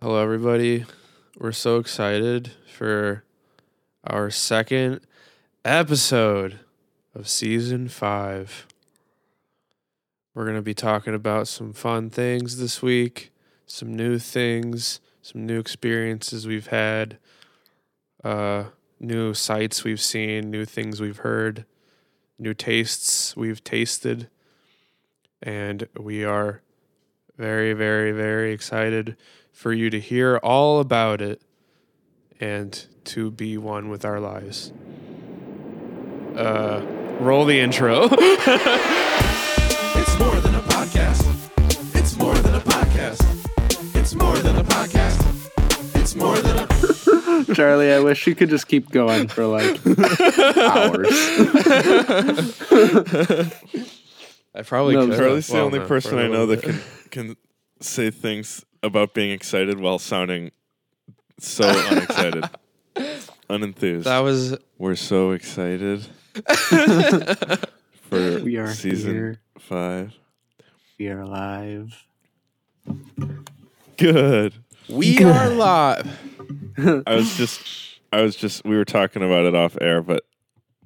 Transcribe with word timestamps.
Hello, 0.00 0.22
everybody. 0.22 0.84
We're 1.36 1.50
so 1.50 1.78
excited 1.78 2.52
for 2.72 3.24
our 4.04 4.30
second 4.30 5.00
episode 5.64 6.60
of 7.16 7.28
season 7.28 7.88
five. 7.88 8.68
We're 10.34 10.44
going 10.44 10.54
to 10.54 10.62
be 10.62 10.72
talking 10.72 11.16
about 11.16 11.48
some 11.48 11.72
fun 11.72 12.10
things 12.10 12.58
this 12.58 12.80
week, 12.80 13.32
some 13.66 13.96
new 13.96 14.20
things, 14.20 15.00
some 15.20 15.44
new 15.44 15.58
experiences 15.58 16.46
we've 16.46 16.68
had, 16.68 17.18
uh, 18.22 18.66
new 19.00 19.34
sights 19.34 19.82
we've 19.82 20.00
seen, 20.00 20.48
new 20.48 20.64
things 20.64 21.00
we've 21.00 21.18
heard, 21.18 21.64
new 22.38 22.54
tastes 22.54 23.36
we've 23.36 23.64
tasted. 23.64 24.28
And 25.42 25.88
we 25.98 26.24
are 26.24 26.62
very, 27.36 27.72
very, 27.72 28.12
very 28.12 28.52
excited 28.52 29.16
for 29.58 29.72
you 29.72 29.90
to 29.90 29.98
hear 29.98 30.36
all 30.44 30.78
about 30.78 31.20
it 31.20 31.42
and 32.38 32.86
to 33.02 33.28
be 33.28 33.58
one 33.58 33.88
with 33.88 34.04
our 34.04 34.20
lives. 34.20 34.72
Uh, 36.36 36.80
roll 37.18 37.44
the 37.44 37.58
intro. 37.58 38.08
It's 40.00 40.16
more 40.20 40.36
than 40.40 40.54
a 40.54 40.60
podcast. 40.60 41.26
It's 41.96 42.16
more 42.16 42.34
than 42.36 42.54
a 42.54 42.60
podcast. 42.60 43.96
It's 43.96 44.14
more 44.14 44.36
than 44.38 44.56
a 44.56 44.62
podcast. 44.62 45.96
It's 45.96 46.14
more 46.14 46.36
than 46.38 46.58
a. 47.50 47.54
Charlie, 47.54 47.92
I 47.92 47.98
wish 47.98 48.26
you 48.28 48.36
could 48.36 48.48
just 48.48 48.68
keep 48.68 48.90
going 48.90 49.26
for 49.26 49.44
like 49.46 49.76
hours. 50.56 51.08
I 54.54 54.62
probably 54.64 54.94
No, 54.94 55.06
could. 55.08 55.18
Charlie's 55.18 55.48
the 55.48 55.58
only 55.60 55.80
no, 55.80 55.86
person 55.86 56.18
I 56.18 56.28
know 56.28 56.44
little 56.44 56.46
that 56.46 56.62
can 56.62 56.80
can 57.10 57.36
say 57.80 58.10
things 58.10 58.64
about 58.82 59.14
being 59.14 59.30
excited 59.30 59.78
while 59.80 59.98
sounding 59.98 60.50
so 61.38 61.68
unexcited, 61.90 62.44
unenthused. 63.50 64.04
That 64.04 64.20
was 64.20 64.56
We're 64.78 64.96
so 64.96 65.32
excited 65.32 66.06
for 68.02 68.40
We 68.42 68.56
are 68.56 68.72
season 68.72 69.12
here. 69.14 69.40
five. 69.58 70.14
We 70.98 71.08
are 71.08 71.20
alive. 71.20 72.04
Good. 73.96 74.54
we 74.88 75.22
are 75.24 75.48
live. 75.50 76.08
I 76.78 77.14
was 77.14 77.36
just, 77.36 77.62
I 78.12 78.22
was 78.22 78.36
just, 78.36 78.64
we 78.64 78.76
were 78.76 78.84
talking 78.84 79.22
about 79.22 79.44
it 79.46 79.54
off 79.54 79.76
air, 79.80 80.02
but 80.02 80.24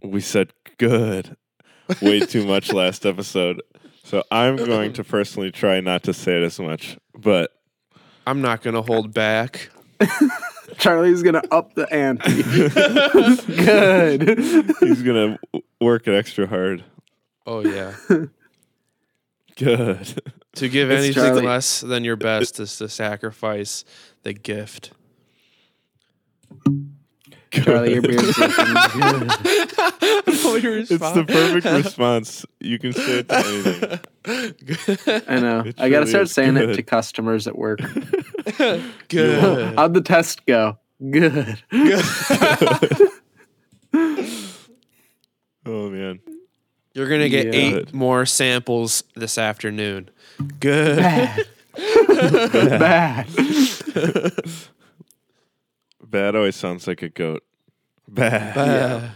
we 0.03 0.21
said 0.21 0.53
good 0.79 1.37
way 2.01 2.21
too 2.21 2.47
much 2.47 2.73
last 2.73 3.05
episode. 3.07 3.63
So 4.05 4.23
I'm 4.31 4.57
going 4.57 4.93
to 4.95 5.05
personally 5.05 5.51
try 5.51 5.81
not 5.81 6.03
to 6.05 6.15
say 6.15 6.37
it 6.39 6.43
as 6.43 6.59
much, 6.59 6.99
but 7.15 7.53
I'm 8.27 8.41
not 8.41 8.63
gonna 8.63 8.83
hold 8.83 9.13
back. 9.13 9.71
Charlie's 10.79 11.23
gonna 11.23 11.43
up 11.51 11.75
the 11.75 11.93
ante. 11.93 12.43
Good. 13.57 14.75
he's 14.81 15.03
gonna 15.03 15.39
work 15.81 16.07
it 16.09 16.15
extra 16.15 16.47
hard. 16.47 16.85
Oh 17.47 17.61
yeah. 17.61 17.95
Good. 19.57 20.23
to 20.55 20.69
give 20.69 20.91
It's 20.91 21.05
anything 21.05 21.23
Charlie. 21.23 21.47
less 21.47 21.81
than 21.83 22.05
your 22.05 22.17
best 22.17 22.59
is 22.61 22.77
to 22.79 22.89
sacrifice 22.89 23.85
the 24.23 24.33
gift. 24.33 24.93
Charlie, 27.53 27.93
your 27.93 28.03
beard's 28.03 28.37
looking 28.39 28.75
good. 29.01 29.31
It's 30.27 30.99
the 30.99 31.25
perfect 31.29 31.67
response. 31.67 32.45
You 32.61 32.79
can 32.79 32.93
say 32.93 33.19
it 33.21 33.29
to 33.29 34.01
anything. 34.27 35.23
I 35.29 35.39
know. 35.41 35.61
It 35.67 35.75
I 35.81 35.89
gotta 35.91 36.05
truly 36.05 36.11
start 36.11 36.23
is 36.25 36.33
saying 36.33 36.57
it 36.57 36.75
to 36.75 36.83
customers 36.83 37.47
at 37.47 37.57
work. 37.57 37.81
Good. 39.09 39.75
How'd 39.77 39.95
the 39.95 40.01
test 40.03 40.47
go? 40.47 40.79
Good. 41.11 41.63
Oh 45.65 45.89
man. 45.91 46.19
You're 46.95 47.09
gonna 47.09 47.29
get 47.29 47.47
Yeah. 47.47 47.53
eight 47.79 47.95
more 47.95 48.27
samples 48.27 49.05
this 49.15 49.39
afternoon. 49.39 50.11
Good. 50.59 50.97
Bad. 50.99 51.47
Bad. 52.81 53.29
Bad 56.13 56.37
always 56.37 56.55
sounds 56.57 56.87
like 56.87 57.03
a 57.03 57.09
goat. 57.09 57.43
Bad. 58.09 58.55
Bad. 58.55 59.11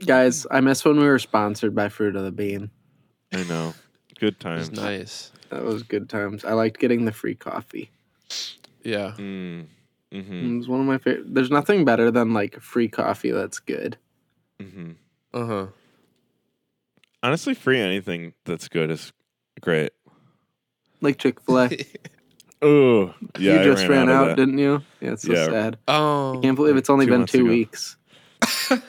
Guys, 0.06 0.46
I 0.50 0.60
miss 0.60 0.84
when 0.84 0.96
we 0.98 1.04
were 1.06 1.18
sponsored 1.18 1.74
by 1.74 1.88
Fruit 1.90 2.16
of 2.16 2.24
the 2.24 2.32
Bean. 2.32 2.70
I 3.32 3.44
know. 3.44 3.74
Good 4.18 4.34
It's 4.34 4.42
times. 4.42 4.72
nice. 4.72 5.30
That 5.50 5.62
was 5.64 5.82
good 5.82 6.08
times. 6.08 6.44
I 6.44 6.52
liked 6.54 6.80
getting 6.80 7.04
the 7.04 7.12
free 7.12 7.34
coffee. 7.34 7.90
Yeah. 8.82 9.12
Mm. 9.18 9.66
Mm-hmm. 10.12 10.54
It 10.54 10.58
was 10.58 10.68
one 10.68 10.80
of 10.80 10.86
my 10.86 10.98
favorite. 10.98 11.34
There's 11.34 11.50
nothing 11.50 11.84
better 11.84 12.10
than 12.10 12.32
like 12.32 12.60
free 12.60 12.88
coffee 12.88 13.30
that's 13.30 13.58
good. 13.58 13.98
Mm-hmm. 14.60 14.92
Uh 15.34 15.46
huh. 15.46 15.66
Honestly, 17.22 17.54
free 17.54 17.80
anything 17.80 18.32
that's 18.44 18.68
good 18.68 18.90
is 18.90 19.12
great. 19.60 19.92
Like 21.00 21.18
Chick 21.18 21.40
Fil 21.40 21.60
A. 21.60 21.68
Oh, 22.64 23.14
yeah. 23.38 23.58
you 23.62 23.64
just 23.72 23.86
ran, 23.86 24.08
of 24.08 24.14
out, 24.14 24.24
that. 24.28 24.36
didn't 24.36 24.58
you? 24.58 24.82
Yeah, 25.00 25.12
it's 25.12 25.22
so 25.22 25.32
Yeah. 25.34 25.44
sad. 25.46 25.78
Oh. 25.86 26.38
I 26.38 26.42
can't 26.42 26.56
believe 26.56 26.76
it's 26.76 26.88
only 26.90 27.04
Two 27.06 27.12
been 27.12 27.26
two 27.26 27.40
ago. 27.40 27.48
weeks 27.50 27.96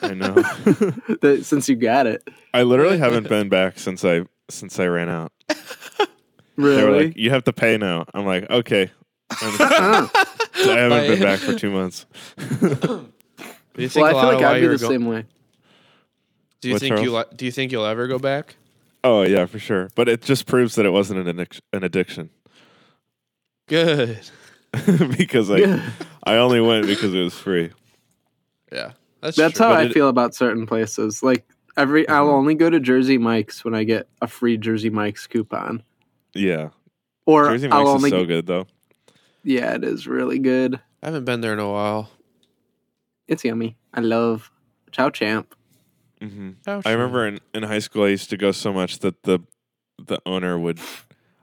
I 0.02 0.14
know. 0.14 0.32
that, 1.20 1.40
since 1.44 1.68
you 1.68 1.76
got 1.76 2.06
it. 2.06 2.26
I 2.54 2.62
literally 2.62 2.98
haven't 2.98 3.28
been 3.28 3.48
back 3.48 3.78
since 3.78 4.04
I 4.04 4.22
since 4.50 4.78
I 4.80 4.86
ran 4.86 5.08
out. 5.08 5.32
They 5.48 5.54
were 6.56 6.68
Really? 6.86 7.06
like, 7.08 7.16
"You 7.16 7.30
have 7.30 7.44
to 7.44 7.52
pay 7.52 7.76
now." 7.76 8.04
I'm 8.14 8.24
like, 8.26 8.50
"Okay." 8.50 8.82
And. 9.42 9.56
I 9.60 10.08
haven't 10.78 11.06
been 11.06 11.20
back 11.20 11.38
for 11.40 11.54
two 11.54 11.70
months. 11.70 12.06
Do 12.38 13.06
you 13.82 13.88
think 13.88 14.04
well, 14.04 14.06
I 14.06 14.10
a 14.10 14.14
lot 14.14 14.20
feel 14.30 14.38
like 14.40 14.44
I'd 14.44 14.54
be 14.54 14.60
you're 14.62 14.76
the 14.76 14.78
go- 14.78 14.88
same 14.90 15.06
way. 15.06 15.24
Do 16.60 16.68
you 16.68 16.74
What, 16.74 16.80
think 16.80 16.98
you 17.00 17.10
Charles? 17.10 17.26
li- 17.30 17.36
do 17.36 17.44
you 17.44 17.52
think 17.52 17.72
you'll 17.72 17.84
ever 17.86 18.06
go 18.08 18.18
back? 18.18 18.56
Oh 19.04 19.22
yeah, 19.22 19.44
for 19.46 19.58
sure. 19.58 19.90
But 19.94 20.08
it 20.08 20.22
just 20.22 20.46
proves 20.46 20.74
that 20.76 20.86
it 20.86 20.90
wasn't 20.90 21.26
an 21.28 21.36
addic- 21.36 21.60
an 21.72 21.84
addiction 21.84 22.30
Good. 23.68 24.20
because 25.16 25.50
I 25.50 25.58
Yeah. 25.58 25.90
I 26.24 26.36
only 26.36 26.60
went 26.60 26.86
because 26.86 27.14
it 27.14 27.20
was 27.22 27.34
free. 27.34 27.70
Yeah. 28.72 28.92
That's 29.20 29.36
That's 29.36 29.54
true. 29.56 29.66
how 29.66 29.72
But 29.72 29.80
I 29.80 29.84
it- 29.86 29.92
feel 29.92 30.08
about 30.08 30.34
certain 30.34 30.66
places. 30.66 31.22
Like 31.22 31.46
every, 31.76 32.08
I'll 32.08 32.26
Mhm. 32.28 32.32
only 32.34 32.54
go 32.54 32.68
to 32.70 32.78
Jersey 32.80 33.18
Mike's 33.18 33.64
when 33.64 33.74
I 33.74 33.84
get 33.84 34.08
a 34.22 34.26
free 34.26 34.56
Jersey 34.56 34.90
Mike's 34.90 35.26
coupon, 35.26 35.82
Yeah, 36.34 36.70
or 37.26 37.48
Jersey 37.50 37.68
I'll 37.70 37.84
Mike's 37.84 37.88
only. 37.96 38.08
is 38.08 38.12
so 38.12 38.24
good 38.26 38.46
though. 38.46 38.66
Yeah, 39.42 39.74
it 39.74 39.84
is 39.84 40.06
really 40.06 40.38
good. 40.38 40.80
I 41.02 41.06
haven't 41.06 41.24
been 41.24 41.40
there 41.40 41.52
in 41.52 41.58
a 41.60 41.70
while. 41.70 42.10
It's 43.28 43.44
yummy. 43.44 43.76
I 43.94 44.00
love 44.00 44.50
Chow 44.92 45.10
Champ. 45.10 45.54
hmm 46.20 46.50
Oh, 46.66 46.82
I 46.84 46.92
remember 46.92 47.26
in, 47.26 47.40
in 47.54 47.62
high 47.62 47.78
school 47.80 48.04
I 48.04 48.08
used 48.08 48.30
to 48.30 48.36
go 48.36 48.52
so 48.52 48.72
much 48.72 48.98
that 49.00 49.22
the 49.24 49.40
the 49.98 50.18
owner 50.26 50.58
would 50.58 50.78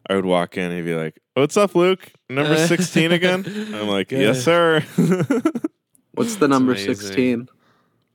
I 0.09 0.15
would 0.15 0.25
walk 0.25 0.57
in 0.57 0.63
and 0.65 0.73
he'd 0.75 0.85
be 0.85 0.95
like, 0.95 1.19
"What's 1.33 1.55
up, 1.57 1.75
Luke? 1.75 2.11
Number 2.29 2.57
sixteen 2.67 3.11
again?" 3.11 3.43
I'm 3.73 3.87
like, 3.87 4.11
"Yes, 4.11 4.43
sir." 4.43 4.81
What's 6.15 6.35
the 6.35 6.47
number 6.47 6.73
amazing. 6.73 6.95
sixteen? 6.95 7.49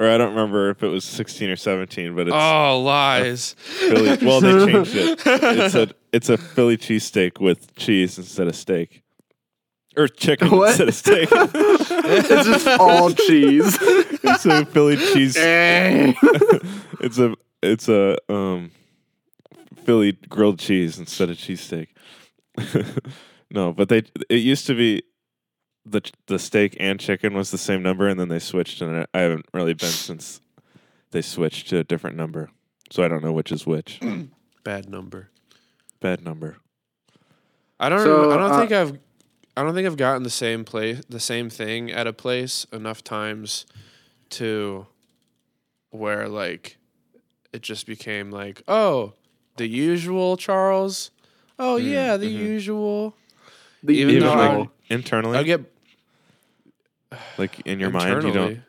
or 0.01 0.09
I 0.09 0.17
don't 0.17 0.31
remember 0.31 0.71
if 0.71 0.83
it 0.85 0.89
was 0.89 1.05
sixteen 1.05 1.51
or 1.51 1.57
seventeen, 1.57 2.15
but 2.15 2.29
it's 2.29 2.37
Oh, 2.37 2.81
lies. 2.81 3.55
Philly. 3.59 4.17
Well, 4.25 4.41
they 4.41 4.73
changed 4.73 4.95
it. 4.95 5.23
It's 5.27 5.75
a 5.75 5.89
it's 6.13 6.29
a 6.29 6.37
Philly 6.37 6.77
cheesesteak 6.77 7.41
with 7.41 7.75
cheese 7.75 8.17
instead 8.19 8.47
of 8.49 8.55
steak, 8.55 9.03
or 9.97 10.07
chicken 10.09 10.51
What? 10.51 10.69
instead 10.81 10.89
of 10.89 10.95
steak. 10.95 11.29
it's 11.33 12.29
just 12.29 12.67
all 12.79 13.11
cheese. 13.11 13.77
it's 13.81 14.47
a 14.47 14.65
Philly 14.67 14.97
cheese. 14.97 15.35
It's 17.01 17.19
a 17.19 17.35
it's 17.63 17.89
a 17.89 18.17
um 18.33 18.71
Philly 19.89 20.13
grilled 20.13 20.59
cheese 20.59 20.99
instead 20.99 21.31
of 21.31 21.39
cheesesteak. 21.39 21.89
no, 23.51 23.73
but 23.73 23.89
they 23.89 24.03
it 24.29 24.35
used 24.35 24.67
to 24.67 24.75
be 24.75 25.03
the 25.87 26.03
the 26.27 26.39
steak 26.39 26.77
and 26.79 27.01
chicken 27.01 27.33
was 27.33 27.51
the 27.51 27.57
same 27.57 27.83
number, 27.83 28.07
and 28.07 28.21
then 28.21 28.29
they 28.29 28.39
switched, 28.39 28.83
and 28.83 28.95
I, 28.95 29.07
I 29.15 29.21
haven't 29.21 29.47
really 29.55 29.73
been 29.73 29.89
since 29.89 30.43
they 31.13 31.23
switched 31.23 31.71
to 31.71 31.79
a 31.79 31.85
different 31.85 32.19
number, 32.19 32.51
so 32.91 33.03
I 33.03 33.09
don't 33.09 33.25
know 33.25 33.33
which 33.33 33.51
is 33.51 33.67
which. 33.67 33.99
Bad 34.63 34.91
number. 34.91 35.31
Bad 36.01 36.23
number. 36.23 36.59
I 37.81 37.89
don't. 37.89 38.01
So, 38.01 38.31
I 38.31 38.37
don't 38.37 38.53
uh, 38.53 38.59
think 38.59 38.73
I've. 38.73 38.99
I 39.57 39.63
don't 39.63 39.75
think 39.75 39.87
I've 39.87 39.97
gotten 39.97 40.23
the 40.23 40.29
same 40.29 40.67
place, 40.67 41.01
the 41.09 41.19
same 41.19 41.49
thing 41.49 41.91
at 41.91 42.07
a 42.07 42.13
place 42.13 42.67
enough 42.75 43.03
times 43.03 43.65
to 44.31 44.87
where 45.89 46.29
like 46.29 46.77
it 47.55 47.63
just 47.63 47.87
became 47.87 48.31
like, 48.31 48.63
oh, 48.69 49.15
the 49.59 49.67
usual 49.69 50.37
Charles. 50.37 51.11
Oh 51.59 51.77
Mm, 51.77 51.93
yeah, 51.93 52.17
the 52.17 52.27
mhm. 52.27 52.39
usual. 52.39 53.15
The 53.83 53.95
Even 53.95 54.15
Even 54.17 54.27
though 54.29 54.35
usual. 54.43 54.61
like 54.61 54.69
internally, 54.91 55.39
I 55.39 55.43
get 55.43 55.61
like 57.37 57.61
in 57.61 57.81
your 57.81 57.91
mind, 57.91 58.23
you 58.25 58.33
don't 58.33 58.61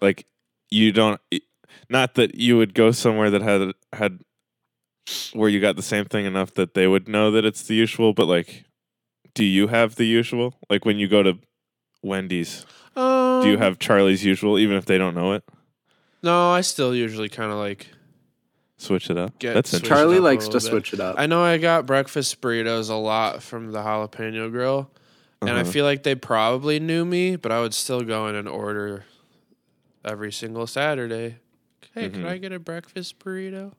like 0.00 0.26
you 0.70 0.92
don't. 0.92 1.20
Not 1.88 2.14
that 2.14 2.34
you 2.36 2.56
would 2.56 2.74
go 2.74 2.90
somewhere 2.92 3.30
that 3.30 3.42
had 3.42 3.72
had 3.92 4.20
where 5.32 5.48
you 5.48 5.60
got 5.60 5.76
the 5.76 5.82
same 5.82 6.04
thing 6.04 6.24
enough 6.24 6.54
that 6.54 6.74
they 6.74 6.86
would 6.86 7.08
know 7.08 7.30
that 7.32 7.44
it's 7.44 7.62
the 7.64 7.74
usual, 7.74 8.12
but 8.12 8.26
like 8.26 8.64
do 9.34 9.44
you 9.44 9.68
have 9.68 9.94
the 9.96 10.04
usual? 10.06 10.54
Like 10.68 10.84
when 10.84 10.98
you 10.98 11.08
go 11.08 11.22
to 11.22 11.38
Wendy's, 12.02 12.66
Um, 12.96 13.42
do 13.42 13.48
you 13.48 13.58
have 13.58 13.78
Charlie's 13.78 14.24
usual, 14.24 14.58
even 14.58 14.76
if 14.76 14.86
they 14.86 14.98
don't 14.98 15.14
know 15.14 15.32
it? 15.32 15.44
No, 16.22 16.50
I 16.50 16.60
still 16.62 16.94
usually 16.94 17.28
kind 17.28 17.50
of 17.52 17.58
like. 17.58 17.88
Switch 18.80 19.10
it 19.10 19.18
up. 19.18 19.38
Get 19.38 19.52
That's 19.54 19.70
switched 19.70 19.84
interesting. 19.84 20.04
Charlie 20.06 20.16
up 20.18 20.24
likes 20.24 20.46
to 20.48 20.52
bit. 20.54 20.62
switch 20.62 20.94
it 20.94 21.00
up. 21.00 21.16
I 21.18 21.26
know 21.26 21.42
I 21.44 21.58
got 21.58 21.84
breakfast 21.84 22.40
burritos 22.40 22.88
a 22.88 22.94
lot 22.94 23.42
from 23.42 23.72
the 23.72 23.78
jalapeno 23.80 24.50
grill, 24.50 24.90
and 25.42 25.50
I 25.50 25.60
Uh-huh. 25.60 25.70
feel 25.70 25.84
like 25.84 26.02
they 26.02 26.14
probably 26.14 26.80
knew 26.80 27.04
me, 27.04 27.36
but 27.36 27.52
I 27.52 27.60
would 27.60 27.74
still 27.74 28.00
go 28.02 28.26
in 28.28 28.34
and 28.34 28.48
order 28.48 29.04
every 30.02 30.32
single 30.32 30.66
Saturday. 30.66 31.36
Hey, 31.94 32.08
Mhm. 32.08 32.12
can 32.14 32.26
I 32.26 32.38
get 32.38 32.52
a 32.52 32.58
breakfast 32.58 33.18
burrito? 33.18 33.72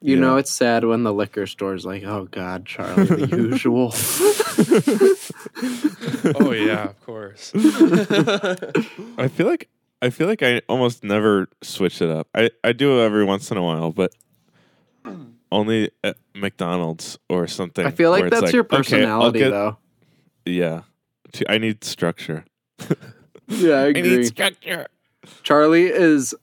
you 0.00 0.14
Yeah. 0.14 0.20
know, 0.20 0.36
it's 0.36 0.52
sad 0.52 0.84
when 0.84 1.02
the 1.02 1.12
liquor 1.12 1.44
store's 1.44 1.84
like, 1.84 2.04
"Oh 2.04 2.28
God, 2.30 2.64
Charlie, 2.64 3.04
the 3.04 3.26
usual." 3.36 3.92
oh 6.36 6.52
yeah, 6.52 6.90
of 6.90 7.00
course. 7.04 7.52
I 9.18 9.28
feel 9.28 9.46
like 9.46 9.68
I 10.00 10.10
feel 10.10 10.28
like 10.28 10.42
I 10.42 10.62
almost 10.68 11.02
never 11.02 11.48
switch 11.62 12.00
it 12.00 12.10
up. 12.10 12.28
I, 12.34 12.50
I 12.62 12.72
do 12.72 13.00
it 13.00 13.04
every 13.04 13.24
once 13.24 13.50
in 13.50 13.56
a 13.56 13.62
while, 13.62 13.90
but 13.90 14.12
only 15.50 15.90
at 16.04 16.16
McDonald's 16.34 17.18
or 17.28 17.46
something. 17.46 17.86
I 17.86 17.90
feel 17.90 18.10
like 18.10 18.24
it's 18.24 18.40
that's 18.40 18.52
your 18.52 18.64
okay, 18.64 18.76
personality, 18.78 19.38
get- 19.40 19.50
though. 19.50 19.78
Yeah, 20.44 20.82
I 21.48 21.58
need 21.58 21.84
structure. 21.84 22.44
Yeah, 23.50 23.76
I 23.76 23.86
agree. 23.86 24.24
structure. 24.26 24.88
Charlie 25.42 25.86
is 25.86 26.34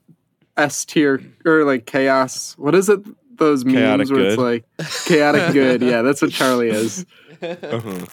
S 0.57 0.85
tier 0.85 1.21
or 1.45 1.63
like 1.63 1.85
chaos. 1.85 2.55
What 2.57 2.73
is 2.73 2.89
it? 2.89 2.99
Those 3.37 3.63
memes 3.63 3.75
Chaotic 3.77 4.09
where 4.09 4.19
it's 4.21 4.37
like 4.39 4.65
chaotic 5.05 5.53
good. 5.53 5.81
Yeah, 5.83 6.01
that's 6.01 6.21
what 6.23 6.31
Charlie 6.31 6.69
is. 6.69 7.05
Uh-huh. 7.43 8.05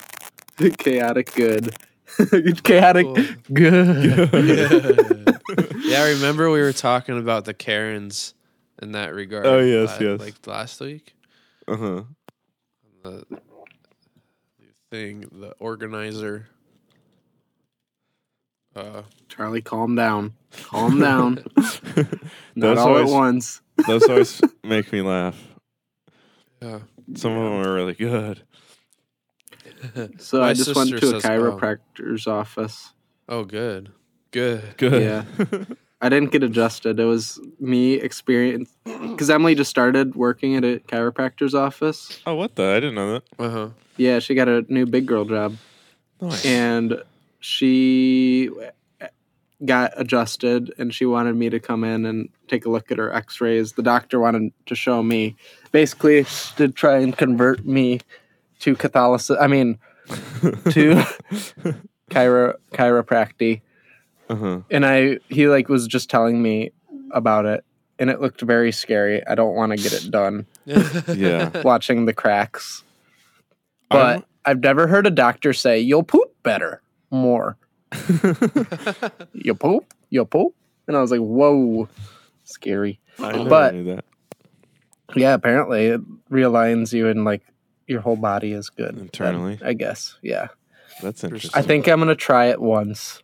chaotic 0.79 1.33
good. 1.35 1.75
chaotic 2.65 3.07
Cool. 3.07 3.25
good. 3.55 5.39
yeah, 5.85 6.03
I 6.03 6.11
remember 6.11 6.51
we 6.51 6.61
were 6.61 6.73
talking 6.75 7.19
about 7.19 7.47
the 7.47 7.55
Karens 7.55 8.35
in 8.81 8.93
that 8.93 9.15
regard. 9.15 9.47
Oh, 9.47 9.59
yes, 9.61 10.01
la- 10.01 10.07
yes. 10.09 10.21
Like 10.21 10.47
last 10.47 10.81
week, 10.81 11.15
Uh-huh. 11.69 12.03
the, 13.05 13.25
the 13.31 13.41
thing, 14.91 15.21
the 15.33 15.53
organizer. 15.59 16.49
Uh, 18.75 19.03
Charlie, 19.29 19.61
calm 19.63 19.95
down. 19.95 20.33
Calm 20.65 20.99
down. 20.99 21.45
Not 21.57 22.75
Those 22.75 22.79
all 22.79 22.89
always- 22.89 23.11
at 23.11 23.15
once. 23.15 23.61
Those 23.87 24.05
always 24.09 24.41
make 24.65 24.93
me 24.93 25.01
laugh. 25.03 25.37
yeah. 26.61 26.81
Some 27.15 27.33
of 27.33 27.45
them 27.45 27.67
are 27.67 27.75
really 27.75 27.95
good. 27.95 28.43
So 30.19 30.39
My 30.41 30.51
I 30.51 30.53
just 30.55 30.75
went 30.77 30.91
to 30.91 30.97
a 30.97 31.01
says, 31.01 31.25
oh. 31.25 31.29
chiropractor's 31.29 32.27
office. 32.27 32.93
Oh, 33.29 33.45
good, 33.45 33.91
good. 34.31 34.77
Good. 34.77 35.03
Yeah. 35.03 35.65
I 36.03 36.09
didn't 36.09 36.33
get 36.33 36.43
adjusted. 36.43 36.99
It 36.99 37.05
was 37.05 37.41
me 37.61 37.95
experience 37.95 38.77
because 38.85 39.31
Emily 39.31 39.55
just 39.55 39.71
started 39.71 40.17
working 40.17 40.57
at 40.57 40.65
a 40.65 40.81
chiropractor's 40.81 41.55
office. 41.55 42.21
oh, 42.27 42.35
what 42.35 42.57
the? 42.57 42.65
I 42.65 42.75
didn't 42.81 42.97
know 42.97 43.13
that. 43.13 43.23
Uh 43.39 43.51
huh. 43.51 43.69
Yeah, 43.97 44.19
she 44.19 44.35
got 44.35 44.49
a 44.49 44.65
new 44.69 44.85
big 44.85 45.07
girl 45.07 45.25
job. 45.25 45.57
Nice. 46.21 46.45
and 46.47 47.03
she 47.41 48.49
got 49.65 49.93
adjusted 49.97 50.73
and 50.79 50.95
she 50.95 51.05
wanted 51.05 51.35
me 51.35 51.51
to 51.51 51.59
come 51.59 51.83
in 51.85 52.05
and 52.07 52.29
take 52.49 52.65
a 52.65 52.69
look 52.69 52.91
at 52.93 52.99
her 52.99 53.13
x-rays 53.13 53.73
the 53.73 53.83
doctor 53.83 54.21
wanted 54.21 54.53
to 54.67 54.75
show 54.75 55.03
me 55.03 55.35
basically 55.73 56.25
to 56.57 56.69
try 56.69 56.99
and 56.99 57.17
convert 57.17 57.65
me 57.65 58.01
to 58.61 58.75
catholicism 58.77 59.37
i 59.43 59.47
mean 59.47 59.79
to 60.71 60.95
chiro 62.11 62.55
chiropractic 62.73 63.61
uh-huh. 64.33 64.61
and 64.71 64.85
i 64.87 65.19
he 65.29 65.49
like 65.49 65.69
was 65.69 65.87
just 65.87 66.09
telling 66.11 66.43
me 66.43 66.71
about 67.13 67.45
it 67.47 67.65
and 67.99 68.11
it 68.11 68.21
looked 68.21 68.41
very 68.41 68.73
scary 68.73 69.25
i 69.27 69.35
don't 69.35 69.55
want 69.55 69.71
to 69.71 69.77
get 69.77 69.93
it 69.93 70.11
done 70.11 70.47
Yeah. 71.15 71.63
watching 71.63 72.07
the 72.07 72.13
cracks 72.15 72.83
I'm- 73.91 74.21
but 74.21 74.29
I've 74.45 74.61
never 74.61 74.87
heard 74.89 75.07
a 75.07 75.11
doctor 75.11 75.53
say 75.53 75.79
you'll 75.79 76.03
poop 76.03 76.35
better 76.43 76.83
more. 77.13 77.57
you 79.33 79.55
poop, 79.55 79.95
you 80.11 80.25
poop, 80.25 80.55
and 80.89 80.97
I 80.97 81.01
was 81.01 81.11
like, 81.13 81.21
whoa, 81.21 81.89
scary. 82.45 82.99
I 83.21 83.33
never 83.33 83.49
But- 83.49 83.75
knew 83.75 83.85
that. 83.85 84.05
Yeah, 85.15 85.35
apparently 85.35 85.87
it 85.87 86.01
realigns 86.31 86.93
you 86.93 87.07
and 87.09 87.25
like 87.25 87.43
your 87.87 88.01
whole 88.01 88.17
body 88.17 88.53
is 88.53 88.71
good 88.71 88.99
Internally? 88.99 89.61
I 89.63 89.75
guess. 89.75 90.17
Yeah, 90.23 90.49
That's 91.03 91.23
interesting. 91.23 91.53
I 91.55 91.63
think 91.63 91.87
I'm 91.87 91.99
gonna 92.01 92.15
try 92.17 92.47
it 92.47 92.61
once 92.61 93.23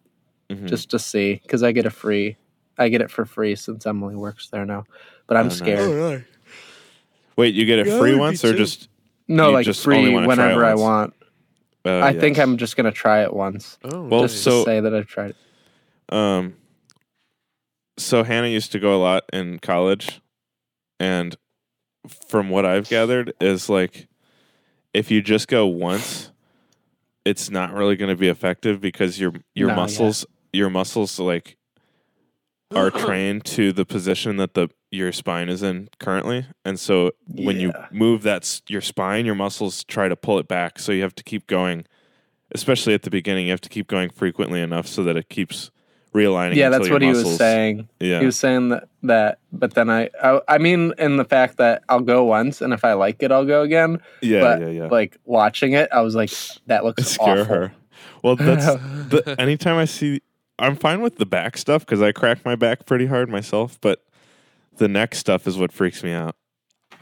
Mhm. 0.51 0.67
just 0.67 0.91
to 0.91 0.99
see 0.99 1.41
because 1.43 1.63
I 1.63 1.73
get 1.73 1.87
a 1.87 1.91
free. 1.91 2.37
I 2.79 2.89
get 2.89 3.01
it 3.03 3.11
for 3.11 3.25
free 3.25 3.55
since 3.57 3.87
Emily 3.87 4.15
works 4.17 4.49
there 4.51 4.65
now, 4.65 4.85
but 5.27 5.37
I'm 5.37 5.47
Oh, 5.47 5.49
nice. 5.49 5.59
scared. 5.59 5.91
really? 5.95 6.25
Wait, 7.37 7.55
you 7.55 7.65
get 7.67 7.79
it 7.81 7.87
Yeah, 7.89 7.99
free 7.99 8.15
once 8.15 8.45
or 8.45 8.53
too. 8.53 8.59
just? 8.59 8.89
No, 9.27 9.51
like 9.51 9.65
just 9.67 9.83
free 9.85 9.97
wanna 9.97 10.11
try 10.13 10.23
it 10.23 10.27
whenever 10.39 10.65
I 10.65 10.75
want. 10.75 11.15
Uh, 11.85 12.01
I 12.01 12.13
think. 12.13 12.39
I'm 12.39 12.57
just 12.57 12.77
gonna 12.77 12.93
try 12.93 13.23
it 13.23 13.33
once, 13.33 13.79
Oh, 13.85 14.05
Well, 14.09 14.21
nice. 14.23 14.33
just 14.33 14.45
so- 14.45 14.65
to 14.65 14.65
say 14.65 14.81
that 14.81 14.95
I've 14.95 15.07
tried 15.07 15.31
it. 15.31 15.37
Um, 16.15 16.55
so 17.99 18.25
Hannah 18.25 18.49
used 18.49 18.73
to 18.73 18.79
go 18.79 18.95
a 18.97 19.01
lot 19.03 19.25
in 19.33 19.59
college, 19.59 20.21
and 20.99 21.37
from 22.29 22.49
what 22.49 22.65
I've 22.65 22.89
gathered, 22.89 23.35
is 23.41 23.69
like 23.69 24.09
if 24.95 25.11
you 25.11 25.21
just 25.21 25.49
go 25.49 25.67
once, 25.67 26.31
it's 27.25 27.51
not 27.51 27.75
really 27.75 27.95
going 27.97 28.09
to 28.09 28.17
be 28.17 28.29
effective 28.29 28.81
because 28.81 29.21
your 29.21 29.35
your 29.55 29.69
No, 29.69 29.75
yeah. 29.75 29.81
muscles 29.81 30.27
your 30.53 30.71
muscles 30.71 31.19
like 31.19 31.57
are 32.75 32.91
trained 33.07 33.45
to 33.47 33.73
the 33.73 33.85
position 33.85 34.37
that 34.37 34.55
the 34.55 34.69
your 34.91 35.13
spine 35.13 35.49
is 35.49 35.63
in 35.63 35.89
currently, 35.99 36.47
and 36.65 36.81
so 36.81 37.11
when 37.27 37.61
you 37.61 37.73
move 37.91 38.23
that 38.23 38.43
s- 38.43 38.63
your 38.69 38.81
spine, 38.81 39.27
your 39.27 39.35
muscles 39.35 39.85
try 39.85 40.09
to 40.09 40.17
pull 40.17 40.39
it 40.39 40.49
back. 40.49 40.79
So 40.79 40.93
you 40.93 41.03
have 41.03 41.15
to 41.17 41.23
keep 41.23 41.47
going, 41.47 41.85
especially 42.53 42.95
at 42.95 43.03
the 43.03 43.11
beginning. 43.11 43.47
You 43.47 43.53
have 43.53 43.61
to 43.63 43.69
keep 43.69 43.87
going 43.87 44.09
frequently 44.09 44.63
enough 44.63 44.87
so 44.87 45.05
that 45.05 45.17
it 45.17 45.29
keeps 45.29 45.71
realigning. 46.15 46.55
Yeah, 46.57 46.71
that's 46.71 46.89
what 46.89 47.03
he 47.03 47.09
was 47.09 47.37
saying. 47.37 47.89
Yeah, 48.01 48.21
He 48.21 48.25
was 48.27 48.39
saying 48.39 48.71
that 48.71 48.89
that, 49.03 49.39
but 49.53 49.75
then 49.75 49.91
I, 49.91 50.09
I, 50.23 50.41
I 50.49 50.59
mean, 50.59 50.95
in 50.97 51.19
the 51.19 51.25
fact 51.25 51.59
that 51.59 51.83
I'll 51.91 52.01
go 52.01 52.25
once, 52.25 52.63
and 52.63 52.73
if 52.73 52.83
I 52.83 52.95
like 52.95 53.23
it, 53.23 53.31
I'll 53.31 53.45
go 53.45 53.61
again. 53.63 54.01
yeah, 54.23 54.41
but 54.41 54.61
yeah, 54.61 54.69
yeah. 54.69 54.87
like 54.87 55.19
watching 55.27 55.73
it, 55.75 55.91
I 55.93 56.01
was 56.01 56.15
like, 56.15 56.31
that 56.67 56.83
looks 56.83 57.07
Scare 57.09 57.41
awful. 57.43 57.55
her. 57.55 57.73
Well, 58.25 58.37
that's 58.37 58.65
the 59.11 59.37
anytime 59.39 59.77
I 59.77 59.85
see, 59.85 60.23
I'm 60.59 60.77
fine 60.77 61.01
with 61.03 61.17
the 61.17 61.27
back 61.27 61.57
stuff 61.57 61.85
because 61.87 62.03
I 62.03 62.13
crack 62.13 62.45
my 62.45 62.57
back 62.57 62.87
pretty 62.87 63.07
hard 63.07 63.29
myself, 63.29 63.79
but 63.81 64.05
the 64.77 64.89
neck 64.89 65.15
stuff 65.15 65.47
is 65.47 65.57
what 65.59 65.73
freaks 65.73 66.03
me 66.03 66.13
out. 66.13 66.35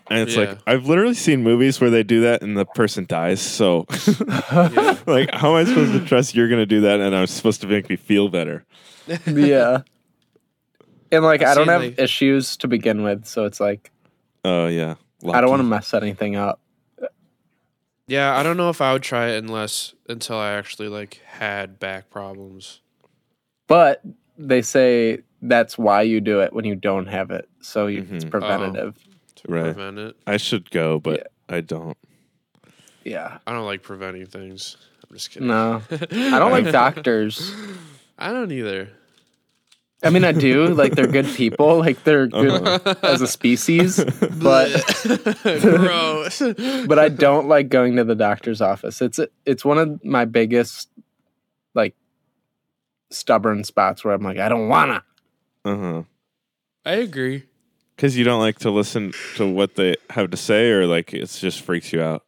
And 0.09 0.21
it's 0.21 0.37
Yeah. 0.37 0.45
like 0.51 0.59
I've 0.67 0.87
literally 0.87 1.15
seen 1.15 1.43
movies 1.43 1.81
where 1.81 1.91
they 1.91 2.03
do 2.03 2.21
that 2.23 2.43
and 2.43 2.57
the 2.57 2.65
person 2.65 3.07
dies. 3.09 3.41
So, 3.41 3.87
Yeah. 4.53 4.97
like, 5.07 5.35
how 5.35 5.57
am 5.57 5.57
I 5.57 5.65
supposed 5.65 5.93
to 5.93 6.05
trust 6.05 6.35
you're 6.35 6.49
going 6.49 6.63
to 6.63 6.67
do 6.67 6.83
that 6.83 7.01
and 7.01 7.15
I'm 7.15 7.27
supposed 7.27 7.61
to 7.63 7.67
make 7.67 7.89
me 7.89 7.97
feel 7.97 8.29
better? 8.29 8.65
yeah. 9.27 9.83
And 11.11 11.25
like, 11.25 11.43
I've 11.43 11.49
I 11.49 11.55
don't 11.55 11.69
have 11.69 11.83
like- 11.83 11.99
issues 11.99 12.57
to 12.59 12.69
begin 12.69 13.03
with, 13.03 13.27
so 13.27 13.45
it's 13.47 13.61
like 13.61 13.91
Oh 14.45 14.67
yeah, 14.69 14.95
I 15.33 15.41
don't 15.41 15.51
want 15.51 15.61
to 15.61 15.65
mess 15.69 15.93
anything 15.93 16.37
up. 16.37 16.61
yeah, 18.07 18.37
I 18.39 18.43
don't 18.45 18.57
know 18.57 18.71
if 18.71 18.81
I 18.81 18.93
would 18.93 19.03
try 19.03 19.31
it 19.31 19.39
unless 19.43 19.95
until 20.09 20.37
I 20.37 20.53
actually 20.53 20.89
like 20.89 21.21
had 21.27 21.81
back 21.81 22.11
problems. 22.11 22.81
But 23.67 24.03
they 24.39 24.63
say 24.63 25.21
that's 25.43 25.77
why 25.79 26.03
you 26.03 26.21
do 26.21 26.41
it 26.41 26.53
when 26.53 26.65
you 26.65 26.75
don't 26.77 27.07
have 27.07 27.31
it, 27.31 27.49
so 27.61 27.87
you, 27.87 28.07
it's 28.11 28.25
Mhm. 28.25 28.31
preventative. 28.31 28.97
to 29.37 29.53
Right. 29.53 29.65
prevent 29.75 29.99
it. 29.99 30.17
I 30.27 30.39
should 30.39 30.71
go, 30.71 30.99
but 30.99 31.31
I 31.49 31.61
don't. 31.61 31.97
Yeah. 33.05 33.39
I 33.47 33.53
don't 33.53 33.67
like 33.67 33.83
preventing 33.83 34.25
things. 34.27 34.77
I'm 35.09 35.15
just 35.17 35.31
kidding. 35.31 35.49
No, 35.49 35.83
I 35.91 36.39
don't 36.39 36.51
like 36.53 36.71
doctors. 36.73 37.53
I 38.19 38.33
don't 38.33 38.51
either. 38.51 38.89
I 40.03 40.11
mean, 40.11 40.25
I 40.25 40.33
do. 40.33 40.67
Like, 40.69 40.95
they're 40.95 41.07
good 41.07 41.27
people. 41.27 41.79
Like, 41.79 42.03
they're 42.05 42.27
good 42.29 42.67
Uh-huh. 42.67 42.95
as 43.03 43.21
a 43.23 43.27
species. 43.27 44.03
But 44.41 44.71
but 46.89 46.99
I 46.99 47.09
don't 47.09 47.47
like 47.49 47.69
going 47.69 47.97
to 47.97 48.05
the 48.05 48.15
doctor's 48.15 48.61
office. 48.61 49.01
It's 49.03 49.19
it's 49.45 49.65
one 49.65 49.79
of 49.79 50.05
my 50.05 50.25
biggest 50.25 50.89
like 50.96 50.96
stubborn 53.11 53.65
spots 53.65 54.05
where 54.05 54.15
I'm 54.15 54.23
like, 54.23 54.39
I 54.39 54.49
don't 54.49 54.69
wanna. 54.69 55.03
Uh 55.65 55.77
huh. 55.77 56.03
I 56.85 56.93
agree. 56.95 57.45
Because 57.97 58.17
you 58.17 58.25
don't 58.25 58.41
like 58.41 58.59
to 58.61 58.71
listen 58.71 59.13
to 59.37 59.47
what 59.51 59.77
they 59.77 59.97
have 60.11 60.31
to 60.31 60.37
say, 60.37 60.71
or 60.71 60.87
like 60.87 61.15
it 61.15 61.27
just 61.27 61.63
freaks 61.63 61.93
you 61.93 62.03
out. 62.03 62.25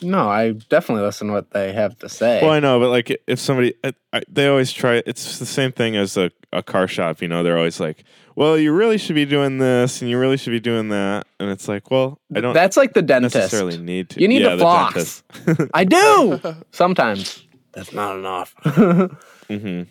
No, 0.00 0.28
I 0.28 0.52
definitely 0.52 1.04
listen 1.04 1.28
to 1.28 1.32
what 1.32 1.50
they 1.50 1.72
have 1.72 1.98
to 1.98 2.08
say. 2.08 2.40
Well, 2.42 2.52
I 2.52 2.60
know, 2.60 2.78
but 2.78 2.90
like 2.90 3.16
if 3.26 3.38
somebody, 3.38 3.74
I, 3.82 3.94
I, 4.12 4.22
they 4.28 4.46
always 4.46 4.72
try. 4.72 5.02
It's 5.06 5.38
the 5.38 5.46
same 5.46 5.72
thing 5.72 5.96
as 5.96 6.16
a, 6.16 6.30
a 6.52 6.62
car 6.62 6.86
shop. 6.86 7.22
You 7.22 7.28
know, 7.28 7.42
they're 7.42 7.56
always 7.56 7.80
like, 7.80 8.04
"Well, 8.36 8.58
you 8.58 8.72
really 8.72 8.98
should 8.98 9.14
be 9.14 9.24
doing 9.24 9.58
this, 9.58 10.00
and 10.00 10.10
you 10.10 10.18
really 10.18 10.36
should 10.36 10.50
be 10.50 10.60
doing 10.60 10.88
that," 10.90 11.26
and 11.40 11.50
it's 11.50 11.68
like, 11.68 11.90
well, 11.90 12.20
I 12.34 12.40
don't 12.40 12.54
That's 12.54 12.76
like 12.76 12.94
the 12.94 13.02
dentist. 13.02 13.34
necessarily 13.34 13.78
need 13.78 14.10
to. 14.10 14.20
You 14.20 14.28
need 14.28 14.42
yeah, 14.42 14.50
to 14.50 14.56
the 14.56 14.62
floss. 14.62 15.22
I 15.74 15.84
do 15.84 16.40
sometimes. 16.70 17.42
That's 17.72 17.92
not 17.92 18.16
enough. 18.16 18.54
hmm 19.48 19.82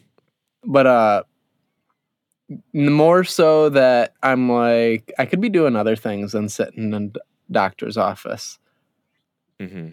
but 0.66 0.88
uh 0.88 1.24
more 2.74 3.24
so 3.24 3.70
that 3.70 4.14
I'm 4.22 4.50
like 4.52 5.12
I 5.18 5.26
could 5.26 5.42
be 5.42 5.50
doing 5.50 5.76
other 5.76 5.96
things 5.96 6.34
than 6.34 6.50
sitting 6.50 6.94
in 6.94 7.12
a 7.16 7.20
doctor's 7.52 7.98
office. 7.98 8.60
hmm 9.60 9.90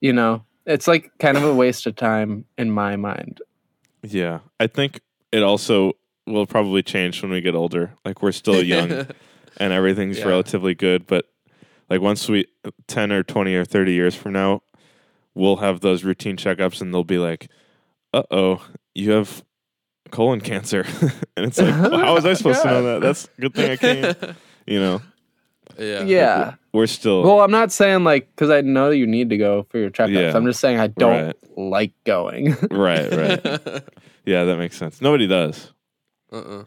You 0.00 0.12
know, 0.12 0.44
it's 0.66 0.86
like 0.88 1.10
kind 1.18 1.36
of 1.36 1.44
a 1.44 1.54
waste 1.54 1.86
of 1.86 1.96
time 1.96 2.44
in 2.58 2.70
my 2.70 2.96
mind. 2.96 3.40
Yeah, 4.02 4.40
I 4.60 4.66
think 4.66 5.00
it 5.32 5.42
also 5.42 5.92
will 6.26 6.46
probably 6.46 6.82
change 6.82 7.22
when 7.22 7.30
we 7.30 7.40
get 7.40 7.54
older. 7.54 7.94
Like 8.04 8.22
we're 8.22 8.32
still 8.32 8.62
young 8.62 8.90
and 9.56 9.72
everything's 9.72 10.18
Yeah. 10.18 10.26
relatively 10.26 10.74
good, 10.74 11.06
but 11.06 11.26
like 11.88 12.00
once 12.00 12.28
we 12.28 12.46
10 12.86 13.12
or 13.12 13.22
20 13.22 13.54
or 13.54 13.64
30 13.64 13.92
years 13.92 14.14
from 14.14 14.32
now, 14.32 14.62
we'll 15.34 15.56
have 15.56 15.80
those 15.80 16.04
routine 16.04 16.36
checkups 16.36 16.80
and 16.80 16.92
they'll 16.92 17.04
be 17.04 17.18
like, 17.18 17.48
"Uh-oh, 18.12 18.62
you 18.94 19.10
have 19.12 19.44
colon 20.10 20.40
cancer." 20.40 20.84
and 21.36 21.46
it's 21.46 21.58
like, 21.58 21.74
well, 21.90 21.98
how 22.00 22.14
was 22.14 22.24
I 22.26 22.34
supposed 22.34 22.62
to 22.62 22.68
know 22.68 22.82
that? 22.82 23.00
That's 23.00 23.28
a 23.38 23.40
good 23.40 23.54
thing 23.54 23.70
I 23.70 23.76
came, 23.76 24.34
you 24.66 24.80
know. 24.80 25.02
yeah. 25.78 26.02
Yeah. 26.04 26.54
We're 26.72 26.86
still 26.88 27.22
Well, 27.22 27.40
I'm 27.40 27.50
not 27.52 27.70
saying 27.72 28.02
like 28.04 28.28
because 28.34 28.50
I 28.50 28.60
know 28.60 28.90
you 28.90 29.06
need 29.06 29.30
to 29.30 29.36
go 29.36 29.64
for 29.70 29.78
your 29.78 29.90
checkups. 29.90 30.14
Yeah. 30.32 30.36
I'm 30.36 30.44
just 30.44 30.58
saying 30.60 30.80
I 30.80 30.88
don't 30.88 31.26
Right. 31.26 31.36
like 31.56 31.92
going. 32.04 32.56
right, 32.70 33.10
right. 33.12 33.82
Yeah, 34.26 34.44
that 34.44 34.56
makes 34.58 34.76
sense. 34.76 35.00
Nobody 35.00 35.26
does. 35.26 35.72
uh-uh. 36.32 36.64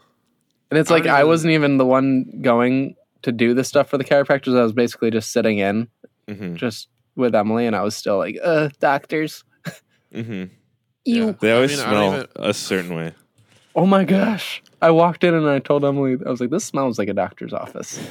And 0.70 0.78
it's 0.78 0.90
I 0.90 0.94
like 0.94 1.04
don't 1.04 1.12
I 1.14 1.18
even- 1.18 1.28
wasn't 1.28 1.52
even 1.52 1.76
the 1.78 1.84
one 1.86 2.40
going 2.42 2.94
to 3.22 3.32
do 3.32 3.52
the 3.52 3.64
stuff 3.64 3.88
for 3.90 3.98
the 3.98 4.04
chiropractors. 4.04 4.56
I 4.58 4.62
was 4.62 4.72
basically 4.72 5.10
just 5.10 5.30
sitting 5.32 5.58
in 5.58 5.88
hmm 6.28 6.54
just 6.56 6.88
with 7.16 7.34
Emily, 7.34 7.66
and 7.66 7.74
I 7.74 7.82
was 7.82 7.96
still 7.96 8.16
like, 8.18 8.36
"Uh, 8.42 8.68
doctors, 8.80 9.44
mm-hmm. 10.14 10.44
you." 11.04 11.36
They 11.40 11.52
always 11.52 11.78
I 11.80 11.84
don't 11.84 11.90
smell 11.92 12.14
even- 12.16 12.28
a 12.36 12.54
certain 12.54 12.94
way. 12.94 13.12
Oh 13.74 13.86
my 13.86 14.04
gosh! 14.04 14.62
I 14.82 14.90
walked 14.90 15.24
in 15.24 15.34
and 15.34 15.48
I 15.48 15.58
told 15.60 15.84
Emily, 15.84 16.16
I 16.24 16.30
was 16.30 16.40
like, 16.40 16.50
"This 16.50 16.64
smells 16.64 16.98
like 16.98 17.08
a 17.08 17.14
doctor's 17.14 17.52
office." 17.52 17.98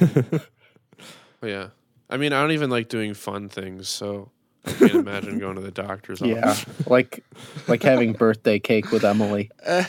Oh, 1.40 1.46
yeah. 1.46 1.68
I 2.10 2.16
mean, 2.16 2.32
I 2.32 2.40
don't 2.40 2.50
even 2.50 2.68
like 2.68 2.88
doing 2.88 3.14
fun 3.14 3.48
things, 3.48 3.88
so 3.88 4.32
I 4.66 4.72
can't 4.72 4.94
imagine 4.94 5.38
going 5.38 5.54
to 5.54 5.60
the 5.60 5.70
doctor's 5.70 6.20
office. 6.20 6.34
yeah, 6.34 6.56
like 6.88 7.22
like 7.68 7.80
having 7.84 8.12
birthday 8.12 8.58
cake 8.58 8.90
with 8.90 9.04
Emily. 9.04 9.48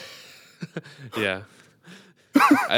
Yeah. 1.18 1.42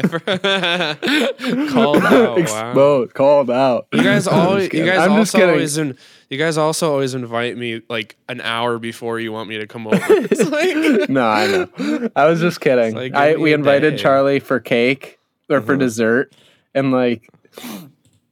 Called 1.69 2.03
out. 2.03 2.11
Wow. 2.13 2.35
Exposed, 2.37 3.13
called 3.13 3.49
out. 3.51 3.87
You 3.93 4.03
guys 4.03 4.27
I'm 4.29 4.47
always, 4.47 4.63
just 4.69 4.73
you 4.73 4.85
guys 4.85 4.99
I'm 4.99 5.11
also 5.13 5.49
always, 5.49 5.77
in, 5.77 5.97
you 6.29 6.37
guys 6.37 6.57
also 6.57 6.91
always 6.91 7.13
invite 7.13 7.57
me 7.57 7.81
like 7.89 8.15
an 8.29 8.41
hour 8.41 8.79
before 8.79 9.19
you 9.19 9.31
want 9.31 9.49
me 9.49 9.57
to 9.57 9.67
come 9.67 9.87
over. 9.87 9.97
Like, 10.51 11.09
no, 11.09 11.27
I 11.27 11.47
know. 11.47 12.09
I 12.15 12.25
was 12.27 12.39
just 12.39 12.61
kidding. 12.61 12.95
like, 12.95 13.13
I 13.13 13.35
we 13.35 13.53
invited 13.53 13.91
day. 13.91 13.97
Charlie 13.97 14.39
for 14.39 14.59
cake 14.59 15.19
or 15.49 15.61
for 15.61 15.73
Uh-huh. 15.73 15.79
dessert, 15.79 16.33
and 16.73 16.91
like 16.91 17.29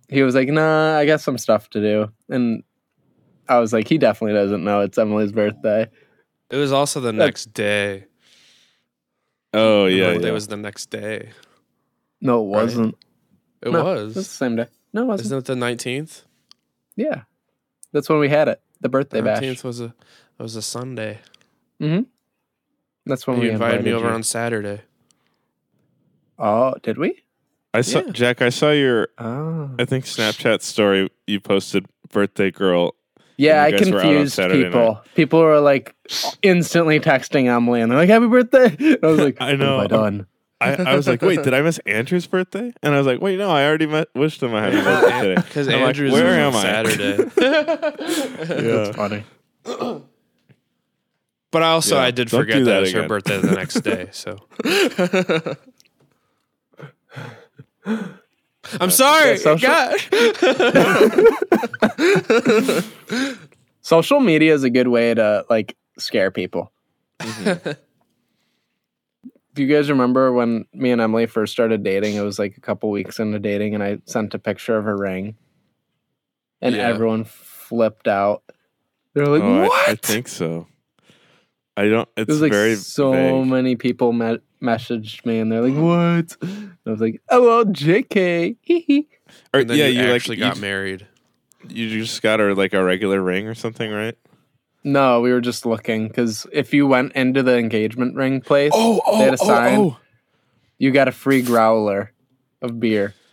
he 0.10 0.24
was 0.24 0.36
like, 0.36 0.48
"Nah, 0.50 0.98
I 0.98 1.06
got 1.06 1.22
some 1.22 1.38
stuff 1.38 1.70
to 1.72 1.82
do," 1.82 2.12
and 2.30 2.64
I 3.48 3.60
was 3.60 3.74
like, 3.74 3.88
"He 3.88 3.98
definitely 3.98 4.34
doesn't 4.34 4.64
know 4.64 4.82
it's 4.82 4.98
Emily's 4.98 5.32
birthday." 5.32 5.88
it 6.52 6.56
was 6.58 6.72
also 6.72 7.00
the 7.00 7.14
next 7.14 7.54
day. 7.54 8.06
Oh 9.54 9.86
yeah, 9.86 10.10
It 10.12 10.22
yeah. 10.24 10.32
was 10.32 10.48
the 10.48 10.58
next 10.58 10.90
day. 10.90 11.30
No, 12.22 12.42
it 12.44 12.48
wasn't. 12.48 12.96
It 13.62 13.72
No, 13.72 13.84
was. 13.84 14.02
It 14.02 14.06
was 14.06 14.14
the 14.16 14.24
same 14.24 14.56
day. 14.56 14.68
No, 14.94 15.04
it 15.04 15.06
wasn't. 15.06 15.26
Isn't 15.28 15.38
it 15.40 15.46
the 15.46 15.56
nineteenth? 15.56 16.24
Yeah, 16.96 17.22
that's 17.92 18.10
when 18.10 18.20
we 18.20 18.30
had 18.30 18.48
it. 18.48 18.62
The 18.82 18.90
birthday 18.90 19.22
bash. 19.22 19.42
Nineteenth 19.42 19.64
was 19.64 19.82
a 19.82 19.94
was 20.38 20.56
a 20.56 20.62
Sunday. 20.62 21.20
Mm-hmm. 21.82 22.04
That's 23.06 23.26
when 23.28 23.38
you 23.38 23.44
we 23.44 23.50
invited 23.52 23.84
me 23.84 23.92
you. 23.92 23.96
over 23.98 24.10
on 24.10 24.24
Saturday. 24.24 24.82
Oh, 26.38 26.76
did 26.84 26.98
we? 26.98 27.24
I 27.74 27.82
saw 27.82 28.00
Yeah. 28.00 28.12
Jack. 28.12 28.42
I 28.42 28.50
saw 28.50 28.72
your 28.72 29.10
Oh, 29.18 29.72
I 29.80 29.86
think 29.86 30.06
Snapchat 30.06 30.62
story 30.62 31.10
you 31.28 31.40
posted 31.40 31.86
birthday 32.12 32.52
girl. 32.52 32.96
Yeah. 33.40 33.64
I 33.64 33.68
you 33.68 33.78
guys 33.78 33.92
were 33.92 34.00
out 34.00 34.06
on 34.06 34.12
confused 34.12 34.34
Saturday 34.34 34.64
people. 34.66 35.02
People 35.16 35.40
were 35.40 35.60
like 35.60 35.96
instantly 36.42 37.00
texting 37.00 37.48
Emily, 37.48 37.82
and 37.82 37.92
they're 37.92 37.98
like, 38.00 38.10
"Happy 38.10 38.28
birthday!" 38.28 38.76
And 38.80 39.04
I 39.04 39.08
was 39.08 39.20
like, 39.20 39.38
I 39.42 39.46
"What 39.46 39.52
have 39.52 39.60
know. 39.60 39.80
I 39.80 39.88
done?" 39.88 40.28
I, 40.62 40.74
I 40.76 40.96
was 40.96 41.08
like, 41.08 41.22
wait, 41.22 41.42
did 41.42 41.54
I 41.54 41.62
miss 41.62 41.80
Andrew's 41.86 42.28
birthday? 42.28 42.74
And 42.84 42.94
I 42.94 42.98
was 42.98 43.08
like, 43.08 43.22
wait, 43.22 43.38
no, 43.38 43.50
I 43.50 43.64
already 43.66 43.86
met, 43.86 44.10
wished 44.14 44.44
him 44.44 44.54
a 44.54 44.60
happy 44.60 44.76
birthday 44.82 45.22
today. 45.22 45.36
Because 45.42 45.68
I'm 45.70 45.76
like, 45.76 45.88
Andrew's 45.88 46.12
where 46.12 46.52
was 46.52 46.56
am 46.56 46.56
on 46.56 46.66
I? 46.66 46.84
Saturday. 46.84 47.32
Yeah. 48.68 48.84
That's 48.84 48.96
funny. 48.98 49.24
But 51.52 51.64
I 51.64 51.70
also 51.70 51.96
Yeah, 51.96 52.04
I 52.04 52.12
did 52.12 52.30
forget 52.30 52.60
that, 52.60 52.66
that 52.66 52.78
it 52.78 52.82
was 52.82 52.92
her 52.94 53.08
birthday 53.08 53.40
the 53.42 53.56
next 53.56 53.80
day. 53.82 54.10
So 54.12 54.38
I'm 58.80 58.92
sorry. 58.92 59.38
Social-. 59.38 59.70
Social 63.82 64.20
media 64.20 64.54
is 64.54 64.64
a 64.64 64.70
good 64.70 64.88
way 64.90 65.14
to 65.14 65.46
like 65.50 65.76
scare 65.98 66.32
people. 66.32 66.72
Mhm. 67.20 67.78
Do 69.56 69.64
you 69.66 69.76
guys 69.76 69.90
remember 69.90 70.32
when 70.32 70.66
me 70.74 70.92
and 70.92 71.02
Emily 71.02 71.26
first 71.26 71.52
started 71.52 71.84
dating? 71.84 72.16
It 72.16 72.22
was 72.22 72.40
like 72.40 72.56
a 72.56 72.62
couple 72.62 72.92
weeks 72.92 73.20
into 73.20 73.40
dating, 73.40 73.74
and 73.74 73.84
I 73.84 73.98
sent 74.06 74.34
a 74.34 74.40
picture 74.40 74.78
of 74.78 74.86
her 74.86 74.96
ring, 74.96 75.36
and 76.62 76.76
Yeah. 76.76 76.88
everyone 76.88 77.26
flipped 77.26 78.08
out. 78.08 78.44
They're 79.14 79.26
like, 79.26 79.42
Oh, 79.42 79.64
"What?" 79.64 79.90
I, 79.90 79.96
think 79.96 80.30
so. 80.30 80.68
I 81.76 81.90
don't. 81.90 82.08
It's 82.16 82.30
It 82.30 82.32
was 82.32 82.42
like 82.42 82.52
very 82.54 82.76
so 82.76 83.12
vague. 83.12 83.48
many 83.48 83.76
people 83.76 84.14
me- 84.14 84.40
messaged 84.62 85.26
me, 85.26 85.40
and 85.40 85.52
they're 85.52 85.62
like, 85.62 85.74
mm. 85.74 85.82
"What?" 85.82 86.38
And 86.42 86.78
I 86.86 86.90
was 86.90 87.02
like, 87.02 87.22
"Oh, 87.30 87.44
well, 87.44 87.66
Jk." 87.66 88.58
Hee 88.62 88.80
hee." 88.82 89.08
Or, 89.54 89.62
And 89.62 89.70
then 89.70 89.78
yeah, 89.78 89.88
you, 89.88 90.02
you 90.02 90.12
actually 90.14 90.38
like 90.38 90.56
got 90.56 90.62
married. 90.62 91.08
You, 91.68 91.86
you 91.86 92.02
just 92.04 92.22
got 92.22 92.40
her 92.40 92.56
like 92.56 92.74
a 92.74 92.84
regular 92.84 93.22
ring 93.22 93.48
or 93.48 93.56
something, 93.56 93.92
right? 93.92 94.18
No, 94.84 95.22
we 95.22 95.32
were 95.32 95.42
just 95.42 95.66
looking 95.66 96.08
because 96.08 96.48
if 96.52 96.74
you 96.74 96.88
went 96.88 97.14
into 97.14 97.44
the 97.44 97.58
engagement 97.58 98.16
ring 98.16 98.42
place, 98.42 98.72
oh, 98.74 99.02
oh 99.06 99.18
They 99.18 99.26
had 99.26 99.34
a 99.34 99.38
oh, 99.42 99.46
sign. 99.48 99.80
Oh. 99.80 99.98
you 100.78 100.92
got 100.92 101.08
a 101.08 101.12
free 101.12 101.42
growler 101.42 102.14
of 102.62 102.80
beer. 102.80 103.14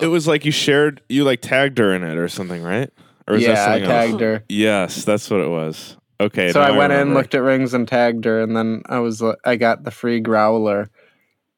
It 0.00 0.08
was 0.08 0.28
like 0.28 0.44
you 0.44 0.50
shared, 0.50 1.00
you 1.08 1.24
like 1.24 1.40
tagged 1.40 1.78
her 1.78 1.94
in 1.94 2.02
it 2.02 2.18
or 2.18 2.28
something, 2.28 2.62
right? 2.62 2.90
Or 3.26 3.34
was 3.34 3.44
that 3.44 3.52
yeah, 3.52 3.62
I 3.62 3.64
something 3.64 3.84
else? 3.84 4.06
tagged 4.10 4.20
her. 4.20 4.44
Yes, 4.48 5.04
that's 5.04 5.30
what 5.30 5.40
it 5.40 5.48
was. 5.48 5.96
Okay, 6.24 6.52
so 6.52 6.60
I 6.60 6.70
went 6.70 6.92
in, 6.92 7.12
looked 7.14 7.34
at 7.34 7.42
rings, 7.42 7.74
and 7.74 7.86
tagged 7.88 8.24
her, 8.24 8.40
and 8.42 8.56
then 8.56 8.82
I 8.86 8.98
was 9.00 9.20
li- 9.20 9.34
I 9.44 9.56
got 9.56 9.82
the 9.84 9.90
free 9.90 10.20
growler, 10.20 10.88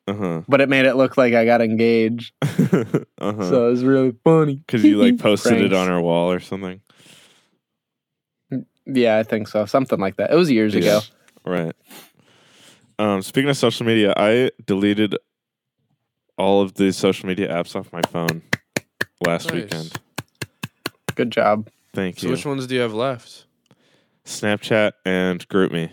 Uh 0.09 0.43
but 0.49 0.61
it 0.61 0.69
made 0.69 0.87
it 0.87 0.95
look 0.97 1.17
like 1.17 1.35
I 1.35 1.45
got 1.45 1.61
engaged, 1.61 2.33
uh 2.43 2.53
huh. 3.21 3.49
so 3.51 3.67
it 3.69 3.71
was 3.71 3.85
really 3.85 4.15
funny. 4.25 4.57
Because 4.57 4.83
you 4.85 4.97
like 4.97 5.19
posted 5.19 5.61
it 5.61 5.73
on 5.73 5.89
her 5.89 6.01
wall 6.01 6.31
or 6.33 6.41
something. 6.41 6.81
Yeah, 8.87 9.19
I 9.19 9.23
think 9.25 9.49
so, 9.49 9.67
something 9.67 9.99
like 9.99 10.17
that. 10.17 10.31
It 10.31 10.37
was 10.37 10.51
years 10.51 10.75
Yeah. 10.75 10.81
ago. 10.81 11.01
Right. 11.45 11.75
Um, 12.99 13.21
speaking 13.23 13.51
of 13.51 13.57
social 13.57 13.85
media, 13.85 14.15
I 14.17 14.51
deleted 14.65 15.17
all 16.39 16.63
of 16.63 16.75
the 16.75 16.93
social 16.93 17.29
media 17.29 17.49
apps 17.53 17.75
off 17.77 17.93
my 17.93 18.03
phone 18.11 18.43
last 19.27 19.53
Nice. 19.53 19.65
weekend. 19.65 19.93
Good 21.15 21.31
job. 21.31 21.69
Thank 21.95 22.21
So 22.21 22.27
you. 22.27 22.33
which 22.33 22.45
ones 22.47 22.67
do 22.67 22.75
you 22.75 22.81
have 22.81 22.95
left? 22.95 23.46
Snapchat 24.27 24.93
and 25.05 25.47
GroupMe. 25.49 25.91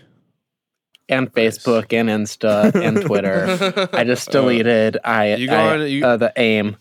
And 1.09 1.31
Facebook, 1.31 1.91
and 1.93 2.09
Insta, 2.09 2.73
and 2.73 3.01
Twitter. 3.05 3.89
I 3.93 4.03
just 4.03 4.29
deleted. 4.31 4.97
I 5.03 5.35
You 5.35 5.47
go 5.47 5.55
I- 5.55 5.73
on- 5.81 5.87
you- 5.91 6.05
uh, 6.05 6.17
the 6.17 6.33
aim. 6.37 6.75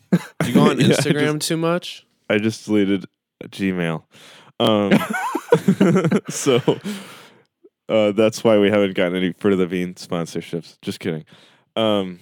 You 0.46 0.54
go 0.54 0.60
on 0.70 0.80
Yeah, 0.80 0.86
I 0.86 0.90
Instagram 0.90 1.40
too 1.40 1.56
much? 1.56 2.06
I 2.30 2.38
just 2.38 2.64
deleted 2.66 3.06
Gmail. 3.44 4.04
Um, 4.60 4.92
so 6.30 6.60
uh, 7.88 8.12
that's 8.12 8.44
why 8.44 8.58
we 8.58 8.70
haven't 8.70 8.94
gotten 8.94 9.16
any 9.16 9.32
Fruit 9.32 9.52
of 9.54 9.58
the 9.58 9.66
Bean 9.66 9.94
sponsorships. 9.94 10.78
Just 10.82 11.00
kidding. 11.00 11.24
Um, 11.74 12.20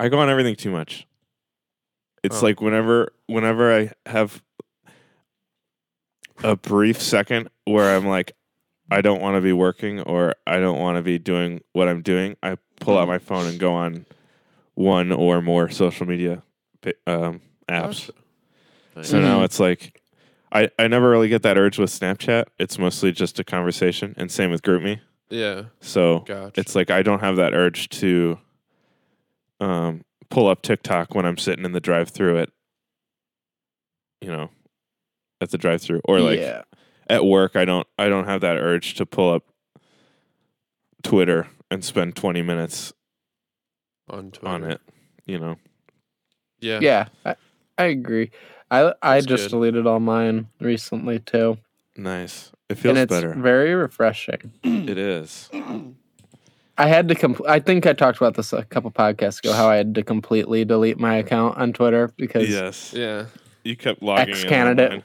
I 0.00 0.08
go 0.08 0.18
on 0.18 0.28
everything 0.28 0.56
too 0.56 0.70
much. 0.70 1.06
It's 2.24 2.42
Oh. 2.42 2.46
like 2.46 2.60
whenever 2.60 3.12
whenever 3.28 3.72
I 3.74 3.92
have 4.04 4.42
a 6.44 6.56
brief 6.56 7.00
second 7.00 7.48
where 7.64 7.94
I'm 7.96 8.06
like, 8.06 8.32
I 8.90 9.00
don't 9.00 9.20
want 9.20 9.36
to 9.36 9.40
be 9.40 9.52
working 9.52 10.00
or 10.00 10.34
I 10.46 10.58
don't 10.58 10.78
want 10.78 10.96
to 10.96 11.02
be 11.02 11.18
doing 11.18 11.60
what 11.72 11.88
I'm 11.88 12.00
doing, 12.02 12.36
I 12.42 12.56
pull 12.80 12.96
out 12.96 13.06
my 13.08 13.18
phone 13.18 13.46
and 13.46 13.58
go 13.58 13.74
on 13.74 14.06
one 14.74 15.12
or 15.12 15.42
more 15.42 15.68
social 15.68 16.06
media 16.06 16.42
um, 17.06 17.40
apps. 17.68 18.08
Gotcha. 18.08 18.12
So 19.02 19.20
now 19.20 19.40
Mhm. 19.40 19.44
it's 19.44 19.60
like 19.60 20.00
I 20.50 20.70
I 20.78 20.88
never 20.88 21.10
really 21.10 21.28
get 21.28 21.42
that 21.42 21.58
urge 21.58 21.78
with 21.78 21.90
Snapchat. 21.90 22.44
It's 22.58 22.78
mostly 22.78 23.12
just 23.12 23.38
a 23.38 23.44
conversation, 23.44 24.14
and 24.16 24.30
same 24.30 24.50
with 24.50 24.62
GroupMe. 24.62 25.00
Yeah, 25.28 25.64
So 25.80 26.20
gotcha. 26.20 26.58
it's 26.58 26.74
like 26.74 26.90
I 26.90 27.02
don't 27.02 27.20
have 27.20 27.36
that 27.36 27.52
urge 27.52 27.90
to 27.90 28.38
um 29.60 30.04
pull 30.30 30.48
up 30.48 30.62
TikTok 30.62 31.14
when 31.14 31.26
I'm 31.26 31.36
sitting 31.36 31.64
in 31.64 31.72
the 31.72 31.80
drive-through 31.80 32.38
at 32.38 32.50
you 34.20 34.28
know 34.28 34.50
at 35.40 35.50
the 35.50 35.58
drive-through 35.58 36.00
or 36.04 36.20
like 36.20 36.40
yeah. 36.40 36.62
at 37.08 37.24
work 37.24 37.56
I 37.56 37.64
don't 37.64 37.86
I 37.98 38.08
don't 38.08 38.24
have 38.26 38.40
that 38.42 38.56
urge 38.58 38.94
to 38.94 39.06
pull 39.06 39.32
up 39.32 39.44
Twitter 41.02 41.46
and 41.70 41.84
spend 41.84 42.16
20 42.16 42.42
minutes 42.42 42.92
on 44.10 44.30
Twitter. 44.30 44.48
on 44.48 44.64
it, 44.64 44.80
you 45.26 45.38
know. 45.38 45.56
Yeah. 46.60 46.80
Yeah, 46.80 47.08
I, 47.24 47.36
I 47.76 47.84
agree. 47.84 48.30
I 48.70 48.92
I 49.02 49.14
That's 49.16 49.26
just 49.26 49.44
good. 49.44 49.50
deleted 49.50 49.86
all 49.86 50.00
mine 50.00 50.48
recently 50.60 51.20
too, 51.20 51.58
Nice. 51.96 52.52
It 52.68 52.74
feels 52.76 52.90
and 52.90 52.98
it's 52.98 53.10
better. 53.10 53.32
very 53.34 53.74
refreshing. 53.74 54.52
it 54.64 54.98
is. 54.98 55.48
I 56.78 56.86
had 56.86 57.08
to 57.08 57.14
compl- 57.14 57.48
I 57.48 57.58
think 57.60 57.86
I 57.86 57.92
talked 57.92 58.18
about 58.18 58.34
this 58.34 58.52
a 58.52 58.64
couple 58.64 58.90
podcasts 58.90 59.38
ago. 59.40 59.52
How 59.52 59.68
I 59.68 59.76
had 59.76 59.94
to 59.96 60.02
completely 60.02 60.64
delete 60.64 60.98
my 60.98 61.16
account 61.16 61.56
on 61.58 61.72
Twitter 61.72 62.10
because 62.16 62.48
Yes. 62.50 62.92
Yeah. 62.94 63.26
You 63.64 63.74
kept 63.76 64.02
logging 64.02 64.28
in 64.28 64.34
Ex-candidate. 64.34 65.02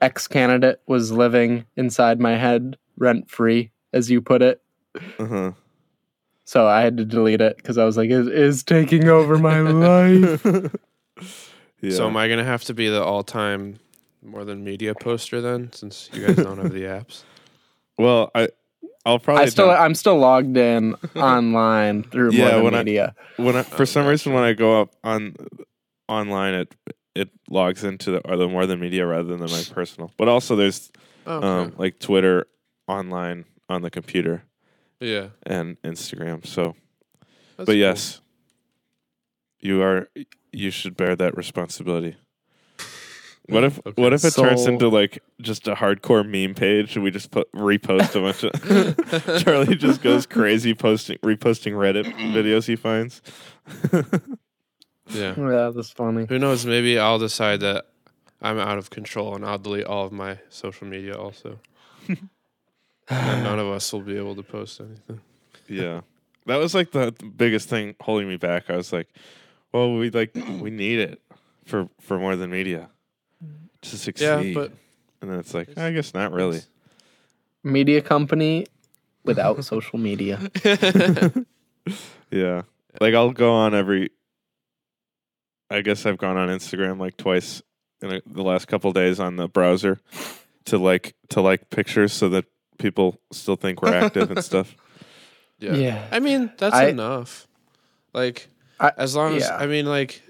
Online. 0.00 0.06
ex 0.10 0.28
candidate 0.28 0.80
was 0.86 1.12
living 1.12 1.64
inside 1.76 2.20
my 2.20 2.36
head 2.36 2.76
rent 2.96 3.30
free, 3.30 3.70
as 3.92 4.10
you 4.10 4.20
put 4.22 4.42
it. 4.42 4.62
Uh-huh. 5.18 5.52
So 6.44 6.66
I 6.66 6.80
had 6.82 6.96
to 6.98 7.04
delete 7.04 7.40
it 7.40 7.56
because 7.56 7.76
I 7.76 7.84
was 7.84 7.96
like, 7.96 8.08
it 8.10 8.28
is 8.28 8.62
taking 8.62 9.08
over 9.08 9.36
my 9.38 9.60
life. 9.60 10.44
yeah. 11.80 11.90
So 11.90 12.06
am 12.06 12.16
I 12.16 12.28
gonna 12.28 12.44
have 12.44 12.64
to 12.64 12.74
be 12.74 12.88
the 12.88 13.02
all-time 13.02 13.78
more 14.22 14.44
than 14.44 14.64
media 14.64 14.94
poster 14.94 15.40
then, 15.40 15.70
since 15.72 16.08
you 16.12 16.24
guys 16.26 16.36
don't 16.36 16.58
have 16.58 16.72
the 16.72 16.82
apps? 16.84 17.22
well, 17.98 18.30
I 18.34 18.48
I'll 19.04 19.18
probably 19.20 19.44
I 19.44 19.46
still 19.48 19.66
don't- 19.68 19.80
I'm 19.80 19.94
still 19.94 20.18
logged 20.18 20.56
in 20.56 20.94
online 21.16 22.02
through 22.04 22.32
Yeah, 22.32 22.42
more 22.42 22.50
than 22.50 22.64
when 22.64 22.74
I- 22.74 23.12
when 23.36 23.56
I, 23.56 23.62
for 23.62 23.86
some 23.86 24.06
reason 24.06 24.32
when 24.32 24.42
I 24.44 24.52
go 24.52 24.80
up 24.82 24.94
on 25.04 25.34
online 26.08 26.54
it 26.54 26.74
it 27.16 27.30
logs 27.48 27.82
into 27.84 28.10
the 28.12 28.18
or 28.28 28.36
the 28.36 28.48
more 28.48 28.66
than 28.66 28.78
media 28.80 29.06
rather 29.06 29.36
than 29.36 29.50
my 29.50 29.62
personal. 29.72 30.10
But 30.16 30.28
also 30.28 30.54
there's 30.56 30.90
Oh, 31.26 31.38
okay. 31.38 31.46
um 31.46 31.74
like 31.76 31.98
Twitter 31.98 32.46
online 32.86 33.46
on 33.68 33.82
the 33.82 33.90
computer 33.90 34.44
yeah. 35.00 35.28
and 35.44 35.76
Instagram. 35.82 36.46
So 36.46 36.76
That's 37.56 37.66
but 37.66 37.66
cool. 37.66 37.74
yes. 37.74 38.20
You 39.60 39.82
are 39.82 40.08
you 40.52 40.70
should 40.70 40.96
bear 40.96 41.16
that 41.16 41.36
responsibility. 41.36 42.16
What 43.48 43.62
if 43.64 43.78
Okay. 43.86 44.02
what 44.02 44.12
if 44.12 44.24
it 44.24 44.34
turns 44.34 44.66
into 44.66 44.88
like 44.88 45.20
just 45.40 45.66
a 45.68 45.74
hardcore 45.74 46.24
meme 46.28 46.54
page 46.54 46.94
and 46.96 47.04
we 47.04 47.10
just 47.12 47.30
put 47.30 47.50
repost 47.52 48.14
a 48.14 48.20
bunch 48.20 48.42
of 48.44 48.52
Charlie 49.44 49.76
just 49.76 50.02
goes 50.02 50.26
crazy 50.26 50.74
posting 50.74 51.18
reposting 51.18 51.72
Reddit 51.74 52.06
videos 52.34 52.66
he 52.66 52.76
finds. 52.76 53.22
Yeah. 55.08 55.34
Yeah, 55.38 55.70
that's 55.74 55.90
funny. 55.90 56.26
Who 56.28 56.38
knows? 56.38 56.66
Maybe 56.66 56.98
I'll 56.98 57.18
decide 57.18 57.60
that 57.60 57.86
I'm 58.42 58.58
out 58.58 58.78
of 58.78 58.90
control 58.90 59.34
and 59.34 59.44
I'll 59.44 59.58
delete 59.58 59.84
all 59.86 60.06
of 60.06 60.12
my 60.12 60.38
social 60.50 60.86
media 60.86 61.16
also. 61.16 61.58
and 62.08 62.28
none 63.44 63.58
of 63.58 63.68
us 63.68 63.92
will 63.92 64.00
be 64.00 64.16
able 64.16 64.34
to 64.36 64.42
post 64.42 64.80
anything. 64.80 65.20
yeah. 65.68 66.00
That 66.46 66.56
was 66.56 66.74
like 66.74 66.92
the, 66.92 67.12
the 67.18 67.26
biggest 67.26 67.68
thing 67.68 67.96
holding 68.00 68.28
me 68.28 68.36
back. 68.36 68.70
I 68.70 68.76
was 68.76 68.92
like, 68.92 69.08
well, 69.72 69.94
we 69.96 70.10
like 70.10 70.34
we 70.60 70.70
need 70.70 70.98
it 71.00 71.20
for 71.64 71.88
for 72.00 72.18
more 72.18 72.36
than 72.36 72.50
media 72.50 72.88
to 73.82 73.96
succeed. 73.98 74.24
Yeah, 74.24 74.54
but 74.54 74.72
and 75.20 75.30
then 75.30 75.38
it's 75.40 75.54
like, 75.54 75.76
I 75.76 75.90
guess 75.92 76.14
not 76.14 76.32
really. 76.32 76.60
Media 77.64 78.00
company 78.00 78.66
without 79.24 79.64
social 79.64 79.98
media. 79.98 80.38
Yeah. 82.30 82.62
Like 83.00 83.14
I'll 83.14 83.32
go 83.32 83.52
on 83.52 83.74
every 83.74 84.10
I 85.70 85.80
guess 85.82 86.06
I've 86.06 86.18
gone 86.18 86.36
on 86.36 86.48
Instagram 86.48 86.98
like 87.00 87.16
twice 87.16 87.62
in 88.02 88.12
a, 88.12 88.20
the 88.26 88.42
last 88.42 88.66
couple 88.68 88.92
days 88.92 89.18
on 89.20 89.36
the 89.36 89.48
browser 89.48 90.00
to 90.66 90.78
like 90.78 91.14
to 91.30 91.40
like 91.40 91.70
pictures 91.70 92.12
so 92.12 92.28
that 92.30 92.44
people 92.78 93.18
still 93.32 93.56
think 93.56 93.82
we're 93.82 93.94
active 93.94 94.30
and 94.30 94.44
stuff. 94.50 94.76
yeah. 95.58 95.74
Yeah. 95.74 96.06
I 96.12 96.20
mean, 96.20 96.52
that's 96.58 96.74
I- 96.74 96.86
enough. 96.88 97.46
Like, 98.12 98.48
I- 98.80 98.92
as 98.96 99.14
long 99.16 99.34
as 99.36 99.42
yeah. 99.42 99.56
I 99.56 99.66
mean, 99.66 99.86
like, 99.86 100.22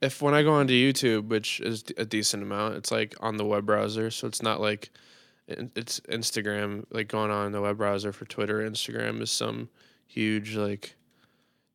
if 0.00 0.22
when 0.22 0.34
I 0.34 0.42
go 0.42 0.52
onto 0.54 0.72
YouTube, 0.72 1.28
which 1.28 1.60
is 1.60 1.84
a 1.98 2.04
decent 2.06 2.42
amount, 2.42 2.74
it's 2.76 2.90
like 2.90 3.14
on 3.20 3.36
the 3.36 3.44
web 3.44 3.66
browser, 3.66 4.10
so 4.10 4.26
it's 4.26 4.42
not 4.42 4.60
like 4.60 4.90
it's 5.46 6.00
Instagram. 6.08 6.84
Like 6.90 7.08
going 7.08 7.30
on 7.30 7.52
the 7.52 7.60
web 7.60 7.76
browser 7.76 8.12
for 8.12 8.24
Twitter, 8.24 8.60
Instagram 8.60 9.20
is 9.20 9.30
some 9.30 9.68
huge 10.06 10.56
like 10.56 10.94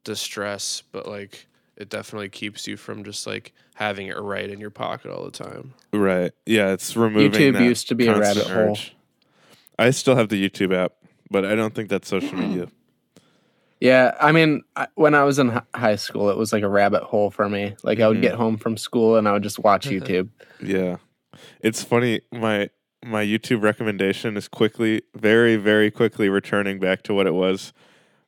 distress, 0.03 0.81
but 0.91 1.07
like 1.07 1.47
it 1.77 1.89
definitely 1.89 2.29
keeps 2.29 2.67
you 2.67 2.77
from 2.77 3.03
just 3.03 3.27
like 3.27 3.53
having 3.75 4.07
it 4.07 4.17
right 4.17 4.49
in 4.49 4.59
your 4.59 4.69
pocket 4.69 5.11
all 5.11 5.25
the 5.25 5.31
time. 5.31 5.73
Right. 5.91 6.31
Yeah, 6.45 6.71
it's 6.71 6.95
removing 6.95 7.31
YouTube 7.31 7.53
that 7.53 7.63
used 7.63 7.87
to 7.89 7.95
be 7.95 8.07
a 8.07 8.13
constant 8.13 8.37
rabbit 8.47 8.53
hole. 8.53 8.71
urge. 8.71 8.95
I 9.77 9.89
still 9.91 10.15
have 10.15 10.29
the 10.29 10.49
YouTube 10.49 10.73
app, 10.73 10.93
but 11.29 11.45
I 11.45 11.55
don't 11.55 11.75
think 11.75 11.89
that's 11.89 12.07
social 12.07 12.37
media. 12.37 12.67
Yeah, 13.81 14.15
I 14.21 14.31
mean, 14.31 14.63
I, 14.77 14.87
when 14.95 15.13
I 15.13 15.25
was 15.25 15.37
in 15.37 15.49
hi- 15.49 15.61
high 15.75 15.95
school, 15.97 16.29
it 16.29 16.37
was 16.37 16.53
like 16.53 16.63
a 16.63 16.67
rabbit 16.67 17.03
hole 17.03 17.29
for 17.29 17.49
me. 17.49 17.75
Like 17.83 17.99
I 17.99 18.07
would 18.07 18.21
get 18.21 18.33
home 18.33 18.55
from 18.57 18.77
school 18.77 19.17
and 19.17 19.27
I 19.27 19.33
would 19.33 19.43
just 19.43 19.59
watch 19.59 19.85
YouTube. 19.89 20.29
Yeah. 20.63 20.95
It's 21.59 21.83
funny 21.83 22.21
my 22.31 22.69
my 23.03 23.23
YouTube 23.23 23.61
recommendation 23.61 24.37
is 24.37 24.47
quickly 24.47 25.01
very 25.13 25.57
very 25.57 25.91
quickly 25.91 26.29
returning 26.29 26.79
back 26.79 27.03
to 27.03 27.13
what 27.13 27.27
it 27.27 27.33
was 27.33 27.73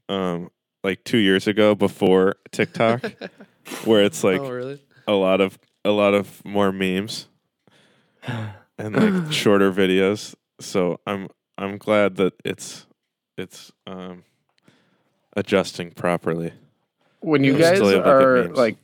um 0.10 0.52
like 0.88 1.04
2 1.04 1.18
years 1.18 1.48
ago 1.48 1.76
before 1.76 2.36
TikTok 2.54 3.04
where 3.84 4.04
it's 4.04 4.24
like 4.24 4.40
oh 4.40 4.50
really? 4.50 4.82
a 5.06 5.12
lot 5.14 5.42
of 5.42 5.60
a 5.84 5.92
lot 5.92 6.14
of 6.14 6.44
more 6.46 6.72
memes 6.72 7.28
and 8.80 8.96
like 8.96 9.32
shorter 9.34 9.72
videos. 9.72 10.34
So 10.62 11.00
I'm 11.06 11.28
I'm 11.58 11.78
glad 11.78 12.16
that 12.16 12.34
it's 12.46 12.86
it's 13.38 13.72
um 13.86 14.24
adjusting 15.36 15.92
properly. 15.92 16.54
When 17.20 17.44
you 17.44 17.52
Yeah, 17.54 17.60
guys 17.60 17.78
still 17.78 17.92
able 17.92 18.04
to 18.04 18.10
get 18.10 18.52
are 18.52 18.56
like 18.56 18.78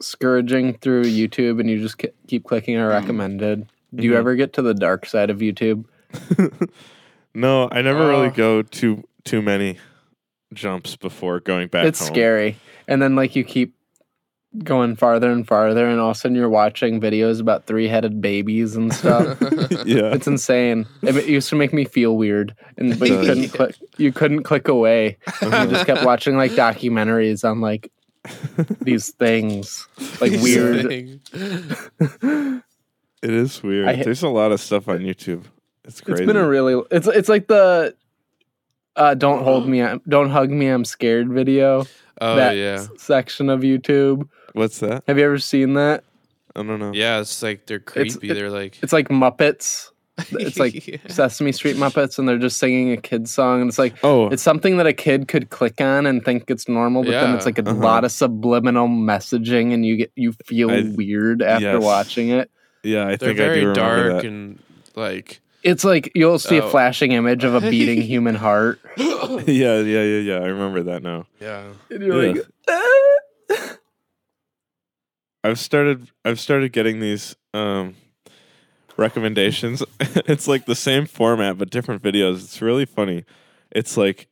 scourging 0.00 0.74
through 0.74 1.04
YouTube 1.04 1.58
and 1.60 1.68
you 1.70 1.78
just 1.80 1.98
ke- 1.98 2.14
keep 2.26 2.44
clicking 2.44 2.76
on 2.76 2.86
recommended, 2.86 3.66
do 3.94 4.04
you 4.04 4.12
Mhm. 4.12 4.16
ever 4.18 4.34
get 4.34 4.52
to 4.54 4.62
the 4.62 4.74
dark 4.74 5.06
side 5.06 5.30
of 5.30 5.38
YouTube? 5.38 5.84
no, 7.34 7.68
I 7.72 7.80
never 7.82 8.06
really 8.08 8.28
Oh. 8.28 8.30
go 8.30 8.62
too 8.62 9.04
too 9.24 9.40
many 9.42 9.78
jumps 10.52 10.96
before 10.96 11.40
going 11.40 11.68
back 11.68 11.86
it's 11.86 12.00
home. 12.00 12.08
scary. 12.08 12.56
And 12.88 13.00
then 13.00 13.16
like 13.16 13.36
you 13.36 13.44
keep 13.44 13.74
going 14.64 14.96
farther 14.96 15.30
and 15.30 15.46
farther 15.46 15.86
and 15.88 16.00
all 16.00 16.10
of 16.10 16.16
a 16.16 16.18
sudden 16.18 16.36
you're 16.36 16.48
watching 16.48 17.00
videos 17.00 17.40
about 17.40 17.66
three-headed 17.66 18.20
babies 18.20 18.74
and 18.74 18.92
stuff. 18.92 19.40
yeah. 19.86 20.12
It's 20.12 20.26
insane. 20.26 20.86
It, 21.02 21.16
it 21.16 21.28
used 21.28 21.48
to 21.50 21.56
make 21.56 21.72
me 21.72 21.84
feel 21.84 22.16
weird, 22.16 22.54
and 22.76 22.98
but 22.98 23.08
you 23.08 23.18
couldn't 23.18 23.48
click. 23.50 23.76
You 23.96 24.12
couldn't 24.12 24.42
click 24.42 24.66
away. 24.66 25.18
You 25.40 25.48
uh-huh. 25.48 25.66
just 25.66 25.86
kept 25.86 26.04
watching 26.04 26.36
like 26.36 26.52
documentaries 26.52 27.48
on 27.48 27.60
like 27.60 27.92
these 28.80 29.10
things, 29.12 29.86
like 30.20 30.32
weird. 30.32 30.88
Thing. 30.88 32.62
It 33.22 33.30
is 33.30 33.62
weird. 33.62 33.88
I 33.88 34.02
There's 34.02 34.22
a 34.22 34.28
lot 34.28 34.50
of 34.52 34.60
stuff 34.60 34.88
on 34.88 35.00
YouTube. 35.00 35.44
It's 35.84 36.00
crazy. 36.00 36.22
It's 36.22 36.26
been 36.26 36.36
a 36.36 36.48
really. 36.48 36.82
It's 36.90 37.06
it's 37.06 37.28
like 37.28 37.48
the. 37.48 37.94
Uh, 39.00 39.14
don't 39.14 39.42
hold 39.42 39.66
me. 39.66 39.80
I'm, 39.82 40.00
don't 40.08 40.28
hug 40.30 40.50
me. 40.50 40.66
I'm 40.68 40.84
scared. 40.84 41.30
Video. 41.30 41.86
Oh 42.20 42.36
that 42.36 42.56
yeah, 42.56 42.74
s- 42.84 42.88
section 42.98 43.48
of 43.48 43.60
YouTube. 43.60 44.28
What's 44.52 44.80
that? 44.80 45.04
Have 45.08 45.16
you 45.18 45.24
ever 45.24 45.38
seen 45.38 45.72
that? 45.74 46.04
I 46.54 46.62
don't 46.62 46.78
know. 46.78 46.92
yeah. 46.92 47.20
It's 47.20 47.42
like 47.42 47.66
they're 47.66 47.78
It's- 47.78 48.16
creepy. 48.16 48.30
it- 48.30 48.34
they're 48.34 48.50
like 48.50 48.78
It's 48.82 48.92
like 48.92 49.08
Muppets. 49.08 49.90
It's 50.32 50.58
like 50.58 50.86
Yeah. 50.86 50.98
Sesame 51.08 51.50
Street 51.52 51.76
Muppets, 51.76 52.18
and 52.18 52.28
they're 52.28 52.36
just 52.36 52.58
singing 52.58 52.92
a 52.92 52.98
kid's 52.98 53.32
song. 53.32 53.62
And 53.62 53.70
it's 53.70 53.78
like 53.78 53.94
Oh, 54.02 54.26
it's 54.28 54.42
something 54.42 54.76
that 54.76 54.86
a 54.86 54.92
kid 54.92 55.28
could 55.28 55.48
click 55.48 55.80
on 55.80 56.04
and 56.04 56.22
think 56.22 56.50
it's 56.50 56.68
normal, 56.68 57.02
but 57.02 57.12
then 57.12 57.34
it's 57.34 57.46
like 57.46 57.58
a 57.58 57.62
Uh-huh. 57.66 57.80
lot 57.80 58.04
of 58.04 58.12
subliminal 58.12 58.86
messaging, 58.86 59.72
and 59.72 59.86
you 59.86 59.96
get 59.96 60.12
you 60.16 60.32
feel 60.44 60.70
I- 60.70 60.92
weird 60.94 61.40
after 61.40 61.72
yes. 61.78 61.82
watching 61.82 62.28
it. 62.28 62.50
yeah. 62.82 63.06
I 63.06 63.16
they're 63.16 63.28
think 63.28 63.30
I 63.40 63.44
do 63.44 63.48
very 63.48 63.58
remember 63.60 63.80
dark 63.80 64.12
that. 64.22 64.24
and 64.26 64.58
like 64.94 65.40
It's 65.62 65.84
like 65.84 66.10
you'll 66.14 66.38
see 66.38 66.56
a 66.58 66.64
Oh. 66.64 66.68
flashing 66.70 67.12
image 67.12 67.44
of 67.44 67.54
a 67.54 67.60
beating 67.70 68.00
human 68.02 68.34
heart, 68.34 68.80
yeah, 68.96 69.36
yeah, 69.46 69.80
yeah, 69.80 70.02
yeah. 70.18 70.34
I 70.36 70.46
remember 70.46 70.82
that 70.84 71.02
now. 71.02 71.26
yeah. 71.40 71.64
and 71.90 72.02
you're 72.02 72.24
Yeah. 72.24 72.32
like, 72.32 72.46
"Ah." 72.68 73.76
I've 75.42 75.58
started. 75.58 76.10
I've 76.24 76.38
started 76.38 76.72
getting 76.72 77.00
these 77.00 77.34
um, 77.54 77.96
recommendations. 78.96 79.82
it's 80.00 80.46
like 80.46 80.66
the 80.66 80.74
same 80.74 81.06
format 81.06 81.56
but 81.58 81.70
different 81.70 82.02
videos. 82.02 82.44
It's 82.44 82.60
really 82.60 82.84
funny. 82.84 83.24
It's 83.70 83.96
like 83.96 84.28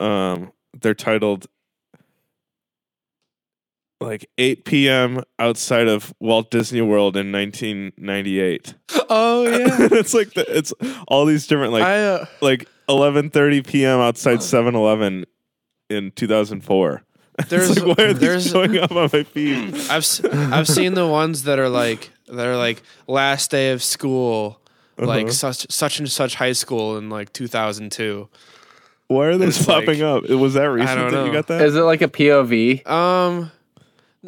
um, 0.00 0.52
they're 0.80 0.94
titled 0.94 1.46
like 4.04 4.28
8 4.38 4.64
p.m. 4.64 5.22
outside 5.38 5.88
of 5.88 6.14
Walt 6.20 6.50
Disney 6.50 6.80
World 6.82 7.16
in 7.16 7.32
1998. 7.32 8.74
Oh 9.10 9.44
yeah. 9.46 9.66
it's 9.98 10.14
like 10.14 10.32
the, 10.34 10.44
it's 10.56 10.72
all 11.08 11.26
these 11.26 11.46
different 11.46 11.72
like 11.72 11.82
I 11.84 12.02
uh, 12.04 12.26
like 12.40 12.68
11:30 12.88 13.66
p.m. 13.66 14.00
outside 14.00 14.38
7-Eleven 14.38 15.24
in 15.90 16.10
2004. 16.12 17.02
There's- 17.48 17.70
it's 17.70 17.80
like, 17.80 17.98
why 17.98 18.04
are 18.04 18.12
these 18.12 18.20
there's- 18.20 18.50
showing 18.50 18.78
up 18.78 18.92
on 18.92 19.10
my 19.12 19.22
feed? 19.24 19.74
I've 19.90 20.04
s- 20.04 20.24
I've 20.24 20.68
seen 20.68 20.94
the 20.94 21.06
ones 21.08 21.44
that 21.44 21.58
are 21.58 21.68
like 21.68 22.10
that 22.28 22.46
are 22.46 22.56
like 22.56 22.82
last 23.06 23.50
day 23.50 23.72
of 23.72 23.82
school, 23.82 24.60
like 24.98 25.24
Uh-huh. 25.24 25.32
such 25.32 25.66
such 25.70 25.98
and 25.98 26.10
such 26.10 26.36
high 26.36 26.52
school 26.52 26.96
in 26.96 27.10
like 27.10 27.32
2002. 27.32 28.28
Why 29.08 29.26
are 29.26 29.36
they 29.36 29.46
It's 29.48 29.64
popping 29.66 30.00
like- 30.00 30.24
up? 30.24 30.30
Was 30.30 30.54
that 30.54 30.64
recent 30.66 30.98
don't 30.98 31.12
that 31.12 31.20
you 31.22 31.26
know. 31.26 31.32
got 31.32 31.46
that? 31.48 31.60
Is 31.62 31.74
it 31.76 31.80
like 31.82 32.02
a 32.02 32.08
POV? 32.08 32.86
Um, 32.86 33.50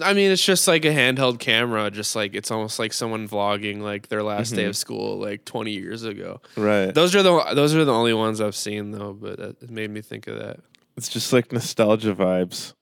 I 0.03 0.13
mean, 0.13 0.31
it's 0.31 0.45
just 0.45 0.69
like 0.69 0.85
a 0.85 0.89
handheld 0.93 1.39
camera, 1.39 1.91
just 1.91 2.15
like 2.15 2.35
it's 2.35 2.51
almost 2.51 2.79
like 2.79 2.93
someone 2.93 3.27
vlogging 3.29 3.81
like 3.81 4.09
their 4.09 4.23
last 4.23 4.55
day 4.55 4.65
Mhm. 4.65 4.69
of 4.71 4.77
school, 4.77 5.19
like 5.19 5.45
20 5.45 5.73
years 5.73 6.03
ago. 6.05 6.41
right. 6.57 6.93
Those 6.95 7.15
are 7.15 7.23
the 7.23 7.55
those 7.55 7.75
are 7.75 7.85
the 7.85 7.95
only 7.95 8.13
ones 8.13 8.41
I've 8.41 8.57
seen 8.57 8.91
though, 8.91 9.13
but 9.13 9.39
it 9.39 9.71
made 9.71 9.91
me 9.91 10.03
think 10.03 10.27
of 10.27 10.39
that. 10.39 10.61
It's 10.97 11.09
just 11.09 11.33
like 11.33 11.53
nostalgia 11.53 12.15
vibes. 12.15 12.75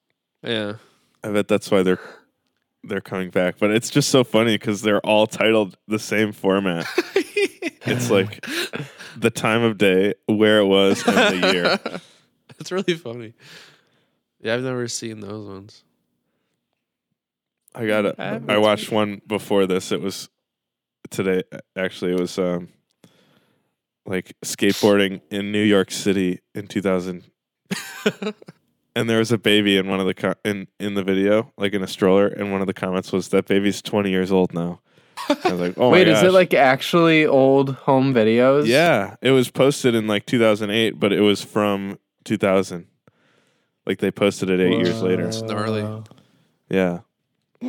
Yeah, 0.42 0.74
I 1.22 1.31
bet 1.31 1.48
that's 1.48 1.70
why 1.70 1.83
they're 1.83 2.00
they're 2.83 3.00
coming 3.00 3.31
back. 3.31 3.57
But 3.59 3.70
it's 3.70 3.90
just 3.90 4.09
so 4.11 4.24
funny 4.24 4.57
because 4.57 4.83
they're 4.83 5.00
all 5.00 5.27
titled 5.27 5.77
the 5.88 5.98
same 5.98 6.33
format. 6.33 6.87
it's 7.87 8.11
like 8.11 8.44
the 9.16 9.31
time 9.31 9.62
of 9.62 9.79
day, 9.79 10.14
where 10.27 10.59
it 10.59 10.66
was, 10.66 11.03
and 11.07 11.42
the 11.42 11.53
year. 11.53 11.79
It's 12.61 12.70
really 12.70 12.94
funny. 12.94 13.35
Yeah, 14.40 14.55
I've 14.55 14.62
never 14.62 14.87
seen 14.87 15.18
those 15.20 15.46
ones. 15.48 15.83
I 17.74 17.87
got 17.87 18.04
it. 18.04 18.16
I 18.18 18.58
watched 18.58 18.90
one 18.92 19.20
before 19.26 19.66
this. 19.66 19.90
It 19.92 20.00
was 20.00 20.28
today. 21.10 21.42
Actually, 21.76 22.12
it 22.12 22.20
was 22.20 22.38
um 22.38 22.68
like 24.06 24.37
skateboarding 24.44 25.20
in 25.30 25.50
New 25.50 25.62
York 25.62 25.90
City 25.90 26.40
in 26.54 26.66
2000. 26.66 27.24
and 28.96 29.08
there 29.08 29.18
was 29.18 29.32
a 29.32 29.38
baby 29.38 29.76
in 29.76 29.88
one 29.88 30.00
of 30.00 30.06
the 30.06 30.14
co- 30.14 30.34
in 30.44 30.68
in 30.78 30.94
the 30.94 31.02
video, 31.02 31.52
like 31.56 31.72
in 31.72 31.82
a 31.82 31.87
stroller, 31.87 32.28
and 32.28 32.52
one 32.52 32.60
of 32.60 32.66
the 32.66 32.74
comments 32.74 33.12
was 33.12 33.28
that 33.28 33.46
baby's 33.46 33.82
20 33.82 34.10
years 34.10 34.30
old 34.30 34.54
now. 34.54 34.80
I 35.28 35.52
was 35.52 35.60
like, 35.60 35.74
oh 35.78 35.90
Wait, 35.90 36.06
my 36.06 36.12
is 36.14 36.22
it 36.22 36.32
like 36.32 36.54
actually 36.54 37.26
old 37.26 37.74
home 37.74 38.12
videos? 38.14 38.66
Yeah, 38.66 39.16
it 39.22 39.30
was 39.30 39.50
posted 39.50 39.94
in 39.94 40.06
like 40.06 40.26
2008, 40.26 41.00
but 41.00 41.12
it 41.12 41.20
was 41.20 41.42
from 41.42 41.98
2000. 42.24 42.87
Like 43.87 43.98
they 43.98 44.10
posted 44.10 44.48
it 44.50 44.60
eight 44.60 44.78
years 44.78 45.02
later. 45.02 45.26
It's 45.26 45.42
gnarly. 45.42 46.04
Yeah. 46.70 47.00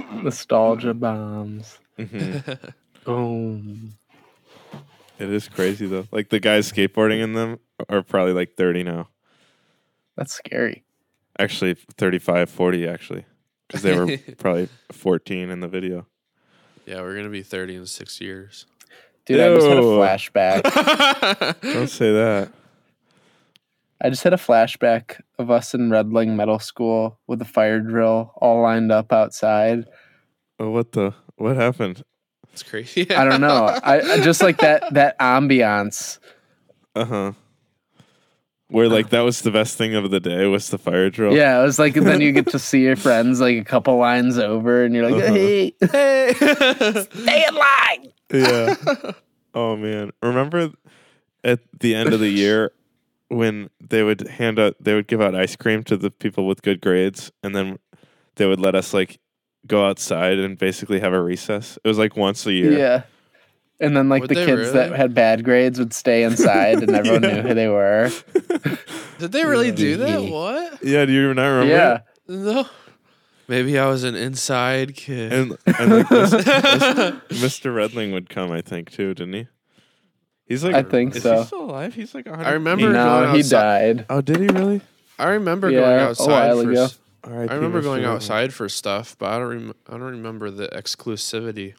Nostalgia 0.23 0.93
bombs. 0.93 1.79
hmm 1.97 2.38
Boom. 3.05 3.93
It 5.19 5.29
is 5.29 5.47
crazy 5.47 5.86
though. 5.86 6.08
Like 6.12 6.29
the 6.29 6.39
guys 6.39 6.71
skateboarding 6.71 7.21
in 7.21 7.34
them 7.34 7.60
are 7.88 8.01
probably 8.01 8.34
like 8.34 8.55
30 8.55 8.84
now. 8.84 9.10
That's 10.17 10.34
scary. 10.34 10.84
Actually, 11.38 11.75
35, 11.97 12.49
40 12.49 12.88
actually. 12.88 13.25
Because 13.67 13.81
they 13.84 13.95
were 13.95 14.17
probably 14.38 14.69
14 14.91 15.49
in 15.49 15.60
the 15.60 15.67
video. 15.67 16.08
Yeah, 16.86 17.01
we're 17.01 17.15
gonna 17.15 17.29
be 17.29 17.43
30 17.43 17.75
in 17.75 17.86
six 17.86 18.19
years. 18.19 18.65
Dude, 19.25 19.39
I 19.39 19.53
just 19.55 19.67
had 19.67 19.77
a 19.77 19.81
flashback. 19.81 21.62
Don't 21.73 21.89
say 21.89 22.12
that. 22.12 22.51
I 24.01 24.10
just 24.10 24.23
had 24.23 24.34
a 24.34 24.38
flashback 24.38 25.21
of 25.39 25.49
us 25.49 25.73
in 25.73 25.89
Redling 25.89 26.36
Middle 26.36 26.60
School 26.60 27.17
with 27.27 27.41
a 27.41 27.45
fire 27.45 27.79
drill 27.79 28.34
all 28.36 28.62
lined 28.62 28.91
up 28.91 29.13
outside. 29.13 29.86
Oh, 30.60 30.69
what 30.69 30.91
the? 30.91 31.13
What 31.38 31.55
happened? 31.55 32.03
It's 32.53 32.63
crazy. 32.63 33.10
I 33.12 33.25
don't 33.25 33.41
know. 33.41 33.65
I, 33.84 33.99
I 34.13 34.19
just 34.21 34.41
like 34.41 34.58
that 34.60 34.93
that 34.93 35.17
ambiance. 35.19 36.19
Uh 36.95 37.05
huh. 37.05 37.31
Where 38.67 38.89
like 38.89 39.10
that 39.12 39.21
was 39.21 39.41
the 39.41 39.51
best 39.51 39.77
thing 39.77 39.93
of 39.95 40.10
the 40.12 40.19
day 40.19 40.45
was 40.47 40.69
the 40.69 40.77
fire 40.77 41.10
drill. 41.10 41.34
Yeah, 41.36 41.60
it 41.62 41.63
was 41.63 41.77
like 41.79 41.93
then 41.93 42.19
you 42.21 42.31
get 42.31 42.47
to 42.47 42.60
see 42.60 42.81
your 42.81 42.95
friends 42.95 43.39
like 43.39 43.58
a 43.58 43.63
couple 43.63 43.95
lines 43.97 44.38
over, 44.38 44.84
and 44.84 44.93
you're 44.95 45.10
like, 45.10 45.23
Uh-huh. 45.23 45.34
"Hey, 45.34 45.73
Hey. 45.91 46.34
stay 46.34 47.45
in 47.47 47.55
line." 47.55 48.12
Yeah. 48.34 49.12
oh 49.53 49.75
man. 49.77 50.12
Remember 50.21 50.71
at 51.43 51.60
the 51.79 51.93
end 51.95 52.12
of 52.12 52.19
the 52.19 52.29
year 52.29 52.71
when 53.29 53.69
they 53.81 54.03
would 54.03 54.27
hand 54.27 54.59
out 54.59 54.75
they 54.79 54.93
would 54.93 55.07
give 55.07 55.21
out 55.21 55.35
ice 55.35 55.55
cream 55.55 55.83
to 55.83 55.97
the 55.97 56.11
people 56.11 56.45
with 56.45 56.61
good 56.61 56.79
grades 56.79 57.31
and 57.41 57.55
then 57.55 57.79
they 58.35 58.45
would 58.45 58.59
let 58.59 58.75
us 58.75 58.93
like 58.93 59.19
go 59.67 59.85
outside 59.85 60.39
and 60.39 60.57
basically 60.57 60.99
have 60.99 61.13
a 61.13 61.21
recess. 61.21 61.77
It 61.83 61.88
was 61.88 61.97
like 61.97 62.15
once 62.15 62.45
a 62.45 62.53
year. 62.53 62.77
Yeah. 62.77 63.03
And 63.79 63.95
then 63.95 64.07
like 64.07 64.21
Would 64.21 64.29
the 64.29 64.35
they 64.35 64.45
kids 64.45 64.71
that 64.71 64.93
had 64.93 65.13
bad 65.13 65.43
grades 65.43 65.79
would 65.79 65.93
stay 65.93 66.23
inside, 66.23 66.81
and 66.81 66.91
everyone 66.95 67.21
knew 67.21 67.41
who 67.41 67.53
they 67.53 67.67
were. 67.67 68.09
Did 69.17 69.31
they 69.33 69.43
really 69.43 69.71
do 69.71 69.97
that? 69.97 70.21
What? 70.21 70.83
Yeah, 70.83 71.05
do 71.05 71.11
you 71.11 71.33
not 71.33 71.47
remember? 71.47 71.73
Yeah. 71.73 71.99
No. 72.27 72.67
Maybe 73.47 73.77
I 73.77 73.88
was 73.88 74.03
an 74.03 74.15
inside 74.15 74.95
kid. 74.95 75.31
And 75.31 75.57
and 75.65 75.91
like 75.91 76.07
Mr. 76.07 77.21
Mr. 77.29 77.73
Redling 77.73 78.13
would 78.13 78.29
come, 78.29 78.51
I 78.51 78.61
think, 78.61 78.91
too, 78.91 79.13
didn't 79.13 79.33
he? 79.33 79.47
He's 80.47 80.63
like 80.63 80.75
I 80.75 80.84
think 80.84 81.15
is 81.15 81.23
so. 81.23 81.39
he 81.39 81.45
still 81.45 81.63
alive? 81.63 81.93
He's 81.95 82.13
like 82.13 82.25
100. 82.27 82.47
I 82.47 82.53
remember- 82.53 82.91
No, 82.93 83.21
going 83.21 83.34
he 83.34 83.39
outside- 83.39 83.97
died. 83.97 84.05
Oh, 84.10 84.21
did 84.21 84.38
he 84.39 84.47
really? 84.47 84.81
I 85.17 85.29
remember 85.29 85.69
Yeah, 85.71 85.79
going 85.81 85.99
a 85.99 86.03
outside. 86.03 86.27
while 86.27 86.62
for 86.63 86.71
ago. 86.71 86.84
s- 86.84 86.99
All 87.23 87.31
right. 87.34 87.49
I 87.51 87.55
remember 87.55 87.81
going 87.81 88.05
outside 88.05 88.53
for 88.53 88.69
stuff, 88.69 89.15
but 89.17 89.31
I 89.31 89.39
don't. 89.39 89.47
Rem- 89.49 89.73
I 89.88 89.91
don't 89.93 90.01
remember 90.03 90.51
the 90.51 90.67
exclusivity. 90.67 91.73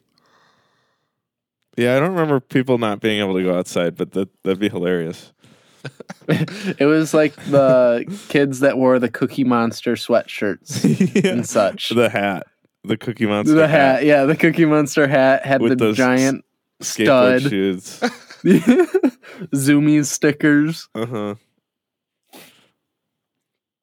Yeah, 1.77 1.95
I 1.95 1.99
don't 1.99 2.09
remember 2.11 2.39
people 2.39 2.77
not 2.79 2.99
being 2.99 3.19
able 3.19 3.35
to 3.35 3.43
go 3.43 3.57
outside, 3.57 3.95
but 3.95 4.11
that 4.13 4.29
that'd 4.43 4.59
be 4.59 4.69
hilarious. 4.69 5.31
it 6.27 6.85
was 6.85 7.13
like 7.13 7.33
the 7.45 8.03
kids 8.29 8.59
that 8.61 8.77
wore 8.77 8.99
the 8.99 9.09
Cookie 9.09 9.43
Monster 9.45 9.93
sweatshirts 9.93 11.13
yeah. 11.23 11.31
and 11.31 11.47
such. 11.47 11.89
The 11.89 12.09
hat, 12.09 12.47
the 12.83 12.97
Cookie 12.97 13.27
Monster 13.27 13.53
The 13.53 13.67
hat, 13.67 14.03
yeah, 14.03 14.25
the 14.25 14.35
Cookie 14.35 14.65
Monster 14.65 15.07
hat 15.07 15.45
had 15.45 15.61
With 15.61 15.69
the 15.77 15.85
those 15.85 15.95
giant 15.97 16.43
skateboard 16.81 17.39
stud. 17.41 17.49
shoes. 17.51 18.01
Zoomies 19.53 20.05
stickers. 20.05 20.87
Uh 20.95 21.05
huh. 21.05 21.35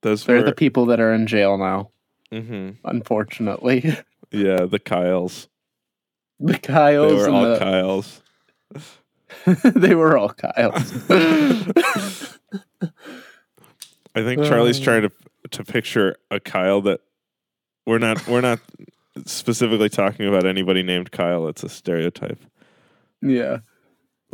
Those 0.02 0.24
They're 0.24 0.38
were. 0.38 0.42
the 0.44 0.52
people 0.54 0.86
that 0.86 1.00
are 1.00 1.12
in 1.14 1.26
jail 1.26 1.56
now, 1.58 1.90
hmm 2.32 2.70
unfortunately. 2.84 3.96
Yeah, 4.30 4.64
the 4.64 4.80
Kyles. 4.80 5.48
The 6.40 6.58
Kyles 6.58 7.12
They 7.12 7.16
were 7.16 7.30
all 7.30 7.44
the, 7.44 7.58
Kyles. 7.58 8.22
they 9.76 9.94
were 9.94 10.18
all 10.18 10.30
Kyles. 10.30 10.92
I 14.16 14.22
think 14.22 14.42
Charlie's 14.44 14.80
Uh. 14.80 14.84
trying 14.84 15.02
to 15.02 15.12
to 15.50 15.62
picture 15.64 16.16
a 16.32 16.40
Kyle 16.40 16.80
that 16.82 17.00
we're 17.86 17.98
not 17.98 18.26
we're 18.26 18.40
not 18.40 18.58
specifically 19.26 19.88
talking 19.88 20.26
about 20.26 20.46
anybody 20.46 20.82
named 20.82 21.12
Kyle. 21.12 21.46
It's 21.46 21.62
a 21.62 21.68
stereotype. 21.68 22.40
yeah. 23.22 23.58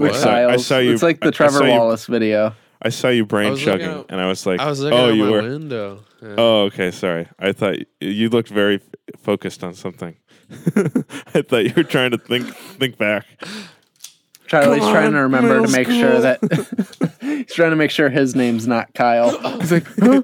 What? 0.00 0.12
The 0.12 0.18
I 0.18 0.20
saw- 0.22 0.30
I 0.30 0.46
Kyles. 0.46 0.66
saw 0.66 0.78
you- 0.78 0.92
It's 0.92 1.02
like 1.02 1.18
I- 1.22 1.26
I 1.26 1.28
the 1.28 1.32
Trevor 1.32 1.64
you- 1.66 1.70
Wallace 1.72 2.06
video. 2.06 2.54
I 2.82 2.88
saw 2.88 3.08
you 3.08 3.26
brain 3.26 3.48
I 3.48 3.50
was 3.50 3.66
looking 3.66 3.80
chugging, 3.86 3.98
out- 3.98 4.06
and 4.08 4.20
I 4.20 4.26
was 4.26 4.46
like, 4.46 4.58
I 4.58 4.66
was 4.68 4.80
looking 4.80 4.98
"Oh, 4.98 5.08
out 5.08 5.14
you 5.14 5.24
my 5.24 5.30
were." 5.30 5.42
window. 5.42 6.00
Yeah. 6.22 6.34
Oh, 6.38 6.62
okay. 6.64 6.90
Sorry. 6.90 7.28
I 7.38 7.52
thought 7.52 7.76
you 8.00 8.28
looked 8.30 8.48
very 8.48 8.76
f- 8.76 8.82
focused 9.20 9.62
on 9.62 9.74
something. 9.74 10.16
I 11.34 11.42
thought 11.42 11.64
you 11.64 11.72
were 11.76 11.84
trying 11.84 12.10
to 12.12 12.18
think 12.18 12.46
think 12.78 12.96
back. 12.98 13.26
Charlie's 14.46 14.80
Come 14.80 14.92
trying 14.92 15.12
to 15.12 15.18
remember 15.20 15.60
to 15.60 15.68
middle 15.68 15.76
make 15.78 15.86
sure 15.88 16.20
that 16.20 16.40
he's 17.20 17.54
trying 17.54 17.70
to 17.70 17.76
make 17.76 17.90
sure 17.92 18.08
his 18.08 18.34
name's 18.34 18.66
not 18.66 18.92
Kyle. 18.94 19.30
He's 19.60 19.70
like, 19.70 19.86
huh? 20.00 20.22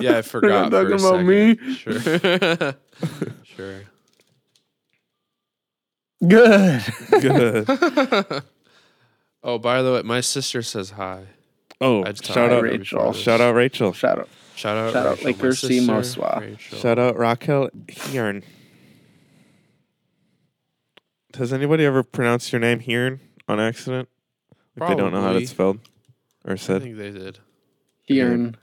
Yeah, 0.00 0.16
I 0.18 0.22
forgot. 0.22 0.70
talking 0.70 0.96
for 0.98 1.06
a 1.06 1.10
about 1.10 1.24
me? 1.26 1.56
Sure. 1.74 2.00
sure. 3.44 3.82
good. 6.26 6.84
Good. 7.20 8.42
Oh, 9.42 9.58
by 9.58 9.82
the 9.82 9.92
way, 9.92 10.02
my 10.02 10.20
sister 10.20 10.62
says 10.62 10.90
hi. 10.90 11.26
Oh, 11.80 12.04
I 12.04 12.12
just 12.12 12.26
shout 12.26 12.52
out, 12.52 12.62
Rachel. 12.62 13.12
shout 13.12 13.40
out, 13.40 13.54
Rachel. 13.54 13.92
Shout 13.92 14.18
out. 14.18 14.28
Shout 14.54 14.76
out, 14.76 14.92
Shout 14.92 15.06
out 15.06 15.10
Rachel, 15.16 15.24
my 15.24 15.30
Lakers, 15.30 15.58
see 15.60 15.78
sister, 15.78 15.92
Moswa. 15.92 16.58
Shout 16.58 16.98
out 16.98 17.16
Raquel 17.16 17.70
Hearn. 18.12 18.42
Has 21.36 21.52
anybody 21.52 21.84
ever 21.86 22.02
pronounced 22.02 22.52
your 22.52 22.60
name 22.60 22.80
Hearn 22.80 23.20
on 23.48 23.60
accident? 23.60 24.08
Like 24.76 24.90
they 24.90 24.96
don't 24.96 25.12
know 25.12 25.18
how 25.20 25.26
Probably. 25.28 25.42
it's 25.42 25.50
spelled 25.52 25.78
or 26.44 26.56
said. 26.56 26.82
I 26.82 26.84
think 26.84 26.96
they 26.98 27.10
did. 27.10 27.38
Hearn. 28.08 28.56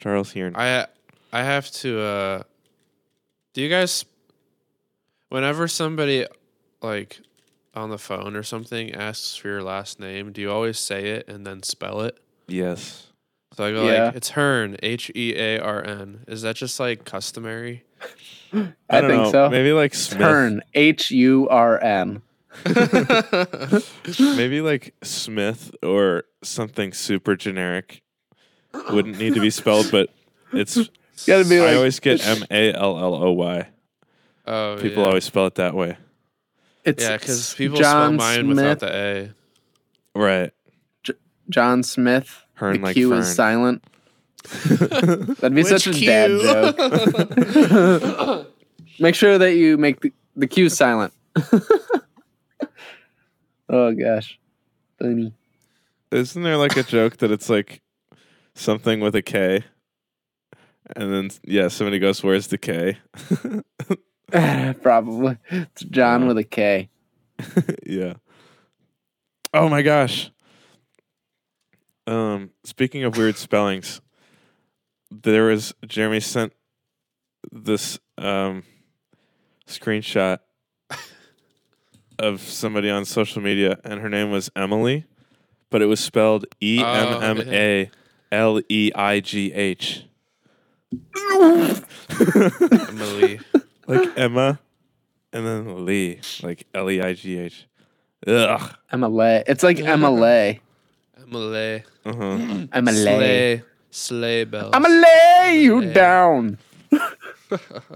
Charles 0.00 0.32
Hearn. 0.32 0.56
I 0.56 0.86
I 1.32 1.42
have 1.42 1.70
to. 1.72 2.00
uh 2.00 2.42
Do 3.52 3.62
you 3.62 3.68
guys? 3.68 4.04
Whenever 5.28 5.68
somebody 5.68 6.26
like 6.82 7.20
on 7.76 7.90
the 7.90 7.98
phone 7.98 8.34
or 8.36 8.42
something 8.42 8.94
asks 8.94 9.36
for 9.36 9.48
your 9.48 9.62
last 9.62 10.00
name, 10.00 10.32
do 10.32 10.40
you 10.40 10.50
always 10.50 10.78
say 10.78 11.10
it 11.10 11.28
and 11.28 11.46
then 11.46 11.62
spell 11.62 12.00
it? 12.02 12.18
yes. 12.48 13.02
So 13.56 13.64
I 13.64 13.70
go 13.72 13.88
Yeah. 13.90 14.06
like 14.06 14.16
it's 14.16 14.30
Hearn, 14.30 14.76
H 14.82 15.10
E 15.14 15.34
A 15.34 15.58
R 15.60 15.82
N. 15.82 16.24
Is 16.28 16.42
that 16.42 16.56
just 16.56 16.78
like 16.78 17.04
customary? 17.06 17.84
I, 18.52 19.00
don't 19.00 19.10
think 19.10 19.22
know, 19.22 19.30
so. 19.32 19.48
Maybe 19.48 19.72
like 19.72 19.94
Smith. 19.94 20.18
Turn 20.20 20.62
H 20.74 21.10
U 21.10 21.48
R 21.48 21.82
N. 21.82 22.20
Maybe 24.18 24.60
like 24.60 24.94
Smith 25.02 25.74
or 25.82 26.24
something 26.42 26.92
super 26.92 27.34
generic. 27.36 28.02
Wouldn't 28.90 29.18
need 29.18 29.34
to 29.34 29.40
be 29.40 29.50
spelled, 29.50 29.90
but 29.90 30.10
it's. 30.52 30.76
Gotta 31.26 31.48
be 31.48 31.58
I 31.58 31.74
always 31.76 31.98
get 31.98 32.26
M 32.26 32.44
A 32.50 32.72
L 32.74 32.98
L 32.98 33.14
O 33.14 33.32
Y. 33.32 33.68
oh, 34.46 34.76
People 34.78 35.02
yeah. 35.02 35.08
always 35.08 35.24
spell 35.24 35.46
it 35.46 35.54
that 35.54 35.74
way. 35.74 35.96
It's 36.86 37.02
yeah, 37.02 37.16
because 37.16 37.52
people 37.54 37.76
John 37.78 38.18
spell 38.18 38.28
mine 38.28 38.44
Smith, 38.44 38.56
without 38.56 38.80
the 38.80 38.96
A. 38.96 39.34
Right. 40.18 40.52
John 41.50 41.82
Smith. 41.82 42.44
Hern 42.54 42.76
the 42.76 42.80
like 42.80 42.94
Q 42.94 43.10
fern. 43.10 43.18
is 43.18 43.34
silent. 43.34 43.84
That'd 44.64 45.54
be 45.54 45.64
such 45.64 45.86
a 45.88 45.90
Which 45.90 46.06
dad 46.06 46.30
joke. 46.40 46.78
Make 48.98 49.14
sure 49.14 49.36
that 49.36 49.54
you 49.54 49.76
make 49.76 50.00
the, 50.00 50.10
the 50.36 50.46
Q 50.46 50.70
silent. 50.70 51.12
oh 53.68 53.92
gosh. 53.92 54.38
Funny. 54.98 55.34
Isn't 56.10 56.42
there 56.42 56.56
like 56.56 56.78
a 56.78 56.82
joke 56.82 57.18
that 57.18 57.30
it's 57.30 57.50
like 57.50 57.82
something 58.54 59.00
with 59.00 59.14
a 59.14 59.22
K? 59.22 59.64
And 60.94 61.12
then 61.12 61.30
yeah, 61.42 61.68
somebody 61.68 61.98
goes, 61.98 62.22
"Where's 62.22 62.46
the 62.46 62.56
K?" 62.58 62.96
Probably. 64.82 65.36
It's 65.50 65.82
John 65.84 66.22
Wow. 66.22 66.28
with 66.28 66.38
a 66.38 66.44
K. 66.44 66.88
yeah. 67.86 68.14
Oh 69.54 69.68
my 69.68 69.82
gosh. 69.82 70.30
Um, 72.06 72.50
speaking 72.64 73.04
of 73.04 73.16
weird 73.16 73.36
spellings, 73.36 74.00
there 75.10 75.44
was 75.44 75.74
Jeremy 75.86 76.20
sent 76.20 76.52
this 77.52 77.98
um 78.18 78.62
screenshot 79.66 80.38
of 82.18 82.40
somebody 82.40 82.90
on 82.90 83.04
social 83.04 83.42
media, 83.42 83.78
and 83.84 84.00
her 84.00 84.08
name 84.08 84.30
was 84.30 84.50
Emily, 84.56 85.04
but 85.70 85.82
it 85.82 85.86
was 85.86 86.00
spelled 86.00 86.46
E 86.60 86.82
M 86.82 87.22
M 87.22 87.40
A 87.52 87.90
L 88.32 88.60
E 88.68 88.90
I 88.94 89.20
G 89.20 89.52
H, 89.52 90.04
Emily. 92.20 93.40
Like 93.86 94.10
Emma, 94.16 94.58
and 95.32 95.46
then 95.46 95.84
Lee, 95.86 96.20
like 96.42 96.66
L 96.74 96.90
E 96.90 97.00
I 97.00 97.14
G 97.14 97.38
H. 97.38 97.66
Ugh. 98.26 98.74
Emma 98.90 99.42
It's 99.46 99.62
like 99.62 99.78
Emma 99.80 100.10
Lay. 100.10 100.60
Emily. 101.20 101.84
Uh 102.04 102.12
huh. 102.14 102.66
Emma 102.72 102.92
Lay. 102.92 103.56
Sleigh. 103.62 103.62
Sleigh 103.90 104.44
bells. 104.44 104.70
I'ma 104.74 104.88
lay 104.88 105.60
you 105.62 105.80
Lay. 105.80 105.92
down. 105.92 106.58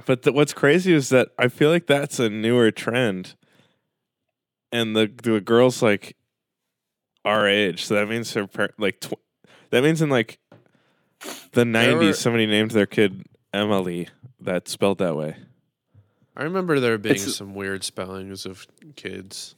But 0.06 0.22
the, 0.22 0.32
what's 0.32 0.52
crazy 0.52 0.92
is 0.94 1.08
that 1.08 1.30
I 1.36 1.48
feel 1.48 1.70
like 1.70 1.86
that's 1.88 2.20
a 2.20 2.30
newer 2.30 2.70
trend, 2.70 3.34
and 4.70 4.94
the 4.94 5.10
the 5.22 5.40
girls 5.40 5.82
like 5.82 6.16
our 7.24 7.48
age. 7.48 7.84
So 7.84 7.94
that 7.96 8.08
means 8.08 8.32
her 8.34 8.46
par- 8.46 8.70
like 8.78 9.00
tw- 9.00 9.14
that 9.70 9.82
means 9.82 10.00
in 10.02 10.08
like 10.08 10.38
the 11.20 11.34
There 11.52 11.64
were- 11.64 11.70
nineties, 11.72 12.18
somebody 12.18 12.46
named 12.46 12.70
their 12.70 12.86
kid 12.86 13.24
Emily. 13.52 14.08
That 14.40 14.68
spelled 14.68 14.98
that 14.98 15.16
way. 15.16 15.34
I 16.36 16.44
remember 16.44 16.80
there 16.80 16.96
being 16.98 17.16
It's- 17.16 17.34
some 17.36 17.54
weird 17.54 17.84
spellings 17.84 18.46
of 18.46 18.66
kids' 18.96 19.54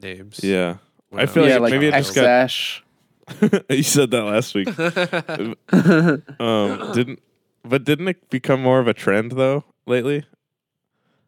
names. 0.00 0.40
Yeah, 0.42 0.76
when 1.10 1.22
I 1.22 1.26
feel 1.26 1.46
yeah, 1.46 1.54
like 1.54 1.62
like 1.62 1.72
maybe 1.72 1.86
it 1.88 1.92
just 1.92 2.14
got- 2.14 2.24
X-Ash. 2.24 2.84
you 3.68 3.82
said 3.82 4.10
that 4.10 4.22
last 4.24 4.54
week. 4.54 4.68
Um, 6.40 6.92
didn't 6.94 7.20
but 7.64 7.84
didn't 7.84 8.08
it 8.08 8.30
become 8.30 8.60
more 8.62 8.80
of 8.80 8.88
a 8.88 8.94
trend 8.94 9.32
though 9.32 9.64
lately 9.86 10.24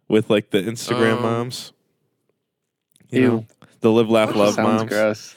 with 0.09 0.31
like 0.31 0.51
the 0.51 0.59
Instagram 0.62 1.16
Um, 1.18 1.22
moms? 1.22 1.72
You 3.11 3.20
Ew. 3.20 3.29
know, 3.29 3.46
the 3.81 3.90
live 3.92 4.09
laugh 4.09 4.35
love 4.35 4.55
Sounds 4.55 4.81
moms. 4.81 4.88
gross. 4.88 5.37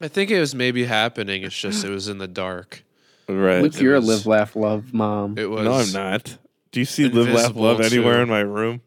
I 0.00 0.08
think 0.08 0.30
it 0.30 0.40
was 0.40 0.54
maybe 0.54 0.84
happening. 0.84 1.42
It's 1.44 1.56
just 1.58 1.84
it 1.84 1.90
was 1.90 2.08
in 2.08 2.18
the 2.18 2.28
dark. 2.28 2.82
Right. 3.28 3.62
Luke, 3.62 3.74
it 3.76 3.80
you're 3.82 3.94
was- 3.94 4.08
a 4.08 4.12
live, 4.12 4.26
laugh, 4.26 4.56
love 4.56 4.92
mom. 4.92 5.38
It 5.38 5.48
was. 5.48 5.64
No, 5.64 5.72
I'm 5.74 5.92
not. 5.92 6.36
Do 6.72 6.80
you 6.80 6.86
see 6.86 7.04
live, 7.04 7.26
laugh, 7.26 7.28
invisible, 7.28 7.62
love 7.62 7.80
anywhere 7.80 8.16
too. 8.16 8.22
in 8.22 8.28
my 8.28 8.40
room? 8.40 8.80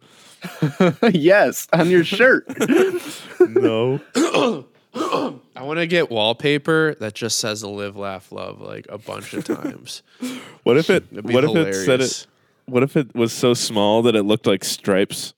yes, 1.11 1.67
on 1.73 1.89
your 1.89 2.03
shirt. 2.03 2.45
no. 3.39 3.99
I 4.95 5.61
want 5.61 5.79
to 5.79 5.87
get 5.87 6.11
wallpaper 6.11 6.95
that 6.95 7.13
just 7.13 7.39
says 7.39 7.63
"Live, 7.63 7.95
Laugh, 7.95 8.31
Love" 8.31 8.61
like 8.61 8.85
a 8.89 8.97
bunch 8.97 9.33
of 9.33 9.43
times. 9.45 10.03
What 10.63 10.77
if 10.77 10.89
it? 10.89 11.05
It'd 11.11 11.31
What 11.31 11.43
if 11.43 11.55
it 11.55 11.73
said 11.73 12.01
it? 12.01 12.27
What 12.65 12.83
if 12.83 12.95
it 12.95 13.13
was 13.15 13.33
so 13.33 13.53
small 13.53 14.01
that 14.03 14.15
it 14.15 14.23
looked 14.23 14.45
like 14.45 14.63
stripes? 14.63 15.33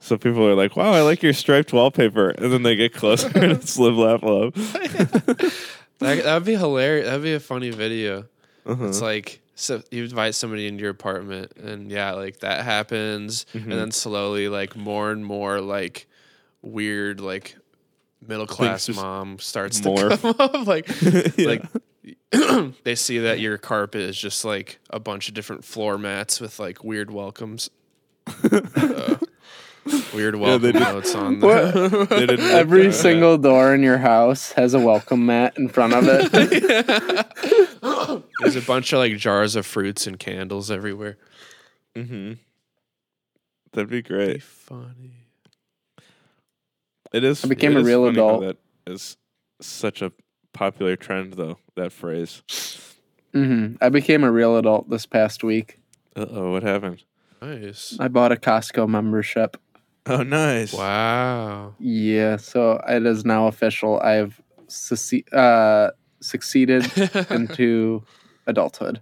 So 0.00 0.18
people 0.18 0.46
are 0.46 0.54
like, 0.54 0.76
"Wow, 0.76 0.92
I 0.92 1.00
like 1.00 1.22
your 1.22 1.32
striped 1.32 1.72
wallpaper," 1.72 2.30
and 2.30 2.52
then 2.52 2.62
they 2.62 2.76
get 2.76 2.92
closer 2.92 3.30
and 3.34 3.52
it's 3.52 3.78
live, 3.78 3.96
laugh, 3.96 4.22
love. 4.22 4.54
That 6.00 6.24
that'd 6.24 6.44
be 6.44 6.56
hilarious. 6.56 7.06
That'd 7.06 7.22
be 7.22 7.34
a 7.34 7.40
funny 7.40 7.70
video. 7.70 8.26
Uh-huh. 8.66 8.86
It's 8.86 9.00
like 9.00 9.40
so 9.54 9.82
you 9.90 10.04
invite 10.04 10.34
somebody 10.34 10.66
into 10.66 10.82
your 10.82 10.90
apartment, 10.90 11.52
and 11.56 11.90
yeah, 11.90 12.12
like 12.12 12.40
that 12.40 12.64
happens, 12.64 13.46
Mhm. 13.54 13.62
and 13.64 13.72
then 13.72 13.90
slowly, 13.92 14.48
like 14.48 14.76
more 14.76 15.10
and 15.10 15.24
more, 15.24 15.60
like 15.60 16.06
weird, 16.62 17.20
like 17.20 17.56
middle 18.26 18.46
class 18.46 18.88
mom 18.88 19.38
starts 19.38 19.80
morph. 19.80 20.10
to 20.10 20.16
come 20.16 20.34
up. 20.38 20.54
Like, 20.66 20.88
Yeah. 21.36 21.58
like 22.32 22.32
they 22.84 22.94
see 22.94 23.18
that 23.20 23.38
your 23.40 23.58
carpet 23.58 24.00
is 24.00 24.16
just 24.18 24.44
like 24.44 24.78
a 24.90 24.98
bunch 24.98 25.28
of 25.28 25.34
different 25.34 25.64
floor 25.64 25.98
mats 25.98 26.40
with 26.40 26.58
like 26.58 26.82
weird 26.82 27.10
welcomes. 27.10 27.70
Uh, 28.26 29.16
weird 30.14 30.34
welcome 30.36 30.62
they 30.62 30.72
did- 30.72 30.80
notes 30.80 31.14
on 31.14 31.40
What? 31.40 31.74
the 31.74 32.06
They 32.10 32.26
didn't- 32.26 32.50
Every 32.50 32.86
Yeah. 32.86 32.90
single 32.92 33.36
door 33.38 33.74
in 33.74 33.82
your 33.82 33.98
house 33.98 34.52
has 34.52 34.72
a 34.74 34.80
welcome 34.80 35.26
mat 35.26 35.54
in 35.58 35.68
front 35.68 35.92
of 35.92 36.04
it. 36.08 38.23
There's 38.40 38.56
a 38.56 38.60
bunch 38.62 38.92
of 38.92 38.98
like 38.98 39.16
jars 39.16 39.56
of 39.56 39.64
fruits 39.66 40.06
and 40.06 40.18
candles 40.18 40.70
everywhere. 40.70 41.16
mm-hmm. 41.94 42.34
That'd 43.72 43.90
be 43.90 44.02
Be 44.02 44.08
great. 44.08 44.42
funny. 44.42 45.12
It 47.12 47.24
is. 47.24 47.44
I 47.44 47.48
became 47.48 47.76
it 47.76 47.80
a 47.80 47.84
real 47.84 48.06
adult. 48.06 48.40
That 48.42 48.56
is 48.86 49.16
such 49.60 50.02
a 50.02 50.12
popular 50.52 50.96
trend, 50.96 51.34
though. 51.34 51.58
That 51.76 51.92
phrase. 51.92 52.42
hmm 53.32 53.74
I 53.80 53.88
became 53.88 54.22
a 54.24 54.30
real 54.30 54.56
adult 54.56 54.88
this 54.90 55.06
past 55.06 55.42
week. 55.44 55.78
Uh 56.16 56.26
oh, 56.30 56.52
what 56.52 56.62
happened? 56.62 57.02
Nice. 57.42 57.96
I 58.00 58.08
bought 58.08 58.32
a 58.32 58.36
Costco 58.36 58.88
membership. 58.88 59.56
Oh, 60.06 60.22
nice. 60.22 60.72
Wow. 60.72 61.74
Yeah, 61.78 62.36
so 62.36 62.80
it 62.88 63.04
is 63.06 63.24
now 63.24 63.46
official. 63.48 63.98
I've 64.00 64.40
succe- 64.68 65.32
uh, 65.32 65.90
succeeded 66.20 66.86
into 67.30 68.02
adulthood. 68.46 69.00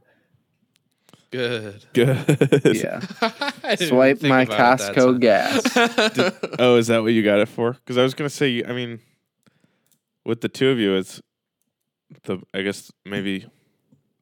Good. 1.30 1.82
Good. 1.94 2.60
Yeah. 2.76 3.00
Swipe 3.76 4.22
my 4.22 4.42
about 4.42 4.78
Costco 4.80 4.94
time. 4.94 5.18
gas. 5.20 6.32
Oh, 6.58 6.76
is 6.76 6.88
that 6.88 7.02
what 7.02 7.12
you 7.14 7.22
got 7.22 7.38
it 7.38 7.48
for? 7.48 7.72
Because 7.72 7.96
I 7.96 8.02
was 8.02 8.12
gonna 8.14 8.28
say, 8.28 8.62
I 8.62 8.72
mean, 8.72 9.00
with 10.26 10.42
the 10.42 10.48
two 10.50 10.68
of 10.68 10.78
you, 10.78 10.94
it's 10.94 11.22
the. 12.24 12.38
I 12.52 12.60
guess 12.60 12.92
maybe, 13.06 13.46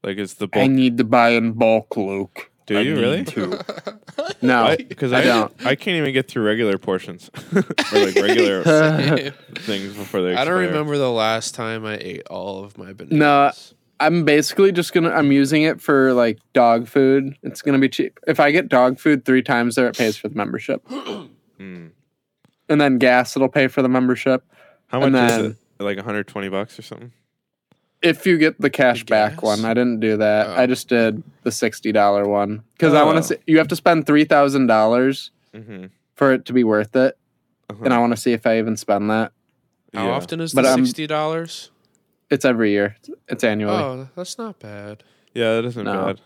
like, 0.05 0.19
it's 0.19 0.35
the 0.35 0.49
I 0.53 0.69
need 0.69 0.99
to 0.99 1.05
buy 1.05 1.31
in 1.31 1.53
bulk, 1.53 1.97
Luke. 1.97 2.49
Do 2.67 2.79
I 2.79 2.83
you 2.83 2.95
need 2.95 3.01
really? 3.01 3.25
to. 3.25 3.65
No, 4.43 4.75
Because 4.79 5.13
I 5.13 5.19
I, 5.21 5.25
don't. 5.25 5.67
I 5.67 5.75
can't 5.75 5.97
even 5.97 6.13
get 6.13 6.29
through 6.29 6.45
regular 6.45 6.79
portions 6.79 7.31
or 7.53 7.63
like 7.99 8.15
regular 8.15 8.63
things 9.59 9.95
before 9.95 10.23
they. 10.23 10.35
I 10.35 10.45
don't 10.45 10.59
remember 10.59 10.97
the 10.97 11.11
last 11.11 11.55
time 11.55 11.85
I 11.85 11.97
ate 12.01 12.23
all 12.29 12.63
of 12.63 12.79
my 12.79 12.93
bananas. 12.93 13.19
No. 13.19 13.53
I'm 14.01 14.25
basically 14.25 14.73
just 14.73 14.93
gonna. 14.93 15.11
I'm 15.11 15.31
using 15.31 15.63
it 15.63 15.81
for 15.81 16.13
like 16.15 16.39
dog 16.55 16.89
food. 16.89 17.37
It's 17.43 17.61
gonna 17.63 17.79
be 17.79 17.89
cheap. 17.89 18.19
If 18.27 18.41
I 18.41 18.51
get 18.51 18.69
dog 18.69 18.99
food 18.99 19.25
three 19.25 19.43
times 19.43 19.75
there, 19.75 19.87
it 19.89 19.97
pays 19.97 20.17
for 20.17 20.29
the 20.29 20.35
membership, 20.37 20.83
Mm. 20.89 21.91
and 22.69 22.81
then 22.81 22.99
gas 22.99 23.37
it'll 23.37 23.49
pay 23.49 23.69
for 23.69 23.83
the 23.83 23.89
membership. 23.89 24.43
How 24.89 25.01
much 25.01 25.09
And 25.09 25.17
is 25.17 25.51
it? 25.53 25.57
Like 25.79 25.97
120 25.99 26.49
bucks 26.49 26.79
or 26.79 26.83
something? 26.83 27.13
If 28.03 28.27
you 28.27 28.39
get 28.39 28.59
the 28.61 28.71
cash 28.71 29.01
The 29.01 29.05
back 29.07 29.43
one, 29.43 29.65
I 29.67 29.75
didn't 29.75 30.01
do 30.01 30.17
that. 30.17 30.47
Oh. 30.49 30.55
I 30.55 30.67
just 30.67 30.89
did 30.89 31.23
the 31.43 31.53
sixty 31.53 31.93
dollar 31.93 32.27
one 32.27 32.63
because 32.73 32.95
I 32.95 33.03
want 33.03 33.19
Oh. 33.19 33.21
to. 33.21 33.27
see 33.27 33.37
You 33.47 33.59
have 33.59 33.69
to 33.69 33.77
spend 33.77 34.07
three 34.07 34.25
thousand 34.25 34.67
dollars 34.67 35.31
Mm-hmm. 35.55 35.87
for 36.15 36.33
it 36.33 36.45
to 36.47 36.53
be 36.55 36.65
worth 36.65 36.97
it, 36.97 37.19
Uh-huh. 37.69 37.85
and 37.85 37.93
I 37.93 37.99
want 37.99 38.13
to 38.13 38.17
see 38.17 38.33
if 38.33 38.47
I 38.47 38.59
even 38.59 38.77
spend 38.79 39.11
that. 39.11 39.33
How 39.93 40.07
Yeah. 40.07 40.13
often 40.13 40.41
is 40.41 40.55
But, 40.55 40.63
the 40.63 40.75
sixty 40.77 41.07
dollars? 41.07 41.71
It's 42.31 42.45
every 42.45 42.71
year. 42.71 42.97
It's 43.29 43.43
annually. 43.45 43.83
Oh, 43.83 44.09
that's 44.17 44.39
not 44.39 44.59
bad. 44.61 45.03
Yeah, 45.35 45.55
that 45.57 45.65
isn't 45.65 45.85
No. 45.85 46.07
bad. 46.07 46.21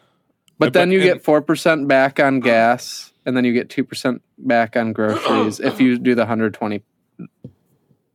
But 0.59 0.73
then 0.73 0.91
you 0.93 1.01
get 1.01 1.25
four 1.25 1.43
percent 1.43 1.89
back 1.89 2.21
on 2.21 2.41
gas, 2.41 3.13
and 3.27 3.37
then 3.37 3.45
you 3.45 3.53
get 3.53 3.69
two 3.71 3.83
percent 3.85 4.23
back 4.39 4.77
on 4.77 4.93
groceries 4.93 5.59
if 5.61 5.81
you 5.81 5.99
do 5.99 6.15
the 6.15 6.27
hundred 6.27 6.55
twenty 6.55 6.83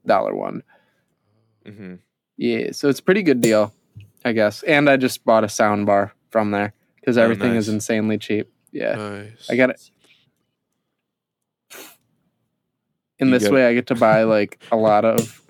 dollar 0.05 0.33
one. 0.33 0.63
Mm-hmm. 1.65 1.95
Yeah, 2.37 2.71
so 2.71 2.87
it's 2.87 2.99
a 2.99 3.03
pretty 3.03 3.23
good 3.23 3.41
deal, 3.41 3.73
I 4.23 4.31
guess. 4.31 4.63
And 4.63 4.89
I 4.89 4.95
just 4.97 5.25
bought 5.25 5.43
a 5.43 5.49
sound 5.49 5.85
bar 5.85 6.13
from 6.29 6.51
there 6.51 6.73
because 6.95 7.17
Oh, 7.17 7.23
everything 7.23 7.53
nice. 7.53 7.63
is 7.63 7.69
insanely 7.69 8.17
cheap. 8.17 8.49
Yeah, 8.71 8.95
Nice. 8.95 9.49
I 9.49 9.55
got 9.57 9.71
it. 9.71 9.89
In 13.19 13.27
You 13.27 13.37
this 13.39 13.49
way, 13.49 13.67
I 13.67 13.73
get 13.73 13.87
to 13.87 13.95
buy 13.95 14.23
like 14.23 14.63
a 14.71 14.77
lot 14.77 15.03
of 15.03 15.41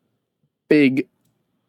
big 0.68 1.08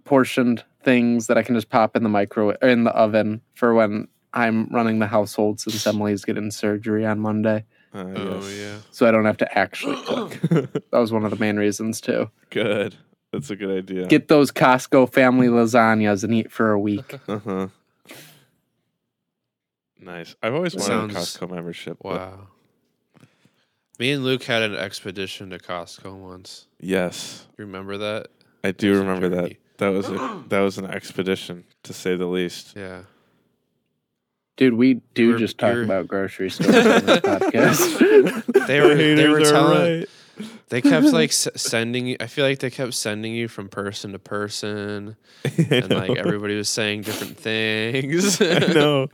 portioned 0.10 0.64
things 0.82 1.28
that 1.28 1.38
I 1.38 1.44
can 1.44 1.54
just 1.54 1.70
pop 1.70 1.96
in 1.96 2.02
the 2.02 2.10
microwave 2.10 2.58
in 2.64 2.84
the 2.84 2.90
oven 2.92 3.42
for 3.54 3.76
when 3.76 4.08
I'm 4.34 4.68
running 4.70 4.98
the 4.98 5.06
household 5.06 5.60
since 5.60 5.86
Emily's 5.86 6.26
getting 6.26 6.50
surgery 6.50 7.06
on 7.06 7.20
Monday. 7.20 7.66
Uh, 7.94 8.06
Oh 8.16 8.42
yes. 8.42 8.58
yeah. 8.58 8.78
So 8.90 9.08
I 9.08 9.12
don't 9.12 9.26
have 9.26 9.38
to 9.38 9.58
actually 9.58 10.02
cook. 10.06 10.32
That 10.42 10.82
was 11.00 11.12
one 11.12 11.26
of 11.26 11.30
the 11.32 11.38
main 11.38 11.58
reasons 11.58 12.02
too. 12.02 12.32
Good. 12.50 12.96
That's 13.32 13.52
a 13.52 13.56
good 13.56 13.70
idea. 13.78 14.08
Get 14.08 14.28
those 14.30 14.52
Costco 14.52 15.14
family 15.14 15.48
lasagnas 15.48 16.24
and 16.24 16.34
eat 16.34 16.52
for 16.52 16.72
a 16.72 16.80
week. 16.80 17.20
uh 17.28 17.38
huh. 17.40 17.68
Nice. 20.00 20.36
I've 20.42 20.54
always 20.56 20.76
wanted 20.76 21.12
a 21.12 21.20
Costco 21.20 21.52
membership. 21.52 21.98
but- 22.02 22.18
Wow. 22.20 22.48
Me 24.00 24.12
and 24.12 24.24
Luke 24.24 24.44
had 24.44 24.62
an 24.64 24.76
expedition 24.76 25.50
to 25.50 25.60
Costco 25.60 26.16
once. 26.16 26.68
Yes, 26.80 27.46
You 27.58 27.66
remember 27.66 27.98
that? 27.98 28.28
I 28.64 28.72
do 28.72 28.92
was 28.92 29.00
a 29.00 29.04
remember 29.04 29.30
that. 29.30 29.58
Journey. 29.80 29.92
That 29.92 29.98
was 29.98 30.10
a 30.10 30.44
that 30.50 30.60
was 30.60 30.78
an 30.78 30.86
expedition 30.86 31.64
to 31.84 31.94
say 31.94 32.16
the 32.16 32.26
least. 32.28 32.74
Yeah. 32.76 33.02
Dude, 34.58 34.74
we 34.74 34.96
do 35.14 35.28
You're- 35.28 35.40
just 35.40 35.58
talk 35.58 35.72
you're- 35.74 35.86
about 35.86 36.08
grocery 36.08 36.50
stores 36.50 36.76
on 36.76 36.84
this 37.06 37.20
podcast. 37.20 38.68
They 38.68 38.82
were 38.82 38.96
they 38.96 39.28
were 39.30 39.40
telling 39.42 40.00
right. 40.00 40.10
they 40.68 40.82
kept 40.82 41.06
like 41.14 41.30
s- 41.30 41.48
sending 41.56 42.08
you 42.08 42.18
I 42.20 42.28
feel 42.28 42.46
like 42.46 42.60
they 42.60 42.70
kept 42.70 42.94
sending 42.94 43.34
you 43.34 43.48
from 43.48 43.70
person 43.70 44.12
to 44.12 44.20
person 44.20 45.16
and 45.70 45.90
like 45.90 46.18
everybody 46.18 46.56
was 46.58 46.68
saying 46.70 47.02
different 47.04 47.38
things. 47.38 48.42
I 48.42 48.60
know. 48.74 49.08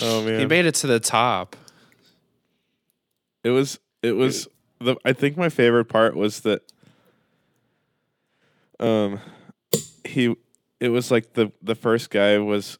Oh 0.00 0.24
man. 0.24 0.40
he 0.40 0.46
made 0.46 0.64
it 0.66 0.76
to 0.76 0.86
the 0.86 0.98
top. 1.00 1.56
It 3.44 3.50
was 3.50 3.78
it 4.02 4.12
was 4.12 4.48
the 4.80 4.96
I 5.04 5.12
think 5.12 5.36
my 5.36 5.50
favorite 5.50 5.86
part 5.86 6.16
was 6.16 6.40
that 6.40 6.62
um 8.78 9.20
he 10.10 10.34
it 10.80 10.88
was 10.88 11.10
like 11.10 11.34
the 11.34 11.52
the 11.62 11.74
first 11.74 12.10
guy 12.10 12.38
was 12.38 12.78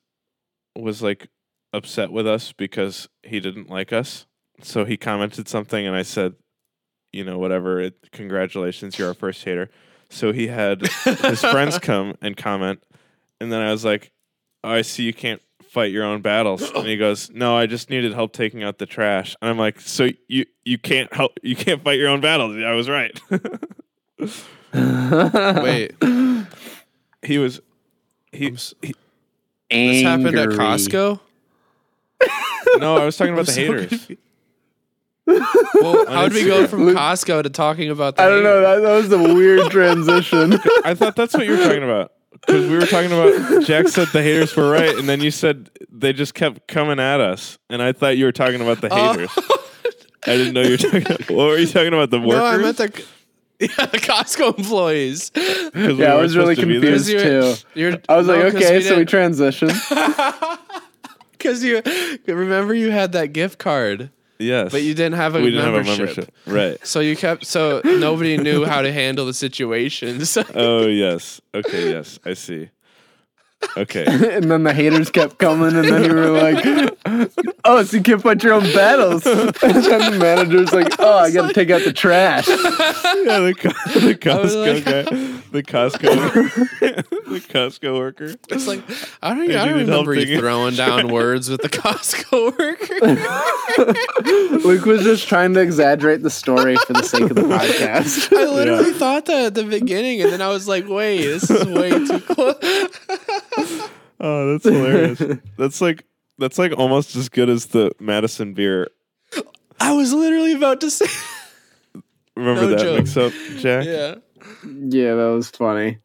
was 0.76 1.02
like 1.02 1.28
upset 1.72 2.10
with 2.10 2.26
us 2.26 2.52
because 2.52 3.08
he 3.22 3.40
didn't 3.40 3.70
like 3.70 3.92
us. 3.92 4.26
So 4.62 4.84
he 4.84 4.96
commented 4.96 5.48
something 5.48 5.86
and 5.86 5.96
I 5.96 6.02
said, 6.02 6.34
you 7.12 7.24
know, 7.24 7.38
whatever, 7.38 7.80
it, 7.80 8.10
congratulations, 8.12 8.98
you're 8.98 9.08
our 9.08 9.14
first 9.14 9.44
hater. 9.44 9.70
So 10.10 10.32
he 10.32 10.48
had 10.48 10.86
his 11.04 11.40
friends 11.40 11.78
come 11.82 12.16
and 12.20 12.36
comment 12.36 12.82
and 13.40 13.50
then 13.52 13.60
I 13.60 13.72
was 13.72 13.84
like, 13.84 14.12
oh, 14.64 14.70
I 14.70 14.82
see 14.82 15.04
you 15.04 15.14
can't 15.14 15.40
fight 15.70 15.92
your 15.92 16.04
own 16.04 16.20
battles. 16.20 16.68
And 16.70 16.86
he 16.86 16.96
goes, 16.96 17.30
No, 17.30 17.56
I 17.56 17.66
just 17.66 17.90
needed 17.90 18.12
help 18.12 18.32
taking 18.32 18.62
out 18.62 18.78
the 18.78 18.86
trash. 18.86 19.36
And 19.40 19.50
I'm 19.50 19.58
like, 19.58 19.80
So 19.80 20.08
you 20.28 20.46
you 20.64 20.78
can't 20.78 21.12
help 21.12 21.38
you 21.42 21.56
can't 21.56 21.82
fight 21.82 21.98
your 21.98 22.08
own 22.08 22.20
battles. 22.20 22.56
I 22.56 22.72
was 22.72 22.88
right. 22.88 23.18
Wait, 24.74 25.94
he 27.22 27.38
was 27.38 27.60
he, 28.32 28.50
he 28.50 28.94
this 29.70 30.02
happened 30.02 30.38
at 30.38 30.48
Costco? 30.50 31.20
No, 32.78 32.96
I 32.98 33.04
was 33.04 33.16
talking 33.16 33.32
about 33.32 33.46
the 33.46 33.52
so 33.52 33.60
haters. 33.60 33.88
confused. 33.88 34.20
Well, 35.80 36.06
how 36.06 36.28
did 36.28 36.34
we 36.34 36.44
go 36.44 36.66
from 36.66 36.80
Costco 36.88 37.44
to 37.44 37.50
talking 37.50 37.90
about 37.90 38.16
the 38.16 38.22
I 38.22 38.28
don't 38.28 38.42
know. 38.42 38.60
That, 38.60 38.80
that 38.80 38.94
was 38.94 39.12
a 39.12 39.34
weird 39.34 39.70
transition. 39.70 40.54
I 40.84 40.94
thought 40.94 41.14
that's 41.16 41.34
what 41.34 41.46
you 41.46 41.56
were 41.56 41.64
talking 41.64 41.82
about. 41.84 42.12
Because 42.32 42.68
we 42.68 42.76
were 42.76 42.86
talking 42.86 43.12
about 43.12 43.64
Jack 43.64 43.88
said 43.88 44.08
the 44.08 44.22
haters 44.22 44.54
were 44.56 44.70
right, 44.70 44.96
and 44.96 45.08
then 45.08 45.20
you 45.20 45.30
said 45.30 45.70
they 45.90 46.12
just 46.12 46.34
kept 46.34 46.66
coming 46.68 46.98
at 46.98 47.20
us, 47.20 47.58
and 47.68 47.80
I 47.82 47.92
thought 47.92 48.16
you 48.16 48.24
were 48.24 48.32
talking 48.32 48.60
about 48.60 48.80
the 48.80 48.88
Oh. 48.90 49.12
haters. 49.12 49.30
I 50.26 50.36
didn't 50.36 50.54
know 50.54 50.62
you 50.62 50.72
were 50.72 50.76
talking. 50.76 51.36
What 51.36 51.46
were 51.46 51.58
you 51.58 51.66
talking 51.66 51.92
about? 51.94 52.10
The 52.10 52.18
workers? 52.20 52.34
No, 52.34 52.44
I 52.44 52.56
meant 52.58 52.76
the 52.76 53.04
yeah, 53.60 53.66
the 53.86 53.98
Costco 53.98 54.58
employees. 54.58 55.30
'Cause 55.34 55.70
we 55.74 55.94
yeah, 55.94 56.14
I 56.14 56.20
was 56.20 56.36
really 56.36 56.54
supposed 56.54 56.60
to 56.60 56.66
be 56.66 56.78
there? 56.78 56.96
confused 56.96 57.64
too. 57.74 57.80
You're, 57.80 57.98
I 58.08 58.16
was 58.16 58.26
no, 58.26 58.34
like, 58.34 58.52
'cause 58.52 58.62
okay, 58.62 58.80
so 58.80 58.96
we 58.96 59.04
didn't- 59.04 59.08
transitioned. 59.36 60.58
Because 61.32 61.64
you 61.64 61.80
remember 62.26 62.74
you 62.74 62.90
had 62.90 63.12
that 63.12 63.28
gift 63.32 63.58
card, 63.58 64.10
Yes, 64.38 64.72
but 64.72 64.82
you 64.82 64.92
didn't 64.94 65.14
have 65.14 65.34
a, 65.34 65.40
we 65.40 65.50
didn't 65.50 65.72
membership. 65.72 65.88
have 65.88 65.98
a 65.98 66.20
membership. 66.20 66.34
Right. 66.46 66.86
So 66.86 67.00
you 67.00 67.16
kept 67.16 67.46
so 67.46 67.80
nobody 67.84 68.36
knew 68.36 68.66
how 68.66 68.82
to 68.82 68.92
handle 68.92 69.24
the 69.24 69.32
situations. 69.34 70.36
Oh 70.54 70.86
yes. 70.86 71.40
Okay. 71.54 71.92
Yes, 71.92 72.18
I 72.26 72.34
see. 72.34 72.68
Okay. 73.76 74.04
and 74.36 74.50
then 74.50 74.62
the 74.64 74.72
haters 74.72 75.10
kept 75.10 75.38
coming, 75.38 75.76
and 75.76 75.86
then 75.88 76.04
you 76.04 76.14
were 76.14 76.30
like, 76.30 76.64
"Oh, 77.64 77.82
so 77.82 77.96
you 77.98 78.02
can't 78.02 78.22
fight 78.22 78.42
your 78.42 78.54
own 78.54 78.62
battles." 78.72 79.24
And 79.26 79.52
then 79.84 80.12
the 80.12 80.18
manager's 80.18 80.72
like, 80.72 80.94
"Oh, 80.98 81.18
I 81.18 81.30
got 81.30 81.48
to 81.48 81.52
take 81.54 81.70
out 81.70 81.82
the 81.84 81.92
trash." 81.92 82.48
yeah, 82.48 82.54
the, 82.56 83.52
the 84.00 84.14
Costco 84.14 84.74
like- 84.74 84.84
guy, 84.84 85.02
the 85.50 85.62
Costco, 85.62 86.80
the 86.80 87.40
Costco 87.48 87.96
worker. 87.98 88.34
It's 88.48 88.66
like 88.66 88.82
I 89.22 89.34
don't, 89.34 89.50
Hey, 89.50 89.56
I 89.56 89.66
don't 89.66 89.78
remember 89.80 90.14
you 90.14 90.38
throwing 90.38 90.74
down 90.74 91.08
words 91.08 91.48
with 91.50 91.60
the 91.62 91.68
Costco 91.68 92.58
worker. 92.58 93.00
Luke 94.66 94.84
was 94.86 95.02
just 95.02 95.28
trying 95.28 95.54
to 95.54 95.60
exaggerate 95.60 96.22
the 96.22 96.30
story 96.30 96.76
for 96.76 96.94
the 96.94 97.02
sake 97.02 97.22
of 97.22 97.34
the 97.34 97.42
podcast. 97.42 98.36
I 98.36 98.46
literally 98.46 98.92
thought 98.92 99.26
that 99.26 99.46
at 99.46 99.54
the 99.54 99.64
beginning, 99.64 100.22
and 100.22 100.32
then 100.32 100.40
I 100.42 100.48
was 100.48 100.66
like, 100.66 100.88
"Wait, 100.88 101.22
this 101.22 101.48
is 101.50 101.66
way 101.66 101.90
too 101.90 102.20
close." 102.20 102.56
Oh, 104.22 104.52
that's 104.52 104.64
hilarious. 104.64 105.22
that's 105.56 105.80
like 105.80 106.04
that's 106.36 106.58
like 106.58 106.72
almost 106.76 107.16
as 107.16 107.30
good 107.30 107.48
as 107.48 107.66
the 107.66 107.90
Madison 107.98 108.52
beer. 108.52 108.88
I 109.80 109.94
was 109.94 110.12
literally 110.12 110.52
about 110.52 110.82
to 110.82 110.90
say, 110.90 111.06
Remember 112.36 112.62
No 112.62 112.66
that 112.68 112.80
joke. 112.80 112.98
mix 112.98 113.16
up, 113.16 113.32
Jack? 113.56 113.86
yeah. 113.86 114.16
Yeah, 114.66 115.14
that 115.14 115.32
was 115.34 115.48
funny. 115.48 115.98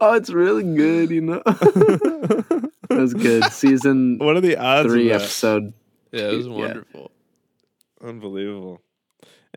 oh, 0.00 0.14
it's 0.16 0.30
really 0.30 0.62
good, 0.62 1.10
you 1.10 1.20
know. 1.20 1.42
that 1.44 2.70
was 2.90 3.12
good. 3.12 3.44
Season 3.52 4.16
What 4.18 4.36
are 4.36 4.40
the 4.40 4.56
odds 4.56 4.88
three, 4.90 5.10
of 5.10 5.18
that? 5.20 5.24
episode. 5.24 5.72
Yeah, 6.12 6.30
it 6.30 6.36
was 6.36 6.46
Yeah. 6.46 6.52
wonderful. 6.54 7.10
Unbelievable. 8.02 8.80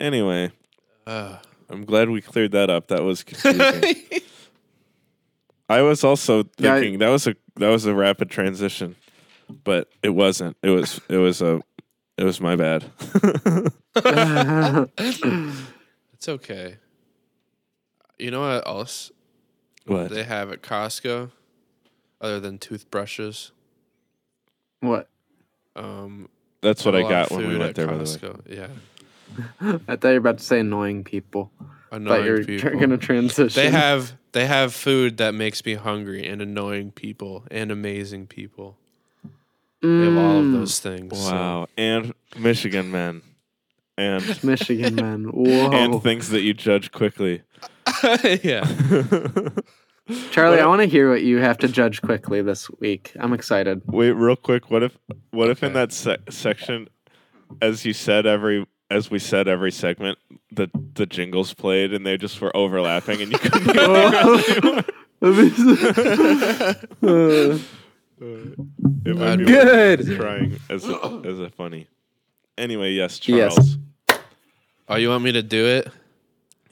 Anyway, 0.01 0.51
Uh, 1.07 1.37
I'm 1.69 1.85
glad 1.85 2.09
we 2.09 2.21
cleared 2.21 2.51
that 2.51 2.69
up. 2.69 2.87
That 2.87 3.03
was 3.03 3.23
confusing. 3.23 3.95
I 5.69 5.81
was 5.81 6.03
also 6.03 6.45
Yeah, 6.57 6.75
I- 6.75 6.79
thinking 6.79 6.99
that 6.99 7.09
was 7.09 7.27
a 7.27 7.35
that 7.57 7.69
was 7.69 7.85
a 7.85 7.93
rapid 7.93 8.29
transition, 8.29 8.95
but 9.63 9.87
it 10.03 10.09
wasn't. 10.09 10.57
It 10.63 10.69
was 10.71 10.99
it 11.09 11.17
was 11.17 11.41
a 11.41 11.61
it 12.17 12.23
was 12.23 12.41
my 12.41 12.55
bad. 12.55 12.85
it's 14.97 16.27
okay. 16.27 16.77
You 18.17 18.31
know 18.31 18.41
what 18.41 18.67
else 18.67 19.11
what? 19.85 20.09
they 20.09 20.23
have 20.23 20.51
at 20.51 20.61
Costco, 20.61 21.31
other 22.19 22.39
than 22.39 22.57
toothbrushes? 22.57 23.51
what? 24.81 25.07
Um, 25.75 26.29
That's 26.61 26.83
what 26.83 26.95
I 26.95 27.01
got 27.03 27.31
when 27.31 27.47
we 27.47 27.57
went 27.57 27.69
at 27.69 27.75
there. 27.75 27.87
By 27.87 27.97
the 27.97 28.43
way. 28.47 28.55
Yeah, 28.57 29.77
I 29.87 29.95
thought 29.95 30.09
you 30.09 30.13
were 30.15 30.17
about 30.17 30.39
to 30.39 30.43
say 30.43 30.59
annoying 30.59 31.03
people. 31.03 31.51
Thought 31.89 32.01
annoying 32.01 32.25
you 32.25 32.31
were 32.33 32.43
people. 32.43 32.69
going 32.71 32.89
to 32.91 32.97
transition. 32.97 33.61
They 33.61 33.69
have 33.71 34.13
they 34.31 34.45
have 34.45 34.73
food 34.73 35.17
that 35.17 35.33
makes 35.33 35.65
me 35.65 35.73
hungry 35.75 36.27
and 36.27 36.41
annoying 36.41 36.91
people 36.91 37.45
and 37.49 37.71
amazing 37.71 38.27
people. 38.27 38.77
They 39.81 39.87
have 40.05 40.17
all 40.17 40.39
of 40.39 40.45
Mm, 40.45 40.53
those 40.53 40.79
things. 40.79 41.17
so- 41.17 41.31
Wow, 41.31 41.67
and 41.77 42.13
Michigan 42.37 42.91
men, 42.91 43.21
and 43.97 44.23
Michigan 44.43 44.95
men, 44.95 45.23
Whoa. 45.25 45.71
and 45.71 46.03
things 46.03 46.29
that 46.29 46.41
you 46.41 46.53
judge 46.53 46.91
quickly. 46.91 47.41
yeah. 48.43 48.65
Charlie, 50.31 50.57
What- 50.57 50.63
I 50.63 50.67
want 50.67 50.81
to 50.81 50.87
hear 50.87 51.09
what 51.09 51.21
you 51.21 51.37
have 51.37 51.57
to 51.59 51.67
judge 51.67 52.01
quickly 52.01 52.41
this 52.41 52.69
week. 52.79 53.13
I'm 53.19 53.31
excited. 53.33 53.81
Wait, 53.85 54.11
real 54.11 54.35
quick. 54.35 54.69
What 54.71 54.83
if 54.83 54.97
what 55.31 55.49
if 55.49 55.63
in 55.63 55.73
that 55.73 55.91
se- 55.93 56.17
section, 56.29 56.89
as 57.61 57.85
you 57.85 57.93
said 57.93 58.25
every 58.25 58.65
as 58.89 59.11
we 59.11 59.19
said 59.19 59.47
every 59.47 59.71
segment, 59.71 60.17
the 60.51 60.67
the 60.95 61.05
jingles 61.05 61.53
played 61.53 61.93
and 61.93 62.05
they 62.05 62.17
just 62.17 62.39
were 62.41 62.55
overlapping 62.55 63.21
and 63.21 63.31
you 63.31 63.37
couldn't 63.37 63.63
hear 63.75 63.83
the 65.21 65.21
Uh, 65.21 65.23
It 69.05 69.15
might 69.15 69.37
be 69.37 69.45
Good. 69.45 70.07
worth 70.07 70.17
trying 70.17 70.59
as 70.69 70.85
a, 70.87 71.21
as 71.25 71.39
a 71.39 71.49
funny. 71.49 71.87
Anyway, 72.57 72.91
yes, 72.91 73.19
Yes. 73.27 73.55
Charles. 73.55 73.77
Oh, 74.89 74.97
you 74.97 75.07
want 75.09 75.23
me 75.23 75.31
to 75.31 75.41
do 75.41 75.65
it 75.65 75.87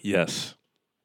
Yes. 0.02 0.56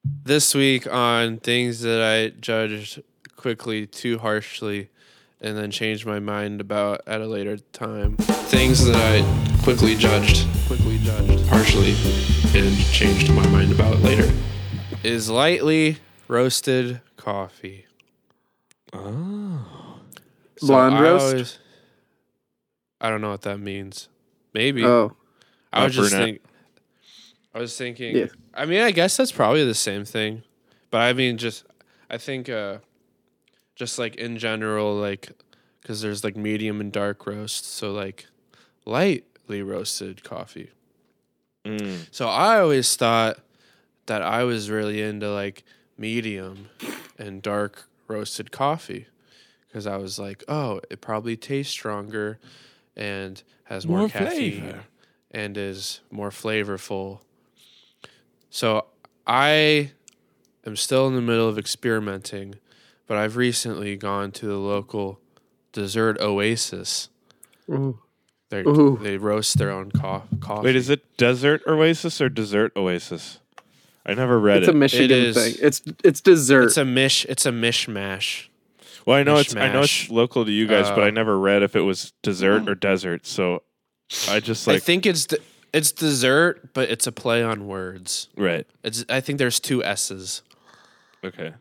this 0.03 0.53
week 0.53 0.85
on 0.91 1.37
things 1.37 1.79
that 1.81 2.01
I 2.01 2.29
judged 2.39 3.01
quickly 3.37 3.87
too 3.87 4.17
harshly, 4.19 4.89
and 5.39 5.57
then 5.57 5.71
changed 5.71 6.05
my 6.05 6.19
mind 6.19 6.59
about 6.59 7.01
at 7.07 7.21
a 7.21 7.25
later 7.27 7.57
time. 7.57 8.17
Things 8.17 8.85
that 8.85 8.95
I 8.95 9.52
quickly 9.63 9.95
judged, 9.95 10.47
quickly 10.67 10.97
judged 10.99 11.45
harshly, 11.47 11.95
and 12.59 12.77
changed 12.91 13.31
my 13.33 13.45
mind 13.47 13.71
about 13.71 13.99
later. 13.99 14.31
Is 15.03 15.29
lightly 15.29 15.97
roasted 16.27 17.01
coffee. 17.17 17.85
Oh. 18.91 19.99
So 20.57 20.67
Blonde 20.67 20.95
I 20.95 21.01
roast? 21.01 21.25
always- 21.33 21.59
I 23.01 23.09
don't 23.09 23.21
know 23.21 23.29
what 23.31 23.41
that 23.41 23.59
means. 23.59 24.07
Maybe 24.53 24.83
Oh, 24.85 25.15
I 25.73 25.83
was 25.85 25.95
just 25.95 26.11
brunette. 26.11 26.25
think. 26.27 26.41
I 27.53 27.59
was 27.59 27.75
thinking. 27.77 28.15
Yeah. 28.15 28.27
I 28.53 28.65
mean, 28.65 28.81
I 28.81 28.91
guess 28.91 29.17
that's 29.17 29.31
probably 29.31 29.65
the 29.65 29.73
same 29.73 30.05
thing, 30.05 30.43
but 30.89 31.01
I 31.01 31.13
mean, 31.13 31.37
just 31.37 31.65
I 32.09 32.17
think, 32.17 32.49
uh 32.49 32.77
just 33.75 33.97
like 33.99 34.15
in 34.15 34.37
general, 34.37 34.95
like 34.95 35.31
because 35.81 36.01
there's 36.01 36.23
like 36.23 36.37
medium 36.37 36.79
and 36.79 36.91
dark 36.91 37.25
roast, 37.27 37.65
so 37.65 37.91
like 37.91 38.27
roasted 39.47 40.23
coffee. 40.23 40.71
Mm. 41.65 42.07
So 42.11 42.27
I 42.27 42.59
always 42.59 42.95
thought 42.95 43.39
that 44.05 44.21
I 44.21 44.43
was 44.43 44.69
really 44.69 45.01
into 45.01 45.29
like 45.31 45.63
medium 45.97 46.69
and 47.17 47.41
dark 47.41 47.87
roasted 48.07 48.51
coffee 48.51 49.07
because 49.67 49.87
I 49.87 49.97
was 49.97 50.19
like, 50.19 50.43
oh, 50.47 50.81
it 50.89 50.99
probably 51.01 51.37
tastes 51.37 51.71
stronger 51.71 52.39
and 52.95 53.41
has 53.65 53.87
more, 53.87 53.99
More 53.99 54.09
caffeine 54.09 54.61
flavor. 54.61 54.83
and 55.31 55.57
is 55.57 56.01
more 56.11 56.29
flavorful. 56.29 57.19
So 58.49 58.85
I 59.25 59.91
am 60.65 60.75
still 60.75 61.07
in 61.07 61.15
the 61.15 61.21
middle 61.21 61.47
of 61.47 61.57
experimenting, 61.57 62.55
but 63.07 63.17
I've 63.17 63.35
recently 63.37 63.95
gone 63.95 64.31
to 64.33 64.45
the 64.45 64.57
local 64.57 65.19
dessert 65.71 66.19
oasis. 66.19 67.09
Ooh. 67.69 67.99
They 68.53 69.03
they 69.11 69.17
roast 69.17 69.57
their 69.57 69.71
own 69.71 69.91
co- 69.91 70.23
coffee. 70.39 70.65
Wait, 70.67 70.75
is 70.75 70.89
it 70.89 71.17
Desert 71.17 71.61
Oasis 71.67 72.21
or 72.21 72.29
Dessert 72.29 72.71
Oasis? 72.75 73.39
I 74.05 74.13
never 74.13 74.39
read 74.39 74.57
it's 74.57 74.67
it. 74.67 74.69
It's 74.69 74.75
a 74.75 74.77
Michigan 74.77 75.17
is. 75.19 75.35
thing. 75.35 75.55
It's 75.65 75.81
it's 76.03 76.21
dessert. 76.21 76.63
It's 76.65 76.77
a 76.77 76.85
mish. 76.85 77.25
It's 77.25 77.45
a 77.45 77.51
mishmash. 77.51 78.47
well, 79.05 79.17
I 79.17 79.23
know 79.23 79.37
it's 79.37 79.55
I 79.55 79.71
know 79.71 79.81
it's 79.81 79.91
mishmash. 80.05 80.11
local 80.11 80.45
to 80.45 80.51
you 80.51 80.67
guys, 80.67 80.89
but 80.89 80.99
I 81.03 81.07
Uh, 81.07 81.11
never 81.11 81.39
read 81.39 81.63
if 81.63 81.75
it 81.75 81.81
was 81.81 82.13
dessert 82.21 82.67
or 82.69 82.75
desert. 82.75 83.25
So 83.25 83.63
I 84.29 84.39
just 84.39 84.67
I 84.67 84.77
think 84.79 85.05
it's 85.05 85.25
d- 85.25 85.37
it's 85.73 85.91
dessert, 85.91 86.73
but 86.73 86.89
it's 86.91 87.07
a 87.07 87.11
play 87.11 87.41
on 87.41 87.65
words. 87.65 88.27
right. 88.37 88.67
It's. 88.83 89.03
I 89.09 89.21
think 89.21 89.39
there's 89.39 89.59
two 89.59 89.83
s's. 89.83 90.41
Okay. 91.23 91.53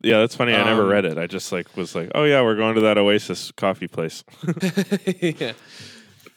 Yeah, 0.00 0.20
that's 0.20 0.36
funny. 0.36 0.54
I 0.54 0.62
never 0.64 0.82
Um, 0.82 0.88
read 0.90 1.04
it. 1.04 1.18
I 1.18 1.26
just 1.26 1.50
like 1.50 1.76
was 1.76 1.96
like, 1.96 2.12
oh 2.14 2.22
yeah, 2.22 2.40
we're 2.42 2.54
going 2.54 2.76
to 2.76 2.82
that 2.82 2.96
Oasis 2.98 3.50
coffee 3.50 3.88
place. 3.88 4.22
yeah. 5.20 5.52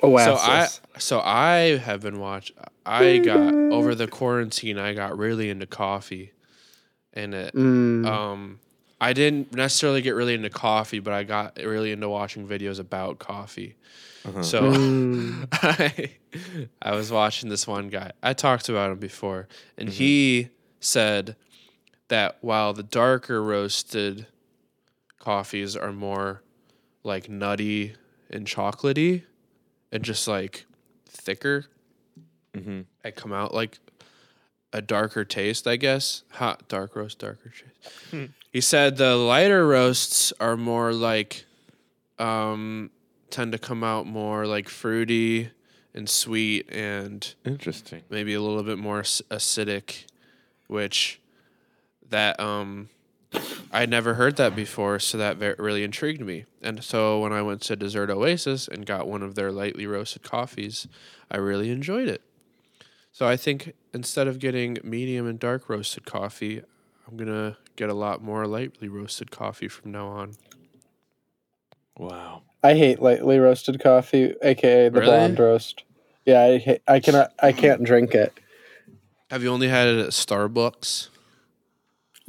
Oasis. 0.04 0.41
So 0.41 0.52
I 0.52 0.99
so 0.99 1.20
I 1.22 1.78
have 1.78 2.02
been 2.02 2.20
watching. 2.20 2.56
I 2.86 3.20
got 3.20 3.54
over 3.54 3.93
the 3.95 4.08
quarantine. 4.08 4.78
I 4.80 4.93
got 4.93 5.18
really 5.18 5.49
into 5.49 5.66
coffee, 5.68 6.32
and 7.14 7.34
it. 7.34 7.54
Mm. 7.56 8.06
Um, 8.08 8.60
I 8.99 9.14
didn't 9.14 9.56
necessarily 9.56 10.02
get 10.04 10.12
really 10.12 10.36
into 10.36 10.49
coffee, 10.52 10.99
but 10.99 11.14
I 11.14 11.24
got 11.24 11.58
really 11.58 11.91
into 11.91 12.08
watching 12.08 12.47
videos 12.47 12.80
about 12.80 13.18
coffee. 13.20 13.76
Uh-huh. 14.26 14.43
So 14.43 14.62
Mm. 14.62 15.47
I, 15.54 16.12
I 16.82 16.95
was 16.95 17.12
watching 17.12 17.49
this 17.49 17.66
one 17.68 17.89
guy. 17.89 18.12
I 18.22 18.34
talked 18.34 18.70
about 18.70 18.91
him 18.91 18.99
before, 18.99 19.47
and 19.78 19.89
Mm-hmm. 19.89 19.97
he 19.97 20.49
said 20.80 21.36
that 22.10 22.38
while 22.41 22.74
the 22.74 22.84
darker 22.84 23.41
roasted 23.43 24.28
coffees 25.20 25.76
are 25.76 25.91
more 25.91 26.41
like 27.04 27.30
nutty 27.30 27.93
and 28.30 28.45
chocolatey 28.45 29.24
and 29.92 30.04
just 30.04 30.28
like 30.28 30.66
thicker, 31.08 31.66
Mhm. 32.56 32.86
they 33.04 33.12
come 33.12 33.32
out 33.34 33.54
like 33.54 33.80
a 34.74 34.82
darker 34.82 35.24
taste, 35.26 35.68
I 35.68 35.76
guess. 35.76 36.24
Hot 36.32 36.68
dark 36.68 36.96
roast, 36.96 37.20
darker 37.20 37.50
taste. 37.52 38.32
He 38.54 38.60
said 38.60 38.98
the 38.98 39.16
lighter 39.16 39.66
roasts 39.66 40.34
are 40.39 40.58
more 40.58 40.92
like 40.92 41.46
um 42.20 42.92
tend 43.30 43.54
to 43.54 43.58
come 43.58 43.82
out 43.82 44.06
more 44.06 44.46
like 44.46 44.68
fruity 44.68 45.52
and 45.94 46.10
sweet 46.10 46.70
and 46.70 47.34
Interesting. 47.46 48.04
maybe 48.10 48.34
a 48.34 48.42
little 48.42 48.64
bit 48.64 48.78
more 48.78 49.02
acidic, 49.04 50.04
which 50.68 51.22
that 52.10 52.38
um 52.42 52.89
I'd 53.74 53.89
never 53.89 54.15
heard 54.15 54.36
that 54.36 54.55
before, 54.55 54.99
so 54.99 55.17
that 55.17 55.38
ve- 55.38 55.53
really 55.57 55.84
intrigued 55.84 56.22
me. 56.22 56.45
And 56.61 56.84
so 56.84 57.19
when 57.19 57.32
I 57.32 57.41
went 57.41 57.61
to 57.63 57.76
Dessert 57.78 58.09
Oasis 58.09 58.67
and 58.67 58.86
got 58.86 59.07
one 59.07 59.24
of 59.24 59.36
their 59.36 59.51
lightly 59.51 59.88
roasted 59.88 60.24
coffees, 60.24 60.88
I 61.30 61.38
really 61.38 61.72
enjoyed 61.72 62.09
it. 62.09 62.22
So 63.13 63.28
I 63.28 63.38
think 63.38 63.74
instead 63.93 64.28
of 64.28 64.39
getting 64.39 64.78
medium 64.84 65.26
and 65.26 65.39
dark 65.39 65.69
roasted 65.69 66.05
coffee, 66.05 66.61
I'm 67.07 67.15
gonna 67.17 67.57
get 67.78 67.89
a 67.89 67.93
lot 67.93 68.22
more 68.22 68.45
lightly 68.45 68.88
roasted 68.89 69.32
coffee 69.32 69.67
from 69.69 69.91
now 69.91 70.07
on. 70.07 70.34
Wow. 71.97 72.43
I 72.63 72.74
hate 72.76 73.01
lightly 73.01 73.39
roasted 73.39 73.82
coffee, 73.82 74.34
aka 74.41 74.89
the 74.89 74.99
Really? 74.99 75.11
blonde 75.11 75.39
roast. 75.39 75.84
Yeah, 76.26 76.41
I 76.43 76.57
hate, 76.57 76.82
I 76.88 76.99
cannot 76.99 77.32
I 77.41 77.51
can't 77.51 77.84
drink 77.84 78.13
it. 78.13 78.34
Have 79.30 79.43
you 79.43 79.49
only 79.49 79.67
had 79.69 79.88
it 79.88 79.99
at 79.99 80.09
Starbucks? 80.11 81.07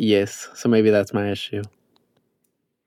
Yes, 0.05 0.49
so 0.55 0.69
maybe 0.69 0.91
that's 0.91 1.15
my 1.15 1.31
issue. 1.31 1.63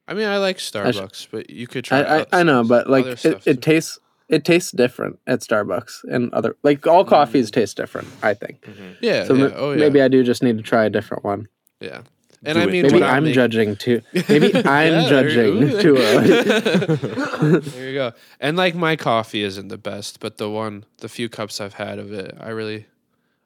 I 0.05 0.13
mean, 0.13 0.27
I 0.27 0.37
like 0.37 0.57
Starbucks, 0.57 1.29
but 1.31 1.49
you 1.49 1.65
could 1.65 1.85
try. 1.85 2.01
I 2.01 2.19
I, 2.19 2.25
I 2.33 2.43
know, 2.43 2.65
but 2.65 2.89
like 2.89 3.05
it, 3.05 3.47
it 3.47 3.61
tastes 3.61 3.97
it 4.27 4.43
tastes 4.43 4.71
different 4.71 5.17
at 5.25 5.39
Starbucks 5.39 6.03
and 6.11 6.33
other 6.33 6.57
like 6.61 6.85
all 6.85 7.05
coffees 7.05 7.49
taste 7.51 7.77
different. 7.77 8.09
I 8.21 8.33
think. 8.33 8.59
Mhm. 8.63 8.97
yeah, 8.99 9.23
So 9.23 9.33
yeah. 9.33 9.45
m- 9.45 9.53
oh 9.55 9.71
yeah, 9.71 9.77
maybe 9.77 10.01
I 10.01 10.09
do 10.09 10.23
just 10.25 10.43
need 10.43 10.57
to 10.57 10.63
try 10.63 10.83
a 10.83 10.89
different 10.89 11.23
one. 11.23 11.47
yeah. 11.79 12.01
And 12.43 12.57
Do 12.57 12.61
I 12.63 12.65
mean, 12.65 12.81
Maybe 12.83 12.93
when 12.95 13.03
I'm 13.03 13.23
making- 13.23 13.33
judging 13.33 13.75
too. 13.77 14.01
Maybe 14.29 14.53
I'm 14.53 14.91
Yeah, 14.93 15.09
judging 15.09 15.57
you 15.57 15.81
too 15.85 15.97
early. 15.97 16.27
there 17.61 17.87
you 17.89 17.93
go. 17.95 18.11
And 18.41 18.55
like 18.57 18.75
my 18.75 18.95
coffee 18.97 19.41
isn't 19.43 19.69
the 19.69 19.77
best, 19.79 20.19
but 20.19 20.37
the 20.37 20.49
one, 20.49 20.83
the 20.97 21.07
few 21.09 21.27
cups 21.29 21.59
I've 21.61 21.73
had 21.75 21.97
of 21.97 22.11
it, 22.13 22.35
I 22.39 22.49
really, 22.49 22.85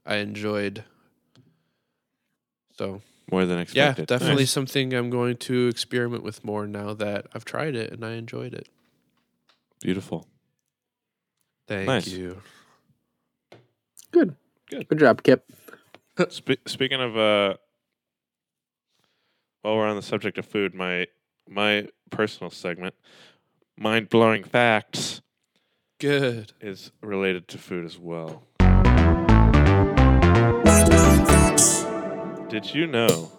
I 0.08 0.16
enjoyed. 0.16 0.84
So 2.78 3.02
More 3.32 3.46
than 3.46 3.60
expected. 3.60 4.02
yeah, 4.02 4.06
definitely 4.06 4.44
Nice. 4.44 4.52
something 4.52 4.94
I'm 4.94 5.10
going 5.10 5.38
to 5.38 5.68
experiment 5.68 6.24
with 6.24 6.44
more 6.44 6.66
now 6.68 6.94
that 6.96 7.28
I've 7.34 7.46
tried 7.46 7.76
it 7.76 7.92
and 7.92 8.04
I 8.04 8.14
enjoyed 8.14 8.54
it. 8.54 8.68
Beautiful. 9.82 10.28
Thank 11.68 11.88
Nice. 11.88 12.08
you. 12.08 12.42
Good. 14.12 14.36
Good. 14.70 14.88
Good 14.88 15.00
job, 15.00 15.22
Kip. 15.24 15.46
Spe- 16.30 16.68
speaking 16.68 17.00
of, 17.00 17.16
uh, 17.16 17.56
while 19.62 19.76
we're 19.78 19.88
on 19.88 19.96
the 19.96 20.02
subject 20.02 20.38
of 20.38 20.46
food, 20.46 20.74
my 20.74 21.08
my 21.48 21.88
personal 22.12 22.50
segment, 22.52 22.96
mind 23.78 24.10
blowing 24.10 24.44
facts, 24.44 25.22
Good. 26.00 26.54
is 26.62 26.92
related 27.02 27.48
to 27.50 27.58
food 27.58 27.86
as 27.86 27.98
well. 27.98 28.44
Did 32.50 32.74
you 32.74 32.88
know 32.88 33.32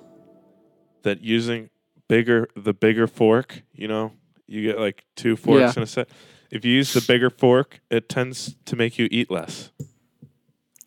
that 1.03 1.21
using 1.23 1.71
bigger 2.09 2.49
the 2.57 2.73
bigger 2.73 3.07
fork, 3.07 3.63
you 3.73 3.89
know, 3.89 4.13
you 4.47 4.63
get 4.63 4.79
like 4.79 5.05
two 5.17 5.37
forks 5.37 5.61
Yeah. 5.61 5.73
in 5.77 5.83
a 5.83 5.87
set. 5.87 6.09
If 6.51 6.65
you 6.65 6.73
use 6.73 6.93
the 6.93 7.01
bigger 7.01 7.31
fork, 7.31 7.81
it 7.91 8.09
tends 8.09 8.57
to 8.67 8.77
make 8.77 8.99
you 8.99 9.09
eat 9.11 9.31
less. 9.31 9.71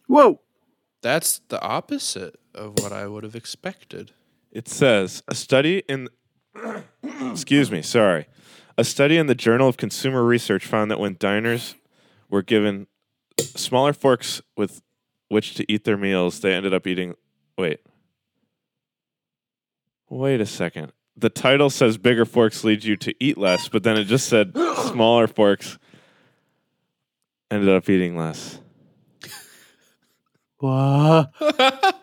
Whoa. 0.07 0.39
That's 1.01 1.39
the 1.49 1.61
opposite 1.61 2.39
of 2.55 2.79
what 2.79 2.93
I 2.93 3.07
would 3.07 3.23
have 3.23 3.35
expected. 3.35 4.11
It 4.51 4.67
says 4.69 5.21
a 5.27 5.35
study 5.35 5.83
in 5.89 6.07
excuse 7.03 7.71
me, 7.71 7.81
sorry. 7.81 8.27
A 8.77 8.83
study 8.83 9.17
in 9.17 9.27
the 9.27 9.35
Journal 9.35 9.67
of 9.67 9.75
Consumer 9.77 10.23
Research 10.23 10.65
found 10.65 10.89
that 10.91 10.99
when 10.99 11.17
diners 11.19 11.75
were 12.29 12.41
given 12.41 12.87
smaller 13.39 13.93
forks 13.93 14.41
with 14.55 14.81
which 15.27 15.55
to 15.55 15.71
eat 15.71 15.83
their 15.83 15.97
meals, 15.97 16.39
they 16.39 16.53
ended 16.53 16.73
up 16.73 16.87
eating 16.87 17.15
wait. 17.57 17.81
Wait 20.09 20.41
a 20.41 20.45
second. 20.45 20.91
The 21.15 21.29
title 21.29 21.69
says 21.69 21.97
bigger 21.97 22.25
forks 22.25 22.63
lead 22.63 22.83
you 22.83 22.95
to 22.97 23.13
eat 23.19 23.37
less, 23.37 23.69
but 23.69 23.83
then 23.83 23.97
it 23.97 24.05
just 24.05 24.27
said 24.27 24.53
smaller 24.87 25.27
forks 25.27 25.77
ended 27.51 27.69
up 27.69 27.89
eating 27.89 28.17
less. 28.17 28.59
Whoa. 30.57 31.25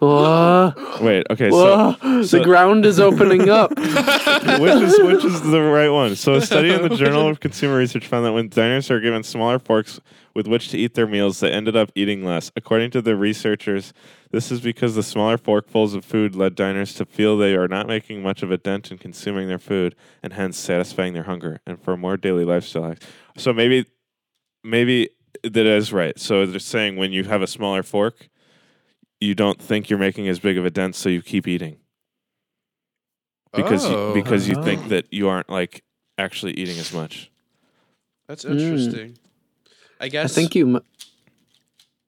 Whoa. 0.00 0.72
Wait, 1.00 1.26
okay, 1.30 1.50
so 1.50 1.94
Whoa. 2.00 2.22
so- 2.22 2.38
the 2.38 2.44
ground 2.44 2.86
is 2.86 2.98
opening 2.98 3.48
up. 3.48 3.70
which 3.76 4.74
is 4.74 4.98
which 5.00 5.24
is 5.24 5.42
the 5.42 5.60
right 5.60 5.90
one? 5.90 6.16
So, 6.16 6.34
a 6.34 6.40
study 6.40 6.72
in 6.72 6.82
the 6.82 6.96
Journal 6.96 7.28
of 7.28 7.40
Consumer 7.40 7.76
Research 7.76 8.06
found 8.06 8.24
that 8.24 8.32
when 8.32 8.48
diners 8.48 8.90
are 8.90 9.00
given 9.00 9.22
smaller 9.22 9.58
forks 9.58 10.00
with 10.34 10.46
which 10.46 10.68
to 10.70 10.78
eat 10.78 10.94
their 10.94 11.06
meals, 11.06 11.40
they 11.40 11.50
ended 11.50 11.76
up 11.76 11.90
eating 11.94 12.24
less. 12.24 12.50
According 12.56 12.92
to 12.92 13.02
the 13.02 13.14
researchers, 13.16 13.92
this 14.30 14.50
is 14.50 14.60
because 14.60 14.94
the 14.94 15.02
smaller 15.02 15.36
forkfuls 15.36 15.94
of 15.94 16.04
food 16.04 16.34
led 16.34 16.54
diners 16.54 16.94
to 16.94 17.04
feel 17.04 17.36
they 17.36 17.54
are 17.54 17.68
not 17.68 17.86
making 17.86 18.22
much 18.22 18.42
of 18.42 18.50
a 18.50 18.56
dent 18.56 18.90
in 18.90 18.98
consuming 18.98 19.48
their 19.48 19.58
food 19.58 19.94
and 20.22 20.32
hence 20.32 20.56
satisfying 20.56 21.14
their 21.14 21.24
hunger 21.24 21.60
and 21.66 21.82
for 21.82 21.92
a 21.92 21.96
more 21.96 22.16
daily 22.16 22.44
lifestyle. 22.44 22.94
So 23.36 23.52
maybe, 23.52 23.86
maybe 24.62 25.10
that 25.42 25.66
is 25.66 25.92
right. 25.92 26.18
So 26.18 26.46
they're 26.46 26.60
saying 26.60 26.96
when 26.96 27.12
you 27.12 27.24
have 27.24 27.42
a 27.42 27.46
smaller 27.46 27.82
fork, 27.82 28.28
you 29.20 29.34
don't 29.34 29.60
think 29.60 29.90
you're 29.90 29.98
making 29.98 30.28
as 30.28 30.38
big 30.40 30.56
of 30.56 30.64
a 30.64 30.70
dent, 30.70 30.94
so 30.96 31.08
you 31.08 31.22
keep 31.22 31.46
eating 31.46 31.78
because 33.54 33.84
Oh. 33.84 34.14
you, 34.14 34.22
because 34.22 34.48
you 34.48 34.62
think 34.62 34.88
that 34.88 35.12
you 35.12 35.28
aren't 35.28 35.48
like 35.50 35.84
actually 36.18 36.52
eating 36.52 36.78
as 36.78 36.92
much. 36.92 37.30
That's 38.26 38.44
Mm. 38.44 38.58
interesting. 38.60 39.18
I 40.00 40.04
I 40.06 40.08
guess. 40.08 40.34
think 40.34 40.54
you. 40.54 40.66
mu- 40.66 40.80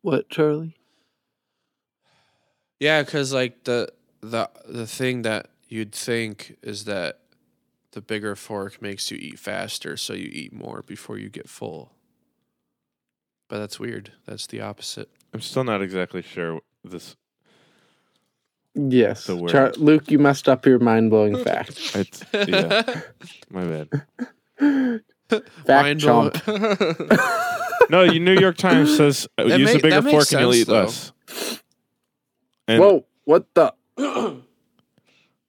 What, 0.03 0.29
Charlie? 0.31 0.77
Yeah, 2.81 3.03
because 3.03 3.33
like 3.33 3.65
the 3.65 3.89
the 4.21 4.51
the 4.67 4.87
thing 4.87 5.23
that 5.23 5.51
you'd 5.69 5.93
think 5.93 6.57
is 6.63 6.85
that 6.87 7.21
the 7.93 8.01
bigger 8.01 8.35
fork 8.35 8.81
makes 8.81 9.11
you 9.11 9.19
eat 9.19 9.39
faster, 9.39 9.97
so 9.97 10.15
you 10.15 10.29
eat 10.33 10.53
more 10.53 10.83
before 10.83 11.19
you 11.19 11.29
get 11.29 11.49
full. 11.49 11.93
But 13.49 13.59
that's 13.59 13.79
weird. 13.79 14.13
That's 14.27 14.47
the 14.47 14.61
opposite. 14.63 15.11
I'm 15.35 15.41
still 15.41 15.65
not 15.65 15.83
exactly 15.83 16.23
sure 16.23 16.61
this. 16.85 17.17
Yes. 18.75 19.27
The. 19.27 19.47
Char- 19.49 19.73
Luke, 19.77 20.11
you 20.11 20.19
messed 20.19 20.49
up 20.49 20.65
your 20.67 20.79
mind 20.79 21.11
blowing 21.11 21.37
fact. 21.45 21.95
It's, 21.95 22.25
yeah, 22.33 23.03
my 23.51 23.65
bad. 23.65 23.89
Fact 25.67 25.67
Mind 25.67 26.01
blow- 26.03 26.31
No, 27.91 28.07
the 28.07 28.19
New 28.19 28.35
York 28.39 28.57
Times 28.59 28.95
says 28.97 29.27
uh, 29.39 29.45
That 29.45 29.59
use 29.61 29.71
a 29.71 29.75
bigger 29.79 29.89
that 29.91 30.05
makes 30.05 30.13
fork 30.31 30.33
and 30.33 30.41
you'll 30.43 30.55
eat 30.55 30.67
though. 30.67 30.75
less. 30.85 31.13
And 32.69 32.81
Whoa! 32.83 33.07
What 33.25 33.47
the? 33.55 33.75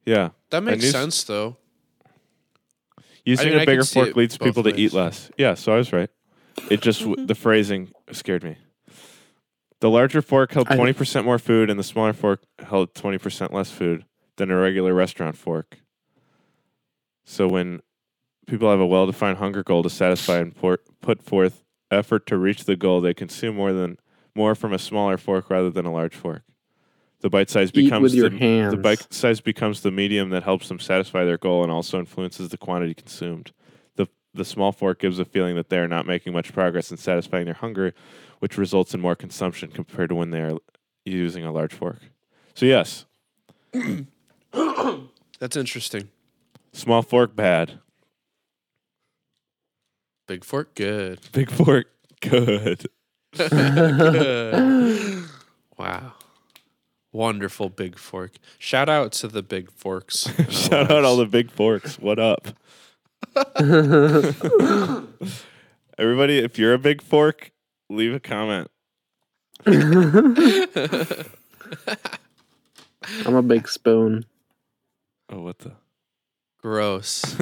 yeah, 0.05 0.29
that 0.51 0.63
makes 0.63 0.83
news- 0.83 0.91
sense 0.91 1.23
though. 1.25 1.57
using 3.25 3.49
mean, 3.49 3.53
I 3.53 3.57
a 3.57 3.59
could 3.61 3.71
bigger 3.71 3.83
fork 3.83 4.15
leads 4.15 4.37
both 4.37 4.47
people 4.47 4.63
to 4.63 4.73
eat 4.75 4.93
less. 4.93 5.29
Yeah, 5.37 5.53
so 5.53 5.73
I 5.73 5.77
was 5.77 5.91
right. 5.93 6.09
It 6.69 6.81
just 6.81 7.05
the 7.27 7.35
phrasing 7.35 7.91
scared 8.11 8.43
me. 8.43 8.57
The 9.83 9.89
larger 9.89 10.21
fork 10.21 10.53
held 10.53 10.67
twenty 10.67 10.93
percent 10.93 11.25
more 11.25 11.37
food, 11.37 11.69
and 11.69 11.77
the 11.77 11.83
smaller 11.83 12.13
fork 12.13 12.41
held 12.65 12.95
twenty 12.95 13.17
percent 13.17 13.53
less 13.53 13.69
food 13.69 14.05
than 14.37 14.49
a 14.49 14.55
regular 14.55 14.93
restaurant 14.93 15.35
fork. 15.35 15.79
So 17.25 17.49
when 17.49 17.81
people 18.47 18.71
have 18.71 18.79
a 18.79 18.85
well-defined 18.85 19.39
hunger 19.39 19.61
goal 19.61 19.83
to 19.83 19.89
satisfy 19.89 20.37
and 20.37 20.55
por- 20.55 20.79
put 21.01 21.21
forth 21.21 21.65
effort 21.91 22.25
to 22.27 22.37
reach 22.37 22.63
the 22.63 22.77
goal, 22.77 23.01
they 23.01 23.13
consume 23.13 23.57
more 23.57 23.73
than 23.73 23.97
more 24.33 24.55
from 24.55 24.71
a 24.71 24.79
smaller 24.79 25.17
fork 25.17 25.49
rather 25.49 25.69
than 25.69 25.85
a 25.85 25.91
large 25.91 26.15
fork. 26.15 26.43
The 27.19 27.29
bite 27.29 27.49
size 27.49 27.67
Eat 27.73 27.83
becomes 27.83 28.03
with 28.03 28.13
your 28.13 28.29
the, 28.29 28.37
hands. 28.37 28.71
the 28.71 28.77
bite 28.77 29.13
size 29.13 29.41
becomes 29.41 29.81
the 29.81 29.91
medium 29.91 30.29
that 30.29 30.43
helps 30.43 30.69
them 30.69 30.79
satisfy 30.79 31.25
their 31.25 31.37
goal 31.37 31.61
and 31.61 31.69
also 31.69 31.99
influences 31.99 32.47
the 32.47 32.57
quantity 32.57 32.93
consumed. 32.93 33.51
The 34.33 34.45
small 34.45 34.71
fork 34.71 34.99
gives 34.99 35.19
a 35.19 35.25
feeling 35.25 35.55
that 35.55 35.69
they 35.69 35.77
are 35.77 35.87
not 35.87 36.07
making 36.07 36.33
much 36.33 36.53
progress 36.53 36.89
in 36.91 36.97
satisfying 36.97 37.45
their 37.45 37.53
hunger, 37.53 37.93
which 38.39 38.57
results 38.57 38.93
in 38.93 38.99
more 39.01 39.15
consumption 39.15 39.69
compared 39.69 40.09
to 40.09 40.15
when 40.15 40.31
they 40.31 40.41
are 40.41 40.57
using 41.05 41.45
a 41.45 41.51
large 41.51 41.73
fork. 41.73 41.99
So 42.55 42.65
yes, 42.65 43.05
That's 45.39 45.55
interesting. 45.57 46.09
small 46.71 47.01
fork 47.01 47.35
bad, 47.35 47.79
Big 50.27 50.43
fork, 50.45 50.73
good. 50.75 51.19
big 51.33 51.51
fork. 51.51 51.87
Good. 52.21 52.85
wow. 55.77 56.13
Wonderful 57.11 57.69
big 57.69 57.97
fork. 57.99 58.31
Shout 58.57 58.87
out 58.89 59.11
to 59.13 59.27
the 59.27 59.43
big 59.43 59.69
forks. 59.71 60.29
Shout 60.49 60.89
out 60.89 61.03
all 61.03 61.17
the 61.17 61.25
big 61.25 61.51
forks. 61.51 61.99
What 61.99 62.19
up? 62.19 62.47
Everybody, 65.97 66.39
if 66.39 66.57
you're 66.57 66.73
a 66.73 66.79
big 66.79 67.01
fork, 67.01 67.51
leave 67.89 68.13
a 68.13 68.19
comment. 68.19 68.69
I'm 69.65 70.35
a 73.35 73.41
big 73.41 73.67
spoon. 73.67 74.25
Oh, 75.29 75.41
what 75.41 75.59
the? 75.59 75.73
gross. 76.61 77.21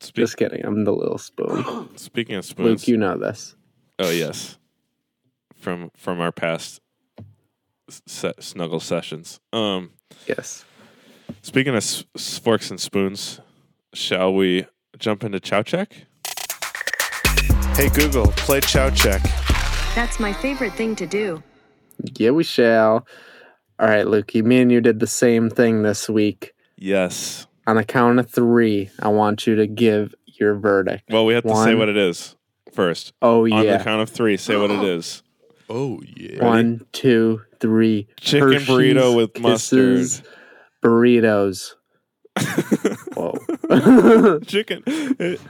Speak, 0.00 0.14
Just 0.14 0.36
kidding. 0.36 0.64
I'm 0.64 0.84
the 0.84 0.92
little 0.92 1.18
spoon. 1.18 1.88
speaking 1.96 2.36
of 2.36 2.44
spoons, 2.44 2.82
Luke, 2.82 2.88
you 2.88 2.96
know 2.96 3.18
this. 3.18 3.56
oh 3.98 4.10
yes, 4.10 4.56
from 5.56 5.90
from 5.96 6.20
our 6.20 6.30
past 6.30 6.80
s- 7.88 8.02
se- 8.06 8.34
snuggle 8.38 8.78
sessions. 8.80 9.40
Um, 9.52 9.90
Yes. 10.26 10.64
speaking 11.42 11.72
of 11.74 11.78
s- 11.78 12.04
s- 12.14 12.38
forks 12.38 12.70
and 12.70 12.80
spoons, 12.80 13.40
shall 13.94 14.34
we 14.34 14.66
jump 14.98 15.24
into 15.24 15.40
Chow 15.40 15.62
Check? 15.62 16.06
Hey 17.74 17.88
Google, 17.90 18.26
play 18.32 18.60
Chow 18.60 18.90
Check. 18.90 19.22
That's 19.94 20.18
my 20.20 20.32
favorite 20.32 20.72
thing 20.74 20.96
to 20.96 21.06
do. 21.06 21.42
Yeah, 22.16 22.30
we 22.30 22.44
shall. 22.44 23.06
All 23.78 23.88
right, 23.88 24.06
Lukey. 24.06 24.44
Me 24.44 24.60
and 24.60 24.70
you 24.72 24.80
did 24.80 25.00
the 25.00 25.06
same 25.06 25.50
thing 25.50 25.82
this 25.82 26.08
week. 26.08 26.52
Yes. 26.76 27.46
On 27.66 27.76
the 27.76 27.84
count 27.84 28.18
of 28.18 28.30
three, 28.30 28.90
I 29.00 29.08
want 29.08 29.46
you 29.46 29.56
to 29.56 29.66
give 29.66 30.14
your 30.26 30.54
verdict. 30.56 31.04
Well, 31.10 31.24
we 31.26 31.34
have 31.34 31.44
to 31.44 31.56
say 31.56 31.74
what 31.74 31.88
it 31.88 31.96
is 31.96 32.36
first. 32.72 33.12
Oh 33.22 33.42
On 33.44 33.48
yeah. 33.48 33.56
On 33.56 33.78
the 33.78 33.84
count 33.84 34.02
of 34.02 34.10
three, 34.10 34.36
say 34.36 34.56
what 34.56 34.70
it 34.70 34.82
is. 34.82 35.22
Oh 35.68 36.00
yeah. 36.16 36.44
One, 36.44 36.86
two, 36.92 37.40
three. 37.60 38.08
Chicken 38.18 38.48
burrito 38.60 39.16
with 39.16 39.34
Kisses 39.34 40.22
Burritos. 40.82 41.74
Whoa. 43.14 43.38
Chicken 44.46 44.82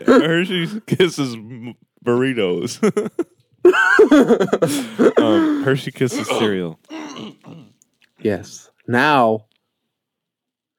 Hershey's 0.06 0.80
Kisses 0.86 1.36
burritos. 2.04 2.82
um, 5.18 5.62
Hershey 5.62 5.90
Kisses 5.92 6.26
cereal. 6.28 6.78
yes. 8.20 8.70
Now, 8.86 9.46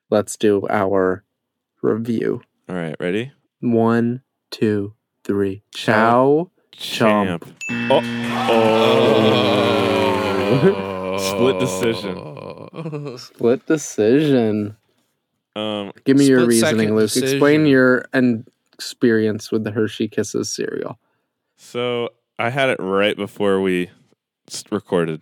let's 0.09 0.35
do 0.37 0.65
our 0.69 1.23
review. 1.83 2.41
All 2.67 2.75
right, 2.75 2.95
ready? 2.99 3.31
One, 3.59 4.23
two, 4.51 4.93
three. 5.23 5.63
Chow. 5.75 6.49
Champ. 6.71 7.45
Oh. 7.89 8.01
oh. 8.49 9.79
Split 11.19 11.59
decision. 11.59 13.17
Split 13.17 13.65
decision. 13.65 14.77
Um, 15.55 15.91
Give 16.05 16.17
me 16.17 16.25
your 16.25 16.45
reasoning, 16.45 16.79
second 16.79 16.95
Luke. 16.95 17.09
decision. 17.09 17.29
Explain 17.29 17.65
your 17.65 18.05
and 18.13 18.47
experience 18.73 19.51
with 19.51 19.63
the 19.63 19.71
Hershey 19.71 20.07
Kisses 20.07 20.49
cereal. 20.49 20.97
So 21.57 22.09
I 22.37 22.49
had 22.49 22.69
it 22.69 22.79
right 22.79 23.17
before 23.17 23.59
we 23.59 23.89
recorded, 24.71 25.21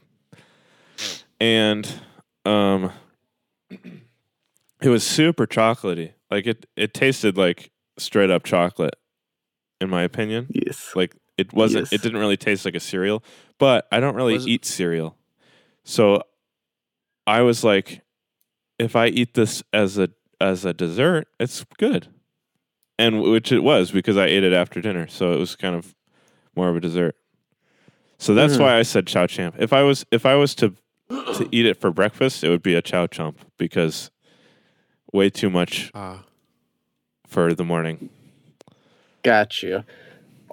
and 1.39 1.91
um, 2.45 2.91
it 3.71 4.89
was 4.89 5.05
super 5.05 5.47
chocolatey. 5.47 6.13
Like 6.29 6.45
it, 6.45 6.65
it 6.75 6.93
tasted 6.93 7.37
like 7.37 7.71
straight 7.97 8.29
up 8.29 8.43
chocolate, 8.43 8.95
in 9.81 9.89
my 9.89 10.03
opinion. 10.03 10.47
Yes. 10.49 10.91
Like 10.95 11.15
it 11.37 11.53
wasn't. 11.53 11.83
Yes. 11.85 11.93
It 11.93 12.01
didn't 12.01 12.19
really 12.19 12.37
taste 12.37 12.65
like 12.65 12.75
a 12.75 12.79
cereal. 12.79 13.23
But 13.59 13.87
I 13.91 13.99
don't 13.99 14.15
really 14.15 14.33
Was- 14.35 14.47
eat 14.47 14.65
cereal, 14.65 15.17
so 15.83 16.21
I 17.25 17.41
was 17.41 17.63
like, 17.63 18.01
if 18.79 18.95
I 18.95 19.07
eat 19.07 19.33
this 19.33 19.63
as 19.73 19.97
a 19.97 20.09
as 20.39 20.65
a 20.65 20.73
dessert, 20.73 21.27
it's 21.39 21.65
good, 21.79 22.07
and 22.99 23.21
which 23.21 23.51
it 23.51 23.59
was 23.63 23.91
because 23.91 24.17
I 24.17 24.25
ate 24.27 24.43
it 24.43 24.53
after 24.53 24.79
dinner, 24.81 25.07
so 25.07 25.31
it 25.33 25.39
was 25.39 25.55
kind 25.55 25.75
of 25.75 25.95
more 26.55 26.69
of 26.69 26.75
a 26.75 26.79
dessert. 26.79 27.15
So 28.19 28.33
that's 28.33 28.57
Mhm. 28.57 28.61
why 28.61 28.77
I 28.77 28.83
said 28.83 29.07
chow 29.07 29.25
champ. 29.27 29.55
If 29.59 29.73
I 29.73 29.81
was 29.83 30.05
if 30.11 30.25
I 30.25 30.35
was 30.35 30.53
to 30.55 30.73
to 31.09 31.47
eat 31.51 31.65
it 31.65 31.77
for 31.79 31.89
breakfast, 31.91 32.43
it 32.43 32.49
would 32.49 32.61
be 32.63 32.75
a 32.75 32.81
chow 32.81 33.07
chomp 33.07 33.35
because 33.57 34.11
way 35.13 35.29
too 35.29 35.49
much 35.49 35.89
Ah, 35.95 36.25
for 37.25 37.53
the 37.53 37.63
morning. 37.63 38.09
Got 39.23 39.63
you. 39.63 39.83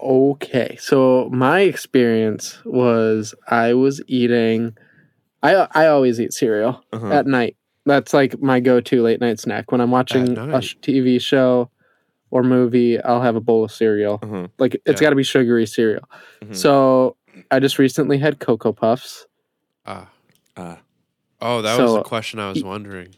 Okay. 0.04 0.76
So 0.80 1.28
my 1.32 1.60
experience 1.60 2.58
was 2.64 3.34
I 3.48 3.72
was 3.74 4.02
eating 4.06 4.76
I 5.42 5.66
I 5.74 5.86
always 5.88 6.20
eat 6.20 6.32
cereal 6.32 6.82
Uh-huh. 6.92 7.10
at 7.10 7.26
night. 7.26 7.56
That's 7.86 8.14
like 8.14 8.40
my 8.40 8.60
go-to 8.60 9.02
late 9.02 9.20
night 9.20 9.38
snack 9.40 9.72
when 9.72 9.80
I'm 9.80 9.90
watching 9.90 10.38
a 10.38 10.60
sh- 10.62 10.76
TV 10.80 11.20
show 11.20 11.70
or 12.30 12.42
movie, 12.42 13.00
I'll 13.00 13.20
have 13.22 13.36
a 13.36 13.40
bowl 13.40 13.64
of 13.64 13.70
cereal. 13.72 14.18
Uh-huh. 14.22 14.48
Like 14.58 14.74
it's 14.86 15.00
Yeah. 15.00 15.06
got 15.06 15.10
to 15.10 15.16
be 15.16 15.22
sugary 15.22 15.66
cereal. 15.66 16.08
Mhm. 16.42 16.54
So 16.56 17.16
I 17.50 17.58
just 17.60 17.78
recently 17.78 18.18
had 18.18 18.40
Cocoa 18.40 18.72
Puffs. 18.72 19.26
ah. 19.86 20.08
Ah. 20.56 20.78
Oh, 21.42 21.60
that 21.62 21.78
was 21.78 21.90
So, 21.90 21.96
the 21.98 22.02
question 22.04 22.38
I 22.40 22.48
was 22.48 22.58
e- 22.58 22.62
wondering. 22.62 23.08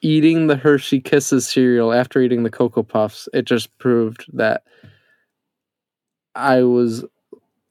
Eating 0.00 0.46
the 0.46 0.56
Hershey 0.56 1.00
Kisses 1.00 1.46
cereal 1.48 1.92
after 1.92 2.20
eating 2.20 2.44
the 2.44 2.50
Cocoa 2.50 2.82
Puffs, 2.84 3.28
it 3.34 3.44
just 3.44 3.76
proved 3.78 4.24
that 4.32 4.62
I 6.38 6.62
was 6.62 7.04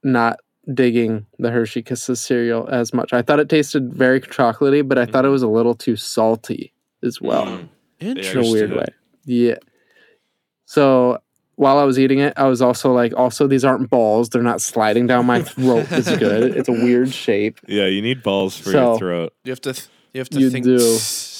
not 0.04 0.40
digging 0.74 1.26
the 1.40 1.50
Hershey 1.50 1.82
Kisses 1.82 2.20
cereal 2.20 2.68
as 2.70 2.94
much. 2.94 3.14
I 3.14 3.22
thought 3.22 3.40
it 3.40 3.48
tasted 3.50 3.94
very 3.94 4.20
chocolatey, 4.22 4.88
but 4.88 4.98
I 4.98 5.06
thought 5.06 5.24
it 5.26 5.30
was 5.30 5.42
a 5.44 5.48
little 5.48 5.74
too 5.76 5.96
salty 5.96 6.74
as 7.04 7.22
well. 7.22 7.46
Mm. 7.46 7.70
in 8.00 8.18
a 8.46 8.52
weird 8.52 8.74
way. 8.74 8.86
Yeah. 9.26 9.56
So 10.66 11.20
while 11.56 11.78
I 11.80 11.84
was 11.86 11.98
eating 11.98 12.20
it, 12.20 12.34
I 12.38 12.46
was 12.48 12.62
also 12.62 12.94
like, 12.94 13.14
also 13.16 13.48
these 13.48 13.64
aren't 13.66 13.90
balls; 13.90 14.30
they're 14.30 14.44
not 14.44 14.62
sliding 14.62 15.08
down 15.08 15.26
my 15.26 15.42
throat 15.44 15.92
as 15.92 16.08
good. 16.18 16.56
It's 16.58 16.70
a 16.70 16.74
weird 16.74 17.14
shape. 17.14 17.60
Yeah, 17.68 17.86
you 17.86 18.02
need 18.02 18.22
balls 18.24 18.58
for 18.58 18.72
So- 18.72 18.90
your 18.92 18.98
throat. 19.00 19.34
You 19.46 19.52
have 19.52 19.62
to. 19.62 19.74
Th- 19.74 19.88
you 20.14 20.20
have 20.20 20.30
to 20.30 20.40
You 20.40 20.50
think. 20.50 20.66
do. 20.66 20.78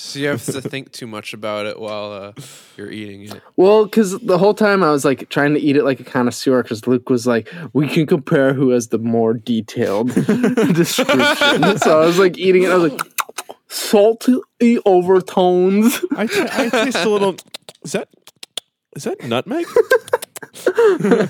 So 0.08 0.20
you 0.20 0.28
have 0.30 0.46
to 0.46 0.62
think 0.62 0.92
too 0.94 1.06
much 1.08 1.34
about 1.34 1.66
it 1.66 1.78
while 1.80 2.12
uh, 2.14 2.32
you're 2.78 2.90
eating 2.90 3.24
it. 3.24 3.42
Well, 3.58 3.84
because 3.86 4.18
the 4.20 4.38
whole 4.38 4.54
time 4.54 4.82
I 4.82 4.92
was 4.92 5.04
like 5.04 5.28
trying 5.30 5.54
to 5.54 5.60
eat 5.60 5.76
it 5.76 5.84
like 5.84 6.00
a 6.00 6.04
connoisseur, 6.06 6.64
because 6.64 6.88
Luke 6.88 7.10
was 7.10 7.28
like, 7.28 7.52
"We 7.74 7.88
can 7.90 8.06
compare 8.06 8.54
who 8.54 8.70
has 8.70 8.88
the 8.88 9.00
more 9.00 9.34
detailed 9.34 10.14
description." 10.16 11.78
so 11.80 12.02
I 12.02 12.06
was 12.06 12.18
like 12.18 12.38
eating 12.38 12.64
it. 12.64 12.70
I 12.72 12.76
was 12.76 12.92
like, 12.94 13.02
salty 13.68 14.80
overtones. 14.86 16.00
I, 16.16 16.28
t- 16.28 16.48
I 16.52 16.70
taste 16.70 16.98
a 16.98 17.10
little. 17.10 17.36
Is 17.84 17.92
that 17.92 18.10
is 18.96 19.04
that 19.04 19.24
nutmeg? 19.24 19.66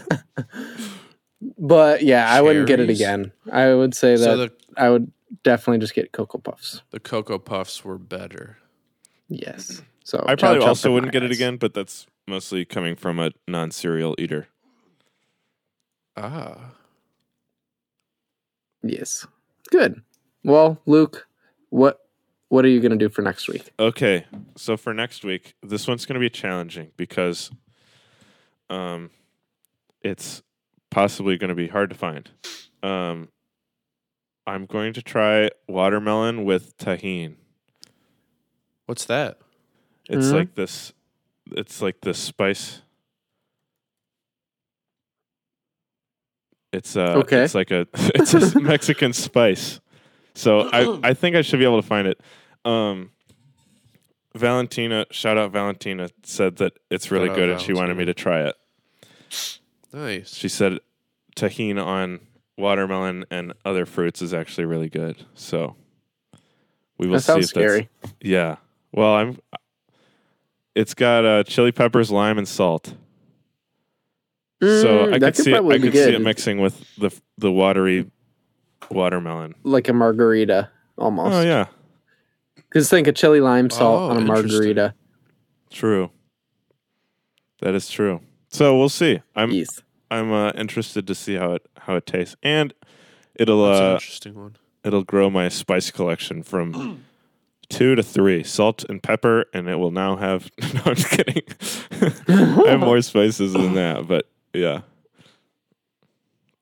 But 1.59 2.03
yeah, 2.03 2.27
I 2.29 2.41
wouldn't 2.41 2.67
get 2.67 2.79
it 2.79 2.89
again. 2.89 3.31
I 3.51 3.73
would 3.73 3.93
say 3.95 4.15
that 4.15 4.23
So 4.23 4.37
the 4.37 4.51
I 4.75 4.89
would 4.89 5.11
definitely 5.43 5.79
just 5.79 5.93
get 5.93 6.11
Cocoa 6.11 6.39
Puffs. 6.39 6.81
the 6.91 6.99
Cocoa 6.99 7.37
Puffs 7.37 7.83
were 7.85 7.97
better. 7.97 8.57
Yes. 9.29 9.81
So 10.03 10.23
I 10.25 10.35
probably 10.35 10.61
chow 10.61 10.67
also 10.67 10.91
wouldn't 10.91 11.13
my 11.13 11.19
get 11.19 11.23
it 11.23 11.31
again, 11.31 11.57
but 11.57 11.73
that's 11.73 12.07
mostly 12.27 12.65
coming 12.65 12.95
from 12.95 13.19
a 13.19 13.31
non-cereal 13.47 14.15
eater. 14.17 14.47
Ah. 16.15 16.71
Yes. 18.83 19.27
Good. 19.69 20.01
Well, 20.43 20.81
Luke, 20.85 21.27
what 21.69 21.99
what 22.49 22.63
are 22.63 22.69
you 22.69 22.79
gonna 22.79 22.95
do 22.95 23.09
for 23.09 23.21
next 23.21 23.49
week? 23.49 23.69
Okay, 23.77 24.25
so 24.55 24.77
for 24.77 24.93
next 24.93 25.25
week, 25.25 25.55
this 25.61 25.87
one's 25.87 26.05
going 26.05 26.13
to 26.13 26.19
be 26.19 26.29
challenging 26.29 26.91
because, 26.95 27.51
um, 28.69 29.09
it's 30.01 30.41
possibly 30.89 31.37
going 31.37 31.49
to 31.49 31.55
be 31.55 31.67
hard 31.67 31.89
to 31.89 31.95
find. 31.95 32.29
Um, 32.81 33.27
I'm 34.45 34.65
going 34.65 34.93
to 34.93 35.01
try 35.01 35.49
watermelon 35.67 36.45
with 36.45 36.77
Tajin. 36.77 37.35
What's 38.87 39.05
that? 39.05 39.37
It's 40.09 40.27
Mhm. 40.27 40.33
like 40.33 40.55
this. 40.55 40.93
It's 41.51 41.81
like 41.81 42.01
this 42.01 42.17
spice. 42.17 42.81
It's 46.73 46.95
uh, 46.97 47.13
Okay. 47.17 47.43
It's 47.43 47.55
like 47.55 47.71
a 47.71 47.87
it's 47.93 48.33
a 48.33 48.59
Mexican 48.59 49.13
spice. 49.13 49.79
So 50.35 50.69
I 50.71 50.99
I 51.03 51.13
think 51.13 51.35
I 51.35 51.41
should 51.41 51.59
be 51.59 51.65
able 51.65 51.81
to 51.81 51.87
find 51.87 52.07
it. 52.07 52.19
Um, 52.65 53.11
Valentina, 54.35 55.05
shout 55.11 55.37
out 55.37 55.51
Valentina, 55.51 56.09
said 56.23 56.57
that 56.57 56.73
it's 56.91 57.09
really 57.11 57.27
Shout 57.27 57.31
out 57.31 57.35
good 57.37 57.49
and 57.51 57.61
she 57.61 57.73
wanted 57.73 57.97
me 57.97 58.05
to 58.05 58.13
try 58.13 58.41
it. 58.41 58.55
Nice. 59.93 60.33
She 60.33 60.47
said 60.49 60.79
Tajin 61.35 61.83
on 61.83 62.19
watermelon 62.57 63.25
and 63.31 63.53
other 63.65 63.85
fruits 63.85 64.21
is 64.21 64.33
actually 64.33 64.65
really 64.65 64.89
good. 64.89 65.25
So 65.33 65.75
we 66.97 67.07
will 67.07 67.15
That 67.15 67.21
see 67.21 67.25
sounds 67.25 67.51
if 67.51 67.53
that's 67.53 68.13
yeah. 68.21 68.57
Well, 68.97 69.13
I'm. 69.13 69.37
It's 70.73 70.95
got 70.95 71.23
uh, 71.23 71.43
chili 71.43 71.71
peppers, 71.71 72.09
lime, 72.09 72.39
and 72.39 72.47
salt. 72.47 72.95
so 74.59 74.65
Mm, 74.67 75.13
I 75.13 75.19
that 75.19 75.35
could 75.35 75.43
see. 75.43 75.53
It, 75.53 75.63
I 75.63 75.77
be 75.77 75.79
could 75.83 75.93
see 75.93 76.15
it 76.15 76.19
mixing 76.19 76.59
with 76.59 76.83
the 76.97 77.11
the 77.37 77.51
watery 77.51 78.09
watermelon. 78.89 79.53
like 79.63 79.87
a 79.87 79.93
margarita 79.93 80.71
almost. 80.97 81.35
Oh 81.35 81.41
yeah, 81.41 81.67
Because 82.55 82.89
think 82.89 83.05
of 83.05 83.13
chili 83.13 83.39
lime 83.39 83.69
salt 83.69 84.01
Oh, 84.01 84.09
on 84.09 84.17
a 84.17 84.21
margarita. 84.25 84.95
true. 85.69 86.09
That 87.61 87.75
is 87.75 87.89
true. 87.89 88.21
So 88.49 88.75
we'll 88.79 88.89
see. 88.89 89.21
I'm 89.35 89.51
Yes. 89.51 89.79
I'm 90.09 90.31
uh, 90.31 90.53
interested 90.55 91.05
to 91.05 91.13
see 91.13 91.35
how 91.35 91.51
it 91.53 91.67
how 91.81 91.95
it 91.97 92.07
tastes, 92.07 92.35
and 92.41 92.73
it'll 93.35 93.63
That's 93.67 93.79
an 93.79 93.85
uh, 93.85 93.93
interesting 93.93 94.33
one. 94.35 94.55
it'll 94.83 95.03
grow 95.03 95.29
my 95.29 95.49
spice 95.49 95.91
collection 95.91 96.41
from 96.41 97.03
two 97.69 97.95
to 97.95 98.03
three 98.03 98.43
salt 98.43 98.83
and 98.89 99.01
pepper, 99.01 99.45
and 99.53 99.67
it 99.67 99.75
will 99.75 99.91
now 99.91 100.15
have. 100.15 100.49
no, 100.73 100.81
I'm 100.85 100.95
just 100.95 101.09
kidding. 101.09 101.43
I 102.27 102.69
have 102.71 102.79
more 102.79 103.01
spices 103.01 103.53
than 103.53 103.73
that, 103.75 104.07
but 104.07 104.27
yeah. 104.53 104.81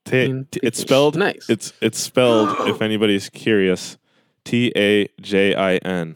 Ta- 0.04 0.12
Mm, 0.12 0.48
t- 0.50 0.60
it's 0.62 0.78
spelled. 0.78 1.16
nice. 1.16 1.50
It's 1.50 1.72
it's 1.80 1.98
spelled. 1.98 2.68
if 2.68 2.80
anybody's 2.80 3.28
curious, 3.28 3.98
T 4.44 4.72
A 4.76 5.08
J 5.20 5.54
I 5.56 5.76
N. 5.78 6.14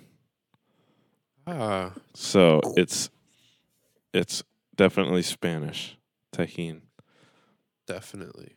Ah. 1.46 1.92
So 2.14 2.60
it's 2.76 3.10
it's 4.14 4.44
definitely 4.76 5.22
Spanish. 5.22 5.96
Tajin. 6.32 6.82
Definitely. 7.88 8.54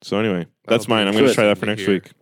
So 0.00 0.18
anyway, 0.18 0.46
That'll 0.64 0.78
that's 0.78 0.88
mine. 0.88 1.06
I'm 1.06 1.12
going 1.12 1.26
to 1.26 1.34
try 1.34 1.44
that 1.46 1.58
for 1.58 1.66
next 1.66 1.82
Here. 1.82 1.90
week. 1.94 2.12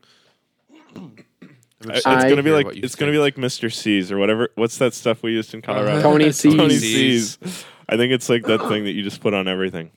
I'm 1.91 1.97
excited 1.97 2.16
It's 2.18 2.24
I- 2.24 2.28
gonna 2.30 2.43
be 2.43 2.51
like 2.51 2.66
what 2.66 2.76
you 2.76 2.82
it's 2.84 2.95
gonna 2.95 3.12
be 3.12 3.18
like 3.18 3.37
Mr. 3.37 3.72
C's 3.72 4.11
or 4.12 4.18
whatever. 4.18 4.49
What's 4.55 4.78
that 4.78 4.95
stuff 4.95 5.22
we 5.22 5.32
used 5.32 5.55
in 5.55 5.62
Colorado? 5.62 6.03
Tony 6.03 6.32
C's. 6.32 6.55
Tony 6.55 6.76
C's. 6.76 7.39
C's. 7.39 7.64
I 7.89 7.97
think 7.97 8.12
it's 8.12 8.28
like 8.28 8.43
that 8.45 8.61
thing 8.68 8.84
that 8.84 8.93
you 8.93 9.03
just 9.03 9.20
put 9.20 9.32
on 9.34 9.47
everything. 9.49 9.91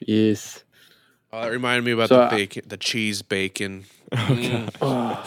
Yes. 0.00 0.62
Oh, 1.32 1.42
that 1.42 1.50
reminded 1.50 1.84
me 1.84 1.92
about 1.92 2.08
So, 2.08 2.20
the 2.20 2.28
bacon, 2.30 2.62
the 2.66 2.76
cheese 2.76 3.22
bacon. 3.22 3.84
Mm. 4.12 4.70
Oh, 4.80 5.22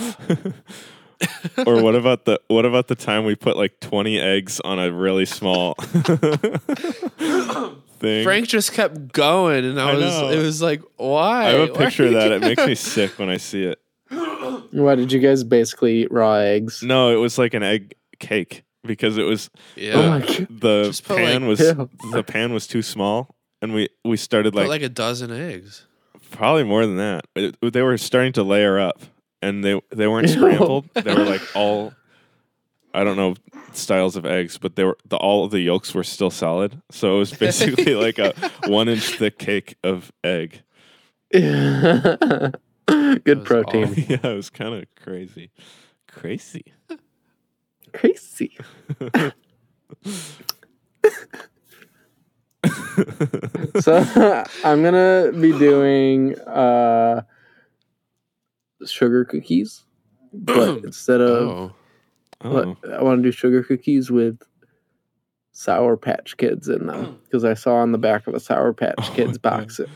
or 1.67 1.83
what 1.83 1.95
about 1.95 2.23
the 2.25 2.39
what 2.47 2.65
about 2.65 2.87
the 2.87 2.95
time 2.95 3.25
we 3.25 3.35
put 3.35 3.57
like 3.57 3.79
20 3.81 4.17
eggs 4.17 4.61
on 4.61 4.79
a 4.79 4.89
really 4.91 5.25
small 5.25 5.73
thing? 7.99 8.23
Frank 8.23 8.47
just 8.47 8.71
kept 8.73 9.11
going, 9.11 9.65
and 9.65 9.79
I, 9.81 9.91
I 9.91 9.93
was. 9.95 10.01
know. 10.03 10.29
It 10.29 10.37
was 10.41 10.61
like, 10.61 10.81
why? 10.97 11.47
I 11.47 11.49
have 11.51 11.69
a 11.69 11.73
picture 11.73 12.05
of 12.05 12.13
that. 12.13 12.31
It 12.31 12.41
makes 12.41 12.65
me 12.65 12.75
sick 12.75 13.19
when 13.19 13.29
I 13.29 13.37
see 13.37 13.63
it. 13.63 13.79
What 14.71 14.95
did 14.95 15.11
you 15.11 15.19
guys 15.19 15.43
basically 15.43 16.01
eat 16.03 16.11
raw 16.11 16.35
eggs? 16.35 16.81
No, 16.83 17.11
it 17.11 17.17
was 17.17 17.37
like 17.37 17.53
an 17.53 17.63
egg 17.63 17.95
cake 18.19 18.63
because 18.83 19.17
it 19.17 19.23
was 19.23 19.49
Yeah. 19.75 19.93
Oh 19.95 20.09
my 20.09 20.19
god. 20.19 20.47
the 20.49 20.83
Just 20.85 21.05
put, 21.05 21.17
pan 21.17 21.41
like- 21.41 21.49
was 21.49 21.59
Yeah. 21.61 21.85
the 22.11 22.23
pan 22.23 22.53
was 22.53 22.67
too 22.67 22.81
small 22.81 23.35
and 23.61 23.73
we 23.73 23.89
we 24.05 24.17
started 24.17 24.53
Put 24.53 24.59
like, 24.61 24.69
like 24.69 24.81
a 24.81 24.89
dozen 24.89 25.31
eggs. 25.31 25.85
probably 26.31 26.63
more 26.63 26.85
than 26.85 26.97
that. 26.97 27.25
It- 27.35 27.55
they 27.73 27.81
were 27.81 27.97
starting 27.97 28.33
to 28.33 28.43
layer 28.43 28.79
up 28.79 28.99
and 29.41 29.63
they 29.63 29.79
they 29.91 30.07
weren't 30.07 30.27
Ew. 30.29 30.33
scrambled. 30.35 30.89
they 30.93 31.13
were 31.13 31.25
like 31.25 31.41
all 31.55 31.93
I 32.93 33.03
don't 33.03 33.17
know 33.17 33.35
styles 33.73 34.15
of 34.15 34.25
eggs, 34.25 34.57
but 34.57 34.75
they 34.75 34.83
were 34.83 34.97
the 35.07 35.15
all 35.17 35.45
of 35.45 35.51
the 35.51 35.59
yolks 35.59 35.93
were 35.93 36.03
still 36.03 36.31
solid. 36.31 36.81
So 36.91 37.15
it 37.15 37.19
was 37.19 37.31
basically 37.45 37.93
like 37.95 38.17
a 38.17 38.33
one 38.67 38.89
inch 38.89 39.17
thick 39.17 39.37
cake 39.37 39.75
of 39.83 40.11
egg. 40.23 40.61
Good 43.23 43.45
protein. 43.45 43.83
awful. 43.89 44.03
yeah, 44.07 44.27
it 44.27 44.35
was 44.35 44.49
kind 44.49 44.73
of 44.75 44.85
crazy. 44.95 45.51
Crazy. 46.07 46.65
Crazy. 47.93 48.57
so 53.79 54.43
I'm 54.63 54.83
gonna 54.83 55.31
be 55.39 55.51
doing 55.57 56.37
uh 56.41 57.21
sugar 58.85 59.25
cookies, 59.25 59.83
but 60.33 60.77
instead 60.83 61.21
of 61.21 61.47
Oh, 61.49 61.71
Oh. 62.41 62.77
I 62.89 63.03
want 63.03 63.19
to 63.19 63.23
do 63.23 63.31
sugar 63.33 63.63
cookies 63.63 64.09
with 64.09 64.39
Sour 65.51 65.97
Patch 65.97 66.37
Kids 66.37 66.69
in 66.69 66.87
them 66.87 67.19
because 67.25 67.43
I 67.43 67.53
saw 67.53 67.75
on 67.75 67.91
the 67.91 67.97
back 67.97 68.27
of 68.27 68.33
a 68.33 68.39
Sour 68.39 68.71
Patch 68.73 68.95
Oh 68.97 69.13
Kids 69.13 69.37
my 69.43 69.49
box 69.49 69.79
it 69.79 69.89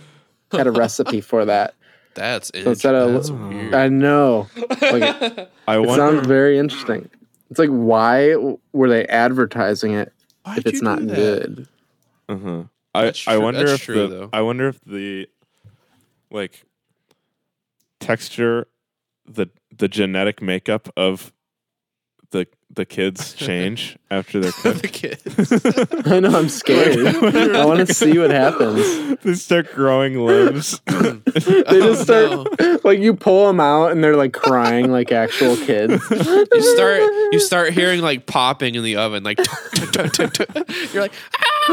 had 0.51 0.67
a 0.67 0.71
recipe 0.71 1.21
for 1.21 1.45
that. 1.45 1.73
That's 2.15 2.51
So 2.53 2.71
instead 2.71 2.95
of- 2.95 3.13
that's 3.13 3.29
weird. 3.31 3.73
I 3.73 3.87
know 3.89 4.47
Like, 4.57 4.79
I 5.67 5.75
it 5.77 5.79
wonder 5.79 5.95
sounds 5.95 6.27
very 6.27 6.57
interesting. 6.57 7.09
It's 7.49 7.59
like 7.59 7.69
why 7.69 8.35
were 8.71 8.89
they 8.89 9.05
advertising 9.07 9.93
it 9.93 10.11
Why'd 10.43 10.59
if 10.59 10.65
it's 10.67 10.81
not 10.81 10.99
good? 11.05 11.67
Uh-huh. 12.29 12.63
I 12.95 13.05
That's 13.05 13.27
I 13.27 13.37
wonder 13.37 13.59
that's 13.65 13.73
if 13.73 13.81
true, 13.83 14.07
the 14.07 14.07
though. 14.07 14.29
I 14.33 14.41
wonder 14.41 14.67
if 14.67 14.79
the 14.85 15.27
like 16.31 16.63
texture 17.99 18.67
the 19.25 19.47
the 19.75 19.87
genetic 19.87 20.41
makeup 20.41 20.89
of 20.97 21.31
the 22.33 22.47
the 22.75 22.85
kids 22.85 23.33
change 23.35 23.97
after 24.09 24.39
they're 24.39 24.73
the 24.73 24.87
kids. 24.87 25.21
I 26.11 26.19
know 26.19 26.35
I'm 26.37 26.49
scared. 26.49 27.05
I 27.55 27.65
want 27.65 27.87
to 27.87 27.93
see 27.93 28.17
what 28.17 28.31
happens. 28.31 29.19
they 29.23 29.35
start 29.35 29.71
growing 29.73 30.17
limbs. 30.25 30.79
They 30.87 31.21
Oh, 31.45 31.93
just 31.93 32.01
start 32.03 32.83
like 32.83 32.97
you 32.99 33.13
pull 33.15 33.45
them 33.47 33.59
out 33.59 33.91
and 33.91 34.03
they're 34.03 34.17
like 34.17 34.33
crying 34.33 34.91
like 34.91 35.11
actual 35.11 35.55
kids. 35.55 36.03
You 36.09 36.61
start 36.75 37.01
you 37.31 37.39
start 37.39 37.73
hearing 37.73 38.01
like 38.01 38.25
popping 38.25 38.73
in 38.75 38.83
the 38.83 38.95
oven, 38.95 39.23
like 39.23 39.37
you're 40.93 41.03
like, 41.03 41.13
ah! 41.37 41.69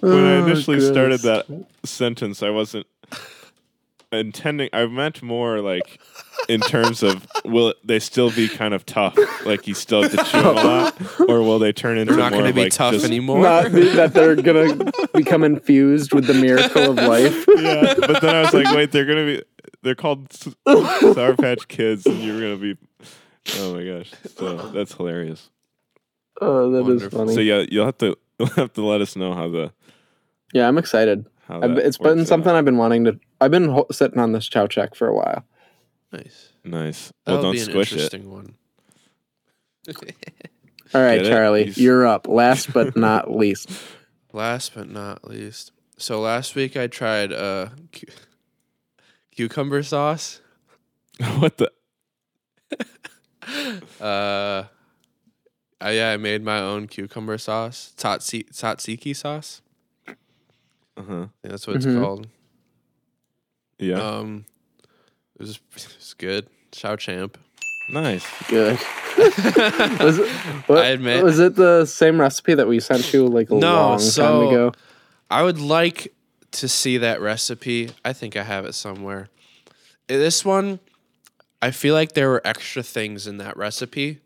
when 0.00 0.24
I 0.24 0.36
Oh, 0.36 0.46
initially 0.46 0.80
started 0.80 1.20
that 1.22 1.46
sentence, 1.84 2.42
I 2.42 2.50
wasn't 2.50 2.86
intending. 4.12 4.68
I 4.72 4.86
meant 4.86 5.22
more 5.22 5.60
like 5.60 6.00
in 6.48 6.60
terms 6.60 7.02
of 7.02 7.26
will 7.44 7.74
they 7.84 7.98
still 7.98 8.30
be 8.30 8.48
kind 8.48 8.74
of 8.74 8.84
tough, 8.86 9.16
like 9.46 9.66
you 9.66 9.74
still 9.74 10.02
have 10.02 10.12
to 10.12 10.18
chew 10.24 10.42
them 10.42 10.56
a 10.56 10.62
lot, 10.62 11.20
or 11.28 11.40
will 11.42 11.58
they 11.58 11.72
turn 11.72 11.98
into 11.98 12.14
they're 12.14 12.22
not 12.22 12.32
going 12.32 12.44
to 12.46 12.52
be 12.52 12.64
like 12.64 12.72
tough 12.72 13.02
anymore. 13.04 13.42
Not 13.42 13.72
be- 13.72 13.88
that 13.90 14.14
they're 14.14 14.36
gonna 14.36 14.90
become 15.14 15.42
infused 15.44 16.12
with 16.14 16.26
the 16.26 16.34
miracle 16.34 16.90
of 16.90 16.96
life. 16.96 17.44
Yeah, 17.56 17.94
but 17.98 18.20
then 18.20 18.34
I 18.34 18.42
was 18.42 18.52
like, 18.52 18.74
wait, 18.74 18.90
they're 18.92 19.06
gonna 19.06 19.24
be 19.24 19.42
they're 19.82 19.94
called 19.94 20.26
S- 20.32 20.54
Sour 21.14 21.36
Patch 21.36 21.66
Kids, 21.68 22.04
and 22.06 22.20
you're 22.20 22.40
gonna 22.40 22.56
be. 22.56 22.76
Oh 23.58 23.74
my 23.74 23.84
gosh! 23.84 24.10
So 24.36 24.56
that's 24.70 24.94
hilarious. 24.94 25.50
Oh, 26.40 26.70
that 26.72 26.78
is 26.80 26.84
Wonderful. 26.84 27.18
funny. 27.20 27.34
So 27.34 27.40
yeah, 27.40 27.64
you'll 27.70 27.84
have 27.86 27.98
to 27.98 28.16
you'll 28.38 28.48
have 28.48 28.72
to 28.74 28.84
let 28.84 29.00
us 29.00 29.16
know 29.16 29.34
how 29.34 29.48
the 29.48 29.72
yeah, 30.52 30.68
I'm 30.68 30.78
excited. 30.78 31.26
how 31.46 31.62
I've, 31.62 31.78
it's 31.78 31.98
been 31.98 32.26
something 32.26 32.50
out. 32.50 32.56
I've 32.56 32.64
been 32.64 32.76
wanting 32.76 33.04
to. 33.04 33.18
I've 33.44 33.50
been 33.50 33.68
ho- 33.68 33.86
sitting 33.92 34.18
on 34.18 34.32
this 34.32 34.48
chow 34.48 34.66
check 34.66 34.94
for 34.94 35.06
a 35.08 35.14
while. 35.14 35.44
Nice. 36.12 36.50
Nice. 36.64 37.12
That'll 37.24 37.42
well, 37.42 37.42
don't 37.44 37.52
be 37.52 37.60
an 37.60 37.64
squish 37.66 37.92
it. 37.92 37.96
interesting 37.96 38.30
one. 38.30 38.54
All 40.94 41.02
right, 41.02 41.16
Get 41.18 41.26
it? 41.26 41.28
Charlie, 41.28 41.64
He's- 41.64 41.78
you're 41.78 42.06
up. 42.06 42.26
Last 42.28 42.72
but 42.72 42.96
not 42.96 43.30
least. 43.36 43.70
Last 44.32 44.74
but 44.74 44.88
not 44.88 45.28
least, 45.28 45.72
so 45.96 46.20
last 46.20 46.54
week 46.56 46.76
I 46.76 46.86
tried 46.88 47.32
uh, 47.32 47.68
cu- 47.92 48.06
cucumber 49.30 49.82
sauce. 49.82 50.40
what 51.38 51.56
the? 51.58 51.70
Uh, 54.00 54.64
I, 55.80 55.90
yeah, 55.90 56.12
I 56.12 56.16
made 56.16 56.42
my 56.42 56.60
own 56.60 56.86
cucumber 56.88 57.36
sauce, 57.36 57.92
tatsi- 57.96 58.48
tzatziki 58.50 59.14
sauce. 59.14 59.60
Uh 60.08 60.12
huh. 60.96 61.12
I 61.12 61.28
think 61.42 61.50
that's 61.50 61.66
what 61.66 61.76
it's 61.76 61.84
Mhm. 61.84 62.00
called. 62.00 62.26
Yeah. 63.78 63.96
Um, 64.00 64.44
it 65.38 65.40
was, 65.42 65.56
it 65.76 65.96
was 65.98 66.14
good. 66.18 66.46
Chow 66.72 66.96
champ. 66.96 67.38
nice. 67.90 68.26
Good. 68.48 68.78
was 69.18 70.18
it, 70.18 70.28
what, 70.66 70.78
I 70.84 70.86
admit- 70.88 71.22
Was 71.22 71.38
it 71.38 71.54
the 71.56 71.84
same 71.86 72.20
recipe 72.20 72.54
that 72.54 72.66
we 72.66 72.80
sent 72.80 73.12
you 73.12 73.26
like 73.26 73.50
a 73.50 73.54
No, 73.54 73.74
long 73.74 73.98
so- 73.98 74.22
time 74.40 74.48
ago? 74.48 74.72
I 75.30 75.42
would 75.42 75.60
like 75.60 76.12
to 76.52 76.68
see 76.68 76.98
that 76.98 77.20
recipe. 77.20 77.90
I 78.04 78.12
think 78.12 78.36
I 78.36 78.42
have 78.44 78.64
it 78.66 78.74
somewhere. 78.74 79.28
Uh, 80.08 80.18
This 80.18 80.44
one, 80.44 80.78
I 81.62 81.70
feel 81.70 81.94
like 81.94 82.12
there 82.12 82.28
were 82.28 82.42
extra 82.44 82.82
things 82.82 83.26
in 83.26 83.38
that 83.38 83.56
recipe. 83.56 84.20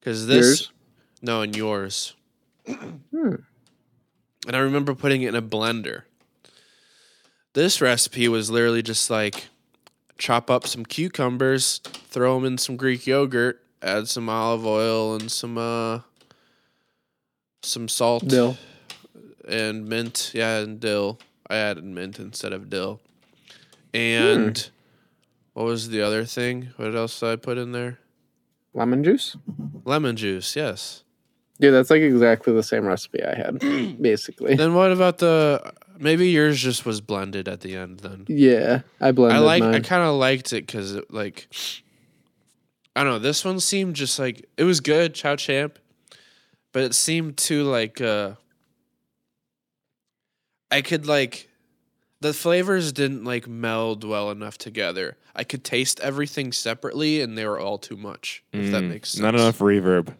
Because 0.00 0.26
this, 0.26 0.46
Yours? 0.46 0.72
no, 1.22 1.42
in 1.42 1.54
yours. 1.54 2.14
Hmm. 2.66 3.34
And 4.46 4.56
I 4.56 4.58
remember 4.58 4.94
putting 4.94 5.22
it 5.22 5.28
in 5.28 5.34
a 5.34 5.42
blender. 5.42 6.02
This 7.52 7.80
recipe 7.80 8.28
was 8.28 8.50
literally 8.50 8.82
just 8.82 9.10
like 9.10 9.48
chop 10.18 10.50
up 10.50 10.66
some 10.66 10.84
cucumbers, 10.84 11.78
throw 11.78 12.36
them 12.36 12.44
in 12.44 12.58
some 12.58 12.76
Greek 12.76 13.06
yogurt, 13.06 13.62
add 13.82 14.08
some 14.08 14.28
olive 14.28 14.64
oil 14.66 15.14
and 15.14 15.30
some 15.30 15.58
uh 15.58 16.00
some 17.62 17.88
salt 17.88 18.26
Dill. 18.26 18.56
and 19.48 19.88
mint. 19.88 20.30
Yeah, 20.34 20.58
and 20.58 20.80
dill. 20.80 21.18
I 21.48 21.56
added 21.56 21.84
mint 21.84 22.18
instead 22.18 22.52
of 22.52 22.70
dill. 22.70 23.00
And 23.92 24.56
Hmm. 24.56 24.70
what 25.54 25.64
was 25.66 25.88
the 25.88 26.00
other 26.00 26.24
thing? 26.24 26.68
What 26.76 26.94
else 26.94 27.18
did 27.20 27.28
I 27.30 27.36
put 27.36 27.58
in 27.58 27.72
there? 27.72 27.98
Lemon 28.72 29.02
juice? 29.02 29.36
Lemon 29.84 30.14
juice. 30.16 30.54
Yes. 30.54 31.02
Dude, 31.60 31.74
that's 31.74 31.90
like 31.90 32.00
exactly 32.00 32.54
the 32.54 32.62
same 32.62 32.86
recipe 32.86 33.22
I 33.22 33.34
had, 33.34 33.58
basically. 34.00 34.54
Then 34.54 34.74
what 34.74 34.92
about 34.92 35.18
the? 35.18 35.72
Maybe 36.00 36.30
yours 36.30 36.58
just 36.60 36.86
was 36.86 37.00
blended 37.00 37.46
at 37.46 37.60
the 37.60 37.76
end. 37.76 38.00
Then 38.00 38.24
Yeah, 38.28 38.80
I 39.00 39.12
blended 39.12 39.36
I 39.36 39.40
like. 39.44 39.62
I 39.62 39.80
kind 39.80 40.02
of 40.02 40.14
liked 40.16 40.52
it 40.52 40.66
because 40.66 40.94
it 40.94 41.12
like. 41.12 41.46
I 42.96 43.04
don't 43.04 43.12
know. 43.12 43.18
This 43.18 43.44
one 43.44 43.60
seemed 43.60 43.94
just 43.96 44.18
like 44.18 44.48
it 44.56 44.64
was 44.64 44.80
good, 44.80 45.14
Chow 45.14 45.36
Champ, 45.36 45.78
but 46.72 46.82
it 46.82 46.94
seemed 46.94 47.36
too 47.36 47.64
like. 47.64 48.00
uh 48.00 48.32
I 50.70 50.80
could 50.82 51.06
like. 51.06 51.48
The 52.22 52.32
flavors 52.34 52.92
didn't 52.92 53.24
like 53.24 53.46
meld 53.48 54.04
well 54.04 54.30
enough 54.30 54.58
together. 54.58 55.16
I 55.34 55.44
could 55.44 55.64
taste 55.64 56.00
everything 56.00 56.52
separately, 56.52 57.20
and 57.22 57.36
they 57.36 57.46
were 57.46 57.58
all 57.58 57.78
too 57.78 57.96
much. 57.96 58.42
If 58.52 58.72
that 58.72 58.82
Mm, 58.82 58.88
makes 58.88 59.10
sense. 59.10 59.22
Not 59.22 59.34
enough 59.34 59.58
reverb. 59.58 60.14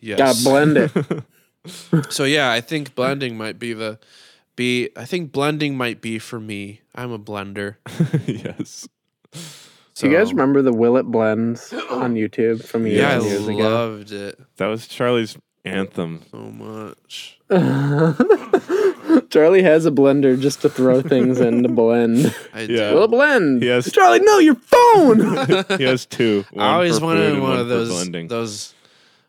Yes. 0.00 0.18
Gotta 0.18 0.42
blend 0.44 0.76
it. 0.78 0.92
So 2.10 2.24
yeah, 2.24 2.50
I 2.50 2.60
think 2.60 2.94
blending 2.94 3.36
might 3.36 3.58
be 3.58 3.72
the 3.72 3.98
be 4.56 4.90
I 4.96 5.04
think 5.04 5.32
blending 5.32 5.76
might 5.76 6.00
be 6.00 6.18
for 6.18 6.40
me. 6.40 6.80
I'm 6.94 7.10
a 7.12 7.18
blender. 7.18 7.76
yes. 8.26 8.88
So 9.94 10.06
Do 10.06 10.10
you 10.10 10.16
guys 10.18 10.30
remember 10.32 10.62
the 10.62 10.72
Will 10.72 10.96
It 10.96 11.04
blends 11.04 11.72
on 11.90 12.14
YouTube 12.14 12.64
from 12.64 12.86
years 12.86 12.98
Yeah, 12.98 13.12
and 13.14 13.22
I 13.22 13.26
years 13.26 13.48
ago? 13.48 13.58
loved 13.58 14.12
it 14.12 14.38
That 14.56 14.66
was 14.66 14.86
Charlie's 14.86 15.36
anthem. 15.64 16.22
so 16.30 16.38
much. 16.38 17.38
Charlie 19.30 19.62
has 19.62 19.86
a 19.86 19.90
blender 19.90 20.38
just 20.40 20.62
to 20.62 20.68
throw 20.68 21.00
things 21.02 21.40
in 21.40 21.62
to 21.62 21.68
blend. 21.68 22.34
I 22.52 22.62
Yeah. 22.62 22.92
Will 22.94 23.06
do. 23.06 23.12
blend. 23.16 23.62
He 23.62 23.68
has- 23.68 23.90
Charlie, 23.92 24.20
no, 24.20 24.38
your 24.38 24.54
phone. 24.56 25.20
he 25.78 25.84
has 25.84 26.06
two. 26.06 26.44
I 26.56 26.74
always 26.74 27.00
wanted 27.00 27.20
food 27.26 27.32
and 27.34 27.42
one 27.42 27.58
of 27.58 27.68
those 27.68 27.88
blending. 27.90 28.28
those 28.28 28.74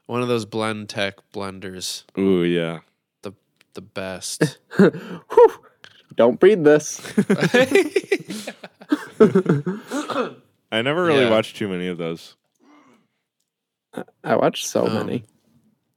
one 0.05 0.21
of 0.21 0.27
those 0.27 0.45
Blendtec 0.45 1.13
blenders. 1.33 2.03
Ooh 2.17 2.43
yeah. 2.43 2.79
The 3.21 3.33
the 3.73 3.81
best. 3.81 4.57
Whew. 4.77 5.53
Don't 6.15 6.39
breathe 6.39 6.63
this. 6.63 7.01
I 10.71 10.81
never 10.81 11.03
really 11.05 11.23
Yeah. 11.23 11.29
watched 11.29 11.55
too 11.55 11.67
many 11.67 11.87
of 11.87 11.97
those. 11.97 12.35
I 14.23 14.35
watched 14.35 14.65
so 14.67 14.85
Um, 14.87 14.93
many. 14.93 15.23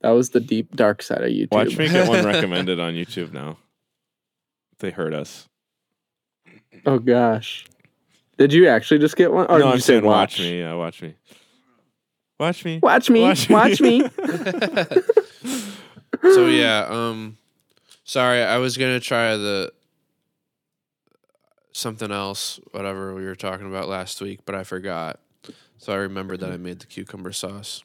That 0.00 0.10
was 0.10 0.30
the 0.30 0.40
deep 0.40 0.76
dark 0.76 1.02
side 1.02 1.22
of 1.22 1.30
YouTube. 1.30 1.52
Watch 1.52 1.76
me 1.78 1.88
get 1.88 2.08
one 2.08 2.24
recommended 2.32 2.78
on 2.78 2.92
YouTube 2.94 3.32
now. 3.32 3.58
They 4.78 4.90
hurt 4.90 5.14
us. 5.14 5.48
Oh 6.84 6.98
gosh. 6.98 7.64
Did 8.36 8.52
you 8.52 8.68
actually 8.68 8.98
just 8.98 9.16
get 9.16 9.32
one? 9.32 9.46
Or 9.46 9.58
no, 9.58 9.64
did 9.64 9.66
I'm 9.68 9.74
you 9.76 9.80
say 9.80 9.86
saying 9.94 10.04
watch? 10.04 10.32
watch 10.34 10.40
me. 10.40 10.58
Yeah, 10.60 10.74
watch 10.74 11.02
me. 11.02 11.14
Watch 12.38 12.64
me. 12.64 12.80
Watch 12.82 13.08
me. 13.08 13.22
Watch 13.22 13.48
Watch 13.48 13.80
me. 13.80 14.02
me. 14.02 14.10
so 16.22 16.46
yeah, 16.46 16.86
um 16.88 17.36
sorry, 18.04 18.42
I 18.42 18.58
was 18.58 18.76
gonna 18.76 19.00
try 19.00 19.36
the 19.36 19.72
something 21.72 22.10
else, 22.10 22.58
whatever 22.72 23.14
we 23.14 23.24
were 23.24 23.34
talking 23.34 23.66
about 23.66 23.88
last 23.88 24.20
week, 24.20 24.40
but 24.44 24.54
I 24.54 24.64
forgot. 24.64 25.20
So 25.78 25.92
I 25.92 25.96
remembered 25.96 26.40
that 26.40 26.50
I 26.50 26.56
made 26.56 26.80
the 26.80 26.86
cucumber 26.86 27.32
sauce. 27.32 27.84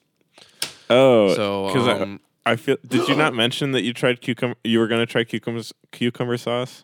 Oh, 0.89 1.33
So 1.35 1.67
because 1.67 1.87
um, 1.87 2.19
I, 2.45 2.51
I 2.51 2.55
feel. 2.55 2.77
Did 2.85 3.07
you 3.07 3.15
not 3.15 3.33
mention 3.33 3.71
that 3.73 3.83
you 3.83 3.93
tried 3.93 4.21
cucumber? 4.21 4.55
You 4.63 4.79
were 4.79 4.87
gonna 4.87 5.05
try 5.05 5.23
cucumbers, 5.23 5.73
cucumber 5.91 6.37
sauce. 6.37 6.83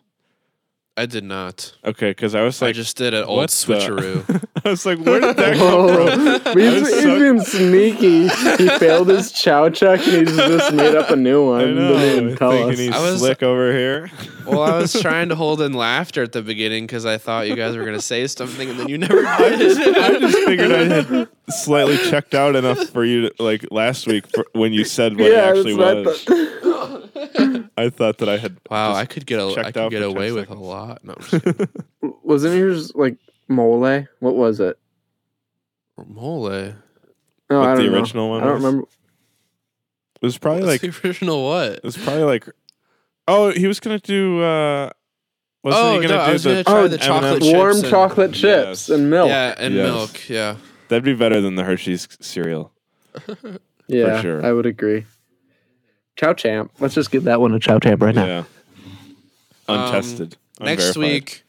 I 0.98 1.06
did 1.06 1.24
not. 1.24 1.72
Okay, 1.84 2.10
because 2.10 2.34
I 2.34 2.42
was 2.42 2.60
like, 2.60 2.70
I 2.70 2.72
just 2.72 2.96
did 2.96 3.14
an 3.14 3.24
old 3.24 3.36
what 3.38 3.50
switcheroo. 3.50 4.44
I 4.64 4.70
was 4.70 4.84
like, 4.84 4.98
where 4.98 5.20
did 5.20 5.36
that 5.36 5.56
come 5.56 5.86
Whoa. 5.86 6.06
from? 6.08 6.42
Oh. 6.44 6.58
He's, 6.58 6.82
I 6.82 6.86
he's 6.96 7.02
so- 7.02 7.18
been 7.18 7.40
sneaky. 7.40 8.22
He 8.62 8.68
failed 8.78 9.08
his 9.08 9.30
chow 9.32 9.70
check 9.70 10.00
and 10.08 10.26
he's 10.28 10.36
just 10.36 10.72
made 10.74 10.94
up 10.96 11.10
a 11.10 11.16
new 11.16 11.46
one. 11.46 11.60
I 11.60 11.64
Didn't 11.66 11.76
know. 11.76 12.04
even 12.16 12.36
tell 12.36 12.50
thinking 12.50 12.72
us. 12.72 12.78
he's 12.78 12.90
I 12.94 13.00
was- 13.00 13.20
slick 13.20 13.42
over 13.42 13.72
here. 13.72 14.10
well, 14.44 14.62
I 14.62 14.76
was 14.76 14.92
trying 15.00 15.28
to 15.28 15.36
hold 15.36 15.60
in 15.62 15.72
laughter 15.72 16.22
at 16.24 16.32
the 16.32 16.42
beginning 16.42 16.86
because 16.86 17.06
I 17.06 17.16
thought 17.18 17.46
you 17.48 17.54
guys 17.54 17.76
were 17.76 17.84
gonna 17.84 18.00
say 18.00 18.26
something, 18.26 18.68
and 18.70 18.80
then 18.80 18.88
you 18.88 18.98
never 18.98 19.24
I 19.26 19.56
just, 19.56 19.78
I 19.80 20.18
just 20.18 20.38
figured 20.38 20.72
I 20.72 20.84
had 20.84 21.28
slightly 21.50 21.96
checked 21.98 22.34
out 22.34 22.56
enough 22.56 22.78
for 22.88 23.04
you, 23.04 23.28
to, 23.30 23.42
like 23.42 23.66
last 23.70 24.06
week 24.06 24.26
for, 24.34 24.46
when 24.52 24.72
you 24.72 24.84
said 24.84 25.18
what 25.18 25.30
yeah, 25.30 25.50
it 25.52 25.56
actually 25.58 25.76
that's 25.76 26.26
what 26.26 27.38
was. 27.38 27.57
Thought. 27.78 27.84
I 27.84 27.90
thought 27.90 28.18
that 28.18 28.28
I 28.28 28.36
had. 28.38 28.58
wow, 28.70 28.92
I 28.94 29.04
could 29.06 29.26
get 29.26 29.40
a, 29.40 29.46
I 29.66 29.72
could 29.72 29.90
get 29.90 30.02
away 30.02 30.32
with 30.32 30.50
a 30.50 30.54
lot. 30.54 31.04
No, 31.04 31.14
I'm 31.14 31.22
just 31.22 31.44
kidding. 31.44 31.68
Wasn't 32.22 32.54
yours 32.56 32.94
like 32.94 33.16
mole? 33.48 34.04
What 34.20 34.34
was 34.34 34.60
it? 34.60 34.78
mole. 36.06 36.48
No, 36.50 36.74
What 37.60 37.68
I 37.68 37.74
the 37.76 37.82
don't 37.84 37.92
know. 37.92 37.98
original 37.98 38.28
one 38.30 38.40
I 38.42 38.44
don't 38.44 38.54
was? 38.54 38.64
remember. 38.64 38.88
It 40.20 40.26
was 40.26 40.38
probably 40.38 40.64
What's 40.64 40.82
like 40.82 40.92
the 40.92 41.08
original 41.08 41.44
what? 41.46 41.72
it 41.72 41.84
was 41.84 41.96
probably 41.96 42.24
like. 42.24 42.48
Oh, 43.26 43.50
he 43.50 43.66
was 43.66 43.80
gonna 43.80 43.98
do. 43.98 44.42
uh 44.42 44.90
Wasn't 45.62 45.84
Oh, 45.84 46.00
he 46.00 46.06
gonna 46.06 46.14
no, 46.18 46.20
I 46.22 46.26
do 46.28 46.32
was 46.32 46.42
the? 46.44 46.50
gonna 46.50 46.64
try 46.64 46.74
Oh, 46.80 46.88
the 46.88 46.96
M&M 47.02 47.06
chocolate 47.22 47.42
Warm 47.54 47.72
chips 47.72 47.82
and- 47.82 47.90
chocolate 47.90 48.32
chips 48.32 48.42
Yes. 48.42 48.88
and 48.90 49.10
milk. 49.10 49.28
Yeah, 49.28 49.54
and 49.58 49.74
Yes. 49.74 49.84
milk. 49.86 50.28
Yeah. 50.28 50.56
That'd 50.88 51.04
be 51.04 51.14
better 51.14 51.40
than 51.40 51.54
the 51.56 51.64
Hershey's 51.64 52.08
cereal. 52.20 52.72
Yeah, 53.90 54.20
sure. 54.20 54.44
I 54.44 54.52
would 54.52 54.66
agree. 54.66 55.06
Chow 56.18 56.34
champ. 56.34 56.70
Let's 56.80 56.94
just 56.94 57.10
give 57.10 57.24
that 57.24 57.40
one 57.40 57.54
a 57.54 57.58
chow 57.60 57.78
champ 57.78 58.02
right 58.02 58.14
now. 58.14 58.26
Yeah. 58.26 58.44
Um, 59.68 59.80
Untested. 59.84 60.36
next 60.60 60.96
week. 60.96 61.44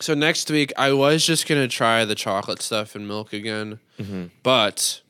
So 0.00 0.14
next 0.14 0.50
week, 0.50 0.72
I 0.76 0.92
was 0.92 1.24
just 1.26 1.46
gonna 1.48 1.68
try 1.68 2.04
the 2.04 2.14
chocolate 2.14 2.60
stuff 2.62 2.94
and 2.94 3.06
milk 3.08 3.32
again, 3.32 3.78
Mhm. 3.98 4.30
but 4.42 5.00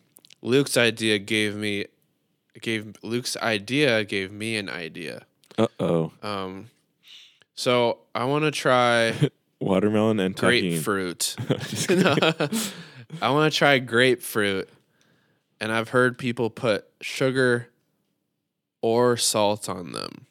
Luke's 0.43 0.77
idea 0.77 1.19
gave 1.19 1.55
me 1.57 1.87
gave 2.63 2.95
Luke's 3.03 3.37
idea 3.39 4.05
gave 4.05 4.31
me 4.33 4.57
an 4.57 4.69
idea. 4.69 5.23
Uh 5.59 5.67
oh. 5.81 6.13
Um, 6.23 6.71
so 7.55 7.99
I 8.15 8.25
want 8.25 8.45
to 8.45 8.51
try 8.51 9.15
Watermelon 9.61 10.21
and 10.21 10.35
grapefruit. 10.37 11.35
I 13.21 13.31
want 13.31 13.53
to 13.53 13.57
try 13.59 13.79
grapefruit, 13.79 14.69
and 15.61 15.73
I've 15.73 15.89
heard 15.91 16.19
people 16.19 16.51
put 16.51 16.87
sugar 17.01 17.69
or 18.85 19.17
salt 19.17 19.67
on 19.67 19.93
them. 19.93 20.27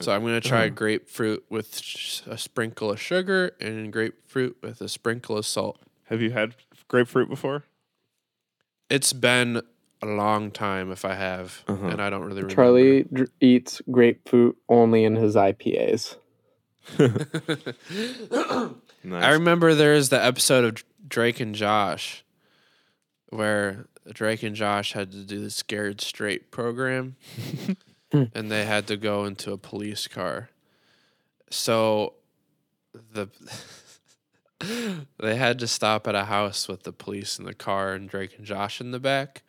So 0.00 0.12
I'm 0.12 0.20
gonna 0.20 0.42
try 0.42 0.68
grapefruit 0.68 1.42
with 1.48 1.78
sh- 1.80 2.20
a 2.26 2.36
sprinkle 2.36 2.90
of 2.90 3.00
sugar 3.00 3.52
and 3.62 3.90
grapefruit 3.90 4.58
with 4.62 4.82
a 4.82 4.90
sprinkle 4.90 5.38
of 5.38 5.46
salt. 5.46 5.80
Have 6.10 6.20
you 6.20 6.32
had 6.32 6.54
grapefruit 6.86 7.30
before? 7.30 7.64
It's 8.90 9.14
been 9.14 9.62
a 10.02 10.06
long 10.06 10.50
time 10.50 10.92
if 10.92 11.06
I 11.06 11.14
have, 11.14 11.64
Uh-huh. 11.66 11.86
and 11.86 12.02
I 12.02 12.10
don't 12.10 12.20
really 12.24 12.42
remember. 12.42 12.54
Charlie 12.54 13.04
dr- 13.04 13.30
eats 13.40 13.80
grapefruit 13.90 14.58
only 14.68 15.04
in 15.04 15.16
his 15.16 15.34
IPAs. 15.34 16.16
Nice. 19.06 19.22
I 19.22 19.32
remember 19.32 19.74
there's 19.74 20.08
the 20.08 20.22
episode 20.24 20.64
of 20.64 20.82
Drake 21.06 21.38
and 21.38 21.54
Josh 21.54 22.24
where 23.28 23.86
Drake 24.12 24.42
and 24.42 24.54
Josh 24.54 24.92
had 24.92 25.12
to 25.12 25.24
do 25.24 25.40
the 25.40 25.50
Scared 25.50 26.00
Straight 26.00 26.50
program 26.50 27.16
and 28.12 28.50
they 28.50 28.64
had 28.64 28.86
to 28.88 28.96
go 28.96 29.24
into 29.24 29.52
a 29.52 29.58
police 29.58 30.06
car. 30.06 30.50
So 31.50 32.14
the 33.12 33.28
they 35.18 35.36
had 35.36 35.58
to 35.58 35.66
stop 35.66 36.06
at 36.06 36.14
a 36.14 36.24
house 36.24 36.68
with 36.68 36.82
the 36.84 36.92
police 36.92 37.38
in 37.38 37.44
the 37.44 37.54
car 37.54 37.92
and 37.92 38.08
Drake 38.08 38.36
and 38.36 38.46
Josh 38.46 38.80
in 38.80 38.90
the 38.90 39.00
back 39.00 39.42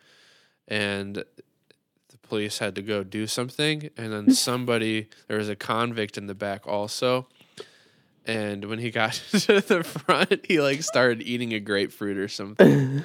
and 0.68 1.16
the 1.16 2.18
police 2.24 2.58
had 2.58 2.76
to 2.76 2.82
go 2.82 3.03
do 3.03 3.28
something 3.28 3.89
and 3.97 4.12
then 4.12 4.32
somebody 4.34 5.10
there 5.28 5.38
was 5.38 5.49
a 5.49 5.56
convict 5.56 6.18
in 6.18 6.28
the 6.28 6.36
back 6.36 6.68
also 6.68 7.28
and 8.26 8.66
when 8.66 8.80
he 8.80 8.89
got 8.89 9.14
to 9.32 9.62
the 9.62 9.84
front 9.84 10.45
he 10.47 10.60
like 10.60 10.82
started 10.82 11.22
eating 11.22 11.53
a 11.53 11.60
grapefruit 11.60 12.18
or 12.18 12.28
something 12.28 13.03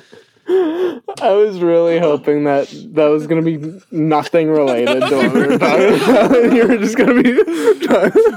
I 0.48 1.32
was 1.32 1.60
really 1.60 1.98
hoping 1.98 2.44
that 2.44 2.68
that 2.94 3.06
was 3.06 3.26
gonna 3.26 3.42
be 3.42 3.80
nothing 3.90 4.48
related 4.50 5.00
to 5.00 5.16
what 5.16 5.32
we 5.32 5.46
were 5.46 5.58
talking 5.58 5.94
about. 6.02 6.52
you 6.54 6.66
were 6.68 6.76
just 6.78 6.96
gonna 6.96 7.22
be. 7.22 7.30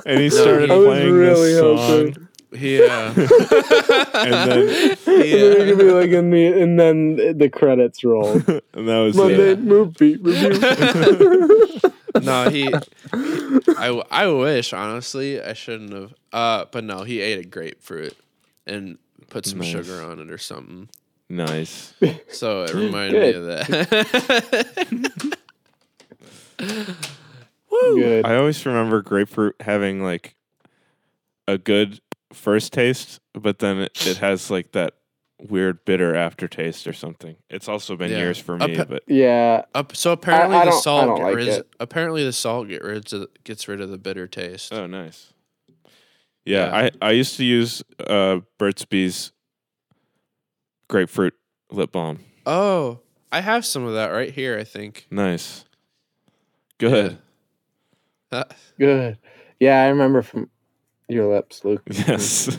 and 0.06 0.20
he 0.20 0.30
started 0.30 0.70
I 0.72 0.76
was 0.78 0.88
playing 0.88 1.12
really 1.14 1.52
this 1.54 1.60
song, 1.60 1.78
hoping. 1.78 2.28
yeah 2.52 3.08
and 3.08 4.34
then 4.34 4.60
And 4.60 4.98
then 5.06 5.26
yeah 5.26 5.66
could 5.66 5.78
be 5.80 5.84
like 5.92 6.10
in 6.12 6.30
the, 6.30 6.62
and 6.62 6.80
then 6.80 7.38
the 7.38 7.50
credits 7.50 8.04
roll. 8.04 8.34
and 8.34 8.88
that 8.88 9.00
was 9.00 9.16
Monday 9.16 9.52
it. 9.54 9.60
movie 9.62 10.18
review. 10.18 11.80
no 12.22 12.50
he 12.50 12.72
I, 13.78 14.02
I 14.12 14.28
wish 14.28 14.72
honestly 14.74 15.42
i 15.42 15.54
shouldn't 15.54 15.94
have 15.94 16.14
uh 16.32 16.66
but 16.72 16.84
no 16.84 17.04
he 17.04 17.22
ate 17.22 17.40
a 17.44 17.48
grapefruit 17.48 18.16
and 18.68 18.98
put 19.30 19.46
some 19.48 19.60
Nice. 19.60 19.72
sugar 19.72 20.02
on 20.04 20.20
it 20.20 20.30
or 20.30 20.38
something 20.38 20.90
Nice. 21.34 21.94
so 22.30 22.64
it 22.64 22.74
reminded 22.76 23.22
me 23.22 23.34
of 23.34 23.46
that 23.46 25.38
Good. 27.96 28.26
I 28.26 28.36
always 28.36 28.66
remember 28.66 29.02
grapefruit 29.02 29.56
having 29.60 30.04
like 30.04 30.36
a 31.48 31.58
good 31.58 32.00
first 32.32 32.72
taste, 32.74 33.20
but 33.34 33.60
then 33.60 33.80
it, 33.80 34.08
it 34.08 34.18
has 34.18 34.50
like 34.52 34.72
that 34.72 34.94
weird 35.50 35.84
bitter 35.86 36.16
aftertaste 36.16 36.88
or 36.88 36.94
something. 36.94 37.36
It's 37.50 37.68
also 37.68 37.96
been 37.98 38.12
Yeah. 38.12 38.20
years 38.20 38.38
for 38.40 38.58
me, 38.58 38.76
pe- 38.78 38.86
but 38.86 39.04
Yeah, 39.08 39.64
Up, 39.76 39.96
so 39.96 40.12
apparently 40.14 40.56
I 40.58 40.66
the 40.66 40.72
don't- 40.72 40.78
I 40.78 40.82
salt 40.82 41.06
don't 41.08 41.22
like 41.24 41.36
rid, 41.36 41.48
it. 41.50 41.68
apparently 41.80 42.24
the 42.24 42.32
salt 42.34 42.68
get 42.70 42.84
rid 42.84 43.12
of, 43.14 43.28
gets 43.44 43.68
rid 43.68 43.82
of 43.82 43.90
the 43.90 43.98
bitter 43.98 44.28
taste. 44.28 44.72
oh, 44.74 44.86
nice. 44.88 45.34
Yeah, 46.46 46.66
Yeah. 46.68 46.90
I 47.02 47.08
I 47.08 47.12
used 47.12 47.38
to 47.38 47.44
use 47.44 47.84
uh 48.08 48.40
Burt's 48.58 48.86
Bees 48.86 49.32
grapefruit 50.94 51.34
lip 51.72 51.92
balm. 51.92 52.20
Oh, 52.46 53.00
I 53.32 53.42
have 53.42 53.66
some 53.66 53.84
of 53.84 53.96
that 53.96 54.10
right 54.10 54.32
here. 54.32 54.60
I 54.60 54.64
think. 54.64 55.08
Nice. 55.10 55.66
Good. 56.78 57.18
Uh, 58.32 58.44
good. 58.80 59.18
Yeah, 59.60 59.82
I 59.82 59.88
remember 59.88 60.22
from 60.22 60.52
your 61.10 61.34
lips, 61.34 61.66
Luke. 61.66 61.82
Yes. 61.90 62.48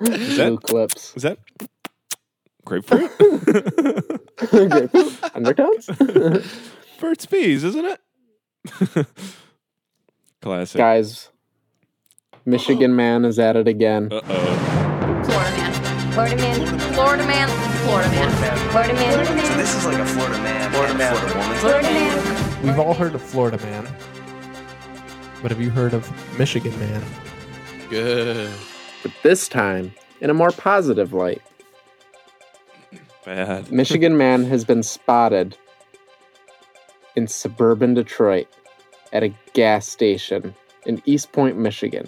Is 0.00 0.36
that 0.36 0.48
Luke 0.50 0.72
lips. 0.72 1.14
is 1.14 1.22
that 1.22 1.38
grapefruit? 2.64 3.10
Grapefruit 4.36 5.36
Undertones? 5.36 5.88
Burt's 6.98 7.26
Bees, 7.26 7.62
isn't 7.62 7.84
it? 7.84 9.06
Classic. 10.40 10.78
Guys, 10.78 11.28
Michigan 12.44 12.96
man 12.96 13.24
is 13.24 13.38
at 13.38 13.54
it 13.56 13.68
again. 13.68 14.08
Uh 14.10 14.20
oh. 14.28 14.91
Florida 16.12 16.36
man. 16.36 16.78
Florida 16.92 17.26
man. 17.26 17.48
Florida 17.84 18.08
man. 18.10 18.30
Florida 18.70 18.92
man. 18.92 19.12
Florida 19.12 19.34
man. 19.34 19.46
So 19.46 19.56
this 19.56 19.74
is 19.74 19.86
like 19.86 19.98
a 19.98 20.04
Florida 20.04 20.38
man, 20.42 20.70
Florida 20.70 20.94
man, 20.94 21.16
Florida 21.16 21.38
woman. 21.38 21.56
Florida 21.56 21.82
man. 21.88 22.62
We've 22.62 22.78
all 22.78 22.92
heard 22.92 23.14
of 23.14 23.22
Florida 23.22 23.56
Man, 23.64 23.88
but 25.40 25.50
have 25.50 25.60
you 25.60 25.70
heard 25.70 25.94
of 25.94 26.38
Michigan 26.38 26.78
Man? 26.78 27.02
good. 27.88 28.50
But 29.02 29.12
this 29.22 29.48
time, 29.48 29.92
in 30.20 30.28
a 30.30 30.34
more 30.34 30.50
positive 30.52 31.12
light, 31.12 31.42
Bad. 33.24 33.72
Michigan 33.72 34.16
man 34.16 34.44
has 34.44 34.64
been 34.64 34.82
spotted 34.82 35.56
in 37.16 37.26
suburban 37.26 37.94
Detroit 37.94 38.48
at 39.12 39.22
a 39.22 39.32
gas 39.54 39.86
station 39.88 40.54
in 40.86 40.98
Eastpointe, 41.02 41.56
Michigan. 41.56 42.06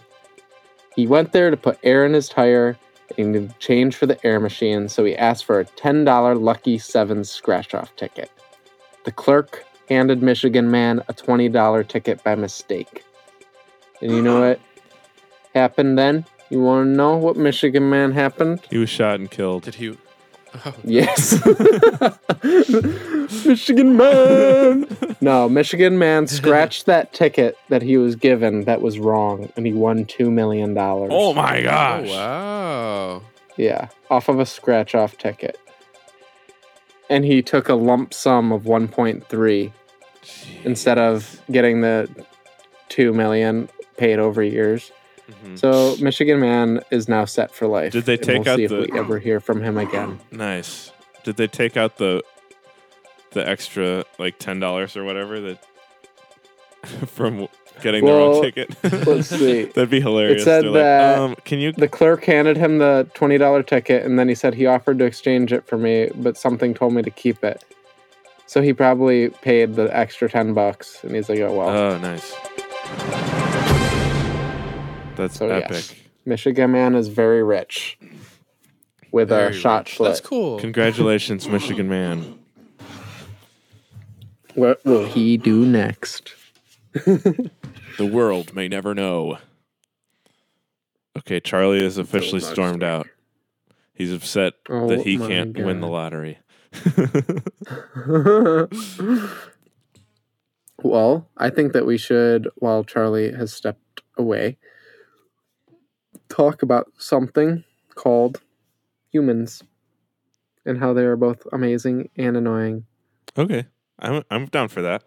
He 0.95 1.07
went 1.07 1.33
there 1.33 1.51
to 1.51 1.57
put 1.57 1.79
air 1.83 2.05
in 2.05 2.13
his 2.13 2.29
tire 2.29 2.77
and 3.09 3.17
he 3.17 3.25
needed 3.25 3.59
change 3.59 3.97
for 3.97 4.07
the 4.07 4.25
air 4.27 4.41
machine, 4.41 4.89
so 4.89 5.05
he 5.05 5.17
asked 5.17 5.45
for 5.45 5.61
a 5.61 5.65
$10 5.65 6.41
Lucky 6.41 6.79
Sevens 6.79 7.31
scratch 7.31 7.75
off 7.75 7.95
ticket. 7.97 8.31
The 9.05 9.13
clerk 9.13 9.65
handed 9.89 10.23
Michigan 10.23 10.71
man 10.71 11.03
a 11.09 11.13
$20 11.13 11.87
ticket 11.89 12.23
by 12.25 12.35
mistake. 12.35 13.05
And 14.01 14.11
you 14.11 14.23
know 14.23 14.41
what 14.41 14.61
happened 15.55 15.99
then? 15.99 16.25
You 16.51 16.61
want 16.61 16.87
to 16.87 16.91
know 16.91 17.17
what 17.17 17.37
Michigan 17.37 17.89
man 17.91 18.13
happened? 18.13 18.61
He 18.71 18.79
was 18.79 18.91
shot 18.91 19.19
and 19.19 19.31
killed. 19.31 19.65
Did 19.65 19.77
he? 19.77 19.97
Oh, 20.67 20.75
Yes. 20.85 21.35
Michigan 23.47 23.97
man. 23.97 24.87
No, 25.21 25.49
Michigan 25.49 25.99
man 25.99 26.27
scratched 26.27 26.87
that 26.87 27.13
ticket 27.13 27.57
that 27.69 27.83
he 27.83 27.97
was 27.97 28.17
given 28.17 28.65
that 28.65 28.81
was 28.81 28.99
wrong 28.99 29.53
and 29.57 29.67
he 29.67 29.73
won 29.73 30.05
2 30.05 30.31
million 30.31 30.75
dollars. 30.75 31.11
Oh 31.13 31.35
my 31.35 31.61
oh 31.61 31.65
gosh. 31.65 32.09
wow. 32.09 33.23
Yeah, 33.57 33.89
off 34.11 34.29
of 34.29 34.39
a 34.41 34.47
scratch 34.47 34.95
off 34.95 35.17
ticket. 35.19 35.59
And 37.11 37.25
he 37.25 37.43
took 37.43 37.69
a 37.69 37.75
lump 37.75 38.15
sum 38.15 38.53
of 38.53 38.63
1.3 38.63 39.73
instead 40.65 40.99
of 40.99 41.41
getting 41.51 41.81
the 41.83 42.09
2 42.89 43.13
million 43.13 43.69
paid 43.97 44.19
over 44.19 44.43
years. 44.43 44.91
Mhm. 45.31 45.59
So 45.59 45.97
Michigan 46.03 46.39
man 46.41 46.81
is 46.91 47.09
now 47.09 47.25
set 47.25 47.51
for 47.51 47.67
life. 47.67 47.93
Did 47.93 48.05
they 48.05 48.17
take 48.17 48.45
we'll 48.45 48.53
out 48.53 48.57
see 48.57 48.67
the- 48.67 48.83
if 48.83 48.91
we 48.93 48.99
ever 48.99 49.19
hear 49.19 49.41
from 49.41 49.63
him 49.63 49.79
again? 49.79 50.21
Nice. 50.31 50.93
Did 51.25 51.37
they 51.37 51.47
take 51.47 51.77
out 51.77 51.97
the 51.97 52.23
the 53.33 53.47
extra 53.49 54.05
like 54.19 54.39
ten 54.39 54.61
dollars 54.61 54.97
or 54.97 55.05
whatever 55.05 55.41
that 55.41 55.65
from 57.09 57.49
getting 57.83 58.05
the 58.05 58.13
wrong 58.13 58.43
ticket? 58.43 58.77
let's 59.07 59.29
see. 59.29 59.65
That'd 59.75 59.89
be 59.91 60.01
hilarious. 60.01 60.43
It 60.43 60.45
said 60.45 60.65
They're 60.65 60.73
that- 60.73 61.19
like, 61.21 61.31
um, 61.31 61.37
can 61.45 61.59
you 61.59 61.73
The 61.73 61.89
clerk 61.89 62.25
handed 62.25 62.57
him 62.59 62.79
the 62.79 63.09
twenty 63.15 63.39
dollar 63.39 63.63
ticket, 63.63 64.05
and 64.05 64.19
then 64.19 64.29
he 64.29 64.35
said 64.35 64.55
he 64.55 64.67
offered 64.67 64.99
to 64.99 65.05
exchange 65.07 65.53
it 65.53 65.67
for 65.67 65.79
me, 65.79 66.11
but 66.17 66.37
something 66.37 66.75
told 66.75 66.93
me 66.93 67.01
to 67.03 67.11
keep 67.11 67.43
it. 67.43 67.65
So 68.47 68.61
he 68.61 68.75
probably 68.75 69.31
paid 69.31 69.75
the 69.75 69.85
extra 69.97 70.29
ten 70.29 70.53
bucks, 70.53 71.03
and 71.03 71.15
he's 71.15 71.31
like, 71.31 71.41
"Oh 71.41 71.53
well." 71.57 71.69
Oh, 71.71 71.99
nice. 71.99 73.34
That's 75.17 75.39
So, 75.39 75.49
epic. 75.49 75.71
yes. 75.73 75.95
Michigan 76.27 76.73
man 76.73 76.95
is 76.95 77.09
very 77.09 77.43
rich 77.43 77.99
with 79.13 79.29
Very 79.29 79.51
a 79.51 79.53
shot 79.53 79.87
rich. 79.87 79.97
slit. 79.97 80.09
That's 80.11 80.21
cool. 80.21 80.59
Congratulations, 80.59 81.47
Michigan 81.49 81.89
man. 81.89 82.39
What 84.55 84.85
will 84.85 85.05
he 85.07 85.37
do 85.37 85.65
next? 85.67 86.35
The 87.97 88.07
world 88.07 88.57
may 88.57 88.67
never 88.67 88.93
know. 88.93 89.39
Okay, 91.17 91.39
Charlie 91.39 91.81
has 91.85 91.97
officially 91.97 92.41
stormed 92.41 92.81
speak. 92.81 92.89
out. 92.89 93.07
He's 93.95 94.13
upset 94.13 94.55
Oh 94.69 94.89
that 94.89 95.03
he 95.03 95.17
can't 95.17 95.57
win 95.57 95.81
the 95.81 95.87
lottery. 95.87 96.39
well, 100.83 101.29
I 101.37 101.51
think 101.51 101.73
that 101.73 101.87
we 101.87 101.99
should, 101.99 102.49
while 102.57 102.83
Charlie 102.83 103.31
has 103.33 103.53
stepped 103.53 104.03
away, 104.17 104.59
talk 106.35 106.63
about 106.63 106.91
something 106.99 107.63
called 107.95 108.41
humans 109.13 109.63
and 110.67 110.79
how 110.79 110.93
they 110.93 111.05
are 111.05 111.17
both 111.17 111.47
amazing 111.53 112.09
and 112.17 112.37
annoying. 112.37 112.87
okay, 113.39 113.67
I'm 113.99 114.23
I'm 114.31 114.47
down 114.47 114.69
for 114.69 114.83
that. 114.83 115.05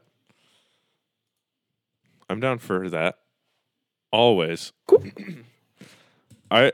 I'm 2.30 2.39
down 2.39 2.59
for 2.59 2.89
that. 2.89 3.17
Always. 4.11 4.71
I 6.51 6.71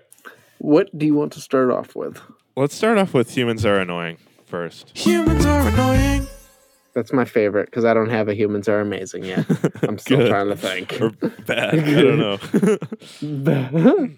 What 0.60 0.95
do 0.97 1.06
you 1.06 1.16
want 1.16 1.34
to 1.34 1.41
start 1.41 1.72
off 1.72 1.95
with? 1.95 2.20
let's 2.56 2.76
start 2.76 2.97
off 2.99 3.14
with 3.16 3.36
humans 3.36 3.66
are 3.66 3.80
annoying 3.80 4.18
first. 4.45 4.95
Humans 4.95 5.45
are 5.45 5.68
annoying. 5.68 6.28
That's 6.93 7.12
my 7.12 7.26
favorite 7.26 7.66
because 7.72 7.86
I 7.86 7.95
don't 7.95 8.12
have 8.12 8.30
a 8.30 8.36
humans 8.36 8.70
are 8.70 8.80
amazing 8.80 9.24
yet. 9.24 9.45
I'm 9.82 9.97
still 9.97 10.28
trying 10.28 10.49
to 10.49 10.56
think. 10.56 11.01
Or 11.01 11.10
bad. 11.47 11.80
I 11.80 12.01
don't 12.01 12.20
know. 13.22 14.18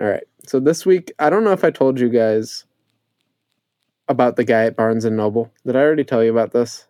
All 0.00 0.06
right. 0.06 0.24
So 0.46 0.60
this 0.60 0.86
week, 0.86 1.12
I 1.18 1.28
don't 1.30 1.44
know 1.44 1.52
if 1.52 1.62
I 1.64 1.70
told 1.70 2.00
you 2.00 2.08
guys 2.08 2.64
about 4.08 4.36
the 4.36 4.44
guy 4.44 4.64
at 4.64 4.76
Barnes 4.76 5.04
and 5.04 5.16
Noble. 5.16 5.52
Did 5.66 5.76
I 5.76 5.80
already 5.80 6.04
tell 6.04 6.24
you 6.24 6.30
about 6.30 6.52
this? 6.52 6.86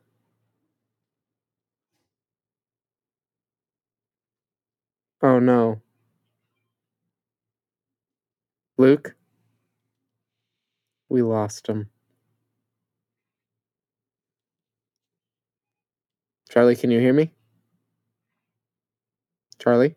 Oh 5.22 5.38
no. 5.38 5.80
Luke? 8.78 9.14
We 11.08 11.22
lost 11.22 11.66
him. 11.66 11.90
Charlie, 16.48 16.76
can 16.76 16.90
you 16.90 17.00
hear 17.00 17.12
me? 17.12 17.32
Charlie? 19.58 19.96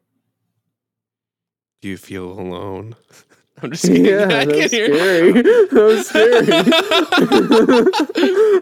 Do 1.84 1.90
you 1.90 1.98
feel 1.98 2.32
alone? 2.40 2.96
I'm 3.62 3.72
just 3.72 3.84
kidding. 3.84 4.06
Yeah, 4.06 4.24
I 4.32 4.46
that 4.46 4.56
was 4.56 4.72
scary. 4.72 5.32
That 5.34 5.70
was 5.74 6.08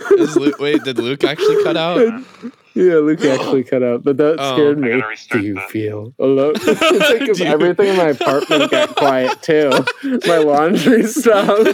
scary. 0.10 0.22
Is 0.24 0.36
Luke, 0.38 0.58
wait, 0.58 0.84
did 0.84 0.98
Luke 0.98 1.24
actually 1.24 1.64
cut 1.64 1.78
out? 1.78 2.00
Yeah, 2.74 2.96
Luke 2.96 3.24
actually 3.24 3.64
cut 3.64 3.84
out, 3.84 4.04
but 4.04 4.18
that 4.18 4.38
Oh. 4.40 4.56
scared 4.56 4.80
I 4.80 4.82
me. 4.82 5.00
gotta 5.02 5.16
Do 5.30 5.40
you 5.46 5.54
that. 5.54 5.70
feel 5.70 6.16
alone? 6.18 6.54
it's 6.56 7.10
like 7.12 7.30
if 7.30 7.40
everything 7.42 7.90
in 7.90 7.98
my 7.98 8.08
apartment 8.10 8.72
got 8.72 8.96
quiet 8.96 9.40
too. 9.44 9.70
My 10.26 10.38
laundry 10.40 11.04
stopped. 11.04 11.70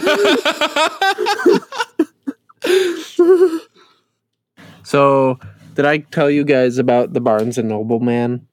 so, 4.84 5.38
did 5.74 5.86
I 5.86 5.98
tell 5.98 6.30
you 6.30 6.44
guys 6.44 6.76
about 6.76 7.14
the 7.14 7.20
Barnes 7.22 7.56
and 7.56 7.70
Noble 7.70 8.00
man? 8.00 8.46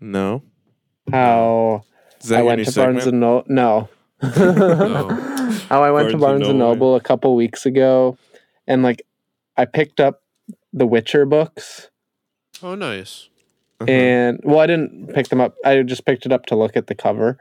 No. 0.00 0.42
How 1.10 1.84
Is 2.22 2.28
that 2.28 2.36
I 2.36 2.38
your 2.38 2.46
went 2.46 2.58
new 2.60 2.64
to 2.64 2.72
Barnes 2.74 3.06
and 3.06 3.20
Noble? 3.20 3.44
No. 3.48 3.88
How 5.68 5.82
I 5.82 5.90
went 5.90 6.10
to 6.10 6.12
Barnes 6.12 6.12
and 6.12 6.20
Barnes 6.20 6.48
and 6.48 6.58
Noble. 6.58 6.74
Noble 6.74 6.94
a 6.96 7.00
couple 7.00 7.34
weeks 7.36 7.66
ago, 7.66 8.16
and 8.66 8.82
like 8.82 9.02
I 9.56 9.64
picked 9.64 10.00
up 10.00 10.22
the 10.72 10.86
Witcher 10.86 11.24
books. 11.26 11.90
oh, 12.62 12.74
nice. 12.74 13.28
Uh-huh. 13.78 13.90
and 13.92 14.40
well 14.42 14.60
i 14.60 14.66
didn't 14.66 15.12
pick 15.12 15.28
them 15.28 15.38
up 15.38 15.54
i 15.62 15.82
just 15.82 16.06
picked 16.06 16.24
it 16.24 16.32
up 16.32 16.46
to 16.46 16.56
look 16.56 16.78
at 16.78 16.86
the 16.86 16.94
cover 16.94 17.36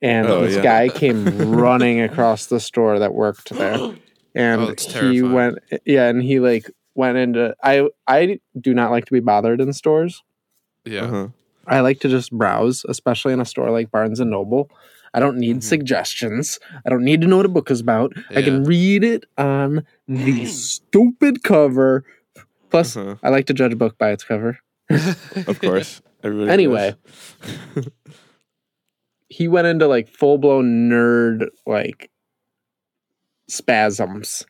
and 0.00 0.28
Oh, 0.28 0.42
this 0.46 0.54
yeah. 0.54 0.62
guy 0.62 0.88
came 1.00 1.24
running 1.52 2.00
across 2.00 2.46
the 2.46 2.60
store 2.60 3.00
that 3.00 3.12
worked 3.12 3.50
there 3.50 3.96
and 4.36 4.60
Oh, 4.60 4.74
he 5.10 5.20
went 5.22 5.58
yeah 5.84 6.06
and 6.08 6.22
he 6.22 6.38
like 6.38 6.70
went 6.94 7.18
into 7.18 7.56
i 7.64 7.88
i 8.06 8.38
do 8.60 8.72
not 8.72 8.92
like 8.92 9.06
to 9.06 9.12
be 9.12 9.18
bothered 9.18 9.60
in 9.60 9.72
stores 9.72 10.22
Yeah. 10.84 11.00
Uh-huh. 11.06 11.28
I 11.70 11.80
like 11.80 12.00
to 12.00 12.08
just 12.08 12.30
browse 12.32 12.84
especially 12.88 13.32
in 13.32 13.40
a 13.40 13.44
store 13.46 13.70
like 13.70 13.90
barnes 13.90 14.20
and 14.20 14.30
noble 14.30 14.68
i 15.14 15.18
don't 15.20 15.38
need 15.38 15.56
Mhm. 15.56 15.62
suggestions 15.62 16.58
i 16.84 16.90
don't 16.90 17.02
need 17.04 17.20
to 17.22 17.26
know 17.26 17.38
what 17.38 17.46
a 17.46 17.48
book 17.56 17.70
is 17.70 17.80
about 17.80 18.12
i 18.36 18.42
can 18.42 18.64
read 18.64 19.02
it 19.02 19.24
on 19.38 19.84
the 20.06 20.44
stupid 20.46 21.42
cover 21.42 22.04
plus 22.70 22.96
Uh-huh. 22.96 23.16
i 23.22 23.28
like 23.30 23.46
to 23.46 23.54
judge 23.54 23.72
a 23.72 23.76
book 23.76 23.96
by 23.96 24.10
its 24.10 24.24
cover 24.24 24.58
Of 25.46 25.60
course. 25.60 26.02
Everybody 26.22 26.50
Anyway. 26.52 26.94
he 29.28 29.46
went 29.48 29.66
into 29.68 29.86
like 29.86 30.08
full 30.08 30.36
blown 30.38 30.90
nerd 30.90 31.46
like 31.66 32.10
spasms 33.48 34.44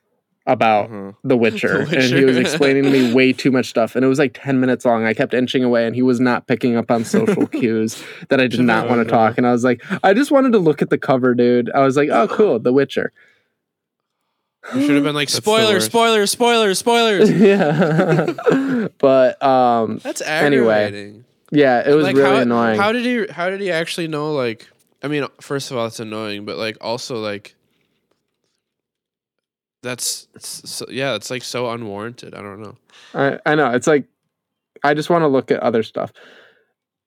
about 0.52 0.86
Uh-huh. 0.90 1.12
The 1.24 1.36
Witcher, 1.36 1.84
The 1.86 1.96
and 1.98 2.04
he 2.04 2.24
was 2.24 2.36
explaining 2.36 2.84
to 2.84 2.90
me 2.90 3.12
way 3.18 3.32
too 3.32 3.50
much 3.50 3.66
stuff, 3.66 3.96
and 3.96 4.04
it 4.04 4.08
was 4.08 4.18
like 4.18 4.32
ten 4.34 4.60
minutes 4.60 4.84
long. 4.84 5.04
I 5.06 5.14
kept 5.14 5.32
inching 5.34 5.64
away, 5.64 5.86
and 5.86 5.94
he 5.94 6.02
was 6.02 6.20
not 6.20 6.46
picking 6.46 6.76
up 6.76 6.90
on 6.90 7.04
social 7.04 7.46
cues 7.58 8.02
that 8.28 8.40
I 8.40 8.46
did 8.46 8.60
not 8.60 8.88
want 8.88 9.02
to 9.02 9.10
talk. 9.10 9.38
And 9.38 9.46
I 9.46 9.52
was 9.52 9.64
like, 9.64 9.82
I 10.02 10.12
just 10.14 10.30
wanted 10.30 10.52
to 10.52 10.58
look 10.58 10.82
at 10.82 10.90
the 10.90 10.98
cover, 10.98 11.34
dude. 11.34 11.70
I 11.72 11.80
was 11.80 11.96
like, 11.96 12.08
oh, 12.10 12.28
cool, 12.28 12.58
The 12.58 12.72
Witcher. 12.72 13.12
You 14.74 14.82
should 14.82 14.94
have 14.96 15.04
been 15.04 15.14
like, 15.14 15.28
That's 15.28 15.36
the 15.36 15.42
spoilers, 15.42 15.84
spoilers, 15.86 16.30
spoilers, 16.30 16.78
spoilers. 16.78 17.30
yeah, 17.32 18.88
but 18.98 19.42
um, 19.42 19.98
That's 20.04 20.20
Anyway, 20.20 21.22
yeah, 21.50 21.88
it 21.88 21.94
was 21.94 22.04
like, 22.04 22.16
really 22.16 22.28
how, 22.28 22.42
annoying. 22.42 22.78
How 22.78 22.92
did 22.92 23.04
he? 23.04 23.32
How 23.32 23.48
did 23.48 23.60
he 23.60 23.70
actually 23.70 24.06
know? 24.08 24.32
Like, 24.34 24.68
I 25.02 25.08
mean, 25.08 25.26
first 25.40 25.70
of 25.70 25.78
all, 25.78 25.86
it's 25.86 25.98
annoying, 25.98 26.44
but 26.44 26.58
like, 26.58 26.76
also 26.80 27.16
like, 27.16 27.54
that's 29.82 30.28
so, 30.38 30.86
yeah, 30.88 31.14
it's 31.14 31.30
like 31.30 31.42
so 31.42 31.70
unwarranted. 31.70 32.34
I 32.34 32.42
don't 32.42 32.60
know. 32.60 32.76
I, 33.14 33.38
I 33.46 33.54
know. 33.54 33.70
It's 33.70 33.86
like 33.86 34.06
I 34.82 34.94
just 34.94 35.10
want 35.10 35.22
to 35.22 35.28
look 35.28 35.50
at 35.50 35.60
other 35.60 35.82
stuff. 35.82 36.12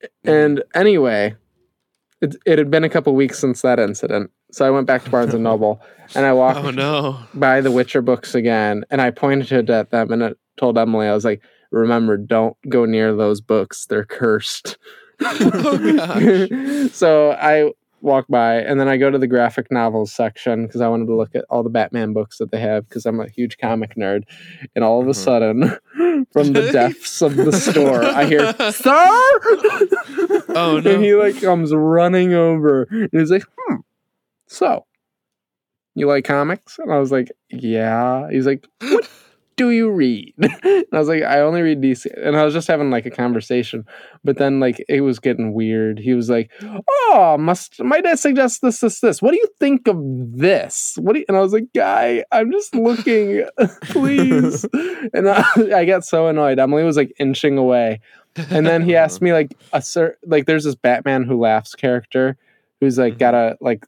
Mm-hmm. 0.04 0.30
And 0.30 0.64
anyway, 0.76 1.36
it, 2.22 2.36
it 2.46 2.58
had 2.58 2.72
been 2.72 2.84
a 2.84 2.90
couple 2.90 3.14
weeks 3.16 3.40
since 3.40 3.62
that 3.62 3.80
incident. 3.80 4.32
So 4.52 4.66
I 4.66 4.70
went 4.70 4.88
back 4.88 5.04
to 5.04 5.10
Barnes 5.10 5.34
and 5.34 5.44
Noble 5.50 5.82
and 6.16 6.26
I 6.26 6.34
walked 6.34 6.60
Oh 6.60 6.72
no! 6.72 7.20
by 7.34 7.62
the 7.62 7.72
Witcher 7.72 8.02
books 8.02 8.36
again 8.36 8.84
and 8.90 9.02
I 9.02 9.12
pointed 9.12 9.70
at 9.70 9.92
them 9.92 10.12
and 10.12 10.24
I 10.24 10.32
told 10.58 10.78
Emily, 10.78 11.08
I 11.08 11.14
was 11.14 11.26
like, 11.26 11.42
remember, 11.72 12.18
don't 12.18 12.56
go 12.70 12.86
near 12.86 13.16
those 13.16 13.42
books. 13.42 13.86
They're 13.86 14.06
cursed. 14.06 14.78
Oh, 15.26 15.96
gosh. 15.96 16.92
so 16.92 17.32
I 17.32 17.72
walk 18.04 18.26
by 18.30 18.56
and 18.58 18.80
then 18.80 18.88
I 18.88 18.98
go 18.98 19.10
to 19.10 19.18
the 19.18 19.28
graphic 19.28 19.72
novels 19.72 20.12
section 20.12 20.66
because 20.68 20.82
I 20.82 20.88
wanted 20.90 21.08
to 21.08 21.16
look 21.16 21.34
at 21.36 21.46
all 21.50 21.64
the 21.64 21.70
Batman 21.70 22.14
books 22.14 22.38
that 22.38 22.52
they 22.52 22.60
have 22.60 22.88
because 22.88 23.06
I'm 23.06 23.20
a 23.20 23.30
huge 23.30 23.58
comic 23.58 23.96
nerd. 23.96 24.24
And 24.76 24.84
all 24.84 25.02
of 25.02 25.08
a 25.08 25.12
Mhm. 25.12 25.16
sudden, 25.16 26.28
from 26.34 26.54
the 26.54 26.70
depths 26.72 27.22
of 27.22 27.36
the 27.36 27.52
store, 27.54 28.04
I 28.04 28.26
hear, 28.26 28.54
Sir! 28.72 28.94
Oh 30.56 30.80
no! 30.80 30.96
And 30.96 31.04
he 31.04 31.16
like 31.16 31.40
comes 31.42 31.74
running 31.74 32.34
over 32.34 32.84
and 32.92 33.10
he's 33.12 33.32
like, 33.32 33.44
hmm, 33.58 33.78
so 34.48 34.86
you 35.96 36.08
like 36.08 36.26
comics? 36.26 36.78
And 36.80 36.92
I 36.92 37.00
was 37.00 37.12
like, 37.12 37.32
yeah. 37.50 38.30
He's 38.30 38.46
like, 38.46 38.68
what 38.82 39.10
do 39.56 39.72
you 39.72 39.90
read? 39.90 40.34
And 40.64 40.98
I 40.98 41.00
was 41.00 41.08
like, 41.08 41.24
I 41.24 41.40
only 41.40 41.62
read 41.62 41.82
DC. 41.82 42.06
And 42.24 42.38
I 42.38 42.46
was 42.46 42.54
just 42.54 42.68
having 42.68 42.92
like 42.92 43.08
a 43.08 43.12
conversation. 43.12 43.86
But 44.24 44.38
then 44.38 44.60
like 44.60 44.84
it 44.88 45.02
was 45.02 45.18
getting 45.18 45.54
weird. 45.54 45.98
He 45.98 46.14
was 46.14 46.30
like, 46.30 46.52
oh, 46.62 47.36
must 47.40 47.82
my 47.82 48.00
dad 48.00 48.20
suggests 48.20 48.60
this, 48.60 48.80
this, 48.80 49.00
this. 49.00 49.22
What 49.22 49.32
do 49.32 49.38
you 49.38 49.48
think 49.60 49.88
of 49.88 49.98
this? 50.00 50.96
What 51.00 51.14
do 51.14 51.20
you, 51.20 51.26
and 51.28 51.36
I 51.36 51.40
was 51.40 51.52
like, 51.52 51.74
guy, 51.74 52.24
I'm 52.32 52.52
just 52.52 52.76
looking, 52.76 53.48
please. 53.86 54.66
and 55.14 55.30
I, 55.30 55.44
I 55.76 55.86
got 55.86 56.06
so 56.06 56.28
annoyed. 56.28 56.60
Emily 56.60 56.84
was 56.84 56.98
like 56.98 57.14
inching 57.20 57.58
away. 57.58 58.00
And 58.50 58.66
then 58.66 58.84
he 58.84 58.96
asked 58.96 59.22
me 59.22 59.34
like 59.34 59.56
a 59.74 59.82
cer- 59.82 60.18
like 60.26 60.46
there's 60.46 60.64
this 60.64 60.76
Batman 60.76 61.24
who 61.24 61.40
laughs 61.40 61.76
character 61.76 62.38
who's 62.80 62.98
like 62.98 63.18
got 63.18 63.34
mm-hmm. 63.34 63.64
a 63.64 63.66
like 63.66 63.86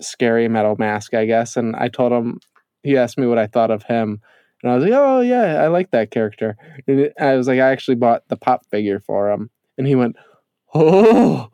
scary 0.00 0.48
metal 0.48 0.76
mask, 0.78 1.14
I 1.14 1.24
guess. 1.24 1.56
And 1.56 1.76
I 1.76 1.88
told 1.88 2.12
him 2.12 2.40
he 2.82 2.96
asked 2.96 3.18
me 3.18 3.26
what 3.26 3.38
I 3.38 3.46
thought 3.46 3.70
of 3.70 3.82
him, 3.84 4.20
and 4.64 4.72
I 4.72 4.74
was 4.74 4.82
like, 4.82 4.94
oh 4.94 5.20
yeah, 5.20 5.62
I 5.62 5.68
like 5.68 5.92
that 5.92 6.10
character. 6.10 6.56
And 6.88 6.98
it- 6.98 7.12
I 7.20 7.36
was 7.36 7.46
like, 7.46 7.60
I 7.60 7.70
actually 7.70 7.94
bought 7.96 8.26
the 8.28 8.36
pop 8.36 8.66
figure 8.66 8.98
for 8.98 9.30
him, 9.30 9.50
and 9.78 9.86
he 9.86 9.94
went, 9.94 10.16
oh. 10.74 11.50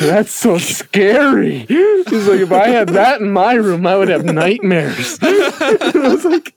That's 0.00 0.32
so 0.32 0.56
scary. 0.56 1.66
He's 1.66 2.26
like, 2.26 2.40
if 2.40 2.50
I 2.50 2.68
had 2.68 2.88
that 2.90 3.20
in 3.20 3.30
my 3.30 3.52
room, 3.52 3.86
I 3.86 3.94
would 3.94 4.08
have 4.08 4.24
nightmares. 4.24 5.18
I 5.22 5.90
was 5.94 6.24
like, 6.24 6.54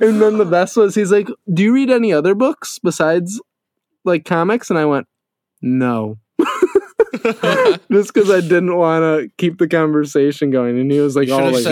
and 0.00 0.20
then 0.20 0.36
the 0.36 0.48
best 0.50 0.76
was 0.76 0.96
he's 0.96 1.12
like, 1.12 1.28
Do 1.54 1.62
you 1.62 1.72
read 1.72 1.90
any 1.90 2.12
other 2.12 2.34
books 2.34 2.80
besides 2.80 3.40
like 4.04 4.24
comics? 4.24 4.68
And 4.68 4.80
I 4.80 4.84
went, 4.84 5.06
No. 5.62 6.18
Just 7.92 8.12
because 8.14 8.30
I 8.30 8.40
didn't 8.40 8.76
want 8.76 9.02
to 9.02 9.30
keep 9.38 9.58
the 9.58 9.68
conversation 9.68 10.50
going. 10.50 10.78
And 10.78 10.90
he 10.90 10.98
was 11.00 11.14
like, 11.16 11.28
You 11.28 11.34
Oh, 11.34 11.50
like, 11.50 11.62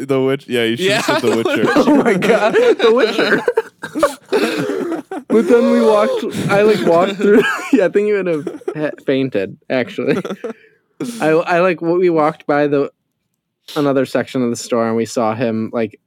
Should 0.00 0.10
"Whoa." 0.10 0.28
have 0.28 0.40
said 0.42 0.46
the 0.46 0.46
witch. 0.46 0.48
Yeah, 0.48 0.64
you 0.64 0.76
should 0.76 0.90
have 0.92 1.08
Yeah. 1.08 1.18
said 1.20 1.22
the 1.22 1.36
Witcher. 1.36 1.64
oh 1.76 1.96
my 2.02 2.14
god, 2.14 2.54
The 2.54 2.92
Witcher. 2.94 3.40
but 5.28 5.48
then 5.48 5.70
we 5.72 5.80
walked, 5.80 6.24
I 6.50 6.62
like 6.62 6.86
walked 6.86 7.16
through, 7.16 7.42
yeah, 7.72 7.86
I 7.86 7.88
think 7.88 8.08
you 8.08 8.14
would 8.14 8.26
have 8.26 8.62
ha- 8.76 8.90
fainted, 9.04 9.58
actually. 9.70 10.16
I, 11.20 11.28
I 11.30 11.60
like, 11.60 11.80
we 11.80 12.10
walked 12.10 12.46
by 12.46 12.66
the, 12.66 12.90
another 13.76 14.06
section 14.06 14.42
of 14.42 14.50
the 14.50 14.56
store 14.56 14.86
and 14.86 14.96
we 14.96 15.04
saw 15.04 15.34
him 15.34 15.70
like 15.72 16.00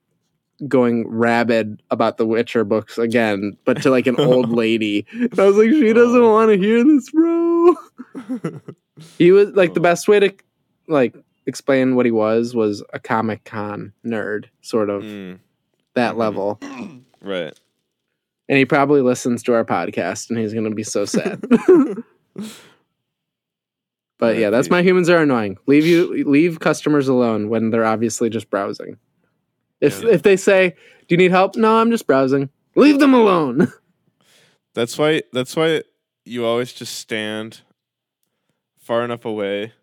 going 0.68 1.08
rabid 1.08 1.82
about 1.92 2.18
the 2.18 2.26
Witcher 2.26 2.64
books 2.64 2.98
again, 2.98 3.58
but 3.66 3.82
to 3.84 3.90
like 3.90 4.08
an 4.08 4.20
old 4.20 4.50
lady. 4.54 5.06
And 5.12 5.40
I 5.40 5.46
was 5.46 5.58
like, 5.58 5.70
she 5.70 5.94
doesn't 5.94 6.22
Oh. 6.22 6.32
want 6.32 6.52
to 6.52 6.58
hear 6.58 6.84
this, 6.84 7.10
bro. 7.12 7.76
He 9.18 9.32
was 9.32 9.50
like 9.52 9.74
the 9.74 9.80
oh. 9.80 9.84
best 9.84 10.08
way 10.08 10.20
to 10.20 10.34
like 10.88 11.16
explain 11.52 11.96
what 11.96 12.06
he 12.06 12.12
was 12.12 12.56
was 12.56 12.84
a 12.94 13.00
Comic 13.00 13.44
Con 13.44 13.94
nerd, 14.06 14.46
sort 14.62 14.90
of 14.90 15.04
Mm, 15.04 15.40
that 15.96 16.16
Mhm. 16.16 16.18
level. 16.18 16.60
right. 17.22 17.58
And 18.50 18.58
he 18.58 18.66
probably 18.66 19.02
listens 19.02 19.44
to 19.44 19.54
our 19.54 19.64
podcast 19.64 20.30
and 20.30 20.38
he's 20.40 20.54
gonna 20.54 20.72
be 20.72 20.84
so 20.84 21.06
sad. 21.06 21.42
but 24.20 24.38
yeah, 24.38 24.50
that's 24.50 24.70
my 24.70 24.82
humans 24.82 25.10
are 25.10 25.22
annoying. 25.22 25.58
Leave 25.68 25.86
you 25.86 26.24
leave 26.30 26.60
customers 26.60 27.08
alone 27.08 27.50
when 27.50 27.70
they're 27.70 27.86
obviously 27.86 28.30
just 28.30 28.50
browsing. 28.50 28.98
If 29.80 30.04
Yeah. 30.04 30.10
if 30.12 30.24
they 30.24 30.38
say, 30.38 30.72
"Do 31.08 31.14
you 31.14 31.18
need 31.18 31.32
help?" 31.32 31.56
No, 31.56 31.78
I'm 31.78 31.92
just 31.92 32.08
browsing. 32.08 32.50
Leave 32.76 33.00
them 33.00 33.14
alone. 33.14 33.72
That's 34.74 34.98
why. 34.98 35.24
That's 35.34 35.56
why 35.56 35.84
you 36.26 36.46
always 36.46 36.72
just 36.72 36.96
stand 36.96 37.62
far 38.80 39.04
enough 39.04 39.26
away, 39.26 39.74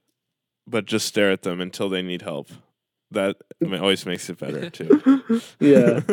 but 0.69 0.85
just 0.87 1.07
stare 1.07 1.31
at 1.31 1.43
them 1.43 1.61
until 1.61 1.89
they 1.89 2.03
need 2.03 2.23
help. 2.23 2.51
That 3.11 3.37
ma- 3.61 3.79
always 3.79 4.05
makes 4.05 4.29
it 4.29 4.39
better 4.39 4.69
too. 4.79 5.43
yeah. 5.61 6.01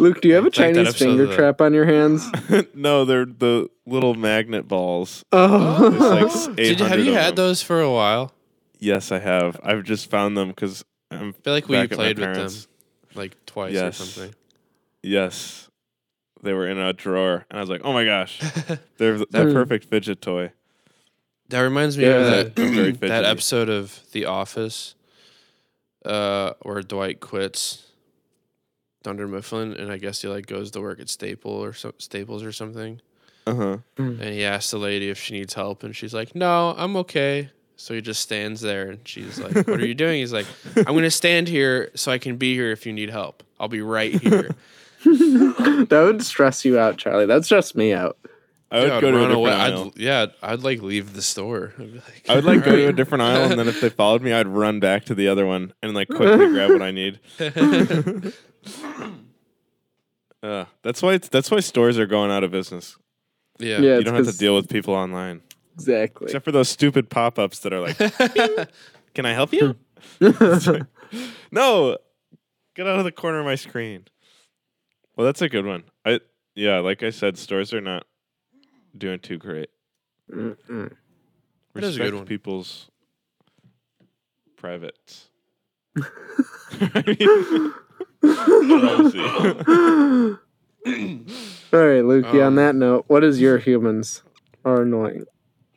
Luke, 0.00 0.20
do 0.20 0.28
you 0.28 0.34
have 0.34 0.46
a 0.46 0.50
Chinese 0.50 0.78
episode 0.88 1.04
finger 1.04 1.22
of 1.24 1.28
the- 1.30 1.36
trap 1.36 1.60
on 1.60 1.72
your 1.72 1.84
hands? 1.84 2.28
no, 2.74 3.04
they're 3.04 3.24
the 3.24 3.68
little 3.86 4.14
magnet 4.14 4.66
balls. 4.66 5.24
Oh, 5.30 6.26
like 6.48 6.56
Did 6.56 6.80
you, 6.80 6.86
have 6.86 6.98
you 6.98 7.12
had 7.12 7.36
them. 7.36 7.44
those 7.46 7.62
for 7.62 7.80
a 7.80 7.90
while? 7.92 8.32
Yes, 8.80 9.12
I 9.12 9.20
have. 9.20 9.60
I've 9.62 9.84
just 9.84 10.10
found 10.10 10.36
them 10.36 10.48
because 10.48 10.84
I'm 11.12 11.28
I 11.28 11.32
feel 11.42 11.52
like 11.52 11.68
we 11.68 11.76
back 11.76 11.92
at 11.92 11.98
my 11.98 12.04
played 12.12 12.18
with 12.18 12.34
them 12.34 12.50
like 13.14 13.36
twice 13.46 13.72
Yes. 13.72 14.00
or 14.00 14.04
something. 14.04 14.34
Yes, 15.02 15.70
they 16.42 16.52
were 16.52 16.66
in 16.68 16.78
a 16.78 16.92
drawer, 16.92 17.46
and 17.50 17.58
I 17.58 17.60
was 17.60 17.70
like, 17.70 17.82
"Oh 17.84 17.92
my 17.92 18.04
gosh, 18.04 18.40
they're 18.98 19.18
the 19.18 19.26
That- 19.30 19.46
mm. 19.46 19.52
perfect 19.52 19.84
fidget 19.84 20.20
toy." 20.20 20.50
That 21.50 21.60
reminds 21.60 21.96
me 21.98 22.04
Yeah. 22.04 22.10
of 22.16 22.54
that 22.56 22.62
I'm 22.62 23.08
that 23.08 23.24
episode 23.24 23.68
of 23.68 24.00
The 24.12 24.24
Office, 24.24 24.94
uh, 26.04 26.52
where 26.62 26.82
Dwight 26.82 27.20
quits 27.20 27.82
Dunder 29.02 29.28
Mifflin, 29.28 29.74
and 29.74 29.90
I 29.92 29.98
guess 29.98 30.22
he 30.22 30.28
like 30.28 30.46
goes 30.46 30.70
to 30.72 30.80
work 30.80 31.00
at 31.00 31.08
Staple 31.08 31.50
or 31.52 31.72
so, 31.74 31.92
Staples 31.98 32.42
or 32.42 32.52
something, 32.52 33.00
Uh 33.46 33.54
huh. 33.54 33.76
and 33.98 34.20
he 34.22 34.44
asks 34.44 34.70
the 34.70 34.78
lady 34.78 35.10
if 35.10 35.18
she 35.18 35.34
needs 35.34 35.52
help, 35.54 35.82
and 35.82 35.94
she's 35.94 36.14
like, 36.14 36.34
"No, 36.34 36.74
I'm 36.78 36.96
okay." 36.96 37.50
So 37.76 37.92
he 37.92 38.00
just 38.00 38.22
stands 38.22 38.60
there, 38.62 38.88
and 38.90 39.06
she's 39.06 39.38
like, 39.38 39.54
"What 39.54 39.80
are 39.80 39.86
you 39.86 39.94
doing?" 39.94 40.20
He's 40.20 40.32
like, 40.32 40.46
"I'm 40.76 40.94
gonna 40.94 41.10
stand 41.10 41.48
here 41.48 41.90
so 41.94 42.10
I 42.10 42.18
can 42.18 42.36
be 42.36 42.54
here 42.54 42.70
if 42.70 42.86
you 42.86 42.92
need 42.94 43.10
help. 43.10 43.42
I'll 43.60 43.68
be 43.68 43.82
right 43.82 44.14
here." 44.14 44.50
that 45.04 45.88
would 46.04 46.22
stress 46.24 46.64
you 46.64 46.78
out, 46.78 46.96
Charlie. 46.96 47.26
That'd 47.26 47.44
stress 47.44 47.74
me 47.74 47.92
out. 47.92 48.16
I 48.70 48.78
would 48.78 48.84
Dude, 48.86 48.92
I'd 48.92 49.00
go 49.02 49.10
to 49.12 49.16
a 49.16 49.20
run 49.20 49.28
different 49.28 49.36
away. 49.38 49.52
aisle. 49.52 49.92
I'd, 49.94 50.00
yeah, 50.00 50.26
I'd 50.42 50.60
like 50.60 50.82
leave 50.82 51.12
the 51.14 51.22
store. 51.22 51.74
I'd 51.78 51.94
like, 51.94 52.24
I 52.28 52.34
would 52.36 52.44
like 52.44 52.64
go 52.64 52.74
to 52.74 52.88
a 52.88 52.92
different 53.00 53.22
aisle, 53.22 53.50
and 53.50 53.58
then 53.58 53.68
if 53.68 53.80
they 53.80 53.88
followed 53.90 54.22
me, 54.22 54.32
I'd 54.32 54.48
run 54.48 54.80
back 54.80 55.04
to 55.06 55.14
the 55.14 55.28
other 55.28 55.46
one 55.46 55.72
and 55.82 55.94
like 55.94 56.08
quickly 56.08 56.48
grab 56.48 56.70
what 56.70 56.82
I 56.82 56.90
need. 56.90 57.20
Uh, 60.42 60.66
that's 60.82 61.00
why 61.00 61.14
it's, 61.14 61.28
that's 61.28 61.50
why 61.50 61.58
stores 61.60 61.98
are 61.98 62.06
going 62.06 62.30
out 62.30 62.44
of 62.44 62.50
business. 62.50 62.98
yeah. 63.58 63.78
Yeah, 63.80 63.96
you 63.98 64.04
don't 64.04 64.14
have 64.14 64.26
to 64.30 64.36
deal 64.36 64.54
with 64.54 64.68
people 64.68 64.92
online, 64.92 65.40
Exactly. 65.74 66.26
except 66.26 66.44
for 66.44 66.52
those 66.52 66.68
stupid 66.68 67.08
pop 67.08 67.38
ups 67.38 67.60
that 67.60 67.72
are 67.72 67.80
like, 67.80 67.96
"Can 69.14 69.24
I 69.24 69.32
help 69.32 69.54
you?" 69.54 69.76
Like, 70.20 70.82
no, 71.50 71.96
get 72.76 72.86
out 72.86 72.98
of 72.98 73.04
the 73.04 73.12
corner 73.12 73.38
of 73.40 73.46
my 73.46 73.54
screen. 73.54 74.04
Well, 75.16 75.24
that's 75.24 75.40
a 75.40 75.48
good 75.48 75.64
one. 75.64 75.84
I 76.04 76.20
yeah, 76.54 76.80
like 76.80 77.02
I 77.02 77.08
said, 77.08 77.38
stores 77.38 77.72
are 77.72 77.80
not 77.80 78.04
doing 78.96 79.18
too 79.18 79.38
great. 79.38 79.70
Mm-mm. 80.30 80.92
That 81.74 81.84
is 81.84 81.96
a 81.96 81.98
good 81.98 82.04
Respect 82.04 82.14
one. 82.16 82.26
People's 82.26 82.90
privates. 84.56 85.28
I 85.96 87.04
mean. 87.06 87.74
All 91.72 91.80
right, 91.80 92.02
Lukey. 92.04 92.40
on 92.40 92.48
Um, 92.48 92.54
that 92.56 92.74
note, 92.74 93.04
what 93.08 93.24
is 93.24 93.40
your 93.40 93.58
humans 93.58 94.22
are 94.64 94.82
annoying? 94.82 95.24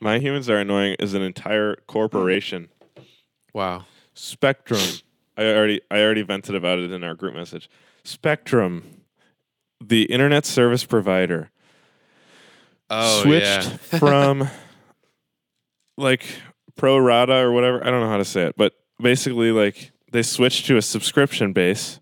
My 0.00 0.18
humans 0.18 0.48
are 0.48 0.58
annoying 0.58 0.96
is 0.98 1.14
an 1.14 1.22
entire 1.22 1.76
corporation. 1.86 2.68
Wow. 3.52 3.84
Spectrum. 4.14 4.80
I 5.36 5.44
already 5.46 5.80
I 5.90 6.00
already 6.00 6.22
vented 6.22 6.54
about 6.54 6.78
it 6.78 6.90
in 6.92 7.02
our 7.04 7.14
group 7.14 7.34
message. 7.34 7.68
Spectrum, 8.04 9.02
the 9.82 10.04
internet 10.04 10.44
service 10.46 10.84
provider, 10.84 11.50
Oh 12.90 13.22
switched 13.22 13.44
yeah. 13.44 13.76
from 13.98 14.48
like 15.96 16.24
pro 16.76 16.98
rata 16.98 17.36
or 17.36 17.52
whatever. 17.52 17.84
I 17.86 17.90
don't 17.90 18.00
know 18.00 18.08
how 18.08 18.18
to 18.18 18.24
say 18.24 18.44
it, 18.44 18.56
but 18.56 18.72
basically 19.00 19.52
like 19.52 19.92
they 20.12 20.22
switched 20.22 20.66
to 20.66 20.76
a 20.76 20.82
subscription 20.82 21.52
base. 21.52 22.00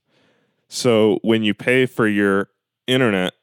So 0.68 1.18
when 1.22 1.42
you 1.42 1.54
pay 1.54 1.86
for 1.86 2.06
your 2.06 2.48
internet, 2.86 3.34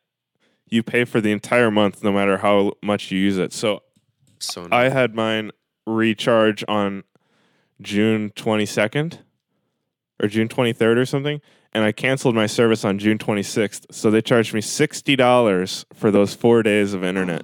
you 0.70 0.84
pay 0.84 1.06
for 1.06 1.22
the 1.22 1.32
entire 1.32 1.72
month 1.72 2.04
no 2.04 2.12
matter 2.12 2.38
how 2.38 2.74
much 2.82 3.12
you 3.12 3.20
use 3.20 3.38
it. 3.38 3.54
So 3.54 3.82
so 4.40 4.68
I 4.72 4.90
had 4.90 5.16
mine 5.16 5.52
recharge 5.86 6.64
on 6.68 7.04
June 7.82 8.32
22nd 8.32 9.20
or 10.22 10.28
June 10.28 10.48
23rd 10.48 10.98
or 10.98 11.06
something, 11.06 11.42
and 11.74 11.84
I 11.84 11.92
canceled 11.92 12.36
my 12.36 12.46
service 12.48 12.86
on 12.86 13.00
June 13.00 13.18
26th. 13.18 13.86
So 13.92 14.12
they 14.12 14.22
charged 14.22 14.54
me 14.54 14.62
$60 14.62 15.86
for 15.94 16.12
those 16.12 16.34
four 16.34 16.64
days 16.64 16.94
of 16.94 17.04
internet 17.04 17.44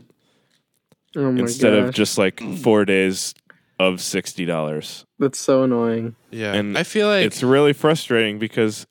Oh 1.16 1.32
my 1.32 1.40
instead 1.42 1.74
of 1.74 1.94
just 1.94 2.18
like 2.18 2.40
four 2.58 2.86
days 2.86 3.34
of 3.80 3.96
$60. 3.96 5.06
That's 5.18 5.40
so 5.40 5.64
annoying. 5.64 6.16
yeah. 6.32 6.54
and 6.54 6.78
I 6.78 6.84
feel 6.84 7.08
like 7.08 7.26
it's 7.26 7.42
really 7.44 7.74
frustrating 7.74 8.38
because 8.40 8.86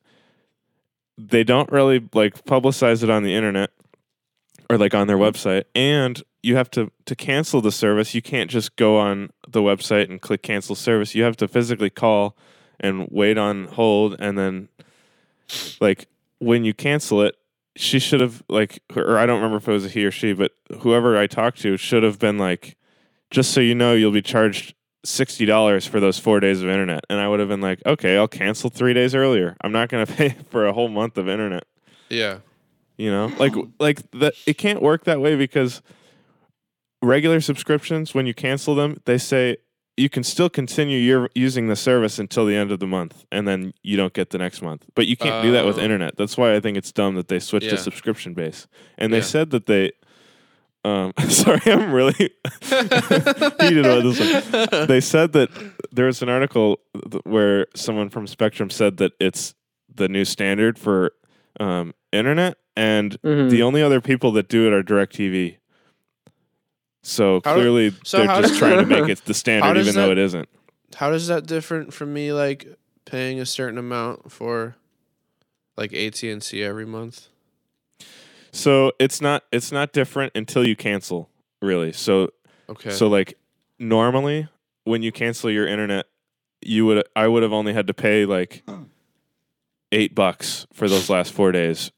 they 1.16 1.44
don't 1.44 1.70
really 1.70 2.06
like 2.14 2.44
publicize 2.44 3.02
it 3.02 3.10
on 3.10 3.22
the 3.22 3.34
internet 3.34 3.70
or 4.70 4.78
like 4.78 4.94
on 4.94 5.06
their 5.06 5.16
website 5.18 5.64
and 5.74 6.22
you 6.42 6.54
have 6.56 6.70
to 6.70 6.90
to 7.06 7.16
cancel 7.16 7.60
the 7.60 7.72
service 7.72 8.14
you 8.14 8.22
can't 8.22 8.50
just 8.50 8.76
go 8.76 8.98
on 8.98 9.30
the 9.48 9.60
website 9.60 10.08
and 10.08 10.20
click 10.20 10.42
cancel 10.42 10.76
service 10.76 11.14
you 11.16 11.24
have 11.24 11.36
to 11.36 11.48
physically 11.48 11.90
call 11.90 12.36
and 12.78 13.08
wait 13.10 13.36
on 13.36 13.64
hold 13.66 14.14
and 14.20 14.38
then 14.38 14.68
like 15.80 16.06
when 16.38 16.64
you 16.64 16.74
cancel 16.74 17.22
it 17.22 17.36
she 17.76 17.98
should 17.98 18.20
have 18.20 18.42
like 18.48 18.82
or 18.96 19.18
I 19.18 19.26
don't 19.26 19.36
remember 19.36 19.58
if 19.58 19.68
it 19.68 19.72
was 19.72 19.86
a 19.86 19.88
he 19.88 20.04
or 20.04 20.10
she 20.10 20.32
but 20.32 20.52
whoever 20.80 21.16
I 21.16 21.26
talked 21.26 21.60
to 21.62 21.76
should 21.76 22.02
have 22.02 22.18
been 22.18 22.38
like 22.38 22.76
just 23.30 23.52
so 23.52 23.60
you 23.60 23.74
know 23.74 23.94
you'll 23.94 24.10
be 24.10 24.22
charged 24.22 24.74
sixty 25.04 25.44
dollars 25.44 25.86
for 25.86 26.00
those 26.00 26.18
four 26.18 26.40
days 26.40 26.62
of 26.62 26.68
internet, 26.68 27.04
and 27.08 27.20
I 27.20 27.28
would 27.28 27.40
have 27.40 27.48
been 27.48 27.60
like, 27.60 27.80
okay, 27.86 28.16
I'll 28.16 28.28
cancel 28.28 28.70
three 28.70 28.94
days 28.94 29.14
earlier. 29.14 29.56
I'm 29.62 29.72
not 29.72 29.88
going 29.88 30.04
to 30.06 30.12
pay 30.12 30.30
for 30.50 30.66
a 30.66 30.72
whole 30.72 30.88
month 30.88 31.18
of 31.18 31.28
internet. 31.28 31.64
yeah. 32.08 32.38
You 32.96 33.12
know, 33.12 33.32
like 33.38 33.54
like 33.78 34.10
that. 34.10 34.34
It 34.44 34.58
can't 34.58 34.82
work 34.82 35.04
that 35.04 35.20
way 35.20 35.36
because 35.36 35.82
regular 37.00 37.40
subscriptions, 37.40 38.12
when 38.12 38.26
you 38.26 38.34
cancel 38.34 38.74
them, 38.74 39.00
they 39.04 39.18
say 39.18 39.58
you 39.98 40.08
can 40.08 40.22
still 40.22 40.48
continue 40.48 40.98
your 40.98 41.28
using 41.34 41.68
the 41.68 41.76
service 41.76 42.18
until 42.18 42.46
the 42.46 42.54
end 42.54 42.70
of 42.70 42.78
the 42.78 42.86
month, 42.86 43.24
and 43.32 43.46
then 43.48 43.72
you 43.82 43.96
don't 43.96 44.12
get 44.12 44.30
the 44.30 44.38
next 44.38 44.62
month. 44.62 44.84
But 44.94 45.06
you 45.06 45.16
can't 45.16 45.42
do 45.42 45.52
that 45.52 45.64
with 45.66 45.78
Oh. 45.78 45.82
internet. 45.82 46.16
That's 46.16 46.36
why 46.36 46.54
I 46.54 46.60
think 46.60 46.76
it's 46.76 46.92
dumb 46.92 47.14
that 47.16 47.28
they 47.28 47.38
switched 47.38 47.70
to 47.70 47.76
subscription 47.76 48.34
base. 48.34 48.66
And 48.96 49.12
they 49.12 49.18
Yeah. 49.18 49.22
said 49.24 49.50
that 49.50 49.66
they. 49.66 49.92
Um, 50.84 51.12
sorry, 51.28 51.60
I'm 51.66 51.92
really 51.92 52.14
heated 52.62 53.84
about 53.84 54.04
this 54.04 54.20
one 54.70 54.86
they 54.86 55.00
said 55.00 55.32
that 55.32 55.50
there 55.92 56.06
was 56.06 56.22
an 56.22 56.28
article 56.28 56.78
th- 57.10 57.22
where 57.24 57.66
someone 57.74 58.08
from 58.08 58.26
Spectrum 58.28 58.70
said 58.70 58.96
that 58.98 59.12
it's 59.18 59.54
the 59.92 60.08
new 60.08 60.24
standard 60.24 60.78
for 60.78 61.12
um, 61.60 61.92
internet, 62.12 62.56
and 62.76 63.20
Mhm. 63.22 63.50
the 63.50 63.62
only 63.62 63.82
other 63.82 64.00
people 64.00 64.30
that 64.32 64.48
do 64.48 64.66
it 64.68 64.72
are 64.72 64.82
DirecTV. 64.84 65.56
So 67.08 67.40
How 67.42 67.54
do- 67.54 67.60
clearly, 67.60 67.94
so 68.04 68.18
they're 68.18 68.42
just 68.42 68.58
trying 68.58 68.78
to 68.80 68.86
make 68.86 69.08
it 69.08 69.24
the 69.24 69.32
standard, 69.32 69.78
even 69.78 69.94
though 69.94 70.10
it 70.10 70.18
isn't. 70.18 70.48
How 70.94 71.10
does 71.10 71.26
that 71.28 71.46
different 71.46 71.94
from 71.94 72.12
me 72.12 72.32
like 72.32 72.66
paying 73.06 73.40
a 73.40 73.46
certain 73.46 73.78
amount 73.78 74.30
for 74.30 74.76
like 75.76 75.94
AT 75.94 76.22
and 76.22 76.42
T 76.42 76.62
every 76.62 76.84
month? 76.84 77.28
So 78.52 78.92
it's 78.98 79.20
not 79.20 79.44
it's 79.52 79.72
not 79.72 79.92
different 79.92 80.32
until 80.34 80.66
you 80.66 80.76
cancel, 80.76 81.30
really. 81.62 81.92
So 81.92 82.30
Okay. 82.68 82.90
So 82.90 83.08
like 83.08 83.38
normally 83.78 84.48
when 84.84 85.02
you 85.02 85.10
cancel 85.10 85.50
your 85.50 85.66
internet, 85.66 86.06
you 86.60 86.84
would 86.86 87.06
I 87.16 87.26
would 87.26 87.42
have 87.42 87.52
only 87.52 87.72
had 87.72 87.86
to 87.86 87.94
pay 87.94 88.26
like 88.26 88.64
eight 89.92 90.14
bucks 90.14 90.66
for 90.74 90.88
those 90.88 91.08
last 91.08 91.32
four 91.32 91.52
days 91.52 91.90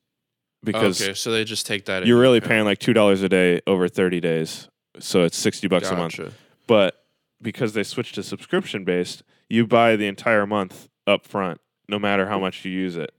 because 0.63 1.03
okay, 1.03 1.15
so 1.15 1.33
they 1.33 1.45
just 1.45 1.67
take 1.67 1.87
that. 1.87 2.07
you're 2.07 2.19
into 2.19 2.23
really 2.23 2.41
paying 2.41 2.65
like 2.65 2.79
two 2.79 2.93
dollars 2.93 3.23
a 3.23 3.29
day 3.29 3.61
over 3.67 3.89
thirty 3.89 4.21
days. 4.21 4.69
So 4.99 5.23
it's 5.25 5.37
sixty 5.37 5.69
bucks 5.69 5.89
a 5.91 5.97
month. 5.97 6.17
Gotcha. 6.17 6.33
But 6.67 7.05
because 7.41 7.73
they 7.75 7.83
switched 7.83 8.17
to 8.17 8.23
subscription 8.23 8.85
based, 8.85 9.23
you 9.49 9.67
buy 9.67 9.97
the 9.97 10.07
entire 10.07 10.47
month 10.47 10.89
up 11.07 11.27
front, 11.27 11.61
no 11.89 11.99
matter 11.99 12.27
how 12.27 12.39
much 12.39 12.65
you 12.65 12.71
use 12.73 12.97
it. 12.97 13.13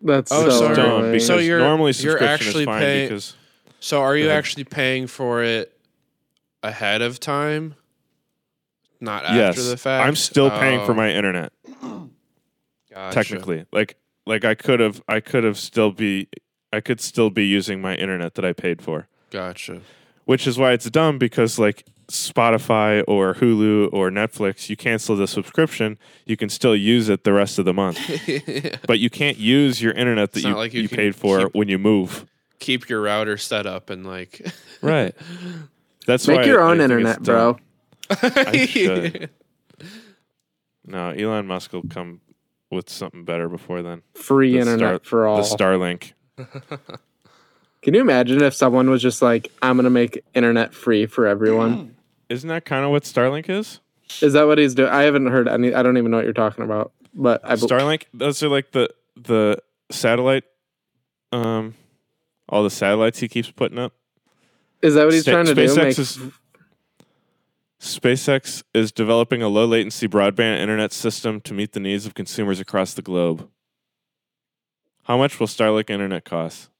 That's 0.00 0.30
Oh, 0.30 0.48
so, 0.48 0.50
so- 0.50 0.66
It's 0.68 0.76
dumb 0.76 0.86
annoying. 0.86 1.12
because 1.12 1.26
So 1.26 1.38
you're- 1.38 1.60
normally 1.62 1.88
you're 1.98 2.18
subscription 2.18 2.28
actually 2.28 2.62
is 2.62 2.66
fine 2.66 2.80
paying- 2.80 3.08
because 3.08 3.36
So 3.80 4.00
are 4.02 4.16
you 4.16 4.28
actually 4.30 4.64
paying 4.64 5.06
for 5.06 5.42
it 5.42 5.76
ahead 6.62 7.02
of 7.02 7.20
time? 7.20 7.74
Not 9.00 9.24
after 9.24 9.36
yes, 9.36 9.68
the 9.68 9.76
fact. 9.76 10.06
I'm 10.06 10.16
still 10.16 10.50
paying 10.50 10.84
for 10.86 10.92
Oh, 10.92 10.94
my 10.94 11.10
internet. 11.10 11.52
gotcha. 12.90 13.14
technically 13.14 13.66
like 13.72 13.96
like 14.26 14.44
i 14.44 14.54
could 14.54 14.78
have 14.80 15.02
i 15.08 15.18
could 15.20 15.42
have 15.44 15.58
still 15.58 15.90
be 15.90 16.28
i 16.72 16.80
could 16.80 17.00
still 17.00 17.28
be 17.28 17.44
using 17.46 17.80
my 17.80 17.94
internet 17.96 18.34
that 18.36 18.44
i 18.44 18.52
paid 18.52 18.80
for 18.80 19.08
Gotcha. 19.30 19.80
Which 20.24 20.46
is 20.46 20.58
why 20.58 20.72
it's 20.72 20.88
dumb 20.90 21.18
because 21.18 21.58
like 21.58 21.84
Spotify 22.08 23.02
or 23.08 23.34
Hulu 23.34 23.90
or 23.92 24.10
Netflix, 24.10 24.68
you 24.68 24.76
cancel 24.76 25.16
the 25.16 25.26
subscription, 25.26 25.98
you 26.26 26.36
can 26.36 26.48
still 26.48 26.76
use 26.76 27.08
it 27.08 27.24
the 27.24 27.32
rest 27.32 27.58
of 27.58 27.64
the 27.64 27.72
month, 27.72 27.98
but 28.86 28.98
you 28.98 29.08
can't 29.10 29.38
use 29.38 29.80
your 29.82 29.92
internet 29.92 30.32
that 30.32 30.42
you, 30.42 30.54
like 30.54 30.74
you 30.74 30.82
you 30.82 30.88
paid 30.88 31.14
for 31.16 31.44
keep- 31.46 31.54
when 31.54 31.68
you 31.68 31.78
move. 31.78 32.26
Keep 32.60 32.88
your 32.88 33.00
router 33.02 33.36
set 33.36 33.66
up 33.66 33.90
and 33.90 34.06
like. 34.06 34.46
Right. 34.82 35.14
That's 36.06 36.28
Make 36.28 36.40
why 36.40 36.44
your 36.44 36.62
I 36.62 36.70
own 36.72 36.76
think 36.78 36.90
it's 36.90 37.16
internet, 37.16 37.22
bro. 37.22 37.58
I 38.10 38.66
should. 38.66 39.30
No, 40.86 41.08
Elon 41.08 41.46
Musk 41.46 41.72
will 41.72 41.84
come 41.88 42.20
with 42.70 42.90
something 42.90 43.24
better 43.24 43.48
before 43.48 43.80
then. 43.82 44.02
Free 44.12 44.52
The 44.52 44.58
internet 44.58 44.78
Star- 45.06 45.08
for 45.08 45.26
all. 45.26 45.36
The 45.38 45.42
Starlink. 45.56 46.12
Can 47.84 47.92
you 47.92 48.00
imagine 48.00 48.42
if 48.42 48.54
someone 48.54 48.88
was 48.88 49.02
just 49.02 49.20
like, 49.20 49.52
I'm 49.60 49.76
gonna 49.76 49.90
make 49.90 50.24
internet 50.34 50.72
free 50.72 51.04
for 51.04 51.26
everyone? 51.26 51.94
Isn't 52.30 52.48
that 52.48 52.64
kind 52.64 52.82
of 52.82 52.90
what 52.90 53.02
Starlink 53.02 53.50
is? 53.50 53.80
Is 54.22 54.32
that 54.32 54.46
what 54.46 54.56
he's 54.56 54.74
doing? 54.74 54.88
I 54.88 55.02
haven't 55.02 55.26
heard 55.26 55.46
any. 55.46 55.74
I 55.74 55.82
don't 55.82 55.98
even 55.98 56.10
know 56.10 56.16
what 56.16 56.24
you're 56.24 56.32
talking 56.32 56.64
about. 56.64 56.92
But 57.12 57.42
I 57.44 57.56
bel- 57.56 57.68
Starlink. 57.68 58.04
Those 58.14 58.42
are 58.42 58.48
like 58.48 58.72
the 58.72 58.88
the 59.16 59.58
satellite. 59.90 60.44
Um, 61.30 61.74
all 62.48 62.62
the 62.62 62.70
satellites 62.70 63.18
he 63.18 63.28
keeps 63.28 63.50
putting 63.50 63.78
up. 63.78 63.92
is 64.80 64.94
that 64.94 65.04
what 65.04 65.12
he's 65.12 65.22
Sta- 65.22 65.32
trying 65.32 65.46
to 65.46 65.54
do? 65.54 65.66
SpaceX 65.66 65.76
Make, 65.76 65.98
is 65.98 66.18
SpaceX 67.82 68.62
is 68.72 68.92
developing 68.92 69.42
a 69.42 69.48
low 69.48 69.66
latency 69.66 70.08
broadband 70.08 70.58
internet 70.58 70.90
system 70.90 71.38
to 71.42 71.52
meet 71.52 71.72
the 71.72 71.80
needs 71.80 72.06
of 72.06 72.14
consumers 72.14 72.60
across 72.60 72.94
the 72.94 73.02
globe. 73.02 73.50
How 75.02 75.18
much 75.18 75.38
will 75.38 75.48
Starlink 75.48 75.90
internet 75.90 76.24
cost? 76.24 76.70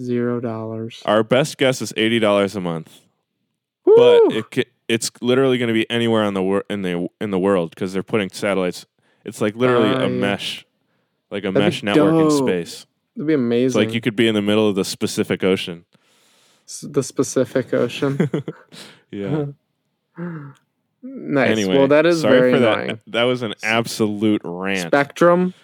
Zero 0.00 0.40
dollars. 0.40 1.02
Our 1.04 1.22
best 1.22 1.58
guess 1.58 1.80
is 1.82 1.92
eighty 1.96 2.18
dollars 2.18 2.56
a 2.56 2.60
month, 2.60 3.00
Woo! 3.84 3.94
but 3.96 4.32
it 4.36 4.50
ca- 4.50 4.70
it's 4.88 5.10
literally 5.20 5.58
going 5.58 5.68
to 5.68 5.74
be 5.74 5.88
anywhere 5.90 6.22
on 6.24 6.34
the 6.34 6.42
wor- 6.42 6.64
in 6.70 6.82
the 6.82 7.08
in 7.20 7.30
the 7.30 7.38
world 7.38 7.70
because 7.70 7.92
they're 7.92 8.02
putting 8.02 8.30
satellites. 8.30 8.86
It's 9.24 9.40
like 9.40 9.54
literally 9.54 9.90
Ah, 9.90 9.98
a 10.00 10.02
yeah. 10.02 10.08
mesh, 10.08 10.66
like 11.30 11.44
a 11.44 11.52
That'd 11.52 11.62
mesh 11.66 11.82
network 11.82 12.14
in 12.14 12.28
dope. 12.28 12.48
space. 12.48 12.86
That'd 13.16 13.26
be 13.26 13.32
It's 13.34 13.38
amazing. 13.38 13.80
like 13.82 13.94
you 13.94 14.00
could 14.00 14.16
be 14.16 14.26
in 14.28 14.34
the 14.34 14.42
middle 14.42 14.68
of 14.68 14.74
the 14.76 14.84
specific 14.84 15.44
Ocean. 15.44 15.84
S- 16.66 16.84
the 16.88 17.02
specific 17.02 17.74
Ocean. 17.74 18.30
yeah. 19.10 19.46
nice. 21.02 21.50
Anyway, 21.50 21.76
well, 21.78 21.88
that 21.88 22.06
is 22.06 22.20
sorry 22.22 22.38
very 22.38 22.52
for 22.52 22.56
annoying. 22.58 22.86
that. 22.88 23.00
That 23.08 23.22
was 23.24 23.42
an 23.42 23.54
absolute 23.62 24.42
rant. 24.44 24.88
Spectrum, 24.88 25.54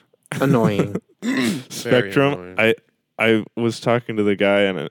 annoying. 0.41 0.97
Spectrum. 1.71 2.33
annoying. 2.35 2.55
I 2.59 2.75
I 3.19 3.45
was 3.57 3.81
talking 3.81 4.17
to 4.17 4.23
the 4.23 4.37
guy 4.37 4.67
on 4.67 4.79
a, 4.79 4.89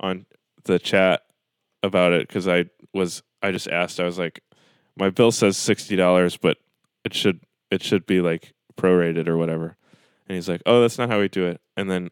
on 0.00 0.26
the 0.64 0.78
chat 0.78 1.22
about 1.82 2.12
it 2.12 2.28
because 2.28 2.46
I 2.46 2.66
was 2.94 3.22
I 3.42 3.50
just 3.52 3.68
asked. 3.68 3.98
I 4.00 4.04
was 4.04 4.18
like, 4.18 4.40
my 4.96 5.10
bill 5.10 5.32
says 5.32 5.56
sixty 5.56 5.96
dollars, 5.96 6.36
but 6.36 6.58
it 7.04 7.14
should 7.14 7.40
it 7.70 7.82
should 7.82 8.06
be 8.06 8.20
like 8.20 8.52
prorated 8.76 9.28
or 9.28 9.36
whatever. 9.36 9.76
And 10.28 10.36
he's 10.36 10.48
like, 10.48 10.62
oh, 10.66 10.80
that's 10.80 10.98
not 10.98 11.08
how 11.10 11.18
we 11.18 11.28
do 11.28 11.46
it. 11.46 11.60
And 11.76 11.90
then 11.90 12.10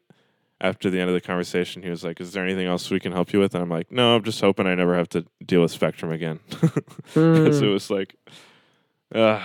after 0.60 0.90
the 0.90 0.98
end 0.98 1.08
of 1.08 1.14
the 1.14 1.20
conversation, 1.20 1.82
he 1.84 1.90
was 1.90 2.02
like, 2.02 2.20
"Is 2.20 2.32
there 2.32 2.44
anything 2.44 2.66
else 2.66 2.90
we 2.90 2.98
can 2.98 3.12
help 3.12 3.32
you 3.32 3.38
with?" 3.38 3.54
And 3.54 3.62
I'm 3.62 3.70
like, 3.70 3.92
"No, 3.92 4.16
I'm 4.16 4.24
just 4.24 4.40
hoping 4.40 4.66
I 4.66 4.74
never 4.74 4.96
have 4.96 5.08
to 5.10 5.24
deal 5.46 5.62
with 5.62 5.70
Spectrum 5.70 6.10
again." 6.10 6.40
Because 7.14 7.60
Hmm. 7.60 7.64
it 7.64 7.68
was 7.68 7.90
like, 7.90 8.16
uh, 9.14 9.40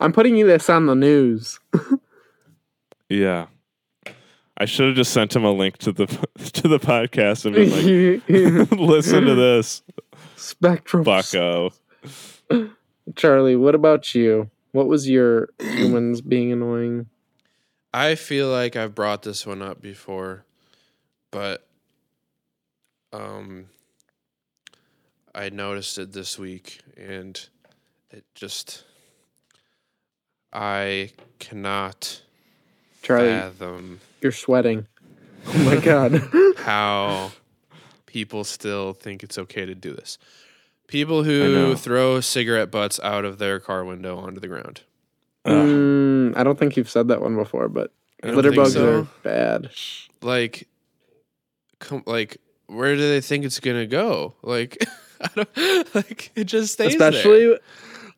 I'm 0.00 0.12
putting 0.12 0.36
you 0.36 0.44
this 0.46 0.68
on 0.68 0.86
the 0.86 0.94
news. 0.96 1.60
yeah. 3.08 3.46
I 4.62 4.64
should 4.64 4.86
have 4.86 4.94
just 4.94 5.12
sent 5.12 5.34
him 5.34 5.44
a 5.44 5.50
link 5.50 5.78
to 5.78 5.90
the 5.90 6.06
to 6.52 6.68
the 6.68 6.78
podcast 6.78 7.44
and 7.46 7.56
been 7.56 8.20
like, 8.60 8.70
"Listen 8.78 9.24
to 9.24 9.34
this, 9.34 9.82
Spectrum. 10.36 11.02
Bucko." 11.02 11.72
Charlie, 13.16 13.56
what 13.56 13.74
about 13.74 14.14
you? 14.14 14.50
What 14.70 14.86
was 14.86 15.10
your 15.10 15.48
humans 15.58 16.20
being 16.20 16.52
annoying? 16.52 17.06
I 17.92 18.14
feel 18.14 18.50
like 18.50 18.76
I've 18.76 18.94
brought 18.94 19.22
this 19.22 19.44
one 19.44 19.62
up 19.62 19.82
before, 19.82 20.44
but 21.32 21.66
um 23.12 23.66
I 25.34 25.48
noticed 25.48 25.98
it 25.98 26.12
this 26.12 26.38
week 26.38 26.78
and 26.96 27.48
it 28.12 28.24
just 28.36 28.84
I 30.52 31.10
cannot 31.40 32.22
Charlie, 33.02 33.28
fathom 33.28 34.00
you're 34.22 34.32
sweating. 34.32 34.86
Oh 35.46 35.58
my 35.64 35.76
god. 35.84 36.22
how 36.56 37.32
people 38.06 38.44
still 38.44 38.92
think 38.92 39.22
it's 39.22 39.38
okay 39.38 39.64
to 39.66 39.74
do 39.74 39.92
this. 39.94 40.18
People 40.86 41.24
who 41.24 41.74
throw 41.76 42.20
cigarette 42.20 42.70
butts 42.70 43.00
out 43.02 43.24
of 43.24 43.38
their 43.38 43.58
car 43.58 43.84
window 43.84 44.18
onto 44.18 44.40
the 44.40 44.48
ground. 44.48 44.82
Mm, 45.46 46.36
I 46.36 46.42
don't 46.44 46.58
think 46.58 46.76
you've 46.76 46.90
said 46.90 47.08
that 47.08 47.20
one 47.22 47.34
before, 47.34 47.68
but 47.68 47.92
litter 48.22 48.52
bugs 48.52 48.74
so. 48.74 49.00
are 49.00 49.06
bad. 49.22 49.70
like 50.20 50.68
com- 51.80 52.04
like 52.06 52.36
where 52.66 52.94
do 52.94 53.00
they 53.00 53.20
think 53.20 53.44
it's 53.44 53.58
gonna 53.58 53.86
go 53.86 54.34
like 54.42 54.78
i 55.20 55.28
don't 55.34 55.94
like 55.96 56.30
it 56.36 56.44
just 56.44 56.74
stays 56.74 56.92
Especially 56.92 57.46
there. 57.48 57.58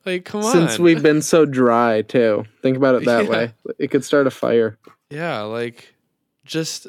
like 0.04 0.24
come 0.26 0.44
on 0.44 0.52
since 0.52 0.78
we've 0.78 1.02
been 1.02 1.22
so 1.22 1.46
dry 1.46 2.02
too. 2.02 2.44
Think 2.60 2.76
about 2.76 2.96
it 2.96 3.04
that 3.06 3.24
Yeah. 3.24 3.30
way. 3.30 3.54
It 3.78 3.88
could 3.88 4.04
start 4.04 4.26
a 4.26 4.30
fire. 4.30 4.76
yeah 5.10 5.40
like 5.42 5.93
just 6.44 6.86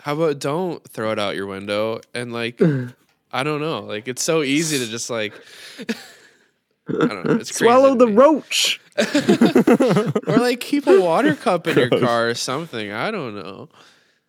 how 0.00 0.14
about 0.14 0.38
don't 0.38 0.82
throw 0.88 1.10
it 1.12 1.18
out 1.18 1.34
your 1.36 1.46
window 1.46 2.00
and 2.14 2.32
like 2.32 2.60
i 3.32 3.42
don't 3.42 3.60
know 3.60 3.80
like 3.80 4.08
it's 4.08 4.22
so 4.22 4.42
easy 4.42 4.78
to 4.78 4.86
just 4.86 5.10
like 5.10 5.32
i 5.80 5.84
don't 6.88 7.24
know 7.26 7.32
it's 7.34 7.50
crazy 7.50 7.64
Swallow 7.64 7.94
the 7.94 8.06
me. 8.06 8.12
roach. 8.14 8.80
or 10.26 10.38
like 10.38 10.60
keep 10.60 10.86
a 10.86 11.00
water 11.00 11.34
cup 11.46 11.66
in 11.66 11.76
your 11.78 11.90
car 11.90 12.28
or 12.30 12.34
something 12.34 12.90
i 12.92 13.10
don't 13.10 13.34
know 13.34 13.68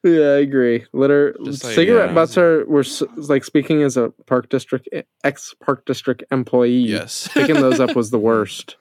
Yeah, 0.03 0.35
I 0.35 0.39
agree. 0.47 0.85
Litter 0.93 1.35
Just 1.43 1.63
like- 1.65 1.75
cigarette 1.75 2.09
Yeah. 2.09 2.15
butts 2.15 2.37
are 2.37 2.65
we're 2.67 2.85
like 3.17 3.43
speaking 3.43 3.83
as 3.83 3.97
a 3.97 4.09
park 4.27 4.47
district 4.49 4.87
eh, 4.93 5.01
ex 5.25 5.53
park 5.63 5.85
district 5.85 6.23
employee. 6.31 6.71
yes 6.95 7.27
picking 7.33 7.55
those 7.55 7.79
up 7.81 7.95
was 7.97 8.09
the 8.09 8.17
worst. 8.19 8.77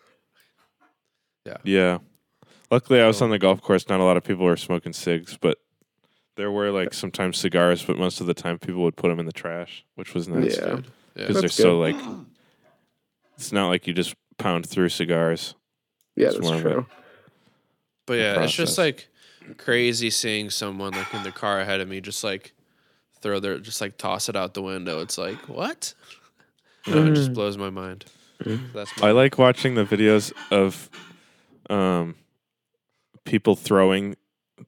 Yeah. 1.44 1.56
Yeah. 1.64 1.98
Luckily, 2.70 3.00
I 3.00 3.06
was 3.08 3.20
on 3.22 3.30
the 3.30 3.38
golf 3.38 3.62
course. 3.62 3.88
Not 3.88 3.98
a 3.98 4.04
lot 4.04 4.16
of 4.18 4.22
people 4.24 4.44
were 4.44 4.56
smoking 4.56 4.92
cigs, 4.92 5.36
but 5.40 5.58
there 6.38 6.50
were 6.50 6.70
like 6.70 6.94
sometimes 6.94 7.36
cigars. 7.36 7.84
But 7.84 7.98
most 7.98 8.22
of 8.22 8.26
the 8.26 8.32
time, 8.34 8.58
people 8.58 8.82
would 8.84 8.96
put 8.96 9.08
them 9.08 9.18
in 9.20 9.26
the 9.26 9.32
trash, 9.32 9.84
which 9.96 10.14
was 10.14 10.26
nice 10.28 10.56
Yeah. 10.56 10.66
yeah 10.66 10.76
because 11.14 11.34
they're 11.34 11.42
That's 11.42 11.54
so 11.54 11.78
like. 11.78 11.96
It's 13.36 13.52
not 13.52 13.68
like 13.68 13.86
you 13.86 13.92
just 13.92 14.14
pound 14.38 14.66
through 14.68 14.88
cigars. 14.88 15.54
Yeah, 16.16 16.28
It's 16.28 16.36
that's 16.36 16.46
more 16.46 16.54
of 16.56 16.66
a- 16.66 16.70
true. 16.72 16.86
But 18.06 18.14
yeah, 18.14 18.42
it's 18.42 18.52
just 18.54 18.78
like 18.78 19.08
crazy 19.58 20.10
seeing 20.10 20.48
someone 20.50 20.92
like 20.92 21.12
in 21.14 21.22
the 21.22 21.30
car 21.32 21.60
ahead 21.60 21.80
of 21.80 21.88
me 21.88 22.00
just 22.00 22.24
like 22.24 22.52
throw 23.20 23.38
their 23.38 23.58
just 23.58 23.80
like 23.80 23.96
toss 23.98 24.28
it 24.28 24.34
out 24.36 24.54
the 24.54 24.62
window. 24.62 25.00
It's 25.00 25.18
like 25.18 25.36
what? 25.48 25.92
No, 26.86 27.04
it 27.06 27.14
just 27.14 27.32
blows 27.34 27.56
my 27.58 27.70
mind. 27.70 28.06
That's 28.74 28.90
my 29.00 29.08
I 29.08 29.10
like 29.12 29.36
watching 29.38 29.74
the 29.74 29.84
videos 29.84 30.32
of, 30.50 30.88
um, 31.68 32.14
people 33.24 33.54
throwing 33.56 34.16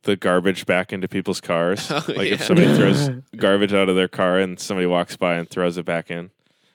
the 0.03 0.17
garbage 0.17 0.67
back 0.67 0.93
into 0.93 1.09
people's 1.09 1.41
cars. 1.41 1.91
Oh, 1.91 2.05
like 2.09 2.33
if 2.33 2.45
somebody 2.45 2.75
throws 2.75 3.09
garbage 3.37 3.73
out 3.73 3.89
of 3.89 3.97
their 3.97 4.09
car 4.09 4.39
and 4.39 4.59
somebody 4.59 4.87
walks 4.87 5.17
by 5.17 5.35
and 5.35 5.49
throws 5.49 5.77
it 5.79 5.85
back 5.85 6.11
in. 6.11 6.31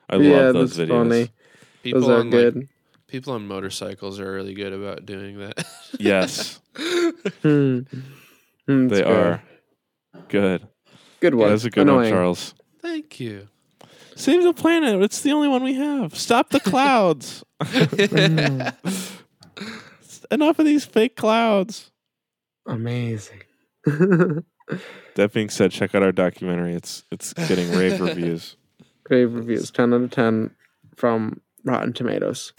I 0.10 0.18
yeah, 0.18 0.38
love 0.42 0.54
those 0.54 0.78
videos. 0.78 0.90
funny. 0.90 1.30
people 1.84 2.02
Those 2.02 2.10
are 2.10 2.20
on 2.20 2.30
good. 2.30 2.56
like 2.56 2.68
people 3.08 3.34
on 3.34 3.48
motorcycles 3.48 4.20
are 4.20 4.32
really 4.34 4.54
good 4.54 4.74
about 4.74 5.06
doing 5.06 5.40
that. 5.40 5.66
Yes, 6.00 6.60
Hmm. 7.42 7.80
Hmm, 8.68 8.88
they 8.90 9.02
good. 9.02 9.08
are. 9.08 9.44
Good. 10.28 10.68
Good 11.22 11.36
one. 11.36 11.50
That's 11.50 11.64
a 11.66 11.70
good 11.70 11.88
one, 11.88 12.10
Charles. 12.10 12.54
Thank 12.82 13.20
you. 13.20 13.48
Save 14.16 14.44
the 14.44 14.54
planet. 14.54 15.02
It's 15.02 15.22
the 15.22 15.32
only 15.32 15.48
one 15.48 15.64
we 15.64 15.74
have. 15.76 16.16
Stop 16.18 16.50
the 16.50 16.60
clouds. 16.60 17.44
Enough 20.32 20.60
of 20.60 20.66
these 20.66 20.86
fake 20.86 21.16
clouds. 21.16 21.92
Amazing. 22.66 23.44
That 25.14 25.32
being 25.32 25.50
said, 25.50 25.70
check 25.72 25.94
out 25.94 26.02
our 26.02 26.12
documentary. 26.12 26.74
It's 26.74 27.04
it's 27.12 27.34
getting 27.34 27.72
rave 27.72 28.02
reviews. 28.02 28.58
Rave 29.10 29.32
reviews. 29.36 29.70
Ten 29.70 29.94
out 29.94 30.02
of 30.02 30.10
ten 30.10 30.50
from 30.96 31.40
Rotten 31.64 31.94
Tomatoes. 31.94 32.52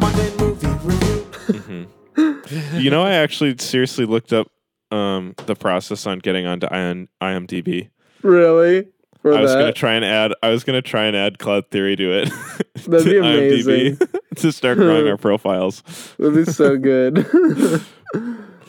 Monday 0.00 0.30
movie 0.38 0.66
review. 0.82 1.20
hmm 1.60 2.78
You 2.78 2.90
know, 2.90 3.02
I 3.02 3.12
actually 3.12 3.56
seriously 3.58 4.06
looked 4.06 4.32
up 4.32 4.48
um, 4.90 5.34
the 5.44 5.54
process 5.54 6.06
on 6.06 6.18
getting 6.20 6.46
onto 6.46 6.66
IM- 6.74 7.08
IMDb. 7.22 7.90
Really? 8.22 8.88
For 9.22 9.34
I 9.34 9.40
was 9.40 9.52
that? 9.52 9.58
gonna 9.58 9.72
try 9.72 9.94
and 9.94 10.04
add. 10.04 10.32
I 10.42 10.50
was 10.50 10.62
gonna 10.64 10.80
try 10.82 11.06
and 11.06 11.16
add 11.16 11.38
Cloud 11.38 11.70
Theory 11.70 11.96
to 11.96 12.12
it. 12.22 12.30
That'd 12.86 13.04
to 13.04 13.10
be 13.10 13.18
amazing. 13.18 13.98
to 14.36 14.52
start 14.52 14.78
growing 14.78 15.08
our 15.08 15.16
profiles. 15.18 15.82
That'd 16.18 16.34
be 16.46 16.50
so 16.52 16.76
good. 16.76 17.16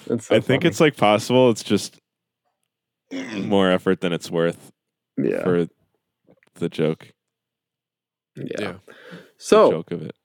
That's 0.08 0.26
so 0.28 0.36
I 0.36 0.40
think 0.40 0.66
it's 0.66 0.80
like 0.80 0.98
possible. 0.98 1.50
It's 1.52 1.62
just 1.64 2.00
more 3.36 3.70
effort 3.72 4.02
than 4.02 4.12
it's 4.12 4.32
worth 4.32 4.72
Yeah. 5.18 5.44
for 5.44 5.68
the 6.56 6.70
joke. 6.70 7.12
yeah. 8.36 8.46
Yeah. 8.60 8.74
So 9.38 9.70
joke 9.72 9.92
of 9.92 10.02
it. 10.02 10.16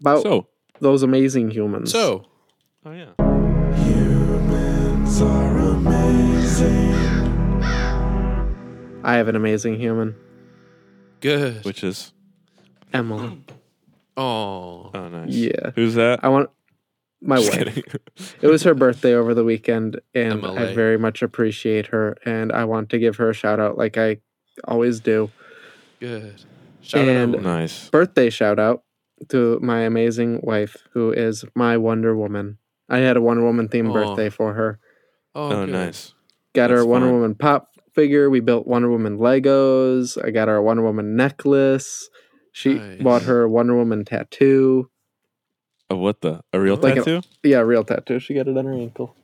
about 0.00 0.22
So, 0.22 0.48
those 0.80 1.02
amazing 1.04 1.50
humans. 1.52 1.92
So, 1.92 2.24
oh 2.84 2.90
yeah. 2.92 3.12
Humans 3.84 5.22
are 5.22 5.58
amazing. 5.58 7.11
I 9.02 9.14
have 9.16 9.28
an 9.28 9.36
amazing 9.36 9.78
human, 9.78 10.14
good. 11.20 11.64
Which 11.64 11.82
is 11.84 12.12
Emily. 12.92 13.44
Oh, 14.16 14.90
oh 14.94 15.08
nice. 15.08 15.30
Yeah. 15.30 15.70
Who's 15.74 15.94
that? 15.94 16.20
I 16.22 16.28
want 16.28 16.50
my 17.20 17.36
Just 17.36 17.50
wife. 17.50 17.58
kidding. 17.74 17.84
It 18.40 18.48
was 18.48 18.62
her 18.64 18.74
birthday 18.74 19.14
over 19.14 19.34
the 19.34 19.44
weekend, 19.44 20.00
and 20.14 20.44
I 20.44 20.74
very 20.74 20.98
much 20.98 21.22
appreciate 21.22 21.86
her, 21.88 22.16
and 22.24 22.52
I 22.52 22.64
want 22.64 22.90
to 22.90 22.98
give 22.98 23.16
her 23.16 23.30
a 23.30 23.34
shout 23.34 23.60
out 23.60 23.78
like 23.78 23.96
I 23.96 24.18
always 24.64 25.00
do. 25.00 25.30
good. 26.00 26.34
Shout 26.80 27.06
And- 27.06 27.36
out. 27.36 27.42
nice. 27.42 27.88
Birthday 27.90 28.28
shout 28.28 28.58
out 28.58 28.82
to 29.28 29.60
my 29.62 29.82
amazing 29.82 30.40
wife, 30.42 30.76
who 30.92 31.12
is 31.12 31.44
my 31.54 31.76
Wonder 31.76 32.16
Woman. 32.16 32.58
I 32.88 32.98
had 32.98 33.16
a 33.16 33.20
Wonder 33.20 33.44
Woman 33.44 33.68
themed 33.68 33.90
Aw. 33.90 33.92
birthday 33.92 34.28
for 34.28 34.54
her. 34.54 34.80
Oh, 35.34 35.46
Oh, 35.52 35.64
good. 35.66 35.70
nice. 35.72 36.12
Got 36.54 36.70
her 36.70 36.76
That's 36.78 36.84
a 36.86 36.88
Wonder 36.88 37.06
fun. 37.06 37.14
Woman 37.14 37.34
pop 37.36 37.68
figure. 37.94 38.28
We 38.30 38.40
built 38.40 38.66
Wonder 38.66 38.90
Woman 38.90 39.18
Legos. 39.18 40.22
I 40.22 40.30
got 40.30 40.48
her 40.48 40.56
a 40.56 40.62
Wonder 40.62 40.82
Woman 40.82 41.16
necklace. 41.16 42.08
She 42.52 42.74
Nice. 42.74 43.00
bought 43.02 43.22
her 43.22 43.42
a 43.42 43.50
Wonder 43.50 43.76
Woman 43.76 44.04
tattoo. 44.04 44.90
Oh, 45.90 45.96
what 45.96 46.20
the? 46.20 46.40
A 46.52 46.60
real 46.60 46.76
Like 46.76 46.92
a- 46.96 46.96
tattoo? 47.04 47.20
Yeah, 47.42 47.58
real 47.60 47.84
tattoo. 47.84 48.18
She 48.18 48.34
got 48.34 48.48
it 48.48 48.56
on 48.56 48.64
her 48.66 48.72
ankle. 48.72 49.14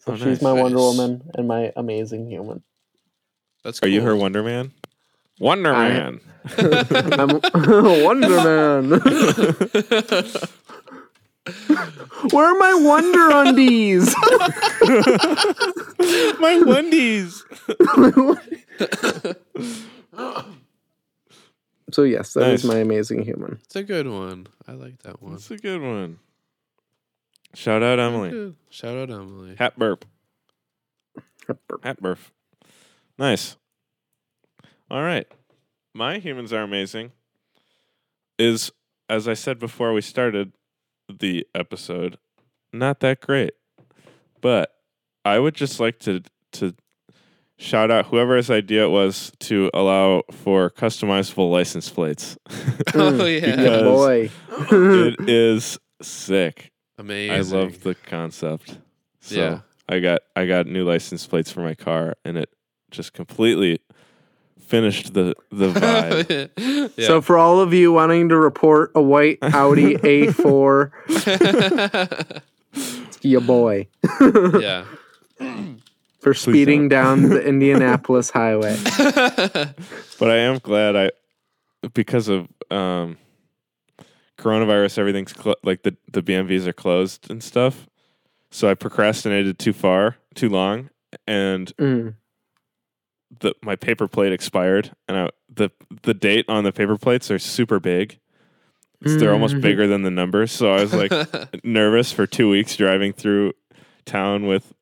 So 0.00 0.12
Oh, 0.12 0.16
she's 0.16 0.24
nice. 0.26 0.42
my 0.42 0.52
Wonder 0.52 0.76
Nice. 0.78 0.96
Woman 0.98 1.30
and 1.34 1.48
my 1.48 1.72
amazing 1.76 2.30
human. 2.30 2.62
That's 3.64 3.82
Are 3.82 3.88
you 3.88 4.02
her 4.02 4.14
Wonder 4.16 4.42
Man? 4.42 4.72
Wonder 5.40 5.72
I- 5.74 5.88
Man. 5.88 6.20
I'm 6.58 7.40
Wonder 8.04 8.28
Man. 8.28 9.00
Where 12.32 12.46
are 12.46 12.58
my 12.58 12.74
Wonder 12.74 13.30
Undies? 13.30 14.14
My 16.40 16.62
Wendy's. 16.64 17.44
so 21.90 22.02
yes, 22.02 22.34
that 22.34 22.50
is 22.52 22.64
Nice. 22.64 22.64
my 22.64 22.78
amazing 22.78 23.22
human. 23.24 23.58
It's 23.64 23.76
a 23.76 23.82
good 23.82 24.08
one. 24.08 24.46
I 24.66 24.72
like 24.72 25.02
that 25.02 25.22
one. 25.22 25.32
That's 25.32 25.50
a 25.50 25.56
good 25.56 25.80
one. 25.80 26.18
Shout 27.54 27.82
out 27.82 27.98
Emily. 27.98 28.30
Good. 28.30 28.56
Shout 28.70 28.96
out 28.96 29.10
Emily. 29.10 29.56
Hat 29.58 29.78
burp. 29.78 30.04
Hat 31.82 32.00
burp. 32.00 32.18
Nice. 33.18 33.56
All 34.90 35.02
right. 35.02 35.26
My 35.94 36.18
humans 36.18 36.52
are 36.52 36.62
amazing. 36.62 37.12
Is 38.38 38.70
as 39.08 39.26
I 39.26 39.34
said 39.34 39.58
before 39.58 39.92
we 39.92 40.00
started 40.00 40.52
the 41.08 41.46
episode, 41.54 42.18
not 42.72 43.00
that 43.00 43.20
great. 43.20 43.52
But 44.40 44.74
I 45.24 45.38
would 45.38 45.54
just 45.54 45.80
like 45.80 45.98
to 46.00 46.22
to 46.52 46.74
shout 47.58 47.90
out 47.90 48.06
whoever's 48.06 48.50
idea 48.50 48.84
it 48.84 48.90
was 48.90 49.32
to 49.40 49.70
allow 49.74 50.22
for 50.30 50.70
customizable 50.70 51.50
license 51.50 51.90
plates. 51.90 52.36
Oh 52.94 53.12
mm. 53.12 53.40
yeah. 53.40 53.56
Good 53.56 53.84
boy. 53.84 54.30
it 54.48 55.28
is 55.28 55.78
sick. 56.00 56.72
Amazing. 56.96 57.56
I 57.56 57.60
love 57.60 57.82
the 57.82 57.94
concept. 57.94 58.78
So 59.20 59.34
Yeah. 59.36 59.60
I 59.88 60.00
got 60.00 60.22
I 60.34 60.46
got 60.46 60.66
new 60.66 60.84
license 60.84 61.26
plates 61.26 61.50
for 61.50 61.60
my 61.60 61.74
car 61.74 62.14
and 62.24 62.38
it 62.38 62.50
just 62.90 63.12
completely 63.12 63.80
finished 64.68 65.14
the 65.14 65.34
the 65.50 65.72
vibe. 65.80 66.90
yeah. 66.96 67.06
So 67.06 67.20
for 67.20 67.38
all 67.38 67.60
of 67.60 67.72
you 67.72 67.92
wanting 67.92 68.28
to 68.28 68.36
report 68.36 68.92
a 68.94 69.02
white 69.02 69.38
Audi 69.42 69.96
A4, 70.16 70.90
your 73.22 73.40
boy 73.40 73.88
yeah. 74.60 74.84
for 76.20 76.34
speeding 76.34 76.88
down 76.88 77.22
the 77.30 77.42
Indianapolis 77.44 78.30
highway. 78.30 78.76
but 80.18 80.30
I 80.30 80.36
am 80.36 80.58
glad 80.58 80.96
I 80.96 81.10
because 81.94 82.28
of 82.28 82.48
um 82.70 83.16
coronavirus 84.38 84.98
everything's 84.98 85.32
clo- 85.32 85.54
like 85.64 85.82
the 85.82 85.96
the 86.12 86.22
BMVs 86.22 86.66
are 86.66 86.72
closed 86.72 87.30
and 87.30 87.42
stuff. 87.42 87.86
So 88.50 88.70
I 88.70 88.74
procrastinated 88.74 89.58
too 89.58 89.72
far, 89.72 90.16
too 90.34 90.48
long 90.48 90.90
and 91.26 91.74
Mm. 91.76 92.14
The 93.40 93.54
my 93.62 93.76
paper 93.76 94.08
plate 94.08 94.32
expired 94.32 94.92
and 95.06 95.16
I, 95.16 95.30
the 95.52 95.70
the 96.02 96.14
date 96.14 96.46
on 96.48 96.64
the 96.64 96.72
paper 96.72 96.96
plates 96.96 97.30
are 97.30 97.38
super 97.38 97.78
big. 97.80 98.18
So 99.06 99.16
they're 99.16 99.32
almost 99.32 99.54
Mhm. 99.56 99.60
bigger 99.62 99.86
than 99.86 100.02
the 100.02 100.10
numbers. 100.10 100.50
So 100.50 100.72
I 100.72 100.80
was 100.80 100.92
like 100.92 101.12
nervous 101.64 102.10
for 102.12 102.26
two 102.26 102.48
weeks 102.50 102.74
driving 102.76 103.12
through 103.12 103.52
town 104.06 104.46
with 104.46 104.72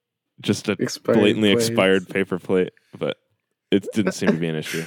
just 0.41 0.69
a 0.69 0.73
Expired 0.79 1.17
blatantly 1.19 1.53
plates. 1.53 1.69
expired 1.69 2.09
paper 2.09 2.39
plate, 2.39 2.73
but 2.99 3.19
it 3.71 3.87
didn't 3.93 4.13
seem 4.13 4.31
to 4.33 4.39
be 4.39 4.49
an 4.49 4.55
issue. 4.55 4.85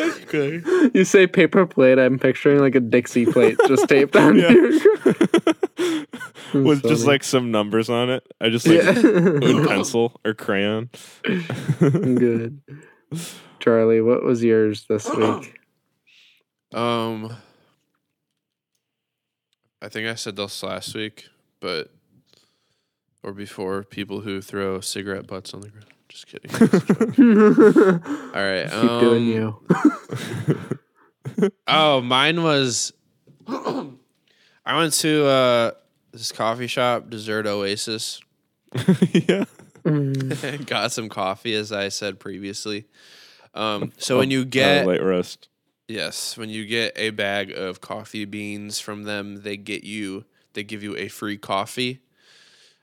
Okay. 0.00 0.62
You 0.94 1.04
say 1.04 1.26
paper 1.26 1.66
plate, 1.66 1.98
I'm 1.98 2.18
picturing 2.18 2.58
like 2.60 2.74
a 2.74 2.80
Dixie 2.80 3.26
plate 3.26 3.58
just 3.68 3.88
taped 3.88 4.16
on 4.16 4.36
Yeah. 4.38 4.48
here. 4.50 6.06
With 6.54 6.82
just 6.82 7.06
like 7.06 7.24
some 7.24 7.50
numbers 7.50 7.88
on 7.88 8.10
it. 8.10 8.26
I 8.40 8.50
just 8.50 8.66
like 8.66 8.80
in 8.80 9.42
yeah. 9.58 9.66
pencil 9.66 10.20
or 10.24 10.34
crayon. 10.34 10.90
Good. 11.78 12.60
Charlie, 13.58 14.02
what 14.02 14.22
was 14.22 14.42
yours 14.44 14.84
this 14.88 15.08
week? 15.16 15.58
Um, 16.74 17.34
I 19.80 19.88
think 19.88 20.08
I 20.08 20.14
said 20.14 20.36
this 20.36 20.62
last 20.62 20.94
week, 20.94 21.28
but 21.60 21.90
or 23.22 23.32
before 23.32 23.82
people 23.82 24.20
who 24.20 24.40
throw 24.42 24.80
cigarette 24.80 25.26
butts 25.26 25.54
on 25.54 25.60
the 25.60 25.68
ground. 25.70 25.86
Just 26.12 26.26
kidding. 26.26 26.50
All 28.34 28.44
right. 28.44 28.64
Keep 28.70 28.74
All 28.74 28.88
right. 28.88 29.00
doing 29.00 29.42
um, 29.42 29.58
you. 30.46 30.78
Oh, 31.66 32.02
mine 32.02 32.42
was. 32.42 32.92
I 33.48 34.76
went 34.76 34.92
to 34.94 35.26
uh, 35.26 35.70
this 36.12 36.30
coffee 36.30 36.66
shop, 36.66 37.08
Dessert 37.08 37.46
Oasis, 37.46 38.20
yeah. 38.74 39.44
Mm. 39.84 40.66
got 40.66 40.92
some 40.92 41.08
coffee, 41.08 41.54
as 41.54 41.72
I 41.72 41.88
said 41.88 42.20
previously. 42.20 42.84
Um, 43.54 43.92
so 43.96 44.18
when 44.18 44.30
you 44.30 44.42
uh, 44.42 44.44
get 44.44 44.86
light 44.86 45.02
roast. 45.02 45.48
yes, 45.88 46.36
when 46.36 46.50
you 46.50 46.66
get 46.66 46.92
a 46.96 47.10
bag 47.10 47.50
of 47.52 47.80
coffee 47.80 48.26
beans 48.26 48.78
from 48.78 49.04
them, 49.04 49.42
they 49.42 49.56
get 49.56 49.84
you 49.84 50.24
they 50.52 50.62
give 50.62 50.82
you 50.82 50.96
a 50.96 51.08
free 51.08 51.38
coffee. 51.38 52.00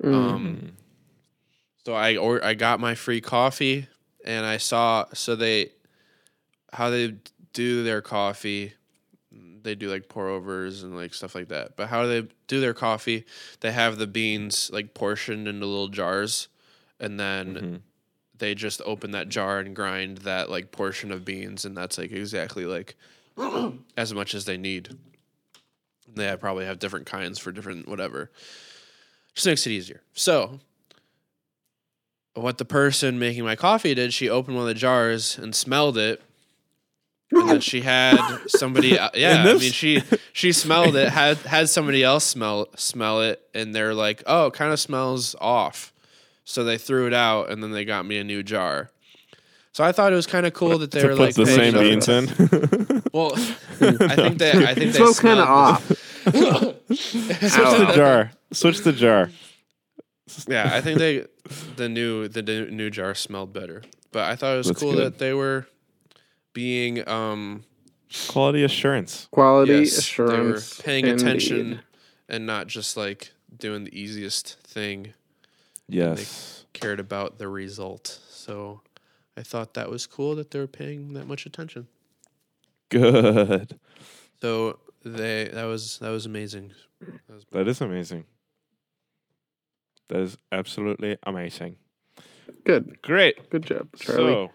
Mm. 0.04 0.14
Um, 0.14 0.72
so 1.86 1.94
I 1.94 2.18
or 2.18 2.44
I 2.44 2.54
got 2.54 2.80
my 2.80 2.96
free 2.96 3.22
coffee, 3.22 3.88
and 4.26 4.46
I 4.46 4.58
saw 4.58 5.06
so 5.14 5.36
they 5.36 5.72
how 6.74 6.90
they 6.90 7.16
do 7.54 7.84
their 7.84 8.02
coffee. 8.02 8.74
They 9.62 9.76
do 9.76 9.90
like 9.90 10.08
pour 10.08 10.28
overs 10.30 10.84
and 10.84 10.96
like 10.96 11.14
stuff 11.14 11.36
like 11.36 11.50
that. 11.50 11.76
But 11.76 11.90
how 11.90 12.06
they 12.06 12.28
do 12.48 12.62
their 12.62 12.74
coffee, 12.74 13.26
they 13.60 13.72
have 13.72 13.98
the 13.98 14.08
beans 14.08 14.70
like 14.72 14.94
portioned 14.94 15.48
into 15.48 15.66
little 15.66 15.90
jars, 15.90 16.48
and 17.00 17.20
then 17.20 17.56
Mhm. 17.56 17.82
they 18.38 18.56
just 18.56 18.82
open 18.86 19.12
that 19.12 19.28
jar 19.30 19.60
and 19.60 19.76
grind 19.76 20.20
that 20.20 20.50
like 20.50 20.72
portion 20.72 21.12
of 21.12 21.26
beans, 21.26 21.66
and 21.66 21.76
that's 21.76 21.98
like 21.98 22.12
exactly 22.12 22.66
like 22.66 22.96
as 23.98 24.14
much 24.14 24.34
as 24.34 24.46
they 24.46 24.58
need. 24.58 24.98
They 26.16 26.36
probably 26.38 26.66
have 26.66 26.80
different 26.80 27.06
kinds 27.06 27.38
for 27.40 27.52
different 27.52 27.88
whatever. 27.88 28.32
Just 29.36 29.46
makes 29.48 29.66
it 29.68 29.72
easier. 29.72 30.02
So, 30.14 30.60
what 32.34 32.58
the 32.58 32.66
person 32.66 33.20
making 33.20 33.44
my 33.44 33.56
coffee 33.56 33.94
did, 33.94 34.14
she 34.14 34.30
opened 34.30 34.56
one 34.58 34.64
of 34.64 34.68
the 34.74 34.80
jars 34.80 35.38
and 35.38 35.54
smelled 35.56 35.98
it. 35.98 36.22
And 37.32 37.48
then 37.48 37.60
she 37.62 37.82
had 37.82 38.18
somebody, 38.48 38.98
yeah. 39.14 39.44
I 39.48 39.54
mean, 39.54 39.72
she 39.72 40.02
she 40.34 40.52
smelled 40.52 40.96
it, 40.96 41.10
had 41.10 41.38
had 41.38 41.70
somebody 41.70 42.04
else 42.04 42.24
smell 42.26 42.68
smell 42.76 43.22
it, 43.22 43.40
and 43.54 43.74
they're 43.76 43.94
like, 43.94 44.24
"Oh, 44.26 44.48
it 44.48 44.54
kind 44.54 44.74
of 44.74 44.80
smells 44.80 45.36
off." 45.40 45.94
So 46.44 46.64
they 46.64 46.80
threw 46.80 47.06
it 47.06 47.14
out, 47.14 47.52
and 47.52 47.62
then 47.62 47.72
they 47.72 47.86
got 47.86 48.08
me 48.08 48.18
a 48.18 48.24
new 48.24 48.42
jar. 48.42 48.90
So 49.74 49.84
I 49.84 49.92
thought 49.92 50.12
it 50.12 50.16
was 50.16 50.26
kind 50.26 50.48
of 50.48 50.54
cool 50.54 50.80
that 50.80 50.90
they 50.90 51.02
to 51.02 51.08
were 51.10 51.16
put 51.16 51.20
like 51.20 51.36
the 51.36 51.46
paying 51.46 51.74
same 51.74 51.76
up- 51.76 51.82
beans 51.82 52.10
in. 52.10 53.04
Well, 53.14 53.32
I 53.36 54.16
think 54.16 54.38
they, 54.40 54.52
I 54.52 54.74
think 54.74 54.78
It 54.78 54.86
they 54.86 54.92
smells 54.94 55.20
kind 55.20 55.40
of 55.40 55.48
off. 55.48 55.86
Switch 56.94 57.12
the 57.14 57.92
jar. 57.96 58.32
Switch 58.52 58.80
the 58.82 58.92
jar. 58.94 59.30
Yeah, 60.48 60.70
I 60.74 60.82
think 60.82 61.00
they 61.00 61.26
the 61.76 61.90
new 61.90 62.28
the 62.28 62.42
new, 62.42 62.70
new 62.72 62.90
jar 62.90 63.14
smelled 63.16 63.54
better. 63.54 63.84
But 64.12 64.24
I 64.26 64.36
thought 64.36 64.54
it 64.56 64.58
was 64.58 64.68
That's 64.68 64.80
cool 64.80 64.94
good. 64.94 65.06
that 65.14 65.20
they 65.20 65.34
were 65.34 65.68
being 66.54 67.08
um 67.08 67.64
Quality 68.28 68.64
assurance. 68.64 69.28
Quality 69.32 69.74
yes, 69.80 69.98
assurance. 70.00 70.34
they 70.78 70.82
were 70.82 70.84
paying 70.84 71.06
indeed. 71.08 71.22
attention 71.28 71.80
and 72.28 72.46
not 72.48 72.66
just 72.68 72.98
like 72.98 73.32
doing 73.56 73.84
the 73.84 74.00
easiest 74.00 74.58
thing 74.64 75.14
Yes. 75.92 76.66
They 76.74 76.80
cared 76.80 77.00
about 77.00 77.40
the 77.40 77.48
result. 77.48 78.20
So 78.30 78.82
I 79.36 79.42
thought 79.42 79.74
that 79.74 79.90
was 79.90 80.06
cool 80.06 80.36
that 80.36 80.52
they 80.52 80.60
were 80.60 80.68
paying 80.68 81.14
that 81.14 81.26
much 81.28 81.46
attention. 81.48 81.88
Good. 82.90 83.80
So 84.42 84.80
they 85.04 85.50
that 85.54 85.64
was 85.66 85.98
that 86.00 86.10
was 86.10 86.26
amazing. 86.26 86.74
That 87.02 87.34
was 87.34 87.46
That 87.52 87.68
is 87.68 87.82
amazing. 87.82 88.26
That 90.10 90.20
is 90.20 90.38
absolutely 90.52 91.18
amazing. 91.24 91.78
Good. 92.66 93.02
Great. 93.02 93.50
Good 93.50 93.64
job, 93.64 93.88
Charlie. 93.98 94.34
So, 94.34 94.52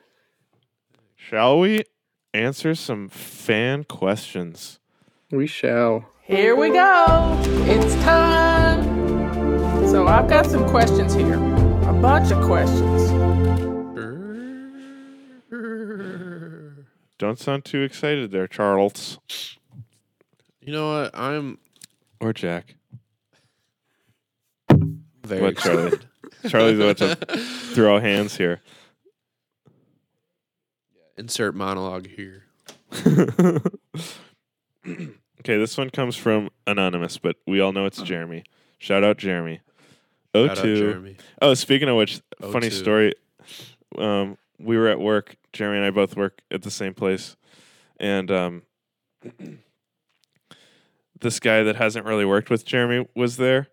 shall 1.16 1.58
we 1.58 1.84
answer 2.32 2.74
some 2.74 3.08
fan 3.08 3.84
questions? 3.84 4.78
we 5.30 5.46
shall. 5.46 6.04
Here 6.22 6.54
we 6.54 6.70
go. 6.70 7.40
It's 7.66 7.94
time. 8.04 8.84
So 9.88 10.06
I've 10.06 10.28
got 10.28 10.46
some 10.46 10.68
questions 10.68 11.14
here. 11.14 11.34
A 11.34 11.92
bunch 11.92 12.30
of 12.32 12.42
questions. 12.44 13.10
Don't 17.18 17.38
sound 17.38 17.64
too 17.64 17.82
excited 17.82 18.32
there, 18.32 18.48
Charles 18.48 19.18
You 20.60 20.72
know 20.72 21.02
what? 21.02 21.16
I'm 21.18 21.58
or 22.20 22.32
Jack. 22.32 22.74
Very 25.24 25.42
What, 25.42 25.56
Charlie? 25.58 25.98
Charlie's 26.48 26.78
about 26.78 26.98
to 26.98 27.16
throw 27.74 27.98
hands 28.00 28.36
here. 28.36 28.60
Insert 31.16 31.54
monologue 31.54 32.06
here. 32.06 32.44
okay, 34.86 35.56
this 35.58 35.76
one 35.76 35.90
comes 35.90 36.16
from 36.16 36.50
Anonymous, 36.66 37.18
but 37.18 37.36
we 37.46 37.60
all 37.60 37.72
know 37.72 37.86
it's 37.86 38.02
Jeremy. 38.02 38.44
Shout 38.78 39.04
out 39.04 39.16
Jeremy. 39.16 39.60
Shout 40.34 40.50
out 40.50 40.56
02. 40.58 40.76
Jeremy. 40.76 41.16
Oh, 41.40 41.54
speaking 41.54 41.88
of 41.88 41.96
which, 41.96 42.20
funny 42.40 42.68
02. 42.68 42.76
story. 42.76 43.14
Um, 43.96 44.36
we 44.58 44.76
were 44.76 44.88
at 44.88 44.98
work. 44.98 45.36
Jeremy 45.52 45.78
and 45.78 45.86
I 45.86 45.90
both 45.90 46.16
work 46.16 46.42
at 46.50 46.62
the 46.62 46.70
same 46.70 46.94
place, 46.94 47.36
and 47.98 48.30
um, 48.30 48.62
this 51.20 51.38
guy 51.38 51.62
that 51.62 51.76
hasn't 51.76 52.06
really 52.06 52.24
worked 52.24 52.50
with 52.50 52.64
Jeremy 52.64 53.08
was 53.14 53.36
there, 53.36 53.68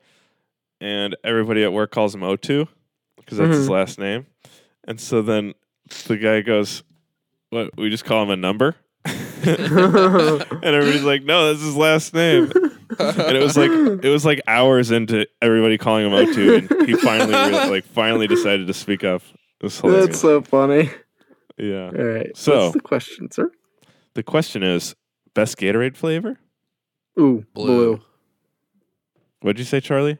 and 0.81 1.15
everybody 1.23 1.63
at 1.63 1.71
work 1.71 1.91
calls 1.91 2.13
him 2.13 2.21
O2 2.21 2.67
because 3.17 3.37
that's 3.37 3.55
his 3.55 3.67
Mhm. 3.69 3.71
last 3.71 3.97
name. 3.99 4.25
And 4.85 4.99
so 4.99 5.21
then 5.21 5.53
the 6.07 6.17
guy 6.17 6.41
goes, 6.41 6.83
"What? 7.51 7.77
We 7.77 7.89
just 7.89 8.03
call 8.03 8.23
him 8.23 8.29
a 8.31 8.35
number?" 8.35 8.75
and 9.05 10.63
everybody's 10.65 11.03
like, 11.03 11.23
"No, 11.23 11.47
that's 11.49 11.63
his 11.63 11.75
last 11.75 12.13
name." 12.13 12.51
and 12.99 13.37
it 13.37 13.41
was 13.41 13.55
like 13.57 13.71
it 13.71 14.09
was 14.09 14.25
like 14.25 14.41
hours 14.47 14.91
into 14.91 15.25
everybody 15.41 15.77
calling 15.77 16.05
him 16.05 16.11
O2, 16.13 16.69
and 16.79 16.87
he 16.87 16.95
finally 16.95 17.33
re- 17.33 17.69
like 17.69 17.85
finally 17.85 18.27
decided 18.27 18.67
to 18.67 18.73
speak 18.73 19.03
up. 19.03 19.21
It 19.59 19.63
was. 19.65 19.79
That's 19.81 20.19
so 20.19 20.41
funny. 20.41 20.89
yeah. 21.57 21.85
All 21.85 21.91
right. 22.03 22.35
So- 22.35 22.57
What's 22.65 22.73
the 22.73 22.81
question, 22.81 23.31
sir? 23.31 23.51
The 24.15 24.23
question 24.23 24.61
is 24.63 24.95
best 25.33 25.57
Gatorade 25.57 25.95
flavor. 25.95 26.39
Ooh, 27.19 27.45
Blue. 27.53 27.65
blue. 27.65 28.01
What'd 29.41 29.59
you 29.59 29.65
say, 29.65 29.79
Charlie? 29.79 30.17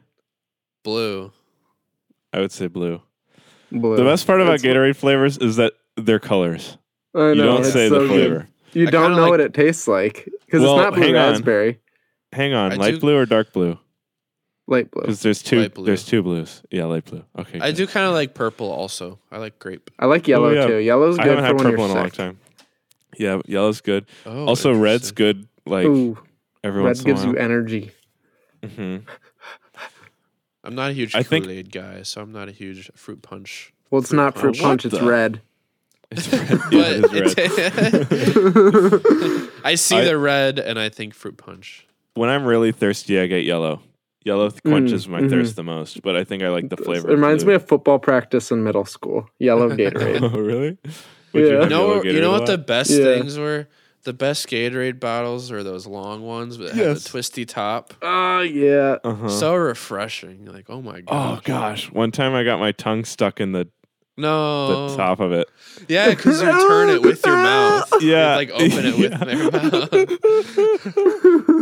Blue. 0.82 1.32
I 2.32 2.40
would 2.40 2.52
say 2.52 2.66
blue. 2.66 3.00
Blue. 3.70 3.96
The 3.96 4.04
best 4.04 4.26
part 4.26 4.40
about 4.40 4.60
That's- 4.60 4.76
Gatorade 4.76 4.96
flavors 4.96 5.38
is 5.38 5.56
that 5.56 5.74
they're 5.96 6.18
colors. 6.18 6.76
I 7.14 7.18
know, 7.18 7.28
you 7.32 7.42
don't 7.42 7.60
it's 7.60 7.72
say 7.72 7.88
so 7.88 7.94
the 7.94 8.00
good. 8.00 8.08
flavor. 8.08 8.48
You 8.72 8.86
I 8.88 8.90
don't 8.90 9.02
kinda 9.02 9.16
know 9.16 9.22
like- 9.22 9.30
what 9.30 9.40
it 9.40 9.54
tastes 9.54 9.86
like 9.86 10.28
because 10.46 10.62
Well, 10.62 10.78
it's 10.78 10.84
not 10.84 10.94
blue 10.94 11.02
hang 11.02 11.16
on. 11.16 11.30
raspberry. 11.32 11.78
Hang 12.32 12.54
on, 12.54 12.72
I 12.72 12.76
light 12.76 12.94
do- 12.94 13.00
blue 13.00 13.16
or 13.18 13.26
dark 13.26 13.52
blue? 13.52 13.78
Light 14.66 14.90
blue. 14.90 15.02
Because 15.02 15.20
there's 15.20 15.42
two. 15.42 15.60
Light 15.60 15.74
blue. 15.74 15.84
There's 15.86 16.04
two 16.06 16.22
blues. 16.22 16.62
Yeah, 16.70 16.84
light 16.84 17.04
blue. 17.04 17.24
Okay. 17.38 17.60
I 17.60 17.68
good. 17.70 17.76
do 17.76 17.86
kind 17.86 18.06
of 18.06 18.12
like 18.14 18.32
purple 18.34 18.70
also. 18.72 19.18
I 19.30 19.38
like 19.38 19.58
grape. 19.58 19.90
I 19.98 20.06
like 20.06 20.26
yellow 20.28 20.48
Oh, 20.48 20.52
yeah. 20.52 20.66
too. 20.66 20.76
Yellow's 20.78 21.18
I 21.18 21.24
good 21.24 21.38
haven't 21.38 21.42
for 21.42 21.46
had 21.46 21.54
when 21.56 21.64
purple 21.64 21.84
you're 21.84 21.90
in 21.90 21.96
a 21.96 22.00
long 22.00 22.06
sick. 22.06 22.14
time. 22.14 22.38
Yeah, 23.18 23.40
yellow's 23.46 23.80
good. 23.82 24.06
Oh, 24.24 24.46
also, 24.46 24.72
red's 24.72 25.10
interesting. 25.10 25.14
good. 25.16 25.48
Like 25.66 25.86
Ooh, 25.86 26.16
every 26.64 26.80
red 26.80 26.86
once 26.88 27.02
gives 27.02 27.22
in 27.22 27.28
a 27.28 27.32
you 27.32 27.36
while. 27.36 27.44
energy. 27.44 27.90
hmm 28.76 28.96
I'm 30.64 30.74
not 30.74 30.90
a 30.90 30.94
huge 30.94 31.14
I 31.14 31.22
Kool-Aid 31.22 31.72
guy, 31.72 32.02
so 32.02 32.20
I'm 32.20 32.32
not 32.32 32.48
a 32.48 32.52
huge 32.52 32.90
fruit 32.94 33.22
punch. 33.22 33.72
Well, 33.90 34.00
it's 34.00 34.10
Fruit 34.10 34.16
not 34.16 34.34
fruit 34.38 34.58
punch. 34.58 34.82
punch. 34.82 34.84
What 34.84 34.92
It's 34.92 35.00
the- 35.02 35.08
red. 35.10 35.40
It's 36.10 36.28
red. 36.32 36.60
Yeah, 36.72 36.86
it 36.88 37.02
But 37.10 37.38
is 37.38 38.34
red. 38.36 39.48
I 39.64 39.74
see 39.76 39.96
I- 39.96 40.04
the 40.04 40.18
red 40.18 40.58
and 40.58 40.78
I 40.78 40.88
think 40.88 41.14
fruit 41.14 41.36
punch. 41.36 41.86
when 42.14 42.28
I'm 42.30 42.44
really 42.44 42.72
thirsty, 42.72 43.18
I 43.18 43.26
get 43.26 43.44
yellow. 43.44 43.80
Yellow 44.24 44.50
th- 44.50 44.62
quenches 44.62 45.08
my 45.08 45.20
mhm. 45.20 45.30
thirst 45.30 45.56
the 45.56 45.64
most, 45.64 46.00
but 46.02 46.14
I 46.14 46.22
think 46.22 46.44
I 46.44 46.48
like 46.50 46.68
the 46.68 46.76
flavor. 46.76 47.08
It 47.10 47.14
reminds 47.14 47.44
me 47.44 47.54
of 47.54 47.66
football 47.66 47.98
practice 47.98 48.52
in 48.52 48.62
middle 48.62 48.84
school. 48.84 49.28
Yellow 49.40 49.68
Gatorade. 49.76 50.22
oh, 50.22 50.28
really? 50.38 50.78
Yeah. 51.32 51.42
have 51.42 51.62
You 51.64 51.68
know, 51.70 52.02
you 52.04 52.20
know 52.20 52.30
what 52.30 52.46
the 52.46 52.56
best 52.58 52.90
Yeah. 52.90 52.98
things 53.04 53.36
were? 53.36 53.66
The 54.04 54.12
best 54.12 54.48
Gatorade 54.48 54.98
bottles 54.98 55.52
are 55.52 55.62
those 55.62 55.86
long 55.86 56.22
ones 56.22 56.58
that 56.58 56.70
have 56.70 56.76
Yes. 56.76 57.04
the 57.04 57.10
twisty 57.10 57.44
top. 57.44 57.94
Oh 58.02 58.40
yeah. 58.40 58.96
Uh-huh. 59.04 59.28
So 59.28 59.54
refreshing. 59.54 60.42
You're 60.44 60.52
like, 60.52 60.68
oh 60.68 60.82
my 60.82 61.02
god. 61.02 61.38
oh 61.38 61.40
gosh, 61.44 61.90
one 61.92 62.10
time 62.10 62.34
I 62.34 62.42
got 62.42 62.58
my 62.58 62.72
tongue 62.72 63.04
stuck 63.04 63.40
in 63.40 63.52
the, 63.52 63.68
No. 64.16 64.88
the 64.88 64.96
top 64.96 65.20
of 65.20 65.30
it. 65.32 65.48
Yeah, 65.88 66.10
because 66.10 66.42
you 66.42 66.48
turn 66.50 66.88
it 66.90 67.02
with 67.02 67.24
your 67.24 67.36
mouth. 67.36 67.92
You, 68.00 68.10
Yeah. 68.12 68.34
like 68.34 68.50
open 68.50 68.86
it 68.86 68.98
with 68.98 69.12
Yeah. 69.20 69.24
their 69.24 69.50
mouth. 69.52 69.88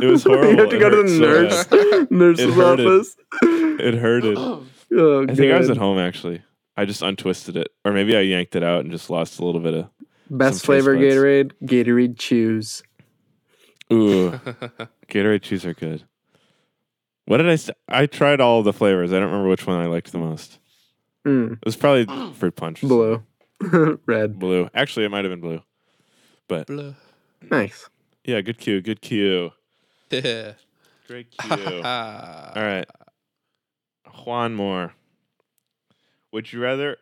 It 0.02 0.06
was 0.10 0.22
horrible. 0.24 0.50
you 0.52 0.56
have 0.58 0.70
to 0.70 0.76
It 0.76 0.80
go 0.80 0.88
to 0.90 1.02
the 1.02 1.26
hurt 1.26 1.52
so 1.52 2.06
nurse 2.08 2.10
nurse's 2.10 2.46
It 2.46 2.54
hurted. 2.54 2.86
office. 2.86 3.16
It 3.42 3.94
hurted. 3.94 4.38
Oh, 4.38 5.26
I 5.28 5.34
think 5.34 5.52
I 5.52 5.58
was 5.58 5.68
at 5.70 5.76
home 5.76 5.98
actually. 5.98 6.42
I 6.76 6.86
just 6.86 7.02
untwisted 7.02 7.56
it, 7.56 7.68
or 7.84 7.92
maybe 7.92 8.16
I 8.16 8.20
yanked 8.20 8.56
it 8.56 8.62
out 8.62 8.80
and 8.80 8.90
just 8.90 9.10
lost 9.10 9.38
a 9.40 9.44
little 9.44 9.60
bit 9.60 9.74
of. 9.74 9.88
Best 10.30 10.64
flavor 10.64 10.94
buds. 10.94 11.04
Gatorade. 11.14 11.52
Gatorade 11.64 12.18
Chews. 12.18 12.82
Ooh, 13.92 14.30
Gatorade 15.08 15.42
chews 15.42 15.66
are 15.66 15.74
good. 15.74 16.04
What 17.24 17.38
did 17.38 17.48
I? 17.48 17.56
St- 17.56 17.76
I 17.88 18.06
tried 18.06 18.40
all 18.40 18.62
the 18.62 18.72
flavors. 18.72 19.12
I 19.12 19.16
don't 19.18 19.24
remember 19.30 19.48
which 19.48 19.66
one 19.66 19.76
I 19.78 19.86
liked 19.86 20.12
the 20.12 20.18
most. 20.18 20.58
Mm, 21.26 21.54
It 21.54 21.64
was 21.64 21.74
probably 21.76 22.06
fruit 22.34 22.54
punch. 22.54 22.80
blue. 22.82 23.22
red. 24.06 24.38
Blue. 24.38 24.70
Actually, 24.74 25.06
it 25.06 25.10
might 25.10 25.24
have 25.24 25.32
been 25.32 25.40
blue. 25.40 25.62
Blah. 26.48 26.92
Nice. 27.50 27.88
Yeah, 28.24 28.40
good 28.42 28.58
cue. 28.58 28.80
Good 28.80 29.00
cue. 29.00 29.50
Yeah. 30.10 30.52
Great 31.06 31.30
cue. 31.32 31.82
all 31.84 32.52
right, 32.56 32.86
Juan 34.24 34.54
Moore. 34.54 34.94
Would 36.32 36.52
you 36.52 36.60
rather? 36.60 36.96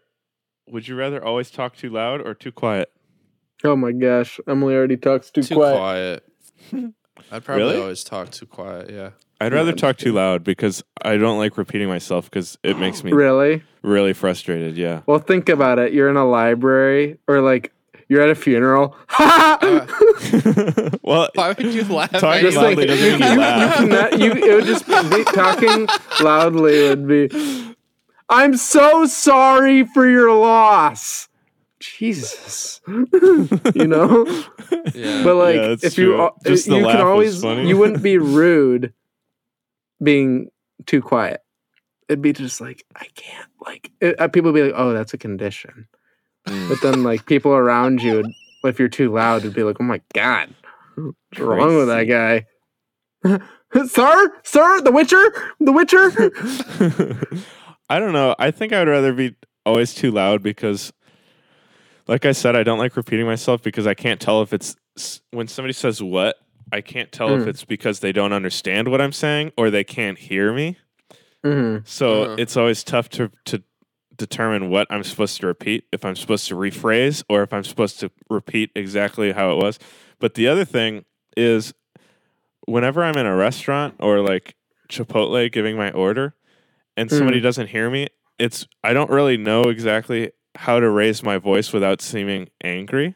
Would 0.68 0.88
you 0.88 0.96
rather 0.96 1.22
always 1.24 1.50
talk 1.50 1.76
too 1.76 1.90
loud 1.90 2.20
or 2.20 2.34
too 2.34 2.52
quiet? 2.52 2.90
Oh 3.64 3.76
my 3.76 3.92
gosh. 3.92 4.38
Emily 4.46 4.74
already 4.74 4.96
talks 4.96 5.30
too, 5.30 5.42
Too 5.42 5.54
quiet. 5.56 6.22
quiet. 6.72 6.94
I'd 7.32 7.44
probably 7.44 7.64
Really? 7.64 7.80
always 7.80 8.04
talk 8.04 8.30
too 8.30 8.46
quiet. 8.46 8.90
Yeah. 8.90 9.10
I'd 9.40 9.52
rather 9.52 9.70
I'm 9.72 9.76
talk 9.76 9.96
too 9.96 10.12
loud 10.12 10.42
because 10.44 10.82
I 11.02 11.16
don't 11.16 11.38
like 11.38 11.56
repeating 11.58 11.88
myself 11.88 12.24
because 12.30 12.58
it 12.62 12.78
makes 12.78 13.02
me 13.04 13.12
Really? 13.12 13.62
really 13.82 14.12
frustrated. 14.12 14.76
Yeah. 14.76 15.02
Well, 15.06 15.18
think 15.18 15.48
about 15.48 15.78
it. 15.78 15.92
You're 15.92 16.08
in 16.08 16.16
a 16.16 16.24
library 16.28 17.18
or 17.28 17.40
like 17.40 17.72
you're 18.08 18.20
at 18.22 18.30
a 18.30 18.34
funeral. 18.34 18.96
well, 21.02 21.28
Why 21.34 21.48
would 21.56 21.74
you 21.74 21.84
laugh? 21.84 22.10
Talking 22.12 22.28
at 22.28 22.40
just 22.42 22.56
me? 22.56 22.62
like 22.62 22.76
loudly 22.78 22.82
you, 22.82 22.86
doesn't 22.88 23.04
you, 23.04 23.18
make 23.18 23.30
me 23.30 23.36
laugh. 23.36 23.76
cannot- 23.76 24.18
you- 24.18 24.32
it 24.32 24.54
would 24.54 24.64
just 24.64 24.86
be 24.86 25.24
talking 25.24 25.88
loudly 26.20 26.88
would 26.88 27.06
be. 27.08 27.74
I'm 28.28 28.56
so 28.56 29.06
sorry 29.06 29.84
for 29.84 30.08
your 30.08 30.32
loss. 30.34 31.28
Jesus, 31.80 32.80
you 32.86 33.86
know. 33.86 34.26
Yeah. 34.94 35.22
But 35.24 35.34
like, 35.36 35.54
Yeah, 35.56 35.76
if 35.82 35.96
you 35.98 36.12
true. 36.12 36.20
al- 36.20 36.36
Just 36.44 36.66
you 36.66 36.82
can 36.84 37.00
always 37.00 37.42
funny. 37.42 37.68
you 37.68 37.76
wouldn't 37.76 38.02
be 38.02 38.18
rude 38.18 38.92
being 40.02 40.50
too 40.86 41.00
quiet. 41.02 41.40
It'd 42.08 42.22
be 42.22 42.32
just 42.32 42.60
like 42.60 42.84
I 42.96 43.06
can't 43.14 43.48
like 43.64 43.90
it, 44.00 44.18
uh, 44.20 44.28
people 44.28 44.52
would 44.52 44.58
be 44.58 44.64
like, 44.64 44.74
oh, 44.76 44.92
that's 44.92 45.14
a 45.14 45.18
condition. 45.18 45.86
Mm. 46.46 46.68
But 46.68 46.80
then 46.82 47.02
like 47.02 47.26
people 47.26 47.52
around 47.52 48.02
you, 48.02 48.16
would, 48.16 48.26
if 48.64 48.78
you're 48.78 48.88
too 48.88 49.12
loud, 49.12 49.44
would 49.44 49.54
be 49.54 49.62
like, 49.62 49.76
oh 49.80 49.84
my 49.84 50.00
god, 50.14 50.54
what's 50.96 51.38
wrong 51.40 51.76
with 51.76 51.88
that 51.88 52.04
guy? 52.04 52.46
sir, 53.86 54.32
sir, 54.44 54.80
the 54.80 54.92
Witcher, 54.92 55.22
the 55.60 55.72
Witcher. 55.72 56.10
I 57.90 57.98
don't 57.98 58.12
know. 58.12 58.34
I 58.38 58.50
think 58.50 58.72
I 58.72 58.78
would 58.78 58.88
rather 58.88 59.12
be 59.12 59.34
always 59.66 59.94
too 59.94 60.10
loud 60.10 60.42
because, 60.42 60.92
like 62.08 62.24
I 62.26 62.32
said, 62.32 62.56
I 62.56 62.62
don't 62.62 62.78
like 62.78 62.96
repeating 62.96 63.26
myself 63.26 63.62
because 63.62 63.86
I 63.86 63.94
can't 63.94 64.20
tell 64.20 64.42
if 64.42 64.52
it's 64.52 64.74
when 65.30 65.46
somebody 65.46 65.72
says 65.74 66.02
what, 66.02 66.36
I 66.72 66.80
can't 66.80 67.12
tell 67.12 67.34
if 67.34 67.42
Mm. 67.42 67.48
it's 67.48 67.64
because 67.64 68.00
they 68.00 68.12
don't 68.12 68.32
understand 68.32 68.88
what 68.88 69.00
I'm 69.00 69.12
saying 69.12 69.52
or 69.56 69.70
they 69.70 69.84
can't 69.84 70.18
hear 70.18 70.52
me. 70.52 70.76
Mhm. 71.44 71.86
So 71.86 72.22
Uh-huh. 72.22 72.36
it's 72.38 72.56
always 72.56 72.82
tough 72.82 73.08
to 73.10 73.30
to 73.46 73.62
determine 74.16 74.68
what 74.68 74.88
I'm 74.90 75.04
supposed 75.04 75.38
to 75.40 75.46
repeat, 75.46 75.84
if 75.92 76.04
I'm 76.04 76.16
supposed 76.16 76.48
to 76.48 76.56
rephrase 76.56 77.22
or 77.28 77.44
if 77.44 77.52
I'm 77.52 77.62
supposed 77.62 78.00
to 78.00 78.10
repeat 78.28 78.70
exactly 78.74 79.30
how 79.30 79.52
it 79.52 79.56
was. 79.62 79.78
But 80.18 80.34
the 80.34 80.48
other 80.48 80.64
thing 80.64 81.04
is 81.36 81.72
whenever 82.66 83.04
I'm 83.04 83.16
in 83.16 83.26
a 83.26 83.36
restaurant 83.36 83.94
or 84.00 84.18
like 84.20 84.56
Chipotle 84.88 85.50
giving 85.52 85.76
my 85.76 85.92
order 85.92 86.34
and 86.96 87.08
somebody 87.10 87.38
doesn't 87.40 87.68
hear 87.68 87.88
me, 87.90 88.08
it's 88.40 88.66
I 88.82 88.92
don't 88.92 89.08
really 89.10 89.36
know 89.36 89.68
exactly 89.68 90.32
how 90.58 90.80
to 90.80 90.90
raise 90.90 91.22
my 91.22 91.38
voice 91.38 91.72
without 91.72 92.02
seeming 92.02 92.48
angry. 92.64 93.14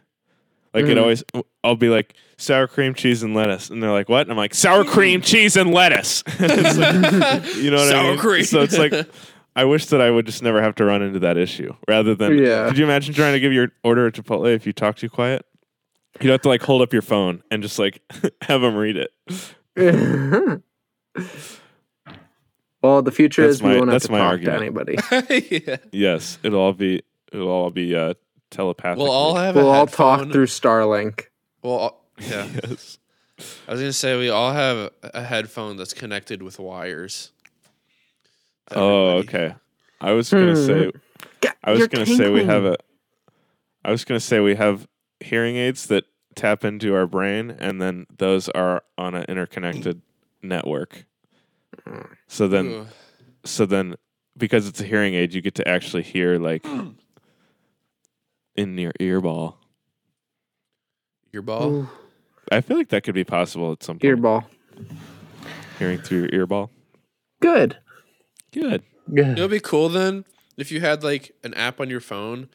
Like 0.73 0.85
it 0.87 0.97
Mhm. 0.97 1.01
always, 1.03 1.25
I'll 1.65 1.75
be 1.77 1.89
like 1.89 2.15
sour 2.39 2.67
cream, 2.69 2.95
cheese, 2.95 3.23
and 3.23 3.35
lettuce, 3.35 3.69
and 3.69 3.83
they're 3.83 3.91
like, 3.91 4.09
"What?" 4.09 4.23
And 4.23 4.31
I'm 4.31 4.37
like, 4.39 4.55
"Sour 4.55 4.85
cream, 4.85 5.21
cheese, 5.31 5.57
and 5.57 5.73
lettuce." 5.75 6.23
It's 6.39 6.79
like- 6.79 7.57
you 7.57 7.71
know 7.71 7.77
what 7.79 7.89
I 7.89 7.91
Sour 7.91 8.11
mean? 8.13 8.19
cream. 8.19 8.45
So 8.45 8.61
it's 8.63 8.79
like, 8.79 8.93
I 9.57 9.65
wish 9.65 9.87
that 9.87 10.01
I 10.01 10.11
would 10.11 10.25
just 10.25 10.43
never 10.43 10.63
have 10.63 10.75
to 10.77 10.85
run 10.85 11.03
into 11.03 11.19
that 11.19 11.37
issue. 11.37 11.75
Rather 11.89 12.15
than, 12.15 12.39
Yeah. 12.39 12.69
could 12.69 12.79
you 12.79 12.85
imagine 12.85 13.13
trying 13.13 13.35
to 13.35 13.41
give 13.41 13.53
your 13.53 13.69
order 13.85 14.07
at 14.07 14.15
Chipotle 14.15 14.55
if 14.55 14.67
you 14.67 14.73
talk 14.73 14.97
too 14.97 15.11
quiet? 15.11 15.45
You'd 16.21 16.31
have 16.31 16.43
to 16.43 16.49
like 16.49 16.63
hold 16.63 16.81
up 16.81 16.93
your 16.93 17.03
phone 17.03 17.43
and 17.51 17.63
just 17.63 17.79
like 17.79 18.01
have 18.43 18.61
them 18.63 18.77
read 18.77 18.97
it. 18.97 19.11
well, 22.83 23.03
the 23.03 23.11
future 23.13 23.43
That's 23.43 23.57
is 23.57 23.63
my- 23.63 23.73
we 23.73 23.79
won't 23.79 23.93
have 23.93 24.03
to 24.03 24.09
talk 24.09 24.21
argument. 24.21 24.59
to 24.59 24.65
anybody. 24.65 24.97
yeah. 25.67 25.77
Yes, 25.93 26.39
it'll 26.43 26.61
all 26.61 26.73
be 26.73 27.03
it'll 27.33 27.49
all 27.49 27.71
be 27.71 27.95
uh, 27.97 28.15
telepathic. 28.51 28.99
We'll 28.99 29.11
all 29.11 29.35
have 29.37 29.55
We'll 29.57 29.69
a 29.73 29.79
all 29.79 29.87
talk 29.87 30.31
through 30.31 30.47
Starlink. 30.47 31.27
Well, 31.63 31.73
all- 31.75 32.05
yeah. 32.19 32.47
yes. 32.69 32.99
I 33.67 33.73
was 33.73 33.81
gonna 33.81 33.93
say 33.93 34.17
we 34.19 34.29
all 34.29 34.53
have 34.53 34.91
a 35.03 35.23
headphone 35.23 35.77
that's 35.77 35.95
connected 35.95 36.43
with 36.43 36.59
wires. 36.59 37.33
Oh, 38.71 39.19
everybody. 39.19 39.29
okay. 39.47 39.55
I 40.01 40.13
was 40.13 40.31
gonna 40.31 40.55
say 40.57 40.91
I 41.65 41.71
was 41.71 41.79
You're 41.81 41.89
gonna 41.89 42.07
say 42.07 42.31
we 42.31 42.45
have 42.45 42.65
a 42.65 42.77
I 43.85 43.91
was 43.91 44.05
gonna 44.05 44.21
say 44.21 44.41
we 44.41 44.55
have 44.55 44.87
hearing 45.21 45.57
aids 45.57 45.87
that 45.89 46.05
tap 46.35 46.65
into 46.65 46.95
our 46.95 47.07
brain 47.07 47.51
and 47.51 47.81
then 47.81 48.07
those 48.17 48.49
are 48.51 48.83
on 48.97 49.15
an 49.15 49.25
interconnected 49.29 50.03
network. 50.43 51.05
So 52.29 52.49
then 52.49 52.73
Ugh. 52.73 52.87
so 53.45 53.67
then 53.67 53.97
because 54.37 54.67
it's 54.69 54.81
a 54.81 54.85
hearing 54.85 55.15
aid 55.15 55.35
you 55.35 55.41
get 55.41 55.57
to 55.57 55.69
actually 55.69 56.03
hear 56.03 56.39
like 56.39 56.65
in 58.57 58.77
your 58.79 58.93
earball. 59.01 59.55
Earball? 61.35 61.63
Ooh, 61.71 61.89
I 62.51 62.61
feel 62.61 62.77
like 62.77 62.89
that 62.91 63.05
could 63.05 63.15
be 63.15 63.25
possible 63.25 63.73
at 63.73 63.83
some 63.83 63.99
point. 63.99 64.19
Earball. 64.21 64.45
Hearing 65.79 65.99
through 65.99 66.29
your 66.33 66.47
earball. 66.47 66.69
Good. 67.41 67.79
Good. 68.53 68.83
Good. 69.13 69.39
It 69.39 69.43
would 69.43 69.51
be 69.51 69.61
cool 69.61 69.89
then 69.89 70.25
if 70.57 70.71
you 70.71 70.81
had 70.81 71.03
like 71.03 71.33
an 71.43 71.55
app 71.55 71.81
on 71.81 71.89
your 71.91 72.01
phone 72.01 72.49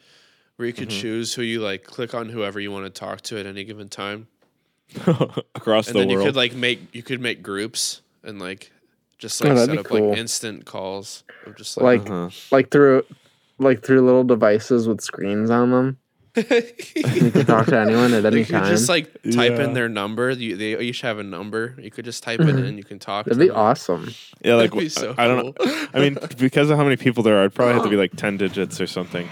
where 0.56 0.66
you 0.66 0.72
could 0.72 0.88
Mhm. 0.88 1.00
choose 1.00 1.34
who 1.34 1.42
you 1.42 1.60
like 1.60 1.84
click 1.84 2.14
on 2.14 2.28
whoever 2.30 2.58
you 2.60 2.70
want 2.70 2.84
to 2.86 2.90
talk 2.90 3.20
to 3.22 3.38
at 3.38 3.46
any 3.46 3.64
given 3.64 3.88
time. 3.88 4.28
Across 5.54 5.88
and 5.88 5.96
the 5.96 5.98
then 6.00 6.08
world. 6.08 6.20
you 6.20 6.24
could 6.26 6.36
like 6.36 6.54
make 6.54 6.80
you 6.94 7.02
could 7.02 7.20
make 7.20 7.42
groups 7.42 8.00
and 8.22 8.38
like 8.40 8.72
just 9.18 9.42
Oh, 9.44 9.48
like 9.48 9.56
that'd 9.56 9.70
set 9.74 9.78
up 9.80 9.86
cool. 9.86 10.08
like 10.10 10.18
instant 10.18 10.64
calls 10.64 11.24
of 11.44 11.56
just 11.56 11.76
like, 11.76 12.00
Like 12.02 12.10
Uh-huh. 12.10 12.30
like 12.50 12.70
through 12.70 13.04
like 13.58 13.84
through 13.84 14.02
little 14.04 14.24
devices 14.24 14.86
with 14.88 15.00
screens 15.00 15.50
on 15.50 15.70
them. 15.70 15.98
You 16.36 16.42
can 17.32 17.46
talk 17.46 17.66
to 17.66 17.78
anyone 17.78 18.12
at 18.14 18.24
any 18.26 18.40
you 18.40 18.44
could 18.44 18.52
time. 18.52 18.66
just 18.66 18.88
like 18.88 19.12
type 19.32 19.52
Yeah. 19.58 19.64
in 19.64 19.72
their 19.72 19.88
number. 19.88 20.30
You, 20.30 20.56
they 20.56 20.78
each 20.78 21.00
have 21.00 21.18
a 21.18 21.24
number. 21.24 21.74
You 21.78 21.90
could 21.90 22.04
just 22.04 22.22
type 22.22 22.40
it 22.40 22.46
mm-hmm. 22.46 22.64
in. 22.64 22.76
You 22.78 22.84
can 22.84 22.98
talk. 22.98 23.26
That'd 23.26 23.38
to 23.38 23.44
be 23.44 23.48
them. 23.48 23.56
awesome. 23.56 24.14
Yeah, 24.42 24.54
like 24.54 24.70
That'd 24.70 24.84
be 24.84 24.88
so 24.88 25.14
I 25.18 25.26
don't 25.26 25.58
know. 25.58 25.88
I 25.92 25.98
mean, 25.98 26.16
because 26.38 26.70
of 26.70 26.76
how 26.78 26.84
many 26.84 26.96
people 26.96 27.22
there 27.22 27.36
are, 27.38 27.40
it'd 27.40 27.54
probably 27.54 27.74
have 27.74 27.82
to 27.82 27.88
be 27.90 27.96
like 27.96 28.12
ten 28.16 28.36
digits 28.36 28.80
or 28.80 28.86
something, 28.86 29.28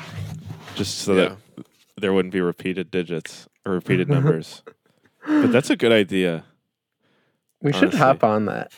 just 0.74 0.98
so 0.98 1.14
that 1.14 1.36
there 1.96 2.12
wouldn't 2.12 2.32
be 2.32 2.40
repeated 2.40 2.90
digits 2.90 3.48
or 3.64 3.72
repeated 3.72 4.08
numbers. 4.16 4.62
But 5.26 5.52
that's 5.52 5.70
a 5.70 5.76
good 5.76 5.92
idea. 5.92 6.44
We 7.60 7.72
should 7.72 7.94
hop 7.94 8.24
on 8.24 8.46
that. 8.46 8.72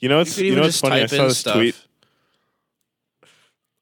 You 0.00 0.08
know, 0.08 0.20
it's 0.20 0.36
could 0.36 0.44
you 0.44 0.54
know 0.54 0.62
what's 0.62 0.80
just 0.80 0.84
funny. 0.84 1.02
I 1.02 1.06
saw 1.06 1.22
in 1.22 1.28
this 1.28 1.38
stuff. 1.38 1.54
tweet. 1.54 1.76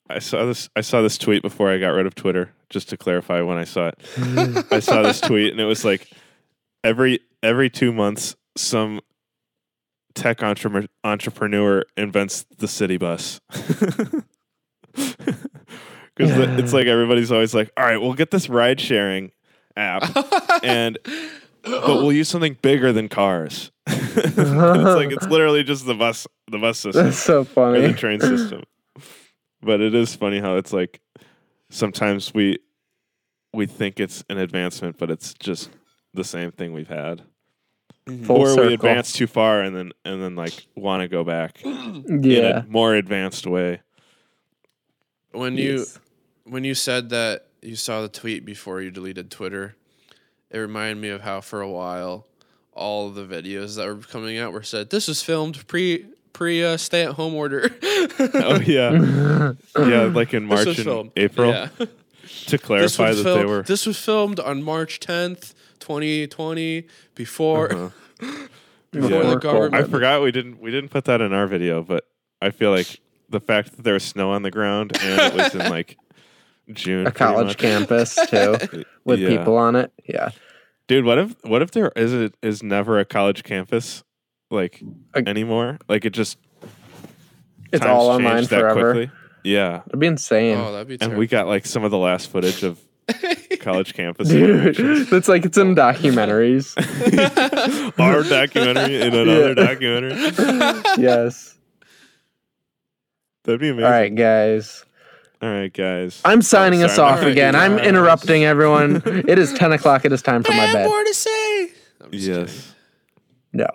I 0.08 0.18
saw 0.18 0.44
this. 0.44 0.68
I 0.76 0.80
saw 0.80 1.02
this 1.02 1.18
tweet 1.18 1.42
before 1.42 1.70
I 1.70 1.78
got 1.78 1.90
rid 1.90 2.06
of 2.06 2.14
Twitter. 2.14 2.52
Just 2.68 2.88
to 2.90 2.96
clarify, 2.96 3.40
when 3.42 3.58
I 3.58 3.64
saw 3.64 3.88
it, 3.88 4.66
I 4.72 4.80
saw 4.80 5.02
this 5.02 5.20
tweet, 5.20 5.52
and 5.52 5.60
it 5.60 5.64
was 5.64 5.84
like 5.84 6.10
every 6.82 7.20
every 7.42 7.70
two 7.70 7.92
months, 7.92 8.34
some 8.56 9.00
tech 10.14 10.42
entre- 10.42 10.88
entrepreneur 11.04 11.84
invents 11.96 12.44
the 12.58 12.68
city 12.68 12.96
bus. 12.96 13.40
Because 16.16 16.58
it's 16.58 16.72
like 16.72 16.86
everybody's 16.86 17.30
always 17.30 17.54
like, 17.54 17.70
"All 17.76 17.84
right, 17.84 17.98
we'll 17.98 18.14
get 18.14 18.30
this 18.30 18.48
ride 18.48 18.80
sharing 18.80 19.32
app, 19.76 20.02
and 20.64 20.98
but 21.62 21.86
we'll 21.88 22.12
use 22.12 22.28
something 22.28 22.56
bigger 22.62 22.90
than 22.90 23.08
cars." 23.08 23.70
it's 23.86 24.36
like 24.38 25.12
it's 25.12 25.26
literally 25.26 25.62
just 25.62 25.84
the 25.84 25.94
bus, 25.94 26.26
the 26.50 26.58
bus 26.58 26.78
system 26.78 27.04
That's 27.04 27.18
so 27.18 27.46
or 27.54 27.78
the 27.78 27.92
train 27.92 28.20
system. 28.20 28.62
But 29.62 29.80
it 29.80 29.94
is 29.94 30.14
funny 30.14 30.40
how 30.40 30.56
it's 30.56 30.72
like 30.72 31.00
sometimes 31.70 32.32
we 32.34 32.58
we 33.52 33.66
think 33.66 33.98
it's 34.00 34.22
an 34.28 34.38
advancement, 34.38 34.98
but 34.98 35.10
it's 35.10 35.32
just 35.34 35.70
the 36.14 36.24
same 36.24 36.52
thing 36.52 36.72
we've 36.72 36.88
had. 36.88 37.22
Mm-hmm. 38.06 38.24
Full 38.24 38.36
or 38.42 38.48
circle. 38.48 38.66
we 38.68 38.74
advance 38.74 39.12
too 39.12 39.26
far 39.26 39.62
and 39.62 39.74
then 39.74 39.92
and 40.04 40.22
then 40.22 40.36
like 40.36 40.66
want 40.76 41.00
to 41.02 41.08
go 41.08 41.24
back 41.24 41.60
in 41.64 42.20
Yeah. 42.22 42.60
a 42.60 42.66
more 42.66 42.94
advanced 42.94 43.46
way. 43.46 43.80
when 45.32 45.56
you 45.56 45.84
when 46.44 46.62
you 46.64 46.74
said 46.74 47.10
that 47.10 47.46
you 47.62 47.74
saw 47.76 48.02
the 48.02 48.08
tweet 48.08 48.44
before 48.44 48.80
you 48.80 48.90
deleted 48.92 49.30
Twitter, 49.30 49.74
it 50.50 50.58
reminded 50.58 50.98
me 51.02 51.08
of 51.08 51.22
how 51.22 51.40
for 51.40 51.60
a 51.60 51.68
while 51.70 52.26
all 52.72 53.08
of 53.08 53.14
the 53.14 53.24
videos 53.24 53.76
that 53.76 53.86
were 53.88 53.96
coming 53.96 54.38
out 54.38 54.52
were 54.52 54.62
said 54.62 54.90
this 54.90 55.08
was 55.08 55.22
filmed 55.22 55.66
pre 55.66 56.06
pre 56.36 56.62
uh, 56.62 56.76
stay 56.76 57.02
at 57.04 57.12
home 57.14 57.34
order. 57.34 57.70
Oh 58.34 58.60
yeah, 58.60 58.92
yeah, 59.78 60.02
like 60.04 60.32
in 60.34 60.44
March 60.44 60.66
and 60.66 60.76
filmed. 60.76 61.10
April 61.16 61.50
Yeah. 61.50 61.68
to 62.46 62.58
clarify 62.58 63.08
was 63.10 63.24
that 63.24 63.34
they 63.38 63.44
were. 63.44 63.62
this 63.62 63.86
was 63.86 63.98
filmed 63.98 64.38
on 64.40 64.62
March 64.62 65.00
tenth, 65.00 65.54
twenty 65.80 66.26
twenty, 66.26 66.86
before 67.14 67.72
Uh-huh. 67.72 68.36
before 68.92 69.10
Yeah. 69.22 69.30
the 69.30 69.36
government. 69.36 69.74
I 69.74 69.82
forgot 69.84 70.22
we 70.22 70.30
didn't 70.30 70.60
we 70.60 70.70
didn't 70.70 70.90
put 70.90 71.04
that 71.06 71.20
in 71.20 71.32
our 71.32 71.46
video, 71.46 71.82
but 71.82 72.04
I 72.42 72.50
feel 72.50 72.70
like 72.70 73.00
the 73.28 73.40
fact 73.40 73.74
that 73.76 73.82
there 73.82 73.94
was 73.94 74.04
snow 74.04 74.30
on 74.30 74.42
the 74.42 74.50
ground 74.50 74.92
and 75.00 75.20
it 75.20 75.34
was 75.34 75.54
in 75.54 75.70
like 75.70 75.96
June, 76.72 77.06
A 77.06 77.12
college 77.12 77.48
much. 77.48 77.58
campus 77.58 78.14
too, 78.30 78.56
with 79.04 79.20
Yeah. 79.20 79.28
people 79.38 79.56
on 79.56 79.74
it. 79.76 79.90
Yeah. 80.08 80.30
Dude, 80.88 81.04
what 81.04 81.18
if 81.18 81.34
what 81.44 81.62
if 81.62 81.70
there 81.72 81.92
is 81.96 82.12
it 82.12 82.34
is 82.42 82.62
never 82.62 82.98
a 83.00 83.04
college 83.04 83.42
campus 83.42 84.04
like 84.50 84.82
Like- 85.14 85.28
anymore? 85.28 85.78
Like 85.88 86.04
it 86.04 86.10
just 86.10 86.38
It's 87.72 87.80
times 87.82 87.90
all 87.92 88.08
online 88.10 88.44
that 88.44 88.48
forever. 88.48 88.92
quickly? 88.94 89.10
Yeah, 89.44 89.82
It'd 89.86 90.00
be 90.00 90.06
insane. 90.08 90.56
Oh, 90.58 90.72
that'd 90.72 90.88
be 90.88 90.98
and 91.00 91.16
we 91.16 91.26
got 91.28 91.46
like 91.46 91.66
some 91.66 91.84
of 91.84 91.90
the 91.92 91.98
last 91.98 92.30
footage 92.30 92.62
of 92.64 92.80
college 93.60 93.94
campus 93.94 94.28
Dude, 94.28 94.50
animations. 94.50 95.12
it's 95.12 95.28
like 95.34 95.44
it's 95.44 95.56
in 95.56 95.74
documentaries. 95.76 96.74
Our 98.00 98.24
documentary 98.24 98.96
in 99.02 99.14
another 99.14 99.48
Yeah. 99.48 99.54
documentary. 99.54 100.16
yes. 101.02 101.54
That'd 103.44 103.60
be 103.60 103.68
amazing. 103.68 103.84
All 103.84 103.90
right, 103.92 104.12
guys. 104.14 104.84
All 105.40 105.48
right, 105.50 105.72
guys. 105.72 106.20
I'm 106.24 106.42
signing 106.42 106.82
us 106.82 106.98
off 106.98 107.18
All 107.18 107.22
right, 107.24 107.30
again. 107.30 107.54
I'm 107.54 107.76
guys. 107.76 107.86
interrupting 107.86 108.44
everyone. 108.44 109.02
It 109.06 109.38
is 109.38 109.52
10 109.52 109.70
o'clock. 109.72 110.04
It 110.04 110.12
is 110.12 110.22
time 110.22 110.42
for 110.42 110.50
I 110.52 110.56
my 110.56 110.64
have 110.64 110.72
bed. 110.74 110.86
more 110.88 111.04
to 111.04 111.14
say. 111.14 111.62
I'm 112.00 112.10
kidding. 112.10 112.34
yes. 112.34 112.74
No. 113.52 113.66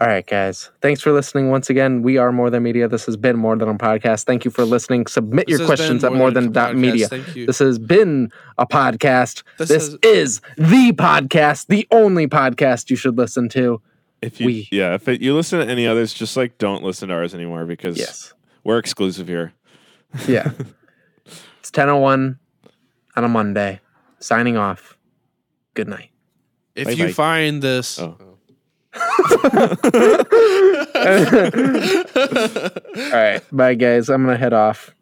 All 0.00 0.06
right, 0.08 0.26
guys. 0.26 0.70
Thanks 0.80 1.02
for 1.02 1.12
listening 1.12 1.50
once 1.50 1.68
again. 1.68 2.00
We 2.02 2.16
are 2.16 2.32
More 2.32 2.48
Than 2.48 2.62
Media. 2.62 2.88
This 2.88 3.04
has 3.06 3.16
been 3.16 3.36
More 3.36 3.54
Than 3.56 3.68
a 3.68 3.74
Podcast. 3.74 4.24
Thank 4.24 4.44
you 4.44 4.50
for 4.50 4.64
listening. 4.64 5.06
Submit 5.06 5.46
This 5.48 5.58
your 5.58 5.66
questions 5.68 6.02
been 6.02 6.12
at 6.14 6.18
More 6.18 6.30
Than 6.30 6.44
Than 6.44 6.50
a 6.50 6.54
dot 6.68 6.76
Media. 6.76 7.08
Thank 7.08 7.36
you. 7.36 7.46
This 7.46 7.58
has 7.58 7.78
been 7.78 8.32
a 8.56 8.66
podcast. 8.66 9.42
This 9.58 9.68
This, 9.68 9.86
has- 9.88 9.98
is 10.02 10.40
the 10.56 10.92
podcast, 10.92 11.66
the 11.66 11.86
only 11.90 12.26
podcast 12.26 12.88
you 12.88 12.96
should 12.96 13.18
listen 13.18 13.50
to. 13.50 13.82
If 14.22 14.40
you 14.40 14.46
We- 14.46 14.68
yeah, 14.72 14.94
if 14.94 15.06
it, 15.08 15.20
you 15.20 15.34
listen 15.34 15.58
to 15.60 15.66
any 15.70 15.86
others, 15.86 16.14
just 16.14 16.36
like 16.38 16.56
don't 16.56 16.82
listen 16.82 17.08
to 17.10 17.14
ours 17.14 17.34
anymore 17.34 17.66
because 17.66 17.98
Yes. 17.98 18.32
we're 18.64 18.78
exclusive 18.78 19.28
here. 19.28 19.52
Yeah. 20.26 20.52
it's 21.58 21.70
10.01 21.70 22.38
on 23.16 23.24
a 23.24 23.28
Monday. 23.28 23.80
Signing 24.20 24.56
off. 24.56 24.96
Good 25.74 25.88
night. 25.88 26.10
if 26.74 26.86
Bye-bye. 26.86 27.04
you 27.04 27.12
find 27.12 27.60
this, 27.62 27.98
Oh. 27.98 28.16
All 28.94 29.02
right. 33.12 33.40
Bye, 33.52 33.74
guys. 33.74 34.08
I'm 34.08 34.24
going 34.24 34.34
to 34.34 34.38
head 34.38 34.52
off. 34.52 34.94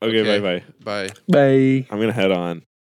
Okay, 0.00 0.20
Okay. 0.20 0.38
bye 0.40 0.60
bye. 0.60 1.08
bye. 1.08 1.14
Bye. 1.28 1.86
I'm 1.90 1.98
gonna 1.98 2.12
head 2.12 2.30
on. 2.30 2.62